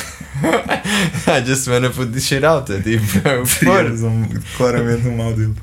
I 1.28 1.44
just 1.46 1.68
wanna 1.68 1.90
put 1.90 2.12
this 2.14 2.26
shit 2.26 2.46
out. 2.46 2.72
É 2.72 2.80
tipo, 2.80 3.28
é 3.28 3.38
o 3.38 3.44
que 3.44 3.50
for. 3.66 3.84
Terias 3.84 4.02
um- 4.04 4.28
claramente 4.56 5.08
um 5.08 5.18
mau 5.18 5.34
deal. 5.34 5.54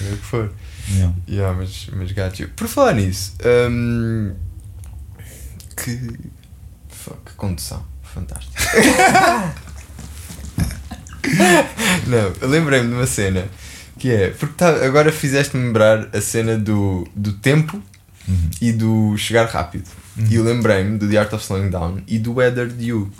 É 0.00 0.12
o 0.12 0.16
que 0.16 0.24
for. 0.24 0.50
Yeah. 0.90 1.14
Yeah, 1.28 1.56
mas, 1.56 1.88
mas 1.92 2.12
got 2.12 2.40
you. 2.40 2.48
Por 2.56 2.66
falar 2.68 2.94
nisso, 2.94 3.34
hum, 3.70 4.34
que. 5.76 6.18
Fuck, 6.88 7.34
condução. 7.36 7.84
Fantástico. 8.02 8.52
Não, 12.06 12.48
lembrei-me 12.48 12.88
de 12.88 12.94
uma 12.94 13.06
cena 13.06 13.46
que 13.98 14.10
é. 14.10 14.30
Porque 14.30 14.54
tá, 14.56 14.68
agora 14.84 15.12
fizeste-me 15.12 15.64
lembrar 15.66 16.08
a 16.12 16.20
cena 16.20 16.56
do, 16.58 17.06
do 17.14 17.32
tempo 17.32 17.80
Uhum. 18.28 18.50
e 18.60 18.72
do 18.72 19.16
chegar 19.16 19.46
rápido. 19.46 19.88
E 20.18 20.34
eu 20.34 20.42
lembrei-me 20.44 20.98
do 20.98 21.08
The 21.08 21.18
Art 21.18 21.32
of 21.32 21.42
Slowing 21.44 21.70
Down 21.70 22.00
e 22.06 22.18
do 22.18 22.40
Edward 22.40 22.74
You. 22.82 23.10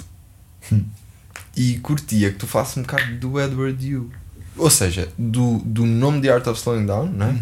E 1.57 1.78
curtia 1.78 2.30
que 2.32 2.38
tu 2.38 2.47
faças 2.47 2.76
um 2.78 2.82
bocado 2.82 3.16
do 3.16 3.40
Edward 3.40 3.86
You. 3.86 4.11
Ou 4.57 4.70
seja, 4.70 5.09
do, 5.18 5.59
do 5.59 5.84
nome 5.86 6.20
The 6.22 6.30
Art 6.30 6.47
of 6.47 6.59
Slowing 6.59 6.86
Down, 6.86 7.07
não 7.11 7.26
é? 7.26 7.36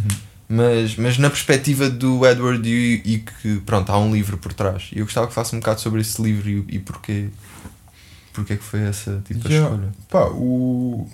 mas, 0.48 0.96
mas 0.96 1.18
na 1.18 1.30
perspectiva 1.30 1.88
do 1.88 2.26
Edward 2.26 2.68
Yu 2.68 3.00
e 3.04 3.18
que 3.18 3.60
pronto, 3.64 3.90
há 3.90 3.98
um 3.98 4.12
livro 4.12 4.36
por 4.38 4.52
trás. 4.52 4.90
E 4.92 4.98
eu 4.98 5.04
gostava 5.04 5.26
que 5.28 5.32
faça 5.32 5.54
um 5.54 5.60
bocado 5.60 5.80
sobre 5.80 6.00
esse 6.00 6.20
livro 6.20 6.48
e, 6.48 6.64
e 6.68 6.78
porquê, 6.80 7.28
porquê 8.32 8.56
que 8.56 8.64
foi 8.64 8.80
essa 8.80 9.22
tipo 9.24 9.48
Yeah. 9.48 9.68
a 9.68 9.72
escolha. 9.74 9.92
Pá, 10.08 10.24
o. 10.32 11.08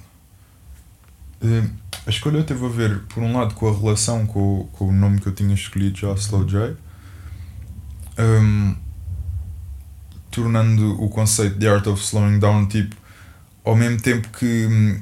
eh, 1.43 1.65
a 2.07 2.11
escolha 2.11 2.43
teve 2.43 2.65
a 2.65 2.69
ver, 2.69 3.01
por 3.09 3.23
um 3.23 3.37
lado, 3.37 3.55
com 3.55 3.69
a 3.69 3.77
relação 3.79 4.27
com, 4.27 4.61
o- 4.61 4.65
com 4.73 4.89
o 4.89 4.93
nome 4.93 5.21
que 5.21 5.27
eu 5.27 5.35
tinha 5.35 5.55
escolhido 5.55 5.99
já, 5.99 6.13
Slow 6.15 6.45
J, 6.47 6.75
um, 8.21 8.75
tornando 10.31 11.03
o 11.03 11.09
conceito 11.09 11.59
de 11.59 11.69
Art 11.69 11.87
of 11.87 12.03
Slowing 12.03 12.39
Down, 12.39 12.67
tipo, 12.67 12.95
ao 13.65 13.75
mesmo 13.75 14.01
tempo 14.01 14.29
que, 14.39 15.01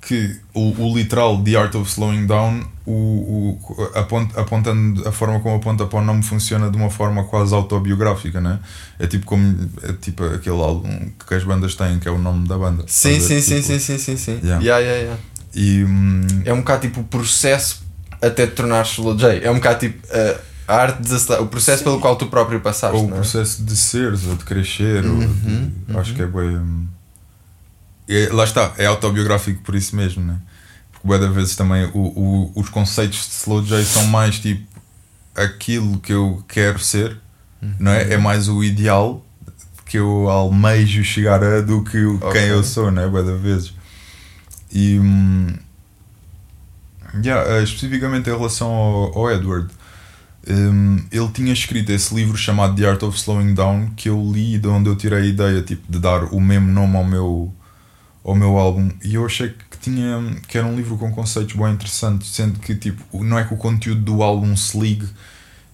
que 0.00 0.36
o, 0.54 0.82
o 0.82 0.96
literal 0.96 1.42
The 1.42 1.56
Art 1.56 1.74
of 1.74 1.90
Slowing 1.90 2.26
Down, 2.26 2.64
o, 2.86 3.58
o, 3.58 3.90
apont, 3.94 4.30
apontando 4.38 5.06
a 5.08 5.12
forma 5.12 5.40
como 5.40 5.56
aponta 5.56 5.86
para 5.86 5.98
o 5.98 6.04
nome, 6.04 6.22
funciona 6.22 6.70
de 6.70 6.76
uma 6.76 6.88
forma 6.90 7.24
quase 7.24 7.54
autobiográfica, 7.54 8.40
né? 8.40 8.60
É 8.98 9.06
tipo 9.06 9.26
como 9.26 9.70
é 9.82 9.92
tipo 9.94 10.24
aquele 10.24 10.60
álbum 10.60 11.10
que 11.26 11.34
as 11.34 11.44
bandas 11.44 11.74
têm, 11.74 11.98
que 11.98 12.08
é 12.08 12.10
o 12.10 12.18
nome 12.18 12.46
da 12.48 12.56
banda. 12.56 12.84
Sim, 12.86 13.20
sim, 13.20 13.40
sim, 13.40 13.56
Tipo, 13.56 13.66
sim, 13.66 13.78
sim, 13.78 13.98
sim, 13.98 14.16
sim. 14.16 14.40
Yeah. 14.42 14.62
Yeah, 14.62 14.80
yeah. 14.80 15.20
E 15.54 15.84
hum, 15.84 16.20
É 16.44 16.52
um 16.52 16.58
bocado 16.58 16.82
tipo 16.82 17.00
o 17.00 17.04
processo 17.04 17.84
até 18.22 18.46
te 18.46 18.52
tornares 18.52 18.92
Slow 18.92 19.16
J. 19.16 19.40
É 19.42 19.50
um 19.50 19.56
bocado 19.56 19.80
tipo 19.80 20.06
a, 20.12 20.40
a 20.68 20.74
arte 20.76 21.02
de 21.02 21.08
o 21.40 21.46
processo 21.46 21.82
pelo 21.84 22.00
qual 22.00 22.16
tu 22.16 22.26
próprio 22.26 22.60
passaste. 22.60 22.96
ou 22.96 23.04
o 23.04 23.08
não 23.08 23.16
é? 23.16 23.20
processo 23.20 23.62
de 23.62 23.76
seres 23.76 24.26
ou 24.26 24.34
de 24.36 24.44
crescer, 24.44 25.04
ou 25.04 25.18
de- 25.18 25.24
Uhum, 25.26 25.72
acho 25.96 26.14
que 26.14 26.22
é 26.22 26.26
bem. 26.26 26.56
hum, 26.56 26.86
é- 28.08 28.28
lá 28.32 28.44
está, 28.44 28.72
é 28.78 28.86
autobiográfico 28.86 29.62
por 29.62 29.74
isso 29.74 29.94
mesmo, 29.94 30.24
né? 30.24 30.36
Porque 30.92 31.06
de 31.18 31.28
vezes 31.28 31.54
também 31.56 31.84
o, 31.94 31.98
o- 31.98 32.52
os 32.56 32.68
conceitos 32.68 33.18
de 33.26 33.34
Slow 33.34 33.62
J 33.62 33.84
são 33.84 34.04
mais 34.06 34.38
tipo 34.38 34.66
aquilo 35.34 35.98
que 36.00 36.12
eu 36.12 36.42
quero 36.48 36.78
ser, 36.78 37.16
não 37.78 37.92
é? 37.92 38.14
É 38.14 38.16
mais 38.16 38.48
o 38.48 38.62
ideal 38.64 39.24
que 39.84 39.98
eu 39.98 40.28
almejo 40.28 41.04
chegar 41.04 41.42
a 41.44 41.60
do 41.60 41.84
que 41.84 41.98
o, 41.98 42.16
Ok. 42.16 42.32
quem 42.32 42.48
eu 42.50 42.64
sou, 42.64 42.90
né? 42.90 43.06
De 43.08 43.32
vezes. 43.36 43.72
E. 44.72 44.98
hum, 44.98 45.54
yeah, 47.24 47.62
especificamente 47.62 48.28
em 48.28 48.32
relação 48.36 48.68
ao, 48.68 49.16
ao 49.18 49.30
Edward. 49.30 49.68
Um, 50.48 51.04
ele 51.10 51.28
tinha 51.32 51.52
escrito 51.52 51.90
esse 51.90 52.14
livro 52.14 52.36
chamado 52.36 52.76
The 52.76 52.88
Art 52.88 53.02
of 53.02 53.18
Slowing 53.18 53.54
Down 53.54 53.90
que 53.96 54.08
eu 54.08 54.30
li 54.32 54.54
e 54.54 54.58
de 54.58 54.68
onde 54.68 54.88
eu 54.88 54.94
tirei 54.94 55.22
a 55.22 55.26
ideia 55.26 55.62
tipo, 55.62 55.90
de 55.90 55.98
dar 55.98 56.24
o 56.32 56.40
mesmo 56.40 56.70
nome 56.70 56.96
ao 56.96 57.04
meu, 57.04 57.52
ao 58.24 58.34
meu 58.34 58.56
álbum 58.56 58.88
e 59.02 59.14
eu 59.16 59.26
achei 59.26 59.48
que 59.48 59.78
tinha 59.80 60.36
que 60.46 60.56
era 60.56 60.66
um 60.66 60.76
livro 60.76 60.96
com 60.96 61.10
conceitos 61.10 61.56
bem 61.56 61.72
interessantes 61.72 62.28
sendo 62.28 62.60
que 62.60 62.76
tipo 62.76 63.24
não 63.24 63.36
é 63.36 63.44
que 63.44 63.54
o 63.54 63.56
conteúdo 63.56 64.00
do 64.02 64.22
álbum 64.22 64.56
se 64.56 64.78
ligue 64.78 65.08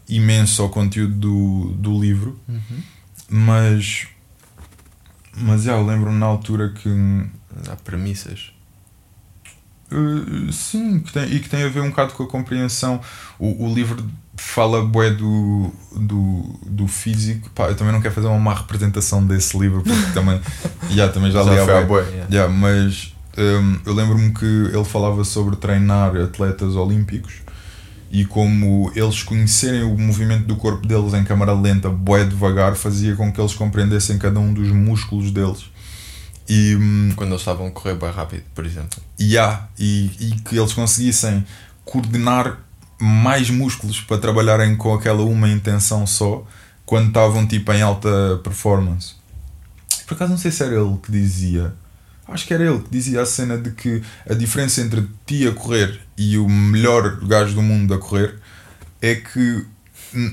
imenso 0.09 0.63
ao 0.63 0.71
conteúdo 0.71 1.15
do, 1.15 1.75
do 1.75 2.01
livro 2.01 2.41
Uhum. 2.49 2.83
mas 3.29 4.07
mas 5.37 5.65
já, 5.65 5.73
eu 5.73 5.85
lembro-me 5.85 6.19
na 6.19 6.27
altura 6.27 6.71
que 6.71 6.89
Há 7.69 7.77
premissas. 7.77 8.53
Uh, 9.91 10.51
sim, 10.51 11.01
que 11.01 11.13
tem, 11.13 11.25
e 11.25 11.41
que 11.41 11.49
tem 11.49 11.63
a 11.65 11.69
ver 11.69 11.83
um 11.83 11.91
bocado 11.91 12.15
com 12.15 12.23
a 12.23 12.27
compreensão. 12.27 13.01
O, 13.39 13.67
o 13.67 13.75
livro 13.75 14.09
fala 14.43 14.85
bué 14.85 15.11
do, 15.11 15.71
do, 15.95 16.43
do 16.67 16.89
físico. 16.89 17.49
Pá, 17.51 17.69
eu 17.69 17.77
também 17.77 17.93
não 17.93 18.01
quero 18.03 18.15
fazer 18.15 18.27
uma 18.27 18.39
má 18.39 18.55
representação 18.55 19.25
desse 19.25 19.57
livro, 19.59 19.83
porque 19.83 20.13
também, 20.13 20.41
yeah, 20.91 21.13
também 21.13 21.31
já, 21.31 21.43
li 21.43 21.59
há 21.59 21.65
foi 21.65 21.75
à 21.75 21.77
bué. 21.79 21.85
boa. 21.87 22.03
yeah. 22.03 22.27
Yeah, 22.31 22.53
mas 22.53 23.15
um, 23.39 23.79
eu 23.87 23.95
lembro-me 23.95 24.33
que 24.35 24.45
ele 24.45 24.85
falava 24.85 25.25
sobre 25.25 25.57
treinar 25.57 26.15
atletas 26.17 26.75
olímpicos 26.77 27.35
e 28.11 28.27
como 28.27 28.93
eles 28.95 29.23
conhecerem 29.23 29.85
o 29.85 29.97
movimento 29.97 30.45
do 30.47 30.57
corpo 30.57 30.87
deles 30.87 31.15
em 31.15 31.25
câmara 31.25 31.55
lenta, 31.55 31.89
bué 31.89 32.25
devagar, 32.25 32.75
fazia 32.75 33.17
com 33.17 33.33
que 33.33 33.41
eles 33.41 33.55
compreendessem 33.55 34.19
cada 34.19 34.39
um 34.39 34.53
dos 34.53 34.69
músculos 34.69 35.31
deles. 35.31 35.65
E, 36.47 36.77
hum, 36.77 37.13
Quando 37.17 37.31
eles 37.31 37.41
estavam 37.41 37.69
a 37.69 37.71
correr 37.71 37.95
bem 37.95 38.11
rápido, 38.11 38.43
por 38.55 38.67
exemplo. 38.67 39.01
e 39.19 39.39
há, 39.39 39.67
e, 39.79 40.11
e 40.21 40.31
que 40.45 40.59
eles 40.59 40.75
conseguissem 40.75 41.43
coordenar 41.87 42.59
mais 43.03 43.51
músculos 43.51 44.01
para 44.01 44.19
trabalharem 44.19 44.77
com 44.77 44.95
aquela 44.95 45.23
uma 45.23 45.49
intenção 45.49 46.07
só 46.07 46.47
quando 46.87 47.09
estavam 47.09 47.47
tipo 47.47 47.73
em 47.73 47.83
alta 47.83 48.41
performance. 48.45 49.15
Por 50.07 50.15
acaso 50.15 50.31
não 50.31 50.39
sei 50.39 50.51
se 50.51 50.63
era 50.63 50.75
ele 50.75 50.97
que 51.03 51.11
dizia. 51.11 51.75
Acho 52.29 52.47
que 52.47 52.55
era 52.55 52.65
ele 52.65 52.79
que 52.79 52.91
dizia 52.91 53.21
a 53.23 53.27
cena 53.27 53.59
de 53.59 53.73
que 53.73 54.03
a 54.29 54.35
diferença 54.35 54.81
entre 54.81 55.07
ti 55.27 55.47
a 55.49 55.53
correr 55.53 56.01
e 56.17 56.39
o 56.39 56.49
melhor 56.49 57.17
gajo 57.27 57.55
do 57.55 57.63
mundo 57.63 57.93
a 57.93 57.99
correr 57.99 58.37
é 59.01 59.17
que 59.17 59.65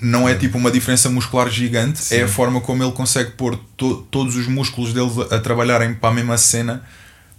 não 0.02 0.28
é 0.28 0.36
tipo 0.36 0.58
uma 0.58 0.70
diferença 0.70 1.10
muscular 1.10 1.50
gigante, 1.50 2.14
é 2.14 2.22
a 2.22 2.28
Sim. 2.28 2.34
forma 2.34 2.62
como 2.62 2.84
ele 2.84 2.92
consegue 2.92 3.32
pôr 3.32 3.58
to- 3.78 4.06
todos 4.12 4.36
os 4.36 4.46
músculos 4.48 4.94
deles 4.94 5.14
a, 5.32 5.36
a 5.38 5.40
trabalharem 5.40 5.94
para 5.94 6.10
a 6.10 6.14
mesma 6.14 6.38
cena 6.38 6.84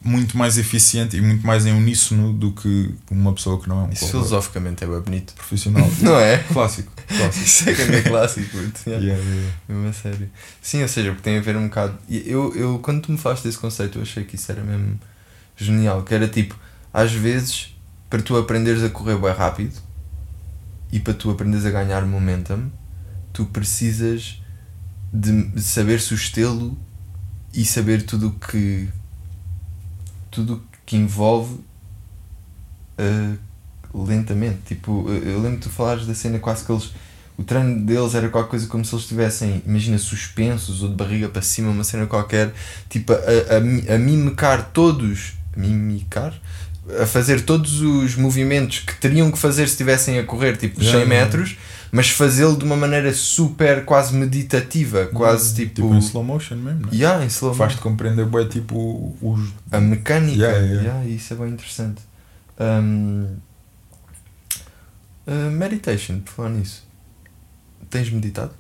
muito 0.03 0.37
mais 0.37 0.57
eficiente 0.57 1.17
e 1.17 1.21
muito 1.21 1.47
mais 1.47 1.67
em 1.67 1.73
uníssono 1.73 2.33
do 2.33 2.53
que 2.53 2.95
uma 3.11 3.33
pessoa 3.35 3.61
que 3.61 3.69
não 3.69 3.81
é 3.81 3.85
um 3.85 3.91
Isso 3.91 4.01
corredor 4.01 4.23
filosoficamente 4.25 4.85
é 4.85 4.87
bem 4.87 5.01
bonito. 5.01 5.35
profissional. 5.35 5.87
Não 6.01 6.19
é? 6.19 6.39
clássico, 6.39 6.91
clássico. 7.07 7.45
Isso 7.45 7.69
é 7.69 7.75
que 7.75 7.83
é 7.83 8.03
clássico. 8.03 8.57
Yeah. 8.87 9.07
Yeah, 9.07 9.23
yeah. 9.23 9.53
Mesmo 9.69 9.89
a 9.89 9.93
sério. 9.93 10.31
Sim, 10.63 10.83
ou 10.83 10.89
seja, 10.89 11.11
porque 11.11 11.23
tem 11.23 11.37
a 11.37 11.41
ver 11.43 11.57
um 11.57 11.65
bocado. 11.69 11.99
Eu, 12.09 12.55
eu, 12.57 12.79
quando 12.79 13.03
tu 13.03 13.13
me 13.13 13.19
falaste 13.19 13.45
desse 13.45 13.59
conceito, 13.59 13.99
eu 13.99 14.03
achei 14.03 14.25
que 14.25 14.37
isso 14.37 14.51
era 14.51 14.63
mesmo 14.65 14.99
genial. 15.57 16.03
Que 16.03 16.15
era 16.15 16.27
tipo, 16.27 16.59
às 16.95 17.13
vezes, 17.13 17.77
para 18.09 18.23
tu 18.23 18.37
aprenderes 18.39 18.83
a 18.83 18.89
correr 18.89 19.19
bem 19.19 19.33
rápido 19.33 19.79
e 20.91 20.99
para 20.99 21.13
tu 21.13 21.31
aprenderes 21.31 21.67
a 21.67 21.71
ganhar 21.71 22.07
momentum, 22.07 22.71
tu 23.33 23.45
precisas 23.45 24.41
de 25.13 25.43
de 25.49 25.63
saber 25.63 26.01
sustê-lo 26.01 26.79
e 27.53 27.65
saber 27.67 28.03
tudo 28.03 28.29
o 28.29 28.33
que. 28.33 28.89
Tudo 30.31 30.63
que 30.87 30.97
envolve 30.97 31.61
uh, 32.99 33.39
lentamente. 33.95 34.59
Tipo, 34.67 35.09
eu 35.09 35.33
eu 35.33 35.41
lembro 35.41 35.61
de 35.61 35.69
falares 35.69 36.07
da 36.07 36.15
cena 36.15 36.39
quase 36.39 36.65
que 36.65 36.73
eles. 36.73 36.93
O 37.37 37.43
treino 37.43 37.87
deles 37.87 38.15
era 38.15 38.29
qualquer 38.29 38.51
coisa 38.51 38.67
como 38.67 38.85
se 38.85 38.95
eles 38.95 39.05
estivessem, 39.05 39.63
imagina, 39.67 39.97
suspensos 39.97 40.83
ou 40.83 40.91
de 40.91 40.95
barriga 40.95 41.27
para 41.27 41.41
cima, 41.41 41.71
uma 41.71 41.85
cena 41.85 42.07
qualquer, 42.07 42.53
tipo, 42.89 43.15
a, 43.15 43.17
a, 43.17 43.95
a 43.95 43.99
mimicar 43.99 44.71
todos, 44.75 45.33
mimicar? 45.57 46.35
A 47.01 47.07
fazer 47.07 47.43
todos 47.43 47.81
os 47.83 48.17
movimentos 48.17 48.81
que 48.81 48.95
teriam 48.99 49.31
que 49.31 49.39
fazer 49.39 49.67
se 49.67 49.73
estivessem 49.75 50.19
a 50.19 50.25
correr, 50.25 50.57
tipo, 50.57 50.81
Yeah, 50.81 51.01
100 51.01 51.09
yeah. 51.09 51.25
metros, 51.27 51.57
mas 51.93 52.09
fazê-lo 52.11 52.57
de 52.57 52.65
uma 52.65 52.77
maneira 52.77 53.13
super, 53.13 53.85
quase 53.85 54.15
meditativa, 54.15 55.07
quase 55.07 55.55
tipo. 55.55 55.75
Tipo 55.75 55.95
em 55.95 55.99
slow 55.99 56.25
motion 56.25 56.57
mesmo, 56.57 56.81
não 56.83 56.89
é? 56.91 56.95
yeah, 56.95 57.25
em 57.25 57.29
slow 57.29 57.55
Faz-te 57.55 57.81
compreender 57.81 58.25
bem 58.27 58.49
tipo 58.49 59.15
os. 59.21 59.51
a 59.71 59.81
mecânica, 59.81 60.37
Yeah, 60.39 60.59
yeah. 60.59 60.83
yeah, 60.83 61.07
isso 61.09 61.35
é 61.35 61.37
bem 61.37 61.49
interessante. 61.51 62.01
Um, 62.59 63.27
uh, 65.27 65.51
meditation, 65.51 66.21
por 66.21 66.33
falar 66.33 66.51
nisso. 66.51 66.87
Tens 67.89 68.11
meditado? 68.11 68.53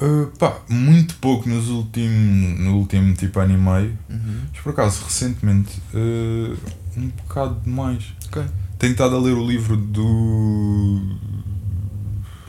Uh, 0.00 0.26
pá, 0.38 0.60
muito 0.68 1.16
pouco 1.16 1.48
nos 1.48 1.68
últimos, 1.68 2.60
no 2.60 2.76
último 2.76 3.14
tipo 3.14 3.40
ano 3.40 3.54
e 3.54 3.56
meio. 3.56 3.98
Uhum. 4.08 4.42
Mas 4.52 4.62
por 4.62 4.70
acaso, 4.70 5.04
recentemente, 5.04 5.82
uh, 5.92 6.56
um 6.96 7.08
bocado 7.08 7.60
demais. 7.64 8.04
Ok. 8.26 8.44
Tenho 8.78 8.92
estado 8.92 9.16
a 9.16 9.20
ler 9.20 9.34
o 9.34 9.44
livro 9.44 9.76
do. 9.76 10.02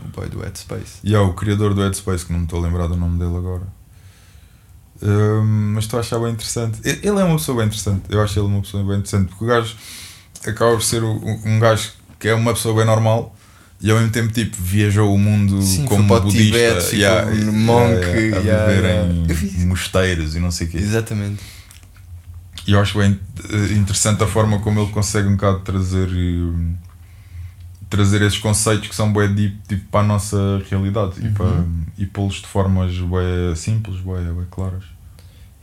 O 0.06 0.08
boy 0.14 0.30
do 0.30 0.42
Headspace. 0.42 1.00
Yeah, 1.04 1.28
o 1.28 1.34
criador 1.34 1.74
do 1.74 1.82
Headspace, 1.82 2.26
que 2.26 2.32
não 2.32 2.40
me 2.40 2.46
estou 2.46 2.60
a 2.60 2.62
lembrar 2.62 2.88
do 2.88 2.96
nome 2.96 3.18
dele 3.18 3.36
agora. 3.36 3.68
Um, 5.02 5.74
mas 5.74 5.86
estou 5.86 5.98
a 5.98 6.02
achar 6.02 6.20
bem 6.20 6.34
interessante. 6.34 6.80
Ele 6.84 7.20
é 7.20 7.24
uma 7.24 7.38
pessoa 7.38 7.58
bem 7.58 7.66
interessante. 7.66 8.04
Eu 8.10 8.22
acho 8.22 8.38
ele 8.38 8.48
uma 8.48 8.62
pessoa 8.62 8.84
bem 8.84 8.98
interessante. 8.98 9.30
Porque 9.30 9.46
o 9.46 9.48
gajo 9.48 9.76
acaba 10.46 10.74
por 10.74 10.84
ser 10.84 11.04
um 11.04 11.60
gajo 11.60 11.94
que 12.20 12.28
é 12.28 12.36
uma 12.36 12.54
pessoa 12.54 12.76
bem 12.76 12.86
normal 12.86 13.36
e 13.82 13.90
ao 13.90 13.98
mesmo 13.98 14.12
tempo 14.12 14.34
tipo, 14.34 14.58
viajou 14.62 15.14
o 15.14 15.18
mundo 15.18 15.62
Sim, 15.62 15.86
como 15.86 16.08
foi 16.08 16.22
budista 16.22 16.44
Tibete, 16.44 16.84
ficou 16.84 17.00
yeah, 17.00 17.32
um 17.32 17.52
monk, 17.54 17.94
yeah, 17.94 18.38
a 18.38 18.42
yeah, 18.42 18.68
viver 18.68 18.84
yeah. 18.86 19.62
em 19.62 19.66
mosteiros 19.66 20.36
e 20.36 20.40
não 20.40 20.52
sei 20.52 20.68
o 20.68 20.70
quê. 20.70 20.78
Exatamente. 20.78 21.42
E 22.68 22.74
eu 22.74 22.80
acho 22.80 22.98
bem 22.98 23.20
eh, 23.50 23.74
interessante 23.74 24.22
a 24.22 24.28
forma 24.28 24.60
como 24.60 24.82
ele 24.82 24.92
consegue 24.92 25.28
um 25.28 25.36
bocado 25.36 25.62
trazer 25.62 26.10
hum, 26.10 26.76
trazer 27.90 28.22
esses 28.22 28.38
conceitos 28.38 28.90
que 28.90 28.96
são 28.96 29.12
bué 29.12 29.28
deep 29.28 29.58
tipo, 29.68 29.86
para 29.90 30.02
a 30.02 30.04
nossa 30.04 30.62
realidade 30.70 31.26
e, 31.26 31.32
para, 31.32 31.66
e 31.98 32.06
pô-los 32.06 32.36
de 32.36 32.48
formas 32.48 32.96
bué 33.00 33.56
simples, 33.56 34.02
bué, 34.02 34.22
bué 34.22 34.46
claras. 34.52 34.84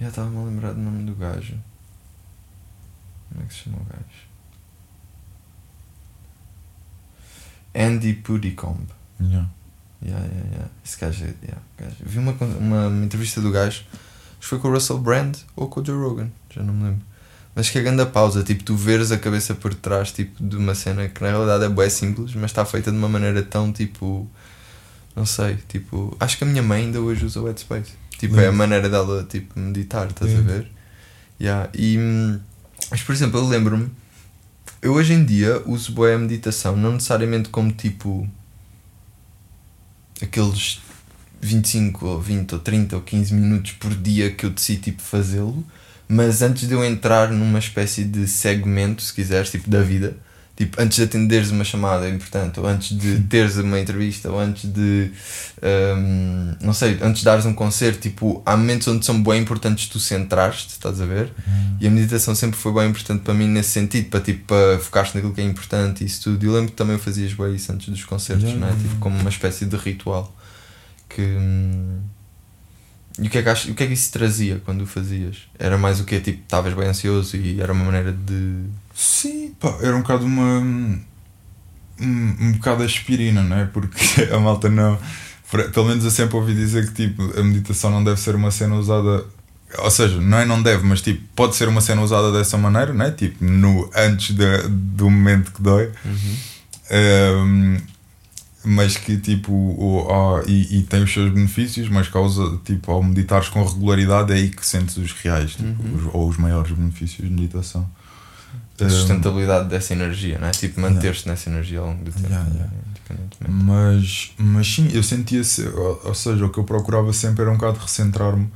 Já 0.01 0.09
estava-me 0.09 0.39
a 0.39 0.45
lembrar 0.45 0.73
do 0.73 0.81
nome 0.81 1.05
do 1.05 1.15
gajo. 1.15 1.55
Como 3.29 3.45
é 3.45 3.47
que 3.47 3.55
se 3.55 3.65
chama 3.65 3.77
o 3.77 3.85
gajo? 3.85 4.26
Andy 7.77 8.15
Pudicombe. 8.15 8.89
Yeah. 9.21 9.49
Yeah, 10.05 10.25
yeah, 10.27 10.49
yeah. 10.53 10.69
Esse 10.85 10.99
gajo 10.99 11.25
é. 11.25 11.35
Yeah, 11.43 11.63
gajo. 11.79 11.97
Vi 12.01 12.19
uma, 12.19 12.33
uma, 12.33 12.89
uma 12.89 13.05
entrevista 13.05 13.41
do 13.41 13.51
gajo, 13.51 13.83
acho 13.83 14.41
que 14.41 14.47
foi 14.47 14.59
com 14.59 14.69
o 14.69 14.73
Russell 14.73 14.99
Brand 14.99 15.37
ou 15.55 15.69
com 15.69 15.81
o 15.81 15.85
Joe 15.85 15.97
Rogan, 15.97 16.31
já 16.51 16.63
não 16.63 16.75
me 16.75 16.85
lembro. 16.85 17.03
Mas 17.55 17.71
que 17.71 17.79
é 17.79 17.83
grande 17.83 18.03
a 18.03 18.07
pausa, 18.07 18.43
tipo, 18.43 18.63
tu 18.63 18.77
veres 18.77 19.11
a 19.11 19.19
cabeça 19.19 19.55
por 19.55 19.73
trás 19.75 20.13
tipo, 20.13 20.43
de 20.43 20.57
uma 20.57 20.75
cena 20.75 21.09
que 21.09 21.23
na 21.23 21.31
realidade 21.31 21.65
é 21.65 21.69
bem 21.71 21.89
simples, 21.89 22.35
mas 22.35 22.51
está 22.51 22.67
feita 22.67 22.91
de 22.91 22.99
uma 22.99 23.09
maneira 23.09 23.43
tão 23.43 23.73
tipo. 23.73 24.31
Não 25.15 25.25
sei, 25.25 25.57
tipo. 25.67 26.15
Acho 26.21 26.37
que 26.37 26.45
a 26.45 26.47
minha 26.47 26.63
mãe 26.63 26.85
ainda 26.85 27.01
hoje 27.01 27.25
usa 27.25 27.41
o 27.41 27.47
Headspace. 27.47 27.93
Tipo, 28.19 28.39
é 28.41 28.49
a 28.49 28.53
maneira 28.53 28.89
dela 28.89 29.25
tipo, 29.25 29.59
meditar, 29.59 30.07
estás 30.07 30.35
a 30.35 30.41
ver? 30.41 30.71
Yeah. 31.41 31.71
E, 31.75 31.99
hum, 31.99 32.39
mas 32.91 33.03
por 33.03 33.15
exemplo, 33.15 33.41
eu 33.41 33.47
lembro-me, 33.47 33.91
eu 34.83 34.93
hoje 34.93 35.13
em 35.13 35.25
dia 35.25 35.63
uso 35.67 35.93
boa 35.93 36.17
meditação, 36.19 36.77
não 36.77 36.93
necessariamente 36.93 37.49
como 37.49 37.73
tipo 37.73 38.29
aqueles 40.23 40.81
25 41.41 42.07
ou 42.07 42.21
20 42.21 42.55
ou 42.55 42.59
30 42.59 42.97
ou 42.97 43.03
15 43.03 43.35
minutos 43.35 43.73
por 43.73 43.95
dia 43.95 44.31
que 44.31 44.47
eu 44.47 44.51
decido 44.51 44.83
tipo 44.83 45.03
fazê-lo, 45.03 45.65
mas 46.09 46.43
antes 46.43 46.69
de 46.69 46.75
eu 46.75 46.85
entrar 46.85 47.31
numa 47.31 47.59
espécie 47.59 48.05
de 48.05 48.27
segmento, 48.29 49.03
se 49.03 49.13
quiseres, 49.13 49.51
tipo 49.51 49.69
da 49.69 49.83
vida, 49.83 50.17
tipo 50.57 50.81
antes 50.81 50.97
de 50.97 51.05
atenderes 51.05 51.51
uma 51.51 51.65
chamada 51.65 52.09
importante, 52.09 52.59
ou 52.59 52.67
antes 52.67 52.97
de 52.97 53.21
teres 53.25 53.57
uma 53.59 53.79
entrevista, 53.79 54.31
ou 54.31 54.41
antes 54.41 54.65
de 54.73 55.11
um, 55.63 56.55
não 56.63 56.73
sei, 56.73 56.99
antes 57.03 57.19
de 57.19 57.25
dares 57.27 57.45
um 57.45 57.53
concerto, 57.53 58.01
tipo, 58.01 58.43
há 58.47 58.57
momentos 58.57 58.89
onde 58.89 59.05
são 59.05 59.23
bem 59.23 59.43
importantes 59.43 59.87
tu 59.89 60.01
centrares-te, 60.01 60.71
estás 60.71 61.01
a 61.01 61.05
ver? 61.05 61.33
Uhum. 61.47 61.77
E 61.81 61.87
a 61.87 61.91
meditação 61.91 62.35
sempre 62.35 62.59
foi 62.59 62.73
bem 62.73 62.89
importante 62.89 63.21
para 63.23 63.35
mim 63.35 63.49
nesse 63.49 63.69
sentido, 63.71 64.09
para 64.09 64.21
tipo, 64.21 64.45
para 64.47 64.79
focar-te 64.79 65.15
naquilo 65.15 65.35
que 65.35 65.41
é 65.41 65.45
importante 65.45 66.03
e 66.03 66.07
isso 66.07 66.23
tudo. 66.23 66.43
E 66.43 66.47
eu 66.49 66.53
lembro 66.55 66.71
que 66.71 66.77
também 66.77 66.97
fazias 66.99 67.33
bem 67.35 67.55
isso 67.55 67.71
antes 67.73 67.89
dos 67.89 68.05
concertos, 68.05 68.45
Yeah, 68.45 68.67
não 68.67 68.73
é? 68.73 68.77
Tipo, 68.81 68.97
como 68.97 69.19
uma 69.19 69.31
espécie 69.31 69.67
de 69.67 69.77
ritual. 69.77 70.35
Que. 71.09 71.23
hum, 71.23 72.01
E 73.19 73.27
o 73.27 73.31
que, 73.31 73.39
é 73.39 73.43
que 73.43 73.49
ach- 73.49 73.69
o 73.71 73.75
que 73.75 73.83
é 73.83 73.87
que 73.87 73.93
isso 73.95 74.11
trazia 74.13 74.61
quando 74.65 74.83
o 74.83 74.87
fazias? 74.87 75.37
Era 75.59 75.79
mais 75.79 76.01
o 76.01 76.05
que 76.05 76.19
Tipo, 76.21 76.43
estavas 76.43 76.75
bem 76.75 76.87
ansioso 76.89 77.37
e 77.37 77.61
era 77.61 77.73
uma 77.73 77.85
maneira 77.85 78.13
de. 78.13 78.65
Sim, 78.97 79.55
pá, 79.61 79.77
era 79.83 79.95
um 79.95 80.01
bocado 80.01 80.25
uma. 80.25 80.59
Um, 80.61 81.01
um 82.01 82.53
bocado 82.53 82.83
aspirina, 82.83 83.43
não 83.43 83.57
é? 83.59 83.65
Porque 83.67 84.23
a 84.33 84.39
malta 84.39 84.69
não. 84.71 84.99
Pelo 85.73 85.87
menos 85.87 86.05
eu 86.05 86.11
sempre 86.11 86.35
ouvi 86.37 86.55
dizer 86.55 86.87
que 86.93 87.07
tipo, 87.07 87.23
a 87.39 87.43
meditação 87.43 87.91
não 87.91 88.03
deve 88.03 88.19
ser 88.21 88.35
uma 88.35 88.51
cena 88.51 88.75
usada. 88.77 89.25
Ou 89.79 89.91
seja, 89.91 90.21
não 90.21 90.39
é 90.39 90.45
não 90.47 90.63
deve, 90.63 90.85
mas 90.87 91.01
tipo, 91.03 91.23
pode 91.35 91.55
ser 91.57 91.69
uma 91.69 91.81
cena 91.81 92.01
usada 92.01 92.33
dessa 92.33 92.57
maneira, 92.57 92.93
não 92.93 93.05
é? 93.05 93.11
Tipo, 93.11 93.45
no, 93.45 93.91
antes 93.95 94.35
da- 94.35 94.63
do 94.69 95.11
momento 95.11 95.53
que 95.53 95.61
dói. 95.63 95.91
Um, 96.91 97.77
mas 98.65 98.97
que 98.97 99.17
tipo 99.17 99.53
o, 99.53 100.07
ah, 100.11 100.43
e, 100.47 100.79
e 100.79 100.83
tem 100.83 101.03
os 101.03 101.13
seus 101.13 101.33
benefícios, 101.33 101.89
mas 101.89 102.09
causa 102.09 102.59
tipo 102.65 102.91
ao 102.91 103.03
meditares 103.03 103.49
com 103.49 103.65
regularidade 103.65 104.33
é 104.33 104.37
aí 104.37 104.49
que 104.49 104.65
sentes 104.67 104.97
os 104.97 105.13
reais 105.13 105.53
tipo, 105.53 105.83
Uhum. 105.83 105.95
os- 105.97 106.15
ou 106.15 106.29
os 106.29 106.37
maiores 106.37 106.73
benefícios 106.73 107.29
de 107.29 107.33
meditação. 107.35 107.89
A 108.81 108.85
Um, 108.85 108.91
sustentabilidade 108.91 109.69
dessa 109.69 109.93
energia, 109.95 110.39
não 110.39 110.49
é? 110.49 110.51
Tipo, 110.51 110.81
manter-te 110.81 111.27
nessa 111.27 111.49
energia 111.49 111.79
ao 111.81 111.87
longo 111.87 112.05
do 112.05 112.13
tempo. 112.13 112.27
Yeah, 112.29 112.47
é? 112.51 112.53
yeah. 112.55 112.73
Mas, 113.49 114.33
mas 114.37 114.67
sim, 114.67 114.91
eu 114.93 115.03
sentia 115.03 115.43
-se, 115.45 115.67
ou, 115.67 116.01
ou 116.05 116.15
seja, 116.15 116.45
o 116.45 116.51
que 116.51 116.59
eu 116.59 116.65
procurava 116.65 117.13
sempre 117.13 117.43
era 117.43 117.51
um 117.51 117.55
bocado 117.55 117.79
recentrar-me 117.79 118.51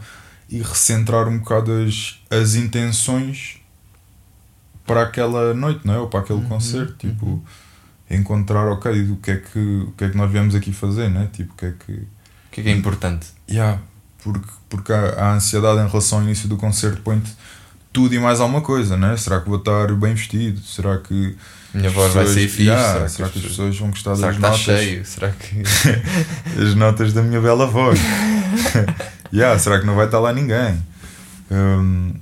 e 0.49 0.59
recentrar 0.61 1.29
um 1.29 1.39
bocado 1.39 1.71
as, 1.73 2.19
as 2.31 2.55
intenções 2.55 3.57
para 4.87 5.03
aquela 5.03 5.55
noite, 5.55 5.87
não 5.87 5.95
é? 5.95 5.99
Ou 5.99 6.09
para 6.09 6.21
aquele 6.21 6.41
Uhum, 6.41 6.49
concerto, 6.49 6.95
tipo, 6.99 7.27
uhum. 7.27 7.43
encontrar, 8.11 8.67
ok, 8.69 9.11
o 9.13 9.17
que, 9.17 9.31
é 9.31 9.37
que, 9.37 9.59
o 9.59 9.93
que 9.97 10.05
é 10.05 10.09
que 10.11 10.17
nós 10.17 10.31
viemos 10.31 10.55
aqui 10.55 10.73
fazer, 10.73 11.09
não 11.09 11.23
é? 11.23 11.27
Tipo, 11.27 11.53
o 11.53 11.57
que 11.57 11.67
é 11.67 11.73
que. 11.87 11.93
O 11.93 12.07
que 12.51 12.61
é 12.61 12.65
que 12.65 12.71
é 12.71 12.73
importante? 12.73 13.29
Yeah, 13.49 13.81
porque, 14.25 14.49
porque 14.69 14.93
a, 14.93 15.27
a 15.29 15.35
ansiedade 15.35 15.81
em 15.81 15.89
relação 15.89 16.19
ao 16.19 16.25
início 16.25 16.49
do 16.49 16.57
concerto 16.57 17.01
põe-te 17.03 17.31
tudo 17.93 18.15
e 18.15 18.19
mais 18.19 18.41
alguma 18.41 18.61
coisa, 18.61 18.97
né? 18.97 19.17
Será 19.17 19.41
que 19.41 19.49
vou 19.49 19.59
estar 19.59 19.93
bem 19.95 20.15
vestido? 20.15 20.61
Será 20.61 20.99
que. 20.99 21.37
Minha 21.73 21.91
voz 21.91 22.13
vai 22.13 22.25
pessoas- 22.25 22.35
sair 22.35 22.49
fixe? 22.49 22.63
Yeah, 22.65 22.93
será, 22.93 23.09
será 23.09 23.29
que 23.29 23.39
as 23.39 23.45
as 23.45 23.51
pessoas 23.51 23.79
vão 23.79 23.91
gostar 23.91 24.17
Será 24.17 24.29
das 24.29 24.37
que 24.37 24.43
está 24.45 24.51
notas? 24.51 24.85
cheio? 24.85 25.05
Será 25.07 25.31
que. 25.31 25.63
As 26.63 26.75
notas 26.75 27.13
da 27.13 27.23
minha 27.23 27.41
bela 27.41 27.67
voz. 27.67 27.99
yeah, 29.33 29.59
será 29.59 29.79
que 29.79 29.87
não 29.87 29.95
vai 29.95 30.07
estar 30.07 30.19
lá 30.19 30.33
ninguém? 30.33 30.83
Um, 31.51 32.13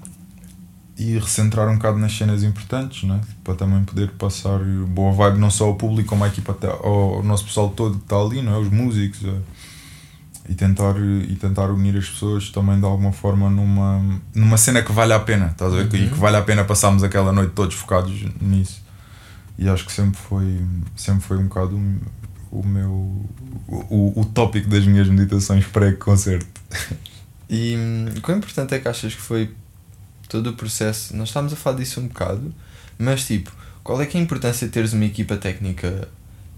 e 0.99 1.17
recentrar 1.19 1.69
um 1.69 1.77
bocado 1.77 1.97
nas 1.99 2.13
cenas 2.17 2.43
importantes, 2.43 3.05
né? 3.09 3.21
para 3.45 3.55
também 3.55 3.85
poder 3.85 4.11
passar 4.19 4.59
boa 4.89 5.13
vibe 5.13 5.39
não 5.39 5.49
só 5.51 5.67
ao 5.67 5.77
público, 5.77 6.09
como 6.09 6.25
à 6.25 6.29
equipa, 6.29 6.57
ao 6.83 7.23
nosso 7.23 7.45
pessoal 7.45 7.71
todo 7.71 7.97
que 7.99 8.05
está 8.05 8.17
ali, 8.17 8.43
não 8.43 8.55
é? 8.55 8.59
os 8.59 8.69
músicos, 8.69 9.21
e 10.49 10.55
tentar, 10.55 10.95
e 10.99 11.37
tentar 11.37 11.71
unir 11.71 11.97
as 11.97 12.09
pessoas 12.09 12.49
também 12.51 12.79
de 12.79 12.85
alguma 12.85 13.13
forma 13.13 13.51
numa, 13.51 14.21
numa 14.35 14.57
cena 14.57 14.83
que 14.83 14.91
vale 14.93 15.13
a 15.13 15.21
pena, 15.21 15.49
estás 15.49 15.73
a 15.73 15.77
ver? 15.77 15.95
E 15.95 16.05
Uhum. 16.05 16.09
que 16.09 16.19
vale 16.19 16.37
a 16.37 16.43
pena 16.43 16.65
passarmos 16.65 17.03
aquela 17.03 17.33
noite 17.33 17.53
todos 17.53 17.75
focados 17.75 18.25
nisso. 18.41 18.83
E 19.59 19.69
acho 19.69 19.85
que 19.85 19.93
sempre 19.93 20.19
foi, 20.19 20.61
sempre 20.97 21.23
foi 21.23 21.37
um 21.37 21.49
bocado 21.49 21.79
o, 22.51 22.67
meu 22.67 22.91
o, 23.69 24.21
o, 24.21 24.25
tópico 24.25 24.69
das 24.69 24.87
minhas 24.87 25.09
meditações 25.09 25.67
pré-concerto. 25.67 26.47
E 27.51 27.77
hum, 27.79 28.21
quão 28.21 28.37
importante 28.37 28.75
é 28.75 28.79
que 28.79 28.87
achas 28.87 29.15
que 29.15 29.23
foi 29.23 29.51
todo 30.29 30.51
o 30.51 30.53
processo? 30.53 31.17
Nós 31.17 31.29
estávamos 31.29 31.55
a 31.55 31.57
falar 31.57 31.79
disso 31.79 31.99
um 31.99 32.07
bocado, 32.07 32.55
mas 32.99 33.27
tipo, 33.27 33.51
qual 33.83 34.03
é 34.03 34.05
que 34.05 34.19
é 34.19 34.21
a 34.21 34.23
importância 34.23 34.67
de 34.67 34.73
teres 34.75 34.93
uma 34.93 35.07
equipa 35.07 35.35
técnica 35.35 36.11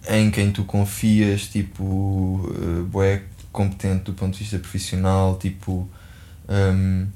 em 0.09 0.31
quem 0.33 0.51
tu 0.51 0.65
confias, 0.65 1.43
tipo, 1.43 1.85
uh, 1.85 2.85
bué 2.91 3.23
competente 3.53 4.05
do 4.05 4.15
ponto 4.15 4.35
de 4.35 4.41
vista 4.41 4.59
profissional, 4.59 5.37
tipo. 5.37 5.89
hum, 6.49 7.07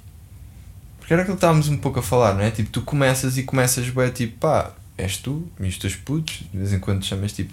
porque 0.99 1.13
era 1.13 1.23
aquilo 1.23 1.37
que 1.37 1.39
estávamos 1.39 1.69
um 1.69 1.77
pouco 1.77 1.99
a 1.99 2.03
falar, 2.03 2.35
não 2.35 2.41
é? 2.41 2.51
Tipo, 2.51 2.71
tu 2.71 2.81
começas 2.81 3.37
e 3.37 3.43
começas 3.43 3.89
bué 3.91 4.09
tipo, 4.11 4.39
pá, 4.39 4.73
és 4.97 5.19
tu 5.19 5.47
e 5.61 5.67
os 5.67 5.77
teus 5.77 5.95
putos, 5.97 6.45
de 6.51 6.59
vez 6.59 6.73
em 6.73 6.79
quando 6.79 7.01
te 7.01 7.09
chamas 7.09 7.33
tipo. 7.33 7.53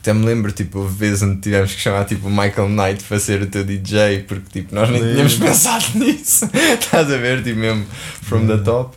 Até 0.00 0.12
me 0.12 0.24
lembro, 0.24 0.50
tipo, 0.52 0.78
houve 0.78 0.96
vezes 0.96 1.22
onde 1.22 1.40
tivemos 1.40 1.74
que 1.74 1.80
chamar 1.80 2.04
tipo 2.06 2.26
o 2.28 2.30
Michael 2.30 2.68
Knight 2.68 3.04
para 3.04 3.20
ser 3.20 3.42
o 3.42 3.46
teu 3.46 3.64
DJ, 3.64 4.24
porque 4.26 4.60
tipo, 4.60 4.74
nós 4.74 4.88
nem 4.90 5.00
tínhamos 5.00 5.34
pensado 5.38 5.86
nisso. 5.94 6.48
Estás 6.54 7.10
a 7.10 7.16
ver, 7.16 7.42
tipo, 7.42 7.58
mesmo 7.58 7.86
from 8.22 8.46
the 8.46 8.58
top. 8.58 8.96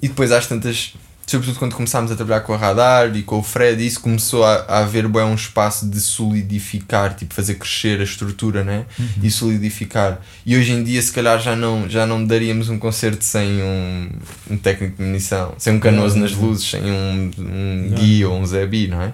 E 0.00 0.08
depois 0.08 0.32
às 0.32 0.46
tantas, 0.46 0.94
sobretudo 1.26 1.58
quando 1.58 1.74
começámos 1.74 2.10
a 2.10 2.16
trabalhar 2.16 2.40
com 2.40 2.52
a 2.52 2.56
Radar 2.56 3.14
e 3.16 3.22
com 3.22 3.38
o 3.38 3.42
Fred, 3.42 3.84
isso 3.84 4.00
começou 4.00 4.44
a, 4.44 4.64
a 4.68 4.78
haver 4.80 5.08
bem 5.08 5.22
um 5.22 5.34
espaço 5.34 5.88
de 5.88 6.00
solidificar, 6.00 7.14
tipo, 7.14 7.32
fazer 7.34 7.54
crescer 7.54 8.00
a 8.00 8.04
estrutura, 8.04 8.64
né? 8.64 8.86
E 9.22 9.30
solidificar. 9.30 10.20
E 10.44 10.56
hoje 10.56 10.72
em 10.72 10.82
dia, 10.82 11.00
se 11.00 11.12
calhar, 11.12 11.40
já 11.40 11.54
não, 11.54 11.88
já 11.88 12.06
não 12.06 12.24
daríamos 12.24 12.68
um 12.68 12.78
concerto 12.78 13.24
sem 13.24 13.62
um, 13.62 14.08
um 14.50 14.56
técnico 14.56 14.96
de 14.96 15.02
munição, 15.02 15.54
sem 15.58 15.72
um 15.72 15.80
canoso 15.80 16.18
nas 16.18 16.32
luzes, 16.32 16.68
sem 16.68 16.82
um, 16.82 17.30
um 17.38 17.72
Yeah. 17.82 17.96
Gui 17.96 18.24
ou 18.24 18.38
um 18.38 18.46
Zé 18.46 18.66
Bi, 18.66 18.88
não 18.88 19.00
é? 19.00 19.12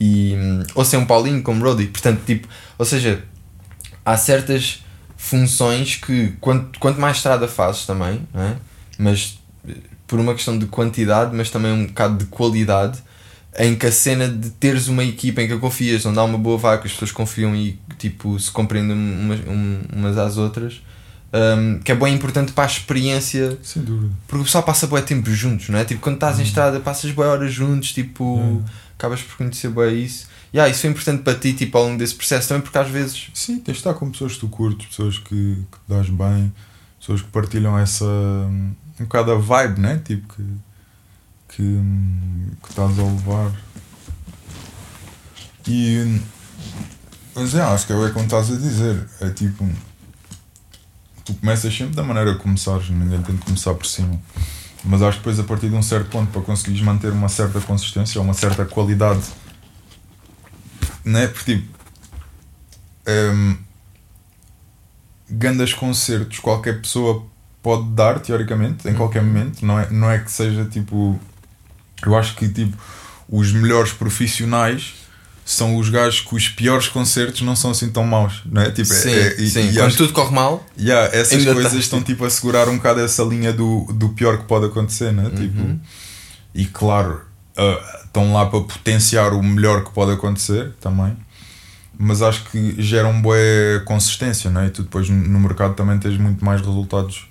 E, 0.00 0.34
ou 0.74 0.84
sem 0.84 0.98
um 0.98 1.06
Paulinho 1.06 1.42
como 1.42 1.64
Roddy. 1.64 1.86
Portanto, 1.86 2.20
tipo, 2.26 2.48
ou 2.78 2.84
seja, 2.84 3.22
há 4.04 4.16
certas 4.16 4.84
funções 5.16 5.96
que 5.96 6.34
quanto, 6.40 6.78
quanto 6.80 7.00
mais 7.00 7.18
estrada 7.18 7.46
fazes 7.46 7.86
também, 7.86 8.26
não 8.34 8.42
é? 8.42 8.56
mas 8.98 9.38
por 10.12 10.20
uma 10.20 10.34
questão 10.34 10.58
de 10.58 10.66
quantidade, 10.66 11.34
mas 11.34 11.48
também 11.48 11.72
um 11.72 11.86
bocado 11.86 12.18
de 12.18 12.26
qualidade, 12.26 12.98
em 13.58 13.74
que 13.74 13.86
a 13.86 13.90
cena 13.92 14.28
de 14.28 14.50
teres 14.50 14.86
uma 14.86 15.02
equipa 15.02 15.40
em 15.40 15.48
que 15.48 15.56
confias, 15.56 16.04
onde 16.04 16.18
há 16.18 16.22
uma 16.22 16.36
boa 16.36 16.58
vaca, 16.58 16.84
as 16.84 16.92
pessoas 16.92 17.10
confiam 17.12 17.56
e 17.56 17.78
tipo 17.98 18.38
se 18.38 18.50
compreendem 18.50 18.94
umas, 18.94 19.40
um- 19.48 19.80
umas 19.90 20.18
às 20.18 20.36
outras, 20.36 20.82
hum, 21.32 21.80
que 21.82 21.90
é 21.90 21.94
bem 21.94 22.14
importante 22.14 22.52
para 22.52 22.64
a 22.64 22.66
experiência 22.66 23.58
Sem 23.62 23.82
dúvida. 23.82 24.12
porque 24.28 24.42
o 24.42 24.44
pessoal 24.44 24.62
passa 24.64 24.86
bué 24.86 25.00
tempo 25.00 25.30
juntos, 25.30 25.70
não 25.70 25.78
é? 25.78 25.84
Tipo, 25.86 26.02
quando 26.02 26.16
estás 26.16 26.38
em 26.38 26.42
estrada, 26.42 26.78
passas 26.78 27.10
bué 27.10 27.26
horas 27.26 27.50
juntos, 27.54 27.90
tipo, 27.94 28.36
Yeah. 28.36 28.64
acabas 28.98 29.22
por 29.22 29.38
conhecer 29.38 29.70
bué 29.70 29.94
isso. 29.94 30.26
Yeah, 30.52 30.70
isso 30.70 30.82
foi 30.82 30.90
importante 30.90 31.22
para 31.22 31.34
ti, 31.38 31.54
tipo, 31.54 31.78
ao 31.78 31.84
longo 31.84 31.96
desse 31.96 32.14
processo 32.14 32.48
também, 32.48 32.60
porque 32.62 32.76
às 32.76 32.90
vezes. 32.90 33.28
Sim, 33.32 33.54
tens 33.60 33.76
de 33.76 33.80
estar 33.80 33.94
com 33.94 34.10
pessoas 34.10 34.34
que 34.34 34.40
tu 34.40 34.48
curtes, 34.48 34.88
pessoas 34.88 35.16
que, 35.16 35.24
que 35.72 35.78
te 35.78 35.88
dás 35.88 36.10
bem, 36.10 36.52
pessoas 37.00 37.22
que 37.22 37.28
partilham 37.28 37.78
essa. 37.78 38.04
Um 39.00 39.04
bocado 39.04 39.32
a 39.32 39.36
vibe, 39.36 39.80
né? 39.80 40.00
Tipo, 40.04 40.34
que. 40.34 40.42
que, 41.48 41.62
que 42.62 42.68
estás 42.70 42.98
a 42.98 43.02
levar. 43.02 43.52
E. 45.66 46.20
Mas 47.34 47.54
é, 47.54 47.62
acho 47.62 47.86
que 47.86 47.92
é 47.92 47.96
o 47.96 48.12
que 48.12 48.20
estás 48.20 48.50
a 48.50 48.56
dizer. 48.56 49.08
É 49.20 49.30
tipo. 49.30 49.68
Tu 51.24 51.34
começas 51.34 51.74
sempre 51.74 51.94
da 51.94 52.02
maneira 52.02 52.34
que 52.34 52.40
começares, 52.40 52.90
ninguém 52.90 53.22
tem 53.22 53.36
de 53.36 53.42
começar 53.42 53.74
por 53.74 53.86
cima. 53.86 54.20
Mas 54.84 55.00
acho 55.00 55.18
que 55.18 55.22
depois, 55.22 55.38
a 55.38 55.44
partir 55.44 55.68
de 55.68 55.76
um 55.76 55.82
certo 55.82 56.10
ponto, 56.10 56.32
para 56.32 56.42
conseguires 56.42 56.82
manter 56.82 57.12
uma 57.12 57.28
certa 57.28 57.60
consistência, 57.60 58.20
uma 58.20 58.34
certa 58.34 58.64
qualidade 58.64 59.22
né? 61.04 61.26
Porque 61.26 61.58
tipo. 61.58 61.82
Um, 63.06 63.56
grandes 65.28 65.74
concertos 65.74 66.38
qualquer 66.38 66.80
pessoa 66.80 67.26
pode 67.62 67.88
dar, 67.90 68.18
teoricamente, 68.20 68.88
em 68.88 68.94
qualquer 68.94 69.22
momento. 69.22 69.64
Não 69.64 69.78
é, 69.78 69.88
não 69.90 70.10
é 70.10 70.18
que 70.18 70.30
seja 70.30 70.64
tipo. 70.64 71.18
Eu 72.04 72.16
acho 72.16 72.34
que 72.34 72.48
tipo 72.48 72.76
os 73.28 73.52
melhores 73.52 73.92
profissionais 73.92 74.94
são 75.44 75.76
os 75.76 75.88
gajos 75.88 76.20
que 76.20 76.34
os 76.34 76.48
piores 76.48 76.86
concertos 76.88 77.40
não 77.42 77.56
são 77.56 77.70
assim 77.70 77.90
tão 77.90 78.04
maus, 78.04 78.42
não 78.46 78.62
é? 78.62 78.70
Tipo, 78.70 78.88
Sim, 78.92 79.10
é, 79.10 79.40
e- 79.40 79.48
sim. 79.50 79.68
e 79.70 79.72
Quando 79.74 79.86
acho- 79.86 79.96
tudo 79.96 80.12
corre 80.12 80.32
mal, 80.34 80.64
Yeah, 80.78 81.14
essas 81.16 81.38
Ainda 81.38 81.52
coisas 81.54 81.72
tá. 81.72 81.78
estão 81.78 82.02
tipo 82.02 82.24
a 82.24 82.30
segurar 82.30 82.68
um 82.68 82.76
bocado 82.76 83.00
essa 83.00 83.22
linha 83.24 83.52
do, 83.52 83.84
do 83.92 84.10
pior 84.10 84.38
que 84.38 84.44
pode 84.44 84.66
acontecer, 84.66 85.12
né? 85.12 85.30
Tipo, 85.36 85.60
Uhum. 85.62 85.80
e 86.54 86.64
claro, 86.66 87.22
ah, 87.56 88.00
estão 88.04 88.32
lá 88.32 88.46
para 88.46 88.60
potenciar 88.60 89.32
o 89.32 89.42
melhor 89.42 89.84
que 89.84 89.90
pode 89.92 90.12
acontecer 90.12 90.72
também, 90.80 91.16
mas 91.98 92.22
acho 92.22 92.44
que 92.44 92.76
geram 92.80 93.20
boa 93.20 93.36
consistência, 93.84 94.48
né? 94.50 94.66
E 94.66 94.70
tu 94.70 94.82
depois 94.82 95.08
no 95.08 95.40
mercado 95.40 95.74
também 95.74 95.98
tens 95.98 96.16
muito 96.18 96.44
mais 96.44 96.60
resultados 96.60 97.26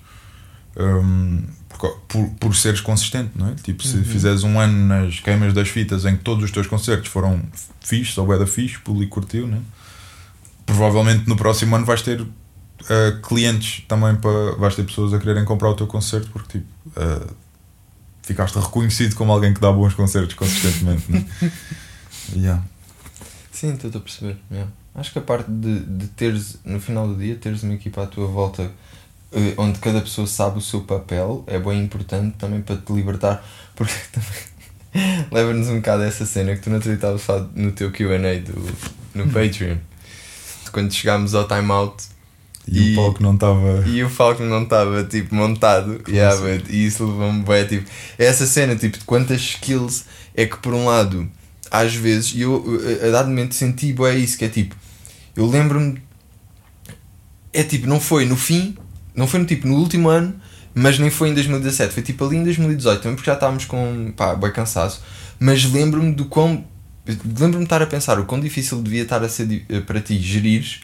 hum, 0.78 1.44
por, 1.78 2.00
por, 2.08 2.30
por 2.40 2.56
seres 2.56 2.82
consistente, 2.82 3.32
não 3.36 3.50
é? 3.50 3.56
Tipo, 3.56 3.84
se 3.84 4.04
fizeres 4.04 4.44
um 4.44 4.60
ano 4.60 4.88
nas 4.88 5.20
queimas 5.20 5.54
das 5.54 5.70
fitas 5.70 6.06
em 6.06 6.16
que 6.16 6.24
todos 6.24 6.44
os 6.44 6.52
teus 6.52 6.68
concertos 6.68 7.10
foram 7.10 7.42
fixos, 7.80 8.18
ou 8.18 8.38
da 8.38 8.48
fixe, 8.48 8.78
o 8.78 8.82
público 8.82 9.20
curtiu, 9.20 9.48
né? 9.48 9.62
Provavelmente 10.66 11.28
no 11.28 11.36
próximo 11.36 11.76
ano 11.76 11.86
vais 11.86 12.02
ter 12.02 12.22
uh, 12.22 13.22
clientes 13.24 13.84
também 13.88 14.16
para. 14.16 14.56
vais 14.56 14.76
ter 14.76 14.84
pessoas 14.84 15.14
a 15.14 15.20
quererem 15.20 15.44
comprar 15.44 15.70
o 15.70 15.76
teu 15.76 15.88
concerto 15.88 16.30
porque 16.32 16.60
tipo. 16.60 16.68
uh, 17.00 17.36
ficaste 18.22 18.58
reconhecido 18.58 19.16
como 19.16 19.32
alguém 19.32 19.54
que 19.54 19.60
dá 19.60 19.72
bons 19.72 19.94
concertos 19.94 20.36
consistentemente, 20.36 21.12
né? 21.12 21.26
yeah. 22.36 22.64
Sim, 23.52 23.74
estou 23.74 23.90
a 23.90 24.00
perceber. 24.00 24.38
yeah. 24.52 24.72
Acho 24.94 25.12
que 25.12 25.20
a 25.20 25.22
parte 25.22 25.50
de, 25.50 25.80
de 25.80 26.08
teres, 26.08 26.60
no 26.64 26.80
final 26.80 27.08
do 27.08 27.16
dia, 27.16 27.36
teres 27.36 27.64
uma 27.64 27.74
equipa 27.74 28.04
à 28.04 28.08
tua 28.08 28.28
volta 28.28 28.72
onde 29.58 29.80
cada 29.80 30.02
pessoa 30.02 30.28
sabe 30.28 30.58
o 30.58 30.62
seu 30.62 30.82
papel 30.82 31.44
é 31.48 31.58
bem 31.60 31.82
importante 31.84 32.36
também 32.38 32.62
para 32.62 32.76
te 32.78 32.92
libertar, 32.92 33.44
porque 33.76 33.94
também 34.12 35.28
leva-nos 35.32 35.68
um 35.70 35.78
bocado 35.78 36.04
a 36.04 36.06
essa 36.06 36.26
cena 36.26 36.54
que 36.56 36.62
tu 36.62 36.70
não 36.70 36.80
te 36.80 36.90
estavas 36.90 37.22
a 37.22 37.24
falar 37.24 37.48
no 37.56 37.72
teu 37.72 37.92
QA 37.92 38.18
no 39.16 39.28
Patreon. 39.30 39.78
Quando 40.72 40.94
chegámos 40.94 41.34
ao 41.36 41.46
timeout 41.48 42.04
E, 42.68 42.90
E- 42.90 42.94
o 42.94 42.96
palco 42.96 43.24
não 43.24 43.34
estava. 43.34 43.84
e 43.88 44.04
o 44.04 44.10
Falcon 44.10 44.44
não 44.46 44.64
estava 44.64 45.04
tipo 45.04 45.34
montado 45.36 46.02
yeah, 46.08 46.34
assim? 46.34 46.58
but, 46.60 46.70
e 46.70 46.86
isso 46.86 47.06
levou-me 47.06 47.44
bem 47.44 47.66
tipo 47.68 47.90
é 48.20 48.26
essa 48.26 48.46
cena 48.46 48.76
tipo 48.76 48.98
de 49.00 49.04
quantas 49.04 49.42
skills 49.42 50.06
é 50.36 50.46
que 50.46 50.58
por 50.58 50.74
um 50.74 50.86
lado 50.86 51.30
às 51.70 51.94
vezes 51.96 52.34
e 52.36 52.42
eu 52.42 52.64
eh, 53.02 53.08
a 53.08 53.12
dado 53.12 53.30
momento 53.30 53.56
senti 53.56 53.92
bem 53.92 54.20
isso 54.24 54.38
que 54.38 54.46
é 54.46 54.50
tipo 54.50 54.76
eu 55.36 55.46
lembro-me 55.50 56.02
é 57.52 57.64
tipo 57.64 57.88
não 57.88 58.00
foi 58.00 58.26
no 58.26 58.38
fim 58.38 58.78
não 59.16 59.28
foi 59.28 59.40
no 59.40 59.46
tipo 59.46 59.68
no 59.68 59.76
último 59.76 60.10
ano 60.10 60.36
mas 60.74 60.98
nem 60.98 61.10
foi 61.10 61.30
em 61.30 61.34
2017 61.34 61.94
foi 61.94 62.04
tipo 62.04 62.26
ali 62.26 62.38
em 62.38 62.44
2018 62.44 63.02
também 63.02 63.16
porque 63.16 63.30
já 63.30 63.36
estávamos 63.36 63.66
com 63.66 64.14
pá 64.16 64.36
bem 64.36 64.52
cansaço. 64.52 65.02
Mas 65.40 65.66
lembro-me 65.66 66.14
do 66.14 66.26
quão 66.26 66.64
lembro-me 67.06 67.58
de 67.58 67.64
estar 67.64 67.82
a 67.82 67.88
pensar 67.88 68.20
o 68.20 68.26
quão 68.26 68.40
difícil 68.40 68.82
devia 68.82 69.04
estar 69.04 69.24
a 69.24 69.30
ser 69.30 69.66
eh, 69.70 69.80
para 69.82 70.00
ti 70.00 70.20
gerires 70.20 70.82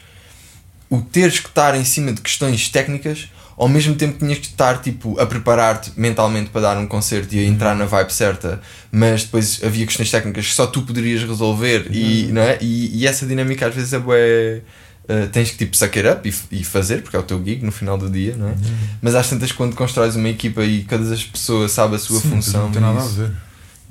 o 0.90 1.00
teres 1.00 1.38
que 1.38 1.48
estar 1.48 1.76
em 1.76 1.84
cima 1.84 2.12
de 2.12 2.20
questões 2.20 2.68
técnicas 2.68 3.28
ao 3.56 3.68
mesmo 3.68 3.94
tempo 3.94 4.14
que 4.14 4.18
tinhas 4.20 4.38
que 4.38 4.46
estar 4.46 4.80
tipo 4.80 5.18
a 5.20 5.26
preparar-te 5.26 5.92
mentalmente 5.96 6.50
para 6.50 6.60
dar 6.60 6.76
um 6.76 6.86
concerto 6.86 7.34
e 7.34 7.38
a 7.38 7.44
entrar 7.44 7.74
na 7.76 7.84
vibe 7.84 8.12
certa 8.12 8.60
mas 8.90 9.22
depois 9.24 9.60
havia 9.62 9.86
questões 9.86 10.10
técnicas 10.10 10.46
que 10.46 10.54
só 10.54 10.66
tu 10.66 10.82
poderias 10.82 11.22
resolver 11.22 11.86
e, 11.90 12.26
não 12.32 12.42
é? 12.42 12.58
e, 12.60 12.98
e 12.98 13.06
essa 13.06 13.24
dinâmica 13.24 13.68
às 13.68 13.74
vezes 13.74 13.92
é 13.92 13.98
bué, 13.98 14.62
eh, 15.08 15.26
tens 15.26 15.50
que 15.50 15.56
tipo 15.56 15.76
suck 15.76 15.98
it 15.98 16.08
up 16.08 16.28
e, 16.28 16.60
e 16.60 16.62
fazer 16.64 17.02
porque 17.02 17.16
é 17.16 17.18
o 17.18 17.22
teu 17.22 17.42
gig 17.42 17.64
no 17.64 17.72
final 17.72 17.96
do 17.98 18.08
dia 18.10 18.36
não 18.36 18.48
é? 18.48 18.54
mas 19.02 19.14
às 19.14 19.28
tantas 19.28 19.50
quando 19.52 19.74
constróis 19.74 20.14
uma 20.16 20.28
equipa 20.28 20.62
e 20.64 20.84
cada 20.84 21.10
as 21.12 21.24
pessoas 21.24 21.72
sabe 21.72 21.96
a 21.96 21.98
sua 21.98 22.20
Sim, 22.20 22.30
função 22.30 22.64
Não 22.64 22.72
tem 22.72 22.80
nada 22.82 23.00
a 23.00 23.04
isso- 23.04 23.14
ver. 23.14 23.32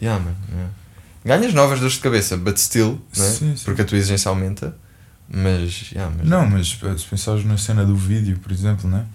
Yeah, 0.02 0.24
man, 0.24 0.36
yeah. 0.54 0.72
ganhas 1.26 1.54
novas 1.54 1.80
dores 1.80 1.96
de 1.96 2.02
cabeça 2.02 2.38
but 2.38 2.58
still 2.58 3.02
não 3.18 3.26
é? 3.26 3.30
Sim, 3.30 3.56
sim. 3.58 3.64
porque 3.66 3.82
a 3.82 3.86
tua 3.86 3.98
exigência 3.98 4.30
aumenta 4.30 4.76
mas, 5.30 5.92
yeah, 5.92 6.14
mas 6.18 6.28
Não, 6.28 6.46
mas 6.48 6.70
se 6.70 7.06
pensares 7.10 7.44
na 7.44 7.58
cena 7.58 7.84
do 7.86 7.96
vídeo, 7.98 8.40
por 8.42 8.50
exemplo, 8.52 8.90
né? 8.90 9.06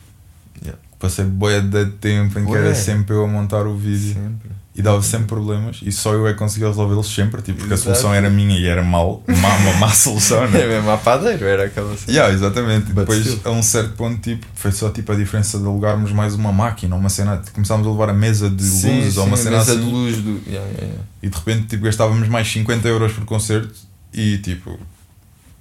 Yeah. 0.63 0.79
Passei 0.99 1.25
boia 1.25 1.63
de 1.63 1.87
tempo 1.87 2.39
em 2.39 2.43
que 2.45 2.49
Bué. 2.51 2.59
era 2.61 2.75
sempre 2.75 3.15
eu 3.17 3.25
a 3.25 3.27
montar 3.27 3.67
o 3.67 3.77
vídeo 3.79 4.13
sempre 4.13 4.51
e 4.75 4.81
dava 4.81 5.03
sempre 5.03 5.27
problemas 5.27 5.81
e 5.83 5.93
só 5.93 6.15
eu 6.15 6.27
é 6.27 6.33
que 6.33 6.39
conseguia 6.39 6.67
resolvê-los 6.69 7.07
sempre, 7.15 7.43
tipo, 7.43 7.59
porque 7.59 7.75
Exato. 7.75 7.91
a 7.91 7.95
solução 7.95 8.15
era 8.15 8.31
minha 8.31 8.59
e 8.59 8.67
era 8.67 8.83
mal, 8.83 9.23
má, 9.29 9.55
uma 9.57 9.73
má 9.75 9.89
solução, 9.93 10.45
É 10.45 10.49
né? 10.49 10.67
mesmo 10.67 10.91
a 10.91 10.97
padeiro, 10.97 11.45
era 11.45 11.65
aquela 11.67 11.95
cena. 11.97 12.11
Yeah, 12.11 12.33
exatamente. 12.35 12.87
But 12.87 13.07
Depois, 13.07 13.21
still. 13.27 13.41
a 13.45 13.51
um 13.51 13.63
certo 13.63 13.93
ponto, 13.97 14.19
tipo, 14.23 14.47
foi 14.55 14.73
só 14.73 14.89
tipo 14.89 15.13
a 15.13 15.15
diferença 15.15 15.59
de 15.59 15.67
alugarmos 15.67 16.11
mais 16.13 16.35
uma 16.35 16.53
máquina, 16.53 16.97
uma 16.97 17.11
cena. 17.11 17.43
Começámos 17.53 17.87
a 17.87 17.91
levar 17.91 18.09
a 18.09 18.15
mesa 18.15 18.49
de 18.49 18.63
Sim, 18.65 19.01
luzes 19.01 19.17
ou 19.19 19.27
uma 19.27 19.37
sim, 19.37 19.43
cena 19.45 19.59
mesa 19.59 19.73
assim. 19.73 19.85
de 19.85 19.91
luz 19.91 20.17
do. 20.17 20.31
Yeah, 20.47 20.67
yeah, 20.71 20.83
yeah. 20.85 21.03
E 21.23 21.29
de 21.29 21.37
repente, 21.37 21.67
tipo, 21.67 21.85
gastávamos 21.85 22.27
mais 22.29 22.51
50 22.51 22.89
euros 22.89 23.13
por 23.13 23.25
concerto 23.27 23.75
e, 24.15 24.39
tipo, 24.39 24.79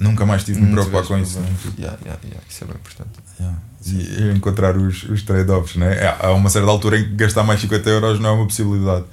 nunca 0.02 0.26
mais 0.26 0.44
tive 0.44 0.60
de 0.60 0.65
me 0.65 0.72
preocupar 0.73 1.06
com 1.06 1.18
isso. 1.18 1.40
Yeah, 1.78 1.98
yeah, 2.03 2.19
yeah, 2.23 2.41
Isso 2.49 2.64
é 2.64 2.68
bem 2.68 2.76
importante. 2.76 3.19
E 3.86 4.32
encontrar 4.36 4.78
os, 4.78 5.03
os 5.03 5.23
trade-offs, 5.23 5.76
né? 5.76 5.95
É, 5.95 6.18
Há 6.19 6.32
uma 6.32 6.49
certa 6.49 6.69
altura 6.69 6.99
em 6.99 7.03
que 7.03 7.15
gastar 7.15 7.44
mais 7.44 7.61
50 7.61 7.90
euros 7.90 8.19
não 8.19 8.30
é 8.30 8.34
uma 8.34 8.45
possibilidade. 8.45 9.06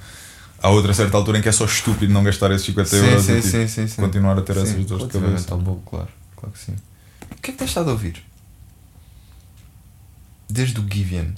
Há 0.61 0.69
outra 0.69 0.93
certa 0.93 1.15
altura 1.15 1.37
em 1.39 1.41
que 1.41 1.47
é 1.49 1.51
só 1.51 1.65
estúpido 1.65 2.11
não 2.11 2.23
gastar 2.23 2.51
esses 2.51 2.65
50 2.65 2.89
Sim, 2.89 2.95
euros 2.97 3.23
sim, 3.23 3.31
e 3.37 3.41
tipo, 3.41 3.67
sim, 3.67 3.87
sim, 3.87 3.95
continuar 3.95 4.37
a 4.37 4.41
ter 4.41 4.53
Sim, 4.55 4.61
essas 4.63 4.85
dores 4.85 5.07
de 5.07 5.13
cabeça. 5.13 5.53
ao 5.53 5.59
bolo, 5.59 5.81
claro. 5.85 6.09
Claro 6.35 6.53
que 6.53 6.59
sim. 6.59 6.75
O 7.31 7.35
que 7.41 7.51
é 7.51 7.53
que 7.53 7.57
tens 7.59 7.69
estado 7.69 7.89
a 7.89 7.93
ouvir? 7.93 8.21
Desde 10.49 10.79
o 10.79 10.85
Givian. 10.91 11.33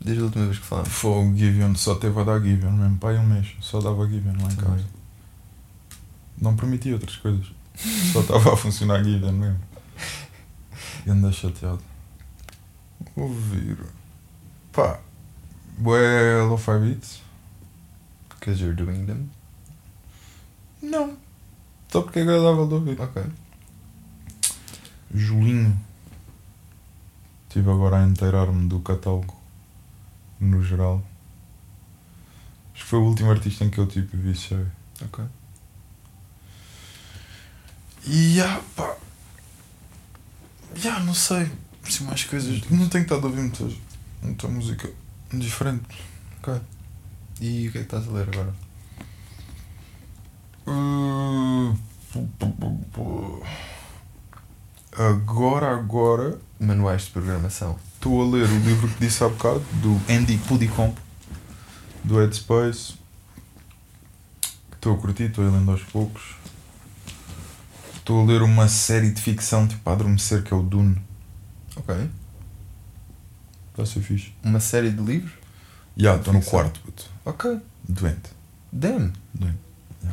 Desde 0.00 0.20
a 0.22 0.26
última 0.26 0.44
vez 0.46 0.58
que 0.58 0.64
falámos. 0.66 0.90
Foi 0.92 1.10
o 1.10 1.36
Givion, 1.36 1.74
só 1.74 1.94
teve 1.94 2.20
a 2.20 2.24
dar 2.24 2.40
Givion 2.40 2.72
mesmo. 2.72 2.98
Pai, 2.98 3.16
um 3.16 3.26
mês, 3.26 3.46
só 3.60 3.80
dava 3.80 4.06
Givion 4.06 4.34
lá 4.42 4.52
em 4.52 4.56
casa. 4.56 4.84
Não 6.40 6.54
permitia 6.56 6.92
outras 6.92 7.16
coisas. 7.16 7.46
Só 8.12 8.20
estava 8.20 8.54
a 8.54 8.56
funcionar 8.56 9.04
Givion 9.04 9.32
mesmo. 9.32 9.60
E 11.06 11.10
anda 11.10 11.30
chateado. 11.30 11.82
Ouvir. 13.14 13.78
Pá. 14.72 15.00
Bué 15.76 16.42
Lo-Fi 16.42 16.78
Beats? 16.80 17.22
Because 18.28 18.60
you're 18.60 18.74
doing 18.74 19.06
them. 19.06 19.30
Não. 20.82 21.16
Só 21.88 22.02
porque 22.02 22.18
é 22.18 22.22
agradável 22.22 22.66
de 22.66 22.74
ouvir. 22.74 23.00
Ok. 23.00 23.22
Julinho. 25.14 25.78
Estive 27.48 27.70
agora 27.70 28.02
a 28.02 28.06
inteirar-me 28.06 28.68
do 28.68 28.80
catálogo 28.80 29.34
no 30.40 30.62
geral. 30.62 31.02
Acho 32.74 32.84
que 32.84 32.90
foi 32.90 32.98
o 32.98 33.04
último 33.04 33.30
artista 33.30 33.64
em 33.64 33.70
que 33.70 33.78
eu 33.78 33.86
tipo 33.86 34.16
viciei. 34.16 34.66
Ok. 35.02 35.24
E 38.08 38.40
ah, 38.40 38.60
pá. 38.74 38.96
Já, 40.74 40.98
não 41.00 41.12
sei. 41.12 41.50
Se 41.84 42.02
mais 42.04 42.24
coisas. 42.24 42.62
Não 42.70 42.88
tenho 42.88 43.02
estado 43.02 43.26
a 43.26 43.26
ouvir 43.26 43.42
muita, 43.42 43.68
muita 44.22 44.48
música 44.48 44.90
diferente. 45.30 46.02
Ok. 46.38 46.58
E 47.40 47.68
o 47.68 47.72
que 47.72 47.78
é 47.78 47.80
que 47.82 47.86
estás 47.86 48.08
a 48.08 48.10
ler 48.10 48.28
agora? 48.32 48.54
Uh, 50.66 51.76
Agora, 54.96 55.74
agora. 55.74 56.38
Manuais 56.58 57.02
de 57.02 57.10
programação. 57.10 57.78
Estou 57.94 58.22
a 58.22 58.24
ler 58.24 58.48
o 58.48 58.58
livro 58.60 58.88
que 58.88 59.00
disse 59.00 59.22
há 59.22 59.28
bocado, 59.28 59.60
do 59.82 60.00
Andy 60.12 60.38
Pudicomp, 60.38 60.96
do 62.02 62.18
Headspace. 62.18 62.94
Estou 64.72 64.94
a 64.94 64.98
curtir, 64.98 65.24
estou 65.24 65.46
a 65.46 65.50
lendo 65.50 65.70
aos 65.70 65.82
poucos. 65.82 66.37
Estou 68.08 68.22
a 68.22 68.24
ler 68.24 68.40
uma 68.40 68.68
série 68.68 69.10
de 69.10 69.20
ficção 69.20 69.68
tipo 69.68 69.90
a 69.90 69.92
adormecer 69.92 70.42
que 70.42 70.54
é 70.54 70.56
o 70.56 70.62
Dune. 70.62 70.96
Ok. 71.76 71.94
Está 73.70 73.82
a 73.82 73.84
ser 73.84 74.00
fixe. 74.00 74.32
Uma 74.42 74.60
série 74.60 74.88
de 74.88 75.02
livros? 75.02 75.32
Já, 75.94 76.16
estou 76.16 76.32
no 76.32 76.40
quarto, 76.40 76.80
puto. 76.80 77.04
Ok. 77.26 77.60
Doente. 77.86 78.30
Damn. 78.72 79.12
Doente. 79.34 79.58
Já. 80.02 80.10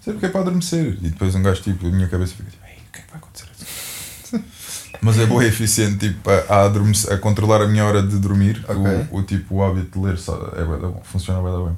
Sei 0.00 0.14
porque 0.14 0.26
é 0.26 0.28
para 0.30 0.40
adormecer. 0.40 0.98
E 1.00 1.10
depois 1.10 1.32
um 1.36 1.42
gajo, 1.44 1.62
tipo, 1.62 1.86
a 1.86 1.90
minha 1.92 2.08
cabeça 2.08 2.34
fica 2.34 2.50
tipo, 2.50 2.66
Ei, 2.66 2.74
o 2.74 2.92
que 2.92 2.98
é 2.98 3.02
que 3.02 3.08
vai 3.08 3.18
acontecer? 3.18 4.42
Mas 5.00 5.16
é 5.20 5.26
boa 5.26 5.44
e 5.44 5.46
eficiente, 5.46 6.08
tipo, 6.08 6.28
a, 6.28 6.34
a, 6.34 7.14
a 7.14 7.18
controlar 7.18 7.62
a 7.62 7.68
minha 7.68 7.84
hora 7.84 8.02
de 8.02 8.18
dormir. 8.18 8.64
Ok. 8.68 9.08
O, 9.12 9.18
o 9.18 9.22
tipo, 9.22 9.54
o 9.54 9.62
hábito 9.62 10.00
de 10.00 10.06
ler 10.06 10.18
só 10.18 10.34
é 10.56 10.64
da 10.64 10.88
bom. 10.88 11.00
Funciona 11.04 11.40
bem, 11.40 11.66
bem 11.66 11.76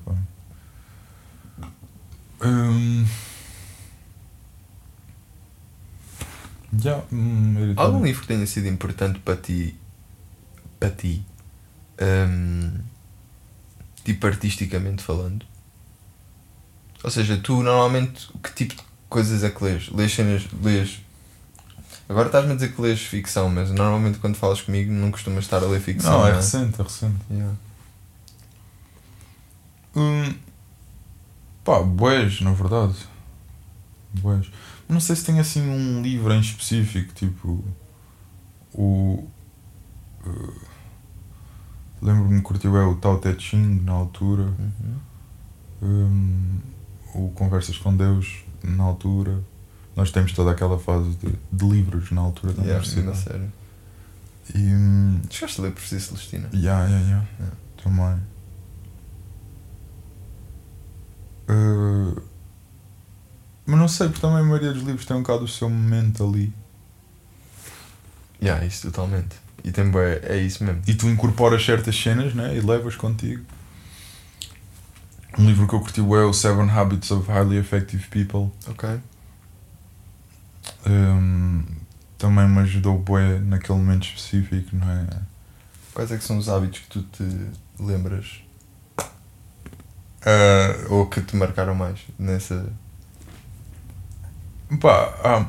para 2.40 2.54
mim. 2.54 3.04
Hum... 3.04 3.06
Hum, 7.12 7.74
Algum 7.76 8.04
livro 8.04 8.22
que 8.22 8.28
tenha 8.28 8.46
sido 8.46 8.68
importante 8.68 9.18
para 9.20 9.36
ti? 9.36 9.76
Para 10.78 10.90
ti? 10.90 11.24
hum, 12.00 12.78
tipo 14.04 14.26
artisticamente 14.26 15.02
falando? 15.02 15.44
Ou 17.02 17.10
seja, 17.10 17.36
tu 17.36 17.62
normalmente 17.62 18.28
que 18.42 18.52
tipo 18.52 18.74
de 18.74 18.82
coisas 19.08 19.42
é 19.44 19.50
que 19.50 19.62
lês? 19.64 19.88
Lês 19.90 20.12
cenas. 20.12 20.46
Lês. 20.62 21.00
Agora 22.08 22.26
estás-me 22.26 22.52
a 22.52 22.54
dizer 22.54 22.72
que 22.74 22.80
lês 22.82 23.00
ficção, 23.00 23.48
mas 23.48 23.70
normalmente 23.70 24.18
quando 24.18 24.34
falas 24.34 24.60
comigo 24.60 24.92
não 24.92 25.10
costumas 25.10 25.44
estar 25.44 25.62
a 25.62 25.66
ler 25.66 25.80
ficção. 25.80 26.10
Não, 26.12 26.26
é 26.26 26.30
não 26.30 26.36
recente, 26.36 26.80
é 26.80 26.82
recente. 26.82 27.16
Yeah. 27.30 27.54
Hum, 29.94 30.34
pá, 31.64 31.80
boés, 31.80 32.40
na 32.40 32.52
verdade. 32.52 32.94
Boés. 34.14 34.46
Não 34.90 35.00
sei 35.00 35.14
se 35.16 35.24
tem 35.24 35.38
assim 35.38 35.62
um 35.62 36.02
livro 36.02 36.32
em 36.32 36.40
específico, 36.40 37.12
tipo. 37.14 37.64
O. 38.74 39.26
uh, 40.26 40.60
Lembro-me 42.02 42.36
que 42.36 42.42
curtiu 42.42 42.76
é 42.76 42.84
o 42.84 42.94
Tao 42.96 43.18
Te 43.20 43.38
Ching 43.38 43.80
na 43.84 43.92
altura. 43.92 44.42
Uhum. 44.42 44.96
hum, 45.82 46.58
o 47.14 47.28
Conversas 47.32 47.76
com 47.78 47.94
Deus 47.94 48.42
na 48.64 48.84
altura. 48.84 49.42
Nós 49.94 50.10
temos 50.10 50.32
toda 50.32 50.50
aquela 50.52 50.78
fase 50.78 51.10
de, 51.16 51.34
de 51.52 51.68
livros 51.68 52.10
na 52.10 52.22
altura 52.22 52.52
da 52.54 52.62
Yeah, 52.62 52.78
universidade. 52.84 53.18
sério. 53.18 53.52
E. 54.54 54.58
hum, 54.58 55.20
Chegaste 55.28 55.60
a 55.60 55.64
ler 55.64 55.72
por 55.72 55.82
si, 55.82 56.00
Celestina? 56.00 56.48
Yeah, 56.54 56.86
yeah, 56.88 57.06
yeah. 57.06 57.26
Yeah. 57.38 57.56
Também. 57.82 58.20
Uh, 61.48 62.22
não 63.80 63.88
sei, 63.88 64.08
porque 64.08 64.20
também 64.20 64.38
a 64.38 64.42
maioria 64.42 64.72
dos 64.72 64.82
livros 64.82 65.04
tem 65.04 65.16
um 65.16 65.22
bocado 65.22 65.44
o 65.44 65.48
seu 65.48 65.68
momento 65.68 66.22
ali. 66.24 66.52
Yeah, 68.42 68.64
isso 68.64 68.82
totalmente. 68.90 69.36
E 69.64 69.72
tem 69.72 69.90
bué- 69.90 70.20
é 70.22 70.36
isso 70.38 70.62
mesmo. 70.64 70.82
E 70.86 70.94
tu 70.94 71.08
incorporas 71.08 71.64
certas 71.64 71.94
cenas 71.94 72.34
né? 72.34 72.56
e 72.56 72.60
levas 72.60 72.96
contigo. 72.96 73.44
Um 75.38 75.46
livro 75.46 75.66
que 75.68 75.74
eu 75.74 75.80
curti 75.80 76.00
é 76.00 76.02
o 76.02 76.32
Seven 76.32 76.68
Habits 76.70 77.10
of 77.10 77.30
Highly 77.30 77.56
Effective 77.58 78.06
People. 78.08 78.50
Ok. 78.68 79.00
Um, 80.86 81.64
também 82.18 82.48
me 82.48 82.60
ajudou 82.60 82.98
bué 82.98 83.38
naquele 83.38 83.78
momento 83.78 84.04
específico, 84.06 84.74
não 84.76 84.90
é? 84.90 85.06
Quais 85.94 86.10
é 86.10 86.16
que 86.16 86.24
são 86.24 86.38
os 86.38 86.48
hábitos 86.48 86.80
que 86.80 86.86
tu 86.88 87.02
te 87.02 87.22
lembras? 87.78 88.42
Uh, 90.22 90.92
Ou 90.94 91.06
que 91.06 91.20
te 91.20 91.36
marcaram 91.36 91.74
mais 91.74 92.00
nessa. 92.18 92.70
Pá, 94.78 95.12
ah, 95.24 95.46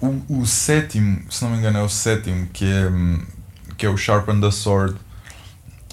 o, 0.00 0.40
o 0.40 0.46
sétimo, 0.46 1.30
se 1.30 1.42
não 1.42 1.52
me 1.52 1.58
engano, 1.58 1.78
é 1.78 1.82
o 1.82 1.88
sétimo, 1.88 2.46
que 2.48 2.64
é, 2.64 2.86
hum, 2.88 3.24
que 3.76 3.86
é 3.86 3.88
o 3.88 3.96
Sharpen 3.96 4.40
the 4.40 4.50
Sword. 4.50 4.96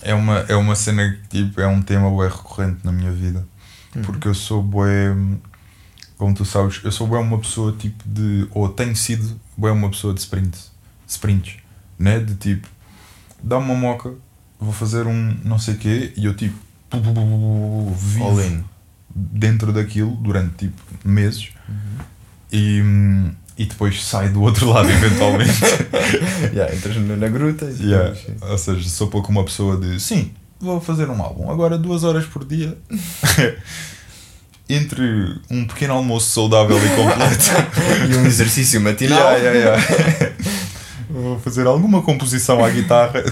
É 0.01 0.13
uma, 0.13 0.39
é 0.47 0.55
uma 0.55 0.75
cena 0.75 1.17
que 1.29 1.45
tipo, 1.45 1.61
é 1.61 1.67
um 1.67 1.81
tema 1.81 2.09
bué 2.09 2.27
recorrente 2.27 2.79
na 2.83 2.91
minha 2.91 3.11
vida. 3.11 3.47
Uhum. 3.95 4.01
Porque 4.03 4.27
eu 4.27 4.33
sou 4.33 4.61
bué, 4.61 5.11
hum, 5.11 5.37
como 6.17 6.33
tu 6.33 6.43
sabes, 6.45 6.81
eu 6.83 6.91
sou 6.91 7.07
bué 7.07 7.19
uma 7.19 7.37
pessoa 7.39 7.71
tipo 7.73 8.03
de, 8.05 8.47
ou 8.51 8.69
tenho 8.69 8.95
sido 8.95 9.39
bué 9.55 9.71
uma 9.71 9.89
pessoa 9.89 10.13
de 10.13 10.19
sprints, 10.19 10.71
sprints, 11.07 11.57
né? 11.97 12.19
De 12.19 12.35
tipo, 12.35 12.67
dá 13.41 13.57
uma 13.57 13.73
moca, 13.73 14.13
vou 14.59 14.73
fazer 14.73 15.07
um 15.07 15.37
não 15.43 15.59
sei 15.59 15.75
quê, 15.75 16.13
e 16.15 16.25
eu 16.25 16.35
tipo, 16.35 16.55
vivo 17.95 18.63
dentro 19.15 19.73
daquilo 19.73 20.15
durante 20.17 20.67
tipo 20.67 20.81
meses 21.03 21.49
Uhum. 21.67 22.05
E, 22.51 22.81
e 23.57 23.65
depois 23.65 24.03
sai 24.03 24.29
do 24.29 24.41
outro 24.41 24.69
lado 24.71 24.89
eventualmente. 24.89 25.51
yeah, 26.53 26.73
entras 26.73 26.95
na, 26.97 27.27
gruta 27.27 27.65
e 27.65 27.73
depois. 27.73 28.17
Ou 28.41 28.57
seja, 28.57 28.89
sou 28.89 29.07
pouco 29.07 29.31
uma 29.31 29.43
pessoa 29.43 29.77
de 29.77 29.99
sim, 29.99 30.31
vou 30.59 30.79
fazer 30.79 31.09
um 31.09 31.21
álbum, 31.21 31.51
agora 31.51 31.77
duas 31.77 32.03
horas 32.03 32.25
por 32.25 32.45
dia. 32.45 32.77
Entre 34.69 35.01
um 35.49 35.65
pequeno 35.65 35.93
almoço 35.93 36.29
saudável 36.29 36.77
e 36.77 36.89
completo. 36.89 37.45
E 38.11 38.17
um 38.17 38.25
exercício 38.25 38.81
matinal. 38.81 39.17
Yeah, 39.17 39.49
yeah, 39.49 39.81
yeah. 39.81 40.35
Vou 41.09 41.39
fazer 41.39 41.65
alguma 41.65 42.01
composição 42.01 42.61
à 42.61 42.69
guitarra. 42.69 43.23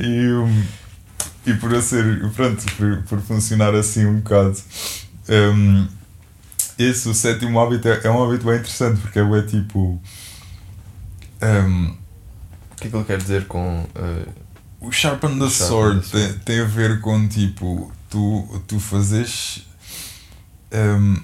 e, 0.00 0.28
um, 0.32 0.64
e 1.46 1.54
por 1.54 1.72
eu 1.72 1.80
ser, 1.82 2.28
pronto, 2.32 2.64
por, 2.76 3.02
por 3.04 3.20
funcionar 3.20 3.74
assim 3.74 4.04
um 4.06 4.16
bocado, 4.20 4.56
um, 5.28 5.86
esse, 6.78 7.08
o 7.08 7.14
sétimo 7.14 7.58
hábito, 7.60 7.88
é, 7.88 8.00
é 8.04 8.10
um 8.10 8.22
hábito 8.22 8.44
bem 8.46 8.56
interessante 8.56 9.00
porque 9.00 9.18
é 9.18 9.42
tipo. 9.42 10.00
um, 11.42 11.86
O 12.72 12.76
que 12.76 12.88
é 12.88 12.90
que 12.90 12.96
ele 12.96 13.04
quer 13.04 13.18
dizer 13.18 13.46
com. 13.46 13.86
eh, 13.94 14.26
o 14.80 14.92
Sharpen 14.92 15.38
the 15.38 15.48
Sword. 15.48 16.00
tem, 16.10 16.32
tem 16.40 16.60
a 16.60 16.64
ver 16.64 17.00
com 17.00 17.26
tipo 17.28 17.90
tu, 18.10 18.62
tu 18.68 18.78
fazes 18.78 19.66
um, 20.72 21.16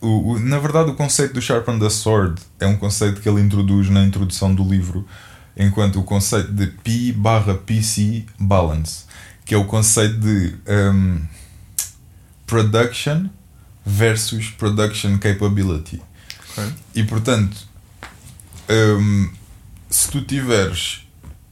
o, 0.00 0.32
o- 0.32 0.38
na 0.38 0.58
verdade 0.58 0.90
o 0.90 0.94
conceito 0.94 1.34
do 1.34 1.40
Sharpen 1.40 1.78
the 1.78 1.88
Sword 1.88 2.40
é 2.60 2.66
um 2.66 2.76
conceito 2.76 3.20
que 3.20 3.28
ele 3.28 3.40
introduz 3.40 3.88
na 3.88 4.04
introdução 4.04 4.54
do 4.54 4.62
livro 4.62 5.06
enquanto 5.56 6.00
o 6.00 6.02
conceito 6.04 6.52
de 6.52 6.66
P 6.66 7.12
barra 7.12 7.54
PC 7.54 8.24
Balance 8.38 9.04
que 9.44 9.54
é 9.54 9.58
o 9.58 9.64
conceito 9.64 10.18
de 10.18 10.54
um, 10.68 11.20
Production 12.46 13.28
versus 13.84 14.50
Production 14.50 15.18
Capability 15.18 16.00
ok. 16.56 16.72
e 16.94 17.02
portanto, 17.04 17.56
hum, 18.70 19.30
se 19.90 20.10
tu 20.10 20.22
tiveres. 20.22 21.06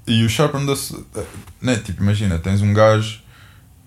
E 0.07 0.25
o 0.25 0.29
Sharpen 0.29 0.67
da. 0.67 0.75
Né, 1.61 1.77
tipo, 1.77 2.03
imagina, 2.03 2.39
tens 2.39 2.63
um 2.63 2.73
gajo 2.73 3.21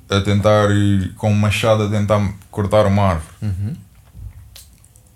a 0.10 0.22
tentar 0.22 0.69
ir 0.72 1.14
com 1.15 1.31
um 1.31 1.35
machado 1.35 1.84
a 1.84 1.90
tentar 1.90 2.34
cortar 2.52 2.85
uma 2.85 3.03
árvore 3.03 3.34
Uhum. 3.41 3.76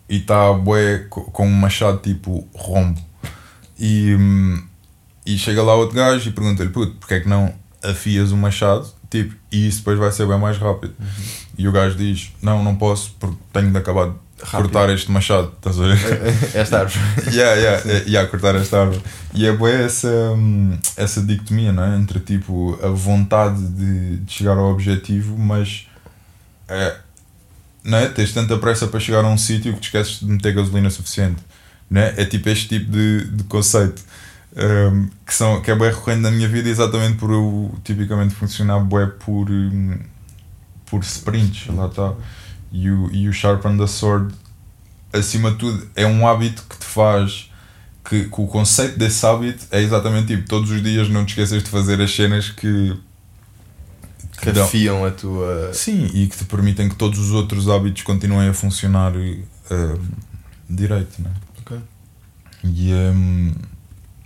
e 0.10 0.18
está 0.18 0.52
bué 0.54 1.06
co- 1.10 1.22
com 1.32 1.48
um 1.48 1.54
machado 1.54 2.00
tipo 2.00 2.48
rombo. 2.54 3.00
E, 3.80 4.16
hum, 4.16 4.67
e 5.28 5.38
chega 5.38 5.62
lá 5.62 5.76
outro 5.76 5.94
gajo 5.94 6.30
e 6.30 6.32
pergunta-lhe, 6.32 6.70
puto, 6.70 6.94
porque 6.94 7.16
é 7.16 7.20
que 7.20 7.28
não 7.28 7.54
afias 7.84 8.32
o 8.32 8.38
machado? 8.38 8.88
Tipo, 9.10 9.36
e 9.52 9.68
isso 9.68 9.80
depois 9.80 10.00
vai 10.00 10.10
ser 10.10 10.26
bem 10.26 10.40
mais 10.40 10.58
rápido. 10.58 10.94
E 11.58 11.68
o 11.68 11.72
gajo 11.72 11.98
diz, 11.98 12.32
não, 12.42 12.64
não 12.64 12.78
posso 12.78 13.14
porque 13.20 13.36
tenho 13.52 13.70
de 13.70 13.78
acabar 13.78 14.08
de 14.08 14.14
Rápido. 14.42 14.70
cortar 14.70 14.90
este 14.94 15.12
machado, 15.12 15.52
estás 15.58 15.78
a 15.82 15.84
ver? 15.84 15.98
Esta 16.56 16.80
árvore. 16.80 17.04
yeah, 17.36 17.56
yeah, 17.56 17.84
yeah, 17.86 18.06
yeah, 18.08 18.30
cortar 18.30 18.56
esta 18.56 18.80
árvore. 18.84 19.02
E 19.34 19.46
é 19.46 19.52
boa 19.52 19.70
essa, 19.70 20.08
hum, 20.08 20.78
essa 20.96 21.22
dicotomia, 21.22 21.74
não 21.74 21.84
é? 21.84 21.98
Entre 21.98 22.22
tipo 22.22 22.80
a 22.82 22.88
vontade 22.88 23.62
de, 23.68 24.18
de 24.18 24.32
chegar 24.32 24.58
ao 24.58 24.72
objetivo, 24.72 25.38
mas 25.38 25.88
é, 26.70 26.96
não 27.84 27.98
é? 27.98 28.08
tens 28.08 28.32
tanta 28.32 28.58
pressa 28.58 28.88
para 28.88 29.00
chegar 29.02 29.26
a 29.26 29.28
um 29.28 29.38
sítio 29.38 29.74
que 29.74 29.80
te 29.80 29.86
esqueces 29.86 30.20
de 30.22 30.26
meter 30.26 30.54
gasolina 30.54 30.90
suficiente. 30.90 31.42
Não 31.90 32.00
é? 32.00 32.14
é 32.16 32.26
tipo 32.26 32.48
este 32.48 32.68
tipo 32.68 32.92
de, 32.92 33.26
de 33.26 33.44
conceito 33.46 34.02
hum, 34.56 35.10
que, 35.26 35.34
são, 35.34 35.62
que 35.62 35.72
é 35.72 35.76
bem 35.76 35.90
recorrente 35.90 36.22
na 36.22 36.32
minha 36.32 36.48
vida, 36.48 36.70
exatamente 36.70 37.18
por 37.18 37.32
eu 37.32 37.74
tipicamente 37.84 38.34
funcionar 38.34 38.80
bué 38.80 39.08
por, 39.08 39.50
hum, 39.50 39.98
por 40.86 41.02
sprints. 41.04 41.68
Lá 41.76 41.88
está. 41.88 42.14
E 42.72 42.90
o, 42.90 43.10
e 43.12 43.30
o 43.30 43.34
Sharpen 43.34 43.78
the 43.78 43.88
Sword 43.88 44.34
acima 45.14 45.52
de 45.52 45.58
tudo, 45.58 45.88
é 45.96 46.06
um 46.06 46.28
hábito 46.28 46.64
que 46.70 46.78
te 46.78 46.86
faz. 46.86 47.52
Que, 48.04 48.24
que 48.24 48.42
o 48.42 48.48
conceito 48.48 48.98
desse 48.98 49.26
hábito 49.26 49.66
é 49.70 49.82
exatamente 49.82 50.28
tipo: 50.28 50.48
todos 50.48 50.72
os 50.72 50.82
dias 50.82 51.10
não 51.10 51.26
te 51.26 51.30
esqueças 51.30 51.64
de 51.64 51.70
fazer 51.70 52.02
as 52.02 52.14
cenas 52.14 52.50
que. 52.50 52.96
Que 54.42 54.50
afiam 54.52 55.04
a 55.04 55.12
tua. 55.12 55.74
Sim, 55.74 56.06
e 56.14 56.28
que 56.28 56.38
te 56.38 56.46
permitem 56.46 56.88
que 56.88 56.96
todos 56.96 57.20
os 57.20 57.32
outros 57.32 57.68
hábitos 57.68 58.04
continuem 58.04 58.50
a 58.50 58.54
funcionar 58.54 59.14
eh, 59.16 59.98
direito, 60.70 61.22
né? 61.22 61.32
Ok. 61.60 61.78
E. 62.64 62.94
Um, 62.94 63.54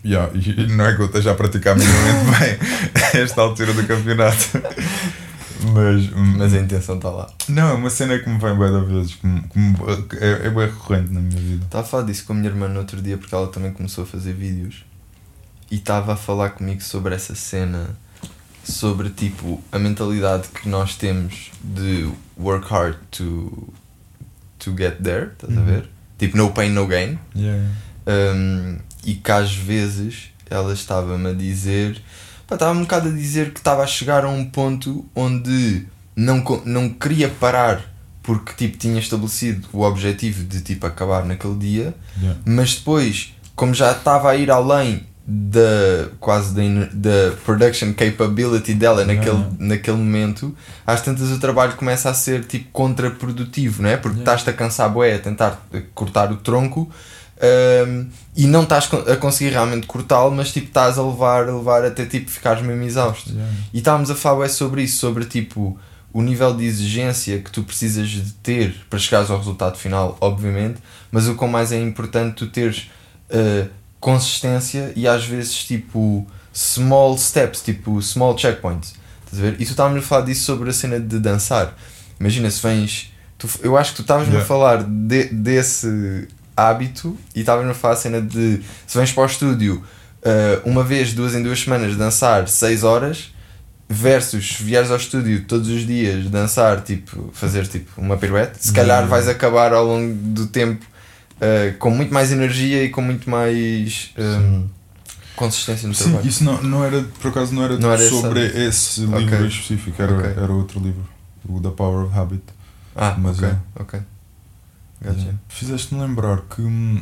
yeah, 0.05 0.31
e 0.33 0.67
não 0.67 0.85
é 0.85 0.95
que 0.95 1.01
eu 1.01 1.05
esteja 1.07 1.31
a 1.31 1.35
praticar 1.35 1.75
minimamente 1.77 2.25
bem 2.39 3.03
a 3.03 3.17
esta 3.17 3.41
altura 3.41 3.73
do 3.73 3.85
campeonato. 3.85 4.61
Mas, 5.73 6.09
Mas 6.37 6.53
a 6.55 6.57
intenção 6.59 6.95
está 6.95 7.09
lá. 7.09 7.29
não, 7.47 7.69
é 7.69 7.73
uma 7.73 7.89
cena 7.89 8.17
que 8.17 8.27
me 8.27 8.39
vem 8.39 8.57
bem 8.57 8.71
da 8.71 8.79
vezes, 8.79 9.13
que, 9.15 9.27
me- 9.27 9.41
que 9.43 9.59
me- 9.59 9.75
é, 10.19 10.47
é 10.47 10.49
bem 10.49 10.65
recorrente 10.65 11.11
na 11.13 11.19
minha 11.21 11.39
vida. 11.39 11.65
Estava 11.65 11.83
a 11.85 11.87
falar 11.87 12.03
disso 12.03 12.25
com 12.25 12.33
a 12.33 12.35
minha 12.35 12.49
irmã 12.49 12.67
no 12.67 12.79
outro 12.79 12.99
dia 13.01 13.15
porque 13.17 13.33
ela 13.35 13.47
também 13.47 13.71
começou 13.71 14.03
a 14.03 14.07
fazer 14.07 14.33
vídeos 14.33 14.83
e 15.69 15.75
estava 15.75 16.13
a 16.13 16.15
falar 16.15 16.49
comigo 16.51 16.81
sobre 16.81 17.13
essa 17.13 17.35
cena, 17.35 17.91
sobre 18.63 19.09
tipo 19.11 19.63
a 19.71 19.77
mentalidade 19.77 20.47
que 20.47 20.67
nós 20.67 20.95
temos 20.95 21.51
de 21.63 22.09
work 22.39 22.67
hard 22.67 22.95
to, 23.11 23.71
to 24.57 24.75
get 24.75 24.97
there, 25.03 25.29
estás 25.33 25.55
a 25.55 25.59
Uhum. 25.59 25.65
ver? 25.65 25.89
Tipo 26.17 26.37
no 26.37 26.51
pain, 26.51 26.69
no 26.71 26.87
gain. 26.87 27.19
Yeah. 27.35 27.69
Um, 28.07 28.77
e 29.05 29.15
que 29.15 29.31
às 29.31 29.53
vezes 29.53 30.29
ela 30.49 30.73
estava-me 30.73 31.29
a 31.29 31.33
dizer, 31.33 32.01
pá, 32.47 32.55
estava 32.55 32.77
um 32.77 32.81
bocado 32.81 33.09
a 33.09 33.11
dizer 33.11 33.51
que 33.51 33.59
estava 33.59 33.83
a 33.83 33.87
chegar 33.87 34.25
a 34.25 34.29
um 34.29 34.45
ponto 34.45 35.05
onde 35.15 35.87
não, 36.15 36.43
não 36.65 36.89
queria 36.89 37.29
parar 37.29 37.89
porque 38.23 38.53
tipo 38.53 38.77
tinha 38.77 38.99
estabelecido 38.99 39.67
o 39.73 39.81
objetivo 39.81 40.43
de 40.43 40.61
tipo 40.61 40.85
acabar 40.85 41.25
naquele 41.25 41.55
dia, 41.55 41.93
Yeah. 42.21 42.39
mas 42.45 42.75
depois, 42.75 43.33
como 43.55 43.73
já 43.73 43.91
estava 43.93 44.29
a 44.29 44.35
ir 44.35 44.51
além 44.51 45.07
da 45.25 46.09
quase 46.19 46.53
da, 46.53 46.61
da 46.93 47.35
production 47.45 47.93
capability 47.93 48.73
dela 48.73 49.05
naquele, 49.05 49.29
Yeah. 49.37 49.49
naquele 49.59 49.97
momento, 49.97 50.55
às 50.85 51.01
tantas 51.01 51.31
o 51.31 51.39
trabalho 51.39 51.73
começa 51.73 52.09
a 52.09 52.13
ser 52.13 52.43
tipo 52.45 52.69
contraprodutivo, 52.71 53.81
não 53.81 53.89
é? 53.89 53.97
Porque 53.97 54.17
Yeah. 54.19 54.33
estás-te 54.33 54.49
a 54.49 54.53
cansar 54.53 54.89
bué 54.91 55.15
a 55.15 55.19
tentar 55.19 55.59
cortar 55.95 56.31
o 56.31 56.37
tronco 56.37 56.91
um, 57.87 58.07
e 58.35 58.45
não 58.47 58.63
estás 58.63 58.89
a 59.07 59.15
conseguir 59.17 59.51
realmente 59.51 59.87
cortá-lo, 59.87 60.31
mas 60.31 60.51
tipo 60.51 60.67
estás 60.67 60.97
a 60.97 61.03
levar, 61.03 61.49
a 61.49 61.55
levar 61.55 61.83
até 61.85 62.05
tipo 62.05 62.29
ficares 62.29 62.61
mesmo 62.63 62.83
exausto. 62.83 63.29
Yeah. 63.31 63.51
E 63.73 63.77
estávamos 63.79 64.09
a 64.11 64.15
falar 64.15 64.37
bué 64.37 64.47
sobre 64.47 64.83
isso, 64.83 64.99
sobre 64.99 65.25
tipo 65.25 65.77
o 66.13 66.21
nível 66.21 66.53
de 66.55 66.65
exigência 66.65 67.39
que 67.39 67.49
tu 67.49 67.63
precisas 67.63 68.07
de 68.09 68.31
ter 68.43 68.75
para 68.89 68.99
chegares 68.99 69.29
ao 69.31 69.37
resultado 69.37 69.77
final, 69.77 70.17
obviamente, 70.19 70.79
mas 71.11 71.27
o 71.27 71.35
quão 71.35 71.49
mais 71.49 71.71
é 71.71 71.79
importante 71.79 72.35
tu 72.35 72.47
teres 72.47 72.89
uh, 73.29 73.67
consistência 73.99 74.91
e 74.95 75.07
às 75.07 75.25
vezes 75.25 75.63
tipo 75.63 76.27
small 76.53 77.17
steps, 77.17 77.61
tipo 77.61 78.01
small 78.01 78.37
checkpoints. 78.37 78.93
Estás 79.25 79.39
a 79.39 79.49
ver? 79.49 79.53
E 79.53 79.65
tu 79.65 79.71
estávamos 79.71 80.03
a 80.03 80.05
falar 80.05 80.25
disso 80.25 80.43
sobre 80.43 80.69
a 80.69 80.73
cena 80.73 80.99
de 80.99 81.17
dançar. 81.19 81.75
Imagina 82.19 82.51
se 82.51 82.61
vens. 82.61 83.11
Tu, 83.37 83.47
eu 83.63 83.77
acho 83.77 83.91
que 83.91 83.97
tu 83.97 84.01
estavas-me 84.01 84.33
Yeah. 84.33 84.43
a 84.43 84.47
falar 84.47 84.83
de- 84.83 85.29
desse 85.33 86.27
hábito 86.55 87.17
e 87.35 87.39
estavas-me 87.41 87.71
a 87.71 87.73
falar 87.73 87.93
a 87.93 87.97
cena 87.97 88.21
de 88.21 88.61
se 88.87 88.97
vens 88.97 89.11
para 89.11 89.23
o 89.23 89.25
estúdio 89.25 89.83
uh, 90.23 90.69
uma 90.69 90.83
vez, 90.83 91.13
duas 91.13 91.33
em 91.35 91.41
duas 91.43 91.59
semanas 91.61 91.95
dançar 91.95 92.47
6 92.47 92.83
horas 92.83 93.33
versus 93.89 94.53
vieres 94.59 94.89
ao 94.89 94.97
estúdio 94.97 95.43
todos 95.45 95.67
os 95.67 95.85
dias 95.85 96.29
dançar, 96.29 96.81
tipo, 96.81 97.29
fazer 97.33 97.67
tipo 97.67 97.99
uma 97.99 98.15
piruete, 98.17 98.57
se 98.65 98.71
calhar 98.71 99.03
Uhum. 99.03 99.09
vais 99.09 99.27
acabar 99.27 99.73
ao 99.73 99.85
longo 99.85 100.13
do 100.13 100.47
tempo 100.47 100.85
uh, 101.37 101.77
com 101.77 101.89
muito 101.91 102.13
mais 102.13 102.31
energia 102.31 102.83
e 102.85 102.89
com 102.89 103.01
muito 103.01 103.29
mais 103.29 104.11
um, 104.17 104.65
consistência 105.35 105.87
no 105.89 105.93
Sim, 105.93 106.03
trabalho. 106.05 106.27
isso 106.27 106.43
não, 106.43 106.61
não 106.63 106.83
era, 106.85 107.01
por 107.21 107.29
acaso 107.29 107.53
não 107.53 107.63
era, 107.63 107.77
Não 107.77 107.91
era 107.91 108.07
sobre 108.09 108.45
esse 108.45 108.57
esse 108.59 109.01
livro 109.01 109.17
Ok. 109.25 109.39
em 109.39 109.47
específico, 109.47 110.01
era, 110.01 110.13
Ok. 110.17 110.31
era 110.43 110.51
outro 110.53 110.79
livro, 110.79 111.03
o 111.49 111.59
The 111.59 111.69
Power 111.71 112.05
of 112.05 112.17
Habit. 112.17 112.43
Ah, 112.95 113.15
Mas 113.17 113.39
ok, 113.39 113.49
é. 113.49 113.55
ok. 113.75 113.99
Gotcha. 115.03 115.17
Yeah. 115.19 115.37
Fizeste-me 115.49 116.01
lembrar 116.01 116.41
que 116.41 116.61
hum, 116.61 117.01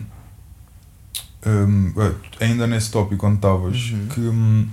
hum, 1.45 1.93
eh, 1.97 2.45
ainda 2.45 2.67
nesse 2.67 2.91
tópico 2.91 3.25
onde 3.27 3.35
estavas, 3.37 3.91
Uhum. 3.91 4.07
que 4.07 4.21
hum, 4.21 4.67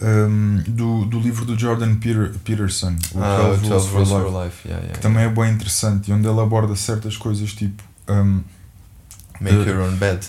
hum, 0.00 0.62
do, 0.66 1.04
do 1.06 1.20
livro 1.20 1.44
do 1.44 1.58
Jordan 1.58 1.94
Peter, 1.96 2.32
Peterson, 2.44 2.96
o 3.14 3.22
Ah, 3.22 3.36
12 3.58 3.66
o 3.66 3.68
12 3.68 3.88
Rules 3.90 4.08
for 4.08 4.18
Life, 4.18 4.30
for 4.32 4.44
Life, 4.44 4.68
yeah, 4.68 4.82
yeah, 4.84 4.92
que 4.94 5.00
também 5.00 5.24
é 5.24 5.28
bem 5.28 5.52
interessante 5.52 6.10
e 6.10 6.14
onde 6.14 6.26
ele 6.26 6.40
aborda 6.40 6.74
certas 6.76 7.16
coisas 7.16 7.52
tipo. 7.52 7.82
hum, 8.08 8.42
Make 9.40 9.56
eh, 9.56 9.70
your 9.72 9.80
own 9.82 9.96
bed. 9.96 10.24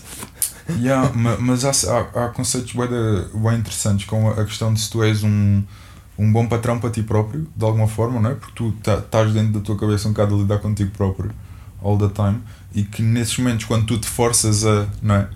Yeah, 0.79 1.11
ma- 1.17 1.37
mas 1.37 1.65
há, 1.65 1.71
há, 1.71 2.25
há 2.25 2.29
conceitos 2.29 2.73
bem, 2.73 2.87
bem 2.87 3.59
interessantes 3.59 4.05
com 4.05 4.29
a 4.29 4.45
questão 4.45 4.73
de 4.73 4.79
se 4.79 4.89
tu 4.89 5.03
és 5.03 5.23
um, 5.23 5.61
um 6.17 6.31
bom 6.31 6.47
patrão 6.47 6.79
para 6.79 6.89
ti 6.89 7.03
próprio, 7.03 7.47
de 7.55 7.65
alguma 7.65 7.87
forma, 7.87 8.19
não 8.19 8.31
é? 8.31 8.33
Porque 8.35 8.53
tu 8.55 8.71
tá- 8.83 8.97
estás 8.99 9.31
dentro 9.33 9.53
da 9.53 9.59
tua 9.59 9.77
cabeça 9.77 10.07
um 10.07 10.11
bocado 10.13 10.35
a 10.35 10.37
lidar 10.37 10.59
contigo 10.59 10.89
próprio 10.91 11.31
all 11.83 11.97
the 11.97 12.09
time 12.09 12.39
e 12.73 12.83
que 12.83 13.01
nesses 13.01 13.37
momentos 13.37 13.65
quando 13.65 13.85
tu 13.85 13.97
te 13.97 14.07
forças 14.07 14.65
a, 14.65 14.87
não 15.01 15.15
é? 15.15 15.27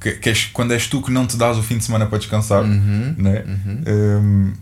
Que, 0.00 0.12
que 0.12 0.28
és- 0.28 0.46
quando 0.52 0.72
és 0.72 0.86
tu 0.86 1.02
que 1.02 1.10
não 1.10 1.26
te 1.26 1.36
dás 1.36 1.56
o 1.58 1.62
fim 1.62 1.78
de 1.78 1.84
semana 1.84 2.06
para 2.06 2.18
descansar, 2.18 2.62
Uhum. 2.62 3.14
não 3.18 3.30
é? 3.30 3.44
Uhum. 3.44 3.82
Hum, 3.88 4.52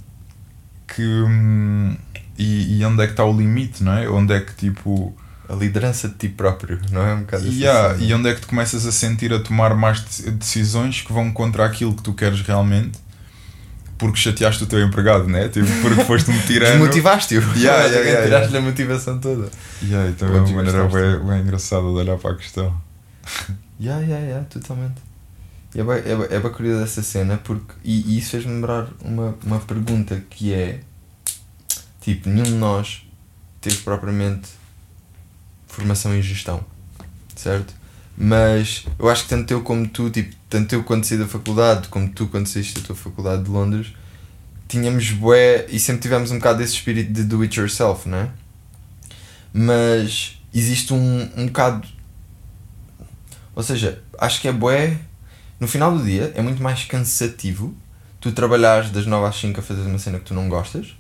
que, 0.86 1.02
hum, 1.02 1.96
e, 2.38 2.78
e 2.78 2.84
onde 2.84 3.02
é 3.02 3.06
que 3.06 3.12
está 3.12 3.24
o 3.24 3.36
limite, 3.36 3.82
não 3.82 3.92
é? 3.92 4.08
Onde 4.08 4.32
é 4.32 4.40
que 4.40 4.54
tipo. 4.54 5.14
A 5.48 5.54
liderança 5.54 6.08
de 6.08 6.14
ti 6.16 6.28
próprio, 6.28 6.80
não 6.90 7.00
é 7.06 7.14
um 7.14 7.20
bocado 7.20 7.46
assim? 7.46 7.60
Yeah, 7.60 7.96
e 8.02 8.12
onde 8.12 8.28
é 8.28 8.34
que 8.34 8.40
te 8.40 8.48
começas 8.48 8.84
a 8.84 8.90
sentir 8.90 9.32
a 9.32 9.38
tomar 9.38 9.76
mais 9.76 10.04
de- 10.04 10.32
decisões 10.32 11.02
que 11.02 11.12
vão 11.12 11.30
contra 11.32 11.64
aquilo 11.64 11.94
que 11.94 12.02
tu 12.02 12.12
queres 12.12 12.40
realmente 12.40 12.98
porque 13.98 14.18
chateaste 14.18 14.64
o 14.64 14.66
teu 14.66 14.80
empregado, 14.82 15.26
né? 15.26 15.48
Tipo, 15.48 15.66
porque 15.80 16.04
foste 16.04 16.30
um 16.30 16.38
tirano. 16.42 16.72
Desmotivaste-o. 16.72 17.40
Yeah, 17.56 17.84
yeah, 17.84 17.98
yeah, 18.08 18.24
Tiraste-lhe 18.24 18.58
a 18.58 18.60
motivação 18.60 19.18
toda. 19.18 19.50
Yeah, 19.82 20.10
então 20.10 20.28
é 20.28 20.40
uma 20.40 20.48
maneira 20.52 20.84
bem, 20.88 21.26
bem 21.26 21.40
engraçada 21.40 21.82
de 21.82 21.88
olhar 21.94 22.16
para 22.18 22.32
a 22.32 22.36
questão. 22.36 22.74
Yeah, 23.78 24.00
yeah, 24.02 24.24
yeah, 24.26 24.46
totalmente. 24.48 24.94
E 25.74 25.80
é 25.80 25.84
bem, 25.84 25.96
é, 25.96 26.16
bem- 26.16 26.26
é 26.30 26.40
bem 26.40 26.50
curioso 26.52 26.82
essa 26.82 27.02
cena 27.02 27.36
porque. 27.36 27.74
E, 27.84 28.14
e 28.14 28.18
isso 28.18 28.30
fez-me 28.30 28.52
lembrar 28.54 28.86
uma, 29.04 29.36
uma 29.44 29.58
pergunta 29.60 30.22
que 30.30 30.54
é. 30.54 30.80
Tipo, 32.00 32.28
nenhum 32.30 32.44
de 32.44 32.52
nós 32.52 33.02
teve 33.60 33.76
propriamente 33.78 34.48
formação 35.66 36.14
em 36.16 36.22
gestão, 36.22 36.64
certo? 37.34 37.74
Mas 38.16 38.86
eu 38.98 39.08
acho 39.10 39.24
que 39.24 39.28
tanto 39.28 39.50
eu 39.50 39.62
como 39.62 39.86
tu, 39.86 40.08
tipo, 40.08 40.34
tanto 40.48 40.74
eu 40.74 40.82
quando 40.82 41.04
saí 41.04 41.18
da 41.18 41.26
faculdade, 41.26 41.88
como 41.88 42.08
tu 42.08 42.26
quando 42.26 42.46
saíste 42.46 42.80
da 42.80 42.86
tua 42.86 42.96
faculdade 42.96 43.44
de 43.44 43.50
Londres, 43.50 43.92
tínhamos 44.66 45.10
bué 45.10 45.66
e 45.68 45.78
sempre 45.78 46.02
tivemos 46.02 46.30
um 46.30 46.38
bocado 46.38 46.58
desse 46.58 46.74
espírito 46.74 47.12
de 47.12 47.24
do 47.24 47.42
it 47.42 47.58
yourself, 47.58 48.08
não 48.08 48.18
é? 48.18 48.30
Mas 49.52 50.40
existe 50.52 50.94
um, 50.94 51.28
um 51.36 51.46
bocado. 51.46 51.86
Ou 53.54 53.62
seja, 53.62 54.02
acho 54.18 54.40
que 54.40 54.48
é 54.48 54.52
bué. 54.52 54.98
No 55.58 55.66
final 55.66 55.96
do 55.96 56.04
dia 56.04 56.32
é 56.34 56.42
muito 56.42 56.62
mais 56.62 56.84
cansativo 56.84 57.74
tu 58.20 58.32
trabalhares 58.32 58.90
das 58.90 59.06
9 59.06 59.26
às 59.26 59.36
5 59.36 59.60
a 59.60 59.62
fazer 59.62 59.82
uma 59.82 59.98
cena 59.98 60.18
que 60.18 60.24
tu 60.24 60.34
não 60.34 60.48
gostas, 60.48 60.96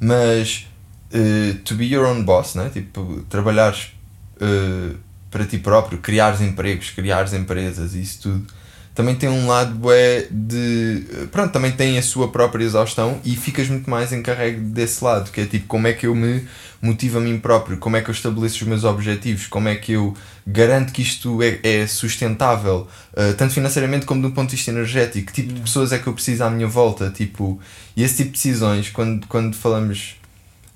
mas 0.00 0.66
eh, 1.12 1.56
to 1.64 1.74
be 1.74 1.84
your 1.84 2.06
own 2.06 2.24
boss, 2.24 2.54
né? 2.54 2.70
tipo, 2.72 3.24
trabalhares 3.28 3.92
eh, 4.40 4.96
para 5.32 5.44
ti 5.46 5.58
próprio, 5.58 5.98
criares 5.98 6.40
empregos, 6.40 6.90
criares 6.90 7.32
empresas, 7.32 7.94
isso 7.94 8.22
tudo, 8.22 8.46
também 8.94 9.14
tem 9.14 9.28
um 9.28 9.46
lado 9.46 9.74
bué 9.74 10.26
de. 10.30 11.06
Pronto, 11.30 11.50
também 11.50 11.72
tem 11.72 11.96
a 11.96 12.02
sua 12.02 12.28
própria 12.28 12.62
exaustão 12.62 13.18
e 13.24 13.34
ficas 13.34 13.66
muito 13.66 13.88
mais 13.88 14.12
encarregue 14.12 14.60
desse 14.60 15.02
lado, 15.02 15.30
que 15.30 15.40
é 15.40 15.46
tipo 15.46 15.66
como 15.66 15.86
é 15.86 15.94
que 15.94 16.06
eu 16.06 16.14
me 16.14 16.46
motivo 16.80 17.16
a 17.18 17.20
mim 17.20 17.38
próprio, 17.38 17.78
como 17.78 17.96
é 17.96 18.02
que 18.02 18.10
eu 18.10 18.12
estabeleço 18.12 18.56
os 18.56 18.68
meus 18.68 18.84
objetivos, 18.84 19.46
como 19.46 19.68
é 19.68 19.76
que 19.76 19.92
eu 19.92 20.14
garanto 20.46 20.92
que 20.92 21.00
isto 21.00 21.40
é, 21.42 21.58
é 21.62 21.86
sustentável, 21.86 22.86
uh, 23.12 23.34
tanto 23.34 23.54
financeiramente 23.54 24.04
como 24.04 24.20
do 24.20 24.32
ponto 24.32 24.50
de 24.50 24.56
vista 24.56 24.70
energético, 24.70 25.28
que 25.28 25.32
tipo 25.32 25.54
de 25.54 25.60
pessoas 25.60 25.92
é 25.92 25.98
que 25.98 26.06
eu 26.08 26.12
preciso 26.12 26.44
à 26.44 26.50
minha 26.50 26.66
volta, 26.66 27.08
tipo, 27.08 27.58
e 27.96 28.02
esse 28.02 28.16
tipo 28.16 28.30
de 28.30 28.32
decisões, 28.32 28.90
quando, 28.90 29.26
quando 29.28 29.54
falamos, 29.54 30.16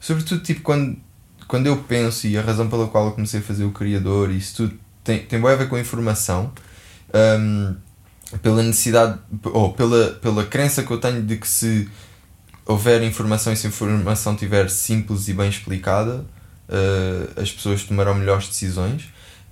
sobretudo 0.01 0.43
tipo 0.43 0.63
quando, 0.63 0.97
quando 1.49 1.67
eu 1.67 1.77
penso 1.77 2.27
e 2.27 2.37
a 2.37 2.43
razão 2.43 2.69
pela 2.69 2.89
qual 2.89 3.07
eu 3.07 3.13
comecei 3.13 3.41
a 3.41 3.43
fazer 3.43 3.65
o 3.65 3.71
criador, 3.71 4.31
isso 4.31 4.57
tudo 4.57 4.79
tem, 5.05 5.21
tem 5.21 5.41
bem 5.41 5.51
a 5.51 5.57
ver 5.57 5.69
com 5.69 5.77
a 5.77 5.81
informação. 5.81 6.53
Um, 7.15 7.77
pela 8.43 8.63
necessidade 8.63 9.19
ou 9.45 9.73
pela, 9.73 10.11
pela 10.15 10.45
crença 10.45 10.83
que 10.83 10.91
eu 10.91 10.99
tenho 10.99 11.23
de 11.23 11.37
que 11.37 11.47
se 11.47 11.89
houver 12.67 13.03
informação 13.03 13.53
e 13.53 13.57
se 13.57 13.67
a 13.67 13.71
informação 13.71 14.35
estiver 14.35 14.69
simples 14.69 15.29
e 15.29 15.33
bem 15.33 15.49
explicada, 15.49 16.27
uh, 16.69 17.41
as 17.41 17.53
pessoas 17.53 17.85
tomarão 17.85 18.15
melhores 18.15 18.49
decisões. 18.49 19.05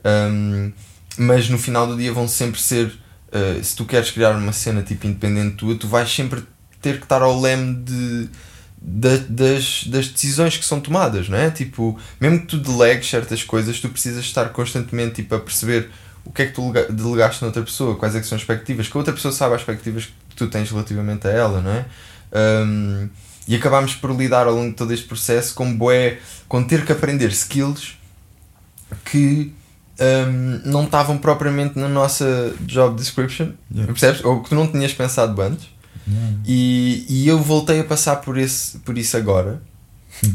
Um, 0.04 0.72
mas 1.16 1.48
no 1.48 1.58
final 1.58 1.86
do 1.86 1.96
dia 1.96 2.12
vão 2.12 2.26
sempre 2.26 2.60
ser, 2.60 2.86
uh, 2.88 3.62
se 3.62 3.76
tu 3.76 3.84
queres 3.84 4.10
criar 4.10 4.32
uma 4.32 4.52
cena 4.52 4.82
tipo 4.82 5.06
independente 5.06 5.56
tua, 5.56 5.76
tu 5.76 5.86
vais 5.86 6.12
sempre 6.12 6.42
ter 6.82 6.98
que 6.98 7.04
estar 7.04 7.22
ao 7.22 7.40
leme 7.40 7.76
de, 7.76 8.28
da- 8.86 9.16
das, 9.28 9.84
das 9.86 10.08
decisões 10.08 10.56
que 10.58 10.64
são 10.64 10.78
tomadas, 10.78 11.28
não 11.28 11.38
é? 11.38 11.50
Tipo, 11.50 11.98
mesmo 12.20 12.40
que 12.40 12.46
tu 12.48 12.58
delegues 12.58 13.08
certas 13.08 13.42
coisas, 13.42 13.80
tu 13.80 13.88
precisas 13.88 14.22
estar 14.24 14.50
constantemente 14.50 15.14
tipo, 15.16 15.34
a 15.34 15.40
perceber 15.40 15.88
o 16.24 16.30
que 16.30 16.42
é 16.42 16.46
que 16.46 16.52
tu 16.52 16.70
lega- 16.70 16.92
delegaste 16.92 17.40
na 17.42 17.46
outra 17.48 17.62
pessoa, 17.62 17.96
quais 17.96 18.14
é 18.14 18.20
que 18.20 18.26
são 18.26 18.36
as 18.36 18.42
expectativas, 18.42 18.86
que 18.88 18.96
a 18.96 19.00
outra 19.00 19.14
pessoa 19.14 19.32
sabe 19.32 19.54
as 19.54 19.62
expectativas 19.62 20.04
que 20.04 20.36
tu 20.36 20.46
tens 20.48 20.70
relativamente 20.70 21.26
a 21.26 21.30
ela, 21.30 21.60
não 21.62 21.70
é? 21.70 21.86
Um, 22.66 23.08
e 23.46 23.54
acabámos 23.56 23.94
por 23.94 24.10
lidar 24.10 24.46
ao 24.46 24.54
longo 24.54 24.70
de 24.70 24.76
todo 24.76 24.92
este 24.92 25.06
processo 25.06 25.54
com 25.54 25.74
bué, 25.76 26.18
com 26.48 26.62
ter 26.64 26.84
que 26.84 26.92
aprender 26.92 27.28
skills 27.30 27.96
que 29.04 29.52
um, 30.00 30.60
não 30.70 30.84
estavam 30.84 31.18
propriamente 31.18 31.78
na 31.78 31.88
nossa 31.88 32.54
job 32.62 32.96
description, 32.96 33.52
Yeah. 33.70 33.92
percebes? 33.92 34.24
Ou 34.24 34.42
que 34.42 34.48
tu 34.50 34.54
não 34.54 34.66
tinhas 34.66 34.92
pensado 34.92 35.40
antes. 35.40 35.68
Yeah. 36.06 36.36
E, 36.46 37.06
e 37.08 37.28
eu 37.28 37.42
voltei 37.42 37.80
a 37.80 37.84
passar 37.84 38.16
por, 38.16 38.38
esse, 38.38 38.78
por 38.78 38.98
isso 38.98 39.16
agora, 39.16 39.60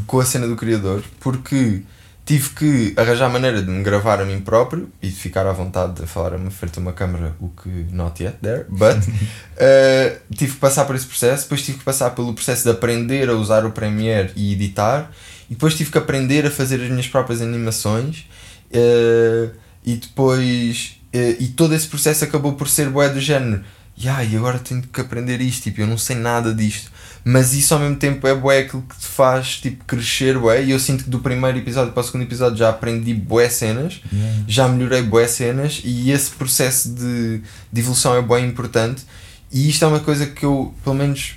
com 0.06 0.20
a 0.20 0.24
cena 0.24 0.46
do 0.46 0.56
criador, 0.56 1.02
porque 1.20 1.82
tive 2.30 2.50
que 2.50 2.94
arranjar 2.96 3.28
maneira 3.28 3.60
de 3.60 3.68
me 3.68 3.82
gravar 3.82 4.20
a 4.20 4.24
mim 4.24 4.40
próprio 4.40 4.88
e 5.02 5.08
de 5.08 5.16
ficar 5.16 5.46
à 5.48 5.52
vontade 5.52 6.00
de 6.00 6.06
falar 6.06 6.34
a 6.34 6.36
uma 6.36 6.50
frente 6.50 6.78
a 6.78 6.80
uma 6.80 6.92
câmera, 6.92 7.34
o 7.40 7.48
que 7.48 7.86
not 7.90 8.22
yet 8.22 8.36
there, 8.40 8.66
but 8.68 8.96
uh, 8.96 10.20
tive 10.36 10.52
que 10.52 10.58
passar 10.58 10.84
por 10.84 10.94
esse 10.94 11.06
processo, 11.06 11.44
depois 11.44 11.62
tive 11.62 11.78
que 11.78 11.84
passar 11.84 12.10
pelo 12.10 12.32
processo 12.32 12.62
de 12.62 12.70
aprender 12.70 13.28
a 13.28 13.34
usar 13.34 13.64
o 13.64 13.72
Premiere 13.72 14.30
e 14.36 14.52
editar, 14.52 15.10
e 15.48 15.54
depois 15.54 15.74
tive 15.74 15.90
que 15.90 15.98
aprender 15.98 16.46
a 16.46 16.50
fazer 16.52 16.80
as 16.80 16.88
minhas 16.88 17.08
próprias 17.08 17.40
animações, 17.42 18.26
uh, 18.72 19.50
e 19.84 19.96
depois, 19.96 21.00
uh, 21.12 21.42
e 21.42 21.48
todo 21.48 21.74
esse 21.74 21.88
processo 21.88 22.22
acabou 22.22 22.52
por 22.52 22.68
ser 22.68 22.90
bué 22.90 23.08
do 23.08 23.20
género, 23.20 23.64
yeah, 24.02 24.24
e 24.24 24.36
agora 24.36 24.58
tenho 24.58 24.82
que 24.82 25.00
aprender 25.00 25.40
isto, 25.40 25.64
tipo, 25.64 25.80
eu 25.80 25.86
não 25.86 25.98
sei 25.98 26.16
nada 26.16 26.54
disto. 26.54 26.90
Mas 27.22 27.52
isso 27.52 27.74
ao 27.74 27.80
mesmo 27.80 27.96
tempo 27.96 28.26
é 28.26 28.34
bué 28.34 28.60
aquilo 28.60 28.82
que 28.82 28.96
te 28.98 29.04
faz 29.06 29.56
tipo, 29.58 29.84
crescer 29.84 30.38
bué. 30.38 30.64
E 30.64 30.70
eu 30.70 30.78
sinto 30.80 31.04
que 31.04 31.10
do 31.10 31.18
primeiro 31.18 31.58
episódio 31.58 31.92
para 31.92 32.00
o 32.00 32.04
segundo 32.04 32.22
episódio 32.22 32.56
já 32.56 32.70
aprendi 32.70 33.12
bué 33.12 33.48
cenas, 33.50 34.00
Yeah. 34.10 34.44
já 34.48 34.68
melhorei 34.68 35.02
bué 35.02 35.28
cenas 35.28 35.82
e 35.84 36.10
esse 36.10 36.30
processo 36.30 36.88
de, 36.94 37.42
de 37.70 37.80
evolução 37.80 38.14
é 38.16 38.22
bué 38.22 38.40
importante. 38.40 39.04
E 39.52 39.68
isto 39.68 39.84
é 39.84 39.88
uma 39.88 40.00
coisa 40.00 40.26
que 40.26 40.44
eu, 40.46 40.72
pelo 40.82 40.96
menos, 40.96 41.34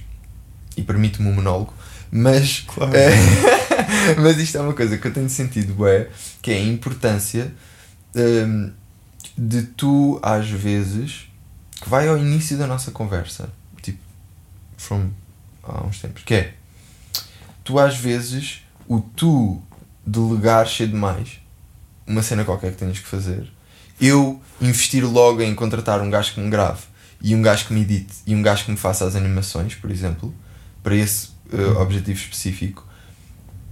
e 0.78 0.82
permite-me 0.82 1.28
um 1.28 1.34
monólogo, 1.34 1.74
mas, 2.10 2.64
Claro. 2.68 2.94
eh, 2.96 4.16
mas 4.22 4.38
isto 4.38 4.58
é 4.58 4.62
uma 4.62 4.74
coisa 4.74 4.98
que 4.98 5.06
eu 5.08 5.12
tenho 5.12 5.30
sentido, 5.30 5.86
é, 5.88 6.08
que 6.42 6.52
é 6.52 6.56
a 6.56 6.64
importância 6.64 7.52
hum, 8.16 8.72
de 9.38 9.64
tu, 9.64 10.20
às 10.24 10.48
vezes, 10.50 11.28
que 11.84 11.90
vai 11.90 12.08
ao 12.08 12.18
início 12.18 12.58
da 12.58 12.66
nossa 12.66 12.92
conversa, 12.92 13.50
tipo, 13.82 14.00
from 14.78 15.10
há 15.62 15.84
uns 15.84 16.00
tempos, 16.00 16.24
que 16.24 16.34
é, 16.34 16.54
tu 17.62 17.78
às 17.78 17.98
vezes, 17.98 18.62
o 18.88 19.02
tu 19.02 19.62
delegar 20.08 20.66
ser 20.66 20.88
demais, 20.88 21.42
uma 22.08 22.24
cena 22.24 22.46
qualquer 22.46 22.72
que 22.72 22.78
tenhas 22.78 23.00
que 23.00 23.06
fazer, 23.06 23.52
eu 24.00 24.42
investir 24.62 25.06
logo 25.06 25.42
em 25.42 25.54
contratar 25.54 26.00
um 26.00 26.10
gajo 26.10 26.34
que 26.34 26.40
me 26.40 26.50
grave 26.50 26.84
e 27.22 27.36
um 27.36 27.42
gajo 27.42 27.68
que 27.68 27.74
me 27.74 27.82
edite 27.82 28.14
e 28.26 28.34
um 28.34 28.42
gajo 28.42 28.64
que 28.64 28.72
me 28.72 28.78
faça 28.78 29.06
as 29.06 29.18
animações, 29.18 29.76
por 29.76 29.92
exemplo, 29.92 30.34
para 30.82 30.96
esse 30.96 31.32
uh, 31.52 31.82
objetivo 31.82 32.18
específico, 32.18 32.88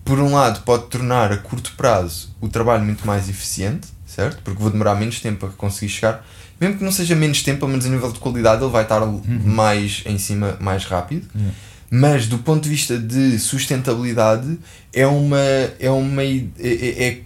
por 0.03 0.19
um 0.19 0.33
lado 0.33 0.63
pode 0.63 0.87
tornar 0.87 1.31
a 1.31 1.37
curto 1.37 1.75
prazo 1.77 2.35
o 2.41 2.49
trabalho 2.49 2.83
muito 2.83 3.07
mais 3.07 3.29
eficiente, 3.29 3.87
certo? 4.05 4.41
Porque 4.43 4.61
vou 4.61 4.69
demorar 4.69 4.95
menos 4.95 5.21
tempo 5.21 5.45
a 5.45 5.49
conseguir 5.49 5.89
chegar, 5.89 6.25
mesmo 6.61 6.77
que 6.77 6.83
não 6.83 6.91
seja 6.91 7.15
menos 7.15 7.41
tempo, 7.41 7.59
pelo 7.59 7.71
menos 7.71 7.85
a 7.85 7.89
nível 7.89 8.11
de 8.11 8.19
qualidade 8.19 8.61
ele 8.63 8.71
vai 8.71 8.83
estar 8.83 9.01
mais 9.43 10.03
em 10.05 10.17
cima, 10.19 10.55
mais 10.61 10.85
rápido. 10.85 11.27
Yeah. 11.35 11.55
Mas 11.93 12.27
do 12.27 12.37
ponto 12.37 12.63
de 12.63 12.69
vista 12.69 12.97
de 12.97 13.37
sustentabilidade 13.39 14.57
é 14.93 15.05
uma 15.05 15.39
é 15.79 15.89
uma 15.89 16.23
é, 16.23 16.45
é- 16.59 17.07
é 17.07 17.21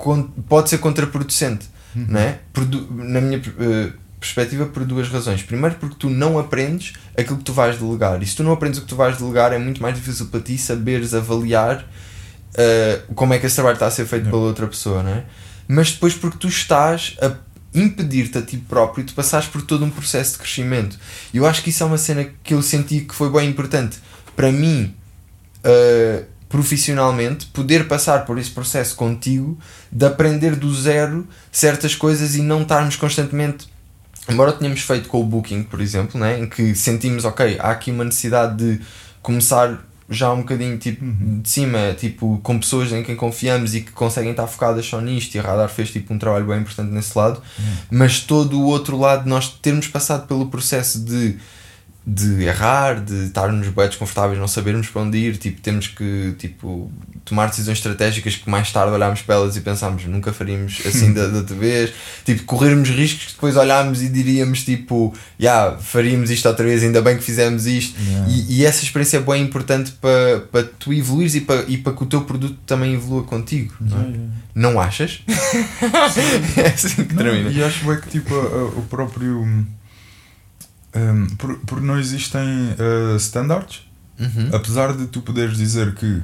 pode 0.49 0.69
ser 0.69 0.79
contraproducente, 0.79 1.67
não 1.93 2.19
é? 2.19 2.39
Por 2.51 2.65
na 2.95 3.21
minha 3.21 3.37
eh, 3.59 3.91
perspectiva 4.19 4.65
por 4.65 4.83
duas 4.85 5.07
razões. 5.09 5.43
Primeiro 5.43 5.75
porque 5.75 5.95
tu 5.99 6.09
não 6.09 6.39
aprendes 6.39 6.93
aquilo 7.15 7.37
que 7.37 7.43
tu 7.43 7.53
vais 7.53 7.77
delegar. 7.77 8.23
E 8.23 8.25
se 8.25 8.35
tu 8.35 8.43
não 8.43 8.53
aprendes 8.53 8.79
o 8.79 8.81
que 8.83 8.87
tu 8.87 8.95
vais 8.95 9.17
delegar 9.17 9.53
é 9.53 9.59
muito 9.59 9.81
mais 9.81 9.93
difícil 9.95 10.25
para 10.27 10.39
ti 10.39 10.57
saberes 10.57 11.13
avaliar 11.13 11.85
eh, 12.57 13.01
como 13.13 13.33
é 13.35 13.37
que 13.39 13.45
esse 13.45 13.55
trabalho 13.55 13.75
está 13.75 13.85
a 13.87 13.91
ser 13.91 14.05
feito 14.05 14.23
Yeah. 14.23 14.31
pela 14.31 14.43
outra 14.47 14.65
pessoa, 14.67 15.03
não 15.03 15.11
é? 15.11 15.25
Mas 15.67 15.91
depois 15.91 16.13
porque 16.15 16.37
tu 16.39 16.47
estás 16.47 17.15
a 17.21 17.33
impedir-te 17.76 18.38
a 18.38 18.41
ti 18.41 18.57
próprio 18.57 19.03
de 19.03 19.14
passares 19.14 19.47
por 19.47 19.61
todo 19.61 19.85
um 19.85 19.89
processo 19.89 20.34
de 20.34 20.38
crescimento. 20.39 20.97
E 21.34 21.38
eu 21.38 21.45
acho 21.45 21.61
que 21.61 21.69
isso 21.69 21.84
é 21.84 21.85
uma 21.85 21.97
cena 21.97 22.27
que 22.43 22.53
eu 22.53 22.61
senti 22.61 23.02
que 23.02 23.14
foi 23.14 23.30
bem 23.30 23.49
importante 23.49 23.99
para 24.35 24.52
mim, 24.52 24.93
uh, 25.65 26.26
profissionalmente, 26.49 27.47
poder 27.47 27.88
passar 27.88 28.26
por 28.26 28.38
esse 28.38 28.49
processo 28.49 28.95
contigo 28.95 29.57
de 29.91 30.06
aprender 30.06 30.56
do 30.56 30.73
zero 30.73 31.27
certas 31.52 31.95
coisas 31.95 32.35
e 32.35 32.41
não 32.41 32.61
estarmos 32.61 32.95
constantemente. 32.95 33.68
Embora 34.27 34.53
tenhamos 34.53 34.81
feito 34.81 35.07
com 35.07 35.22
o 35.22 35.23
Booking, 35.23 35.64
por 35.64 35.80
exemplo, 35.80 36.19
né, 36.19 36.39
em 36.39 36.47
que 36.47 36.73
sentimos, 36.73 37.26
ok, 37.26 37.57
há 37.60 37.72
aqui 37.72 37.91
uma 37.91 38.03
necessidade 38.03 38.57
de 38.57 38.81
começar 39.22 39.85
já 40.10 40.32
um 40.32 40.38
bocadinho 40.38 40.77
tipo, 40.77 41.03
de 41.41 41.49
cima, 41.49 41.95
tipo, 41.98 42.40
com 42.44 42.60
pessoas 42.60 42.91
em 42.91 43.03
quem 43.03 43.15
confiamos 43.15 43.73
e 43.73 43.82
que 43.82 43.91
conseguem 43.91 44.32
estar 44.32 44.48
focadas 44.48 44.86
só 44.86 45.02
nisto, 45.02 45.36
e 45.36 45.40
a 45.40 45.41
Radar 45.41 45.69
fez 45.69 45.91
tipo, 45.91 46.14
um 46.14 46.19
trabalho 46.19 46.45
bem 46.45 46.60
importante 46.60 46.91
nesse 46.91 47.18
lado, 47.18 47.41
mas 47.90 48.19
todo 48.19 48.60
o 48.60 48.65
outro 48.65 48.98
lado, 48.98 49.27
nós 49.27 49.49
termos 49.49 49.88
passado 49.88 50.27
pelo 50.27 50.48
processo 50.48 51.03
de 51.03 51.38
de 52.07 52.44
errar, 52.44 53.03
de 53.03 53.26
estarmos 53.26 53.68
bem 53.69 53.88
desconfortáveis, 53.88 54.38
não 54.40 54.48
sabermos 54.48 54.88
para 54.90 55.02
onde 55.02 55.18
ir, 55.18 55.38
tipo, 55.38 55.60
temos 55.60 55.88
que 55.88 56.36
tipo, 56.38 56.91
tomar 57.26 57.48
decisões 57.48 57.80
estratégicas 57.80 58.36
que 58.36 58.48
mais 58.48 58.72
tarde 58.72 58.91
olhámos 58.94 59.23
para 59.23 59.34
elas 59.36 59.56
e 59.57 59.61
pensámos 59.61 60.06
nunca 60.06 60.32
faríamos 60.32 60.84
assim 60.86 61.14
da, 61.14 61.26
da 61.27 61.38
outra 61.40 61.56
vez, 61.56 61.91
tipo, 62.23 62.44
corrermos 62.44 62.90
riscos 62.90 63.26
que 63.26 63.32
depois 63.34 63.56
olhámos 63.56 64.03
e 64.03 64.10
diríamos 64.10 64.64
tipo, 64.64 65.15
já, 65.40 65.49
yeah, 65.64 65.77
faríamos 65.80 66.30
isto 66.30 66.48
outra 66.48 66.64
vez, 66.64 66.84
ainda 66.84 67.02
bem 67.02 67.18
que 67.18 67.23
fizemos 67.23 67.65
isto, 67.65 67.95
Yeah. 67.99 68.30
e, 68.32 68.57
e 68.60 68.65
essa 68.65 68.84
experiência 68.84 69.18
é 69.18 69.22
bem 69.22 69.41
importante 69.41 69.91
para, 69.94 70.41
para 70.52 70.64
tu 70.64 70.94
evoluires 70.94 71.34
e 71.34 71.41
para, 71.41 71.64
e 71.68 71.77
para 71.77 71.94
que 71.94 72.03
o 72.03 72.06
teu 72.06 72.22
produto 72.22 72.56
também 72.68 72.94
evolua 72.94 73.23
contigo, 73.23 73.73
não, 73.82 73.98
é? 73.98 74.02
Yeah, 74.03 74.19
não 74.53 74.80
achas? 74.80 75.22
é 76.57 76.68
assim 76.68 77.03
que 77.06 77.15
Não, 77.15 77.23
termina. 77.23 77.49
E 77.49 77.64
acho 77.64 77.91
é 77.91 77.98
que 77.98 78.10
tipo, 78.10 78.34
a- 78.36 78.38
a- 78.44 78.65
o 78.77 78.86
próprio. 78.90 79.65
Um, 80.95 81.27
por, 81.35 81.57
por 81.59 81.81
não 81.81 81.99
existem 81.99 82.41
uh, 82.43 83.15
standards, 83.17 83.81
Uhum. 84.17 84.49
apesar 84.53 84.93
de 84.93 85.07
tu 85.07 85.19
poderes 85.22 85.57
dizer 85.57 85.93
que 85.93 86.22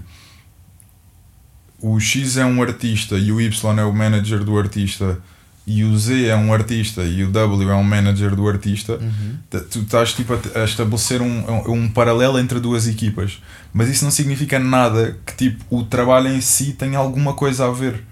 o 1.80 2.00
X 2.00 2.38
é 2.38 2.46
um 2.46 2.62
artista 2.62 3.16
e 3.16 3.32
o 3.32 3.42
Y 3.42 3.80
é 3.80 3.84
o 3.84 3.92
manager 3.94 4.44
do 4.44 4.58
artista 4.58 5.18
e 5.66 5.84
o 5.84 5.98
Z 5.98 6.26
é 6.28 6.36
um 6.36 6.54
artista 6.54 7.04
e 7.04 7.24
o 7.24 7.32
W 7.32 7.70
é 7.70 7.76
um 7.76 7.84
manager 7.84 8.36
do 8.36 8.48
artista, 8.48 8.94
Uhum. 8.94 9.38
tu 9.70 9.80
estás 9.80 10.14
tipo, 10.14 10.34
a, 10.34 10.60
a 10.62 10.64
estabelecer 10.64 11.22
um, 11.22 11.70
um, 11.72 11.90
paralelo 11.90 12.40
entre 12.40 12.60
duas 12.60 12.88
equipas. 12.88 13.42
Mas 13.74 13.90
isso 13.90 14.04
não 14.04 14.12
significa 14.12 14.58
nada 14.60 15.18
que 15.26 15.36
tipo, 15.36 15.64
o 15.70 15.84
trabalho 15.84 16.30
em 16.30 16.42
si 16.42 16.74
tenha 16.74 16.98
alguma 16.98 17.34
coisa 17.34 17.68
a 17.68 17.72
ver. 17.72 18.04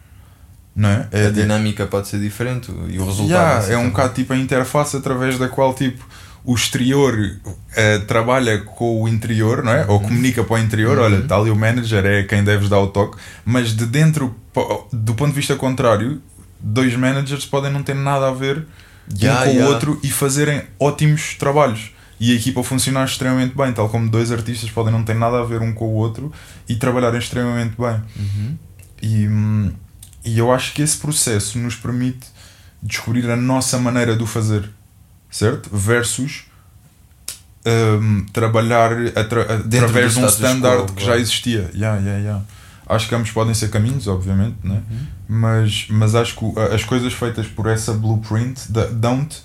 Não 0.75 0.89
é? 0.89 1.07
A 1.11 1.17
É, 1.17 1.31
dinâmica 1.31 1.87
pode 1.87 2.07
ser 2.07 2.19
diferente 2.19 2.71
e 2.87 2.99
o 2.99 3.05
resultado 3.05 3.29
Yeah, 3.29 3.61
ser 3.61 3.73
é 3.73 3.77
um 3.77 3.89
bocado 3.89 4.13
tipo 4.13 4.31
a 4.33 4.37
interface 4.37 4.95
através 4.95 5.37
da 5.39 5.47
qual 5.49 5.73
tipo 5.73 6.05
o 6.43 6.55
exterior 6.55 7.15
eh, 7.75 7.99
trabalha 7.99 8.59
com 8.59 9.03
o 9.03 9.07
interior, 9.07 9.63
não 9.63 9.71
é? 9.71 9.85
Ou 9.87 9.99
comunica 9.99 10.43
para 10.43 10.55
o 10.55 10.57
interior, 10.57 10.97
Uhum. 10.97 11.03
olha, 11.03 11.15
está 11.17 11.35
ali 11.35 11.49
o 11.49 11.55
manager, 11.55 12.05
é 12.05 12.23
quem 12.23 12.43
deves 12.43 12.69
dar 12.69 12.79
o 12.79 12.87
toque, 12.87 13.17
mas 13.45 13.75
de 13.75 13.85
dentro, 13.85 14.35
do 14.91 15.13
ponto 15.15 15.29
de 15.29 15.35
vista 15.35 15.55
contrário, 15.55 16.21
dois 16.59 16.95
managers 16.95 17.45
podem 17.45 17.71
não 17.71 17.83
ter 17.83 17.95
nada 17.95 18.27
a 18.27 18.31
ver 18.31 18.65
Yeah, 19.19 19.41
um 19.41 19.43
com 19.45 19.49
yeah. 19.51 19.67
o 19.67 19.73
outro 19.73 19.99
e 20.03 20.09
fazerem 20.11 20.61
ótimos 20.79 21.33
trabalhos. 21.35 21.91
E 22.19 22.31
a 22.31 22.35
equipa 22.35 22.61
funcionar 22.61 23.05
extremamente 23.05 23.55
bem, 23.55 23.73
tal 23.73 23.89
como 23.89 24.07
dois 24.07 24.31
artistas 24.31 24.69
podem 24.69 24.91
não 24.93 25.03
ter 25.03 25.15
nada 25.15 25.39
a 25.39 25.43
ver 25.43 25.61
um 25.63 25.73
com 25.73 25.85
o 25.85 25.93
outro 25.93 26.31
e 26.67 26.75
trabalharem 26.75 27.17
extremamente 27.17 27.73
bem. 27.75 28.01
Uhum. 28.15 28.57
E, 29.01 29.27
hum, 29.27 29.71
e 30.23 30.37
eu 30.37 30.51
acho 30.51 30.73
que 30.73 30.81
esse 30.83 30.97
processo 30.97 31.57
nos 31.57 31.75
permite 31.75 32.27
descobrir 32.83 33.27
a 33.31 33.35
nossa 33.35 33.79
maneira 33.79 34.15
de 34.15 34.21
o 34.21 34.27
fazer, 34.27 34.69
certo? 35.29 35.69
Versus 35.75 36.45
hum, 38.01 38.25
trabalhar 38.33 38.91
atra- 39.15 39.55
através 39.65 40.13
de 40.13 40.19
um 40.19 40.27
standard 40.27 40.83
quo, 40.87 40.93
que 40.95 41.05
já 41.05 41.17
existia. 41.17 41.69
Yeah, 41.73 41.99
yeah, 41.99 42.19
yeah. 42.19 42.43
Acho 42.87 43.07
que 43.07 43.15
ambos 43.15 43.29
podem 43.31 43.53
ser 43.53 43.69
caminhos, 43.69 44.07
obviamente, 44.07 44.55
né? 44.63 44.81
Uhum. 44.89 44.97
mas, 45.27 45.85
mas 45.89 46.15
acho 46.15 46.35
que 46.35 46.59
as 46.73 46.83
coisas 46.83 47.13
feitas 47.13 47.45
por 47.45 47.67
essa 47.67 47.93
blueprint 47.93 48.61
dão-te 48.93 49.43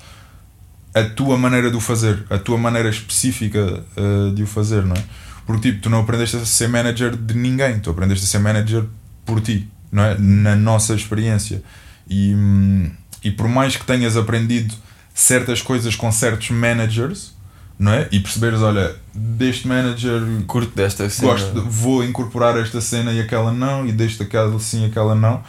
a 0.95 1.03
tua 1.03 1.37
maneira 1.37 1.71
de 1.71 1.77
o 1.77 1.81
fazer, 1.81 2.25
a 2.31 2.39
tua 2.39 2.57
maneira 2.57 2.89
específica 2.89 3.85
uh, 3.97 4.33
de 4.35 4.43
o 4.43 4.47
fazer, 4.47 4.83
não 4.85 4.97
é? 4.97 5.05
Porque 5.45 5.71
tipo, 5.71 5.83
tu 5.83 5.91
não 5.91 6.01
aprendeste 6.01 6.37
a 6.37 6.45
ser 6.47 6.69
manager 6.69 7.15
de 7.15 7.35
ninguém, 7.35 7.81
tu 7.81 7.91
aprendeste 7.91 8.25
a 8.25 8.29
ser 8.29 8.39
manager 8.39 8.85
por 9.27 9.43
ti, 9.43 9.69
não 9.93 10.03
é? 10.03 10.17
Na 10.19 10.57
nossa 10.57 10.95
experiência. 10.95 11.63
E, 12.09 12.33
hum, 12.35 12.91
e 13.23 13.31
por 13.31 13.47
mais 13.47 13.77
que 13.77 13.85
tenhas 13.85 14.17
aprendido 14.17 14.75
certas 15.15 15.63
coisas 15.63 15.95
com 15.95 16.11
certos 16.11 16.51
managers, 16.51 17.33
não 17.79 17.93
é? 17.93 18.09
E 18.13 18.21
perceberes, 18.21 18.61
olha, 18.61 18.95
deste 19.15 19.67
manager 19.67 20.21
Curto 20.47 20.75
desta 20.75 21.09
cena. 21.09 21.33
gosto, 21.33 21.63
vou 21.63 22.05
incorporar 22.05 22.59
esta 22.59 22.81
cena 22.81 23.13
e 23.13 23.21
aquela 23.21 23.53
não, 23.53 23.87
e 23.87 23.93
deste 23.93 24.23
aquela 24.23 24.59
sim 24.59 24.85
aquela 24.85 25.15
não. 25.15 25.43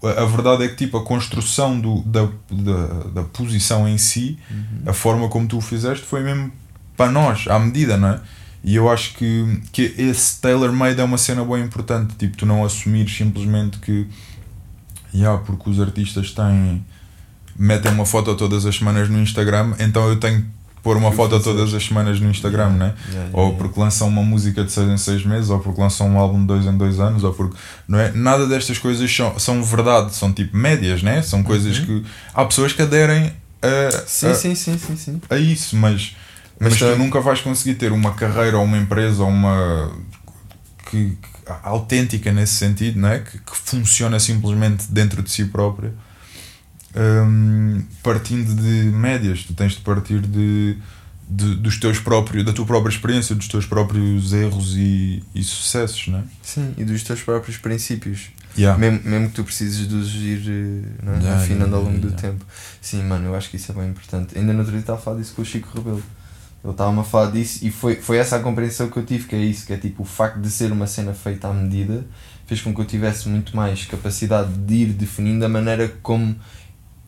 A 0.00 0.24
verdade 0.24 0.62
é 0.62 0.68
que 0.68 0.76
tipo, 0.76 0.96
a 0.96 1.04
construção 1.04 1.78
do, 1.78 2.02
da, 2.02 2.28
da, 2.50 2.86
da 3.14 3.22
posição 3.24 3.88
em 3.88 3.98
si, 3.98 4.38
a 4.86 4.92
forma 4.92 5.28
como 5.28 5.48
tu 5.48 5.58
o 5.58 5.60
fizeste, 5.60 6.06
foi 6.06 6.22
mesmo 6.22 6.52
para 6.96 7.10
nós, 7.10 7.46
à 7.48 7.58
medida, 7.58 7.96
não 7.96 8.08
é? 8.10 8.20
E 8.62 8.74
eu 8.74 8.90
acho 8.90 9.14
que, 9.14 9.62
que 9.72 9.94
esse 9.96 10.40
tailor-made 10.40 11.00
é 11.00 11.04
uma 11.04 11.18
cena 11.18 11.44
bem 11.44 11.62
importante. 11.62 12.14
Tipo, 12.16 12.36
tu 12.36 12.46
não 12.46 12.64
assumir 12.64 13.08
simplesmente 13.08 13.78
que, 13.78 14.06
yeah, 15.14 15.40
porque 15.42 15.70
os 15.70 15.80
artistas 15.80 16.32
têm. 16.32 16.84
Metem 17.58 17.90
uma 17.92 18.06
foto 18.06 18.34
todas 18.34 18.64
as 18.64 18.76
semanas 18.76 19.08
no 19.08 19.18
Instagram, 19.20 19.74
então 19.80 20.08
eu 20.08 20.16
tenho 20.20 20.42
que 20.42 20.48
pôr 20.82 20.96
uma 20.96 21.10
Que 21.10 21.16
foto 21.16 21.40
todas 21.40 21.74
as 21.74 21.84
semanas 21.84 22.20
no 22.20 22.30
Instagram, 22.30 22.70
não 22.70 22.86
é? 22.86 22.88
Yeah, 22.88 22.96
yeah, 23.12 23.30
ou 23.32 23.42
yeah. 23.46 23.58
porque 23.58 23.80
lançam 23.80 24.06
uma 24.08 24.22
música 24.22 24.64
de 24.64 24.70
6 24.72 24.88
em 24.88 24.96
6 24.96 25.26
meses, 25.26 25.50
ou 25.50 25.58
porque 25.58 25.80
lançam 25.80 26.08
um 26.08 26.18
álbum 26.18 26.40
de 26.40 26.46
2 26.46 26.66
em 26.66 26.76
2 26.78 27.00
anos, 27.00 27.24
ou 27.24 27.32
porque 27.34 27.56
não 27.88 27.98
é? 27.98 28.12
Nada 28.12 28.46
destas 28.46 28.78
coisas 28.78 29.14
são, 29.14 29.38
são 29.38 29.62
verdade, 29.62 30.14
são 30.14 30.32
tipo 30.32 30.56
médias, 30.56 31.02
né? 31.02 31.20
São 31.20 31.42
coisas 31.42 31.78
que 31.80 32.04
há 32.32 32.44
pessoas 32.44 32.72
que 32.72 32.80
aderem 32.82 33.32
a, 33.60 33.90
Sim, 34.06 34.28
a, 34.28 34.34
sim, 34.34 34.54
sim, 34.54 34.78
sim, 34.78 34.96
sim. 34.96 35.20
a 35.28 35.36
isso, 35.36 35.76
mas, 35.76 36.14
Mas 36.60 36.70
mas, 36.70 36.78
tu 36.78 36.84
também- 36.84 36.98
nunca 36.98 37.20
vais 37.20 37.40
conseguir 37.40 37.74
ter 37.74 37.90
uma 37.92 38.12
carreira 38.12 38.56
ou 38.56 38.64
uma 38.64 38.78
empresa 38.78 39.22
ou 39.24 39.28
uma 39.28 39.90
que, 40.90 41.10
que- 41.10 41.52
autêntica 41.64 42.32
nesse 42.32 42.54
sentido, 42.54 43.00
não 43.00 43.08
é? 43.08 43.18
Que, 43.18 43.38
que 43.38 43.56
funciona 43.64 44.18
simplesmente 44.20 44.84
dentro 44.90 45.22
de 45.22 45.30
si 45.30 45.44
própria. 45.46 45.92
Hum, 46.96 47.82
partindo 48.02 48.54
de 48.54 48.90
médias, 48.90 49.44
tu 49.44 49.54
tens 49.54 49.72
de 49.72 49.80
partir 49.80 50.20
de, 50.20 50.76
de- 51.28 51.56
dos 51.56 51.78
teus 51.78 51.98
próprios, 51.98 52.44
da 52.44 52.52
tua 52.52 52.66
própria 52.66 52.90
experiência, 52.90 53.34
dos 53.34 53.48
teus 53.48 53.66
próprios 53.66 54.32
erros 54.32 54.76
e, 54.76 55.22
e 55.34 55.42
sucessos, 55.42 56.08
não 56.08 56.20
é? 56.20 56.22
Sim, 56.42 56.74
e 56.76 56.84
dos 56.84 57.02
teus 57.02 57.20
próprios 57.22 57.56
princípios. 57.56 58.30
Yeah. 58.56 58.78
Mesmo, 58.78 59.08
mesmo 59.08 59.28
que 59.28 59.34
tu 59.34 59.44
precises 59.44 59.86
de 59.86 59.94
os 59.94 60.12
ir 60.14 60.42
eh, 60.48 61.06
é? 61.06 61.18
Yeah, 61.18 61.42
afinando 61.42 61.76
ao 61.76 61.82
longo 61.82 61.98
do 61.98 62.08
yeah. 62.08 62.20
tempo. 62.20 62.44
Sim, 62.80 63.04
mano, 63.04 63.26
eu 63.26 63.34
acho 63.36 63.50
que 63.50 63.56
isso 63.56 63.70
é 63.70 63.74
bem 63.74 63.88
importante. 63.88 64.36
Ainda 64.36 64.52
no 64.52 64.60
outro 64.60 64.72
dia 64.72 64.80
estava 64.80 64.98
a 64.98 65.02
falar 65.02 65.18
disso 65.18 65.34
com 65.34 65.42
o 65.42 65.44
Chico 65.44 65.68
Rebelo. 65.76 66.02
Ele 66.64 66.72
estava-me 66.72 66.98
a 66.98 67.04
falar 67.04 67.30
disso 67.30 67.64
e 67.64 67.70
foi, 67.70 67.96
foi 67.96 68.16
essa 68.16 68.34
a 68.34 68.40
compreensão 68.40 68.90
que 68.90 68.96
eu 68.96 69.04
tive, 69.04 69.28
que 69.28 69.36
é 69.36 69.38
isso, 69.38 69.64
que 69.64 69.72
é 69.72 69.76
tipo 69.76 70.02
o 70.02 70.04
facto 70.04 70.40
de 70.40 70.50
ser 70.50 70.72
uma 70.72 70.88
cena 70.88 71.14
feita 71.14 71.46
à 71.46 71.54
medida 71.54 72.04
fez 72.48 72.60
com 72.60 72.74
que 72.74 72.80
eu 72.80 72.84
tivesse 72.84 73.28
muito 73.28 73.54
mais 73.54 73.84
capacidade 73.84 74.52
de 74.52 74.74
ir 74.74 74.86
definindo 74.86 75.44
a 75.44 75.48
maneira 75.48 75.86
como 76.02 76.34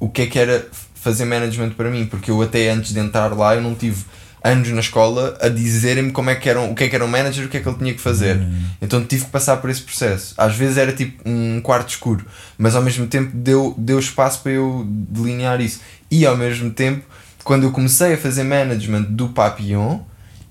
o 0.01 0.09
que 0.09 0.23
é 0.23 0.27
que 0.27 0.39
era 0.39 0.67
fazer 0.95 1.25
management 1.25 1.71
para 1.71 1.91
mim, 1.91 2.07
porque 2.07 2.31
eu 2.31 2.43
até 2.43 2.71
antes 2.71 2.93
de 2.93 2.99
entrar 2.99 3.29
lá 3.37 3.55
eu 3.55 3.63
não 3.63 3.75
tive 3.75 4.05
anos 4.43 4.69
na 4.71 4.81
escola 4.81 5.37
a 5.41 5.49
dizerem-me 5.49 6.11
como 6.13 6.31
é 6.31 6.35
que 6.35 6.49
era, 6.49 6.61
o 6.61 6.75
que 6.75 6.85
é 6.85 6.89
que 6.89 6.95
era 6.95 7.05
um 7.05 7.09
manager, 7.09 7.45
o 7.45 7.49
que 7.49 7.59
é 7.59 7.61
que 7.61 7.69
ele 7.69 7.79
tinha 7.79 7.95
que 7.95 8.01
fazer. 8.01 8.37
Uhum. 8.37 8.63
Então 8.81 9.05
tive 9.05 9.27
que 9.27 9.31
passar 9.31 9.59
por 9.59 9.69
esse 9.69 9.83
processo. 9.83 10.35
Às 10.37 10.57
vezes 10.57 10.79
era 10.79 10.93
tipo 10.93 11.29
um 11.29 11.61
quarto 11.61 11.91
escuro, 11.91 12.25
mas 12.57 12.75
ao 12.75 12.83
mesmo 12.83 13.07
tempo 13.07 13.31
deu, 13.35 13.75
deu 13.77 13.99
espaço 13.99 14.43
para 14.43 14.53
eu 14.53 14.85
delinear 14.89 15.61
isso. 15.61 15.81
E 16.11 16.25
ao 16.25 16.37
mesmo 16.37 16.71
tempo, 16.71 17.05
quando 17.45 17.65
eu 17.65 17.71
comecei 17.71 18.15
a 18.15 18.19
fazer 18.19 18.45
management 18.45 19.03
do 19.03 19.29
Papillon 19.29 20.01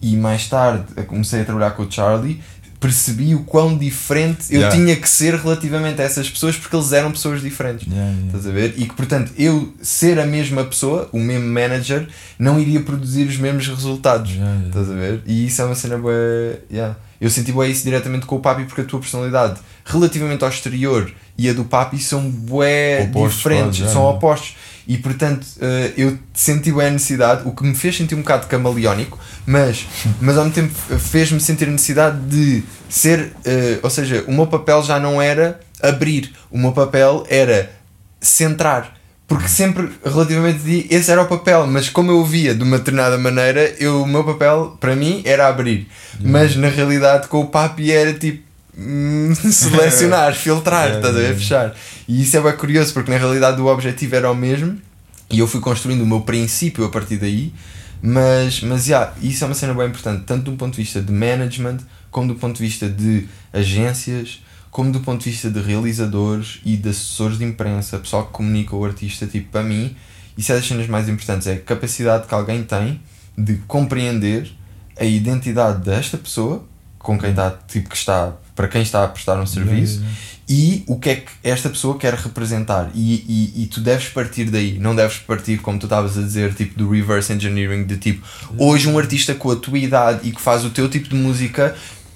e 0.01 0.15
mais 0.15 0.47
tarde 0.47 0.85
comecei 1.07 1.41
a 1.41 1.45
trabalhar 1.45 1.71
com 1.71 1.83
o 1.83 1.91
Charlie, 1.91 2.41
percebi 2.79 3.35
o 3.35 3.39
quão 3.41 3.77
diferente 3.77 4.45
eu 4.49 4.61
Yeah. 4.61 4.75
tinha 4.75 4.95
que 4.95 5.09
ser 5.09 5.35
relativamente 5.35 6.01
a 6.01 6.05
essas 6.05 6.29
pessoas 6.29 6.55
porque 6.55 6.73
eles 6.75 6.93
eram 6.93 7.11
pessoas 7.11 7.41
diferentes. 7.41 7.85
Yeah, 7.85 8.09
yeah. 8.09 8.27
Estás 8.27 8.47
a 8.47 8.51
ver? 8.51 8.73
E 8.77 8.85
que, 8.87 8.93
portanto, 8.93 9.33
eu 9.37 9.73
ser 9.81 10.17
a 10.17 10.25
mesma 10.25 10.63
pessoa, 10.63 11.09
o 11.11 11.19
mesmo 11.19 11.47
manager, 11.47 12.07
não 12.37 12.57
iria 12.59 12.79
produzir 12.79 13.27
os 13.27 13.37
mesmos 13.37 13.67
resultados. 13.67 14.31
Yeah. 14.31 14.67
Estás 14.67 14.89
a 14.89 14.93
ver? 14.93 15.21
E 15.25 15.47
isso 15.47 15.61
é 15.61 15.65
uma 15.65 15.75
cena 15.75 15.97
boa. 15.97 16.13
Eu 17.19 17.29
senti 17.29 17.51
bué 17.51 17.67
isso 17.67 17.83
diretamente 17.83 18.25
com 18.25 18.37
o 18.37 18.39
Papi 18.39 18.63
porque 18.63 18.79
a 18.79 18.85
tua 18.85 18.99
personalidade, 19.01 19.59
relativamente 19.83 20.41
ao 20.41 20.49
exterior 20.49 21.11
e 21.37 21.49
a 21.49 21.53
do 21.53 21.65
Papi, 21.65 21.99
são 21.99 22.29
bué 22.29 23.03
Opostos, 23.09 23.37
diferentes, 23.37 23.79
quase, 23.79 23.93
são 23.93 24.03
opostos. 24.05 24.55
E 24.89 24.97
portanto, 24.97 25.45
eh, 25.61 25.93
eu 25.95 26.17
senti 26.33 26.71
a 26.71 26.89
necessidade, 26.89 27.47
o 27.47 27.51
que 27.51 27.63
me 27.63 27.75
fez 27.75 27.95
sentir 27.95 28.15
um 28.15 28.21
bocado 28.21 28.47
camaleónico, 28.47 29.19
mas, 29.45 29.85
mas 30.19 30.35
ao 30.35 30.45
mesmo 30.45 30.55
tempo 30.55 30.73
fez-me 30.97 31.39
sentir 31.39 31.67
a 31.67 31.71
necessidade 31.71 32.17
de 32.21 32.63
ser. 32.89 33.33
eh, 33.45 33.77
ou 33.83 33.89
seja, 33.91 34.25
o 34.27 34.33
meu 34.33 34.47
papel 34.47 34.81
já 34.81 34.99
não 34.99 35.21
era 35.21 35.59
abrir, 35.79 36.33
o 36.49 36.57
meu 36.57 36.71
papel 36.71 37.23
era 37.29 37.71
centrar. 38.19 38.97
Porque 39.27 39.47
sempre, 39.47 39.91
relativamente 40.03 40.57
de 40.63 40.87
esse 40.89 41.11
era 41.11 41.21
o 41.21 41.27
papel, 41.27 41.67
mas 41.67 41.87
como 41.87 42.09
eu 42.09 42.25
via 42.25 42.55
de 42.55 42.63
uma 42.63 42.79
determinada 42.79 43.15
maneira, 43.15 43.75
eu, 43.79 44.01
o 44.01 44.07
meu 44.07 44.23
papel, 44.23 44.75
para 44.79 44.95
mim, 44.95 45.21
era 45.23 45.47
abrir. 45.47 45.87
Mas 46.19 46.55
na 46.55 46.67
realidade, 46.67 47.27
com 47.27 47.41
o 47.41 47.45
papi 47.45 47.91
era 47.91 48.11
tipo 48.11 48.48
selecionar, 49.51 50.33
filtrar, 50.35 50.95
estás 50.95 51.05
a 51.05 51.11
ver? 51.11 51.19
yeah. 51.19 51.39
Fechar. 51.39 51.75
E 52.07 52.21
isso 52.21 52.37
é 52.37 52.41
bem 52.41 52.55
curioso, 52.55 52.93
porque 52.93 53.11
na 53.11 53.17
realidade 53.17 53.59
o 53.61 53.65
objetivo 53.67 54.15
era 54.15 54.31
o 54.31 54.35
mesmo 54.35 54.79
e 55.29 55.39
eu 55.39 55.47
fui 55.47 55.59
construindo 55.59 56.01
o 56.01 56.05
meu 56.05 56.21
princípio 56.21 56.85
a 56.85 56.89
partir 56.89 57.17
daí. 57.17 57.53
Mas, 58.01 58.61
mas 58.61 58.87
yeah, 58.87 59.13
isso 59.21 59.43
é 59.43 59.47
uma 59.47 59.53
cena 59.53 59.73
bem 59.73 59.87
importante, 59.87 60.23
tanto 60.25 60.51
do 60.51 60.57
ponto 60.57 60.75
de 60.75 60.81
vista 60.81 61.01
de 61.01 61.11
management, 61.11 61.79
como 62.09 62.29
do 62.29 62.35
ponto 62.35 62.57
de 62.57 62.63
vista 62.63 62.87
de 62.87 63.27
agências, 63.51 64.41
como 64.71 64.91
do 64.91 65.01
ponto 65.01 65.23
de 65.23 65.29
vista 65.29 65.49
de 65.49 65.59
realizadores 65.59 66.61
e 66.63 66.77
de 66.77 66.89
assessores 66.89 67.37
de 67.37 67.43
imprensa, 67.43 67.99
pessoal 67.99 68.27
que 68.27 68.31
comunica 68.31 68.75
o 68.75 68.85
artista. 68.85 69.27
Tipo, 69.27 69.51
para 69.51 69.63
mim, 69.63 69.95
isso 70.37 70.51
é 70.51 70.55
das 70.55 70.65
cenas 70.65 70.87
mais 70.87 71.09
importantes: 71.09 71.47
é 71.47 71.53
a 71.53 71.59
capacidade 71.59 72.25
que 72.27 72.33
alguém 72.33 72.63
tem 72.63 73.01
de 73.37 73.55
compreender 73.67 74.49
a 74.97 75.03
identidade 75.03 75.83
desta 75.83 76.17
pessoa 76.17 76.65
com 76.97 77.17
quem 77.17 77.31
está, 77.31 77.51
tipo, 77.51 77.89
que 77.89 77.95
está, 77.95 78.33
para 78.59 78.67
quem 78.67 78.81
está 78.81 79.05
a 79.05 79.07
prestar 79.07 79.39
um 79.39 79.45
serviço 79.45 80.01
yeah. 80.01 80.17
e 80.49 80.83
o 80.85 80.99
que 80.99 81.09
é 81.11 81.15
que 81.15 81.31
esta 81.41 81.69
pessoa 81.69 81.97
quer 81.97 82.13
representar 82.13 82.91
e, 82.93 83.23
e, 83.55 83.63
e 83.63 83.67
tu 83.67 83.79
deves 83.79 84.09
partir 84.09 84.51
daí, 84.51 84.77
não 84.77 84.93
deves 84.93 85.15
partir 85.19 85.59
como 85.59 85.79
tu 85.79 85.85
estavas 85.85 86.17
a 86.17 86.21
dizer, 86.21 86.53
tipo 86.53 86.77
do 86.77 86.89
reverse 86.91 87.31
engineering, 87.31 87.85
de 87.85 87.95
tipo, 87.95 88.27
hoje 88.57 88.89
um 88.89 88.99
artista 88.99 89.33
com 89.33 89.49
a 89.49 89.55
tua 89.55 89.77
idade 89.77 90.27
e 90.27 90.33
que 90.33 90.41
faz 90.41 90.65
o 90.65 90.71
teu 90.71 90.89
tipo 90.89 91.07
de 91.07 91.15
música 91.15 91.73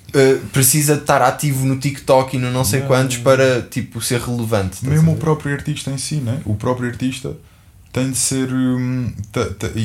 uh, 0.10 0.40
precisa 0.48 0.96
de 0.96 1.04
estar 1.04 1.22
ativo 1.22 1.66
no 1.66 1.78
TikTok 1.78 2.36
e 2.36 2.40
no 2.40 2.52
não 2.52 2.66
sei 2.66 2.80
Yeah, 2.80 2.94
quantos 2.94 3.18
para 3.20 3.62
tipo 3.62 4.02
ser 4.02 4.20
relevante. 4.20 4.86
Mesmo 4.86 5.14
o 5.14 5.16
próprio 5.16 5.54
artista 5.54 5.92
em 5.92 5.98
si, 5.98 6.16
né? 6.16 6.42
O 6.44 6.56
próprio 6.56 6.90
artista 6.90 7.38
tem 7.94 8.12
de 8.12 8.18
ser. 8.18 8.52
hum, 8.52 9.14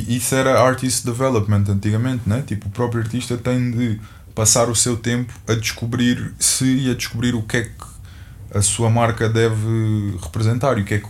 isso 0.09 0.35
era 0.35 0.61
artist 0.61 1.05
development 1.05 1.67
antigamente, 1.69 2.23
né? 2.27 2.43
Tipo, 2.45 2.67
o 2.67 2.71
próprio 2.71 3.03
artista 3.03 3.37
tem 3.37 3.71
de 3.71 4.01
passar 4.39 4.71
o 4.71 4.77
seu 4.77 4.97
tempo 4.97 5.33
a 5.49 5.55
descobrir 5.55 6.33
se 6.39 6.65
e 6.65 6.91
a 6.93 6.95
descobrir 6.95 7.35
o 7.35 7.43
que 7.43 7.57
é 7.57 7.63
que 7.65 8.57
a 8.57 8.63
sua 8.63 8.89
marca 8.89 9.29
deve 9.29 10.17
representar 10.23 10.79
e 10.79 10.83
o 10.83 10.85
que 10.85 10.95
é 10.95 10.99
que 11.01 11.09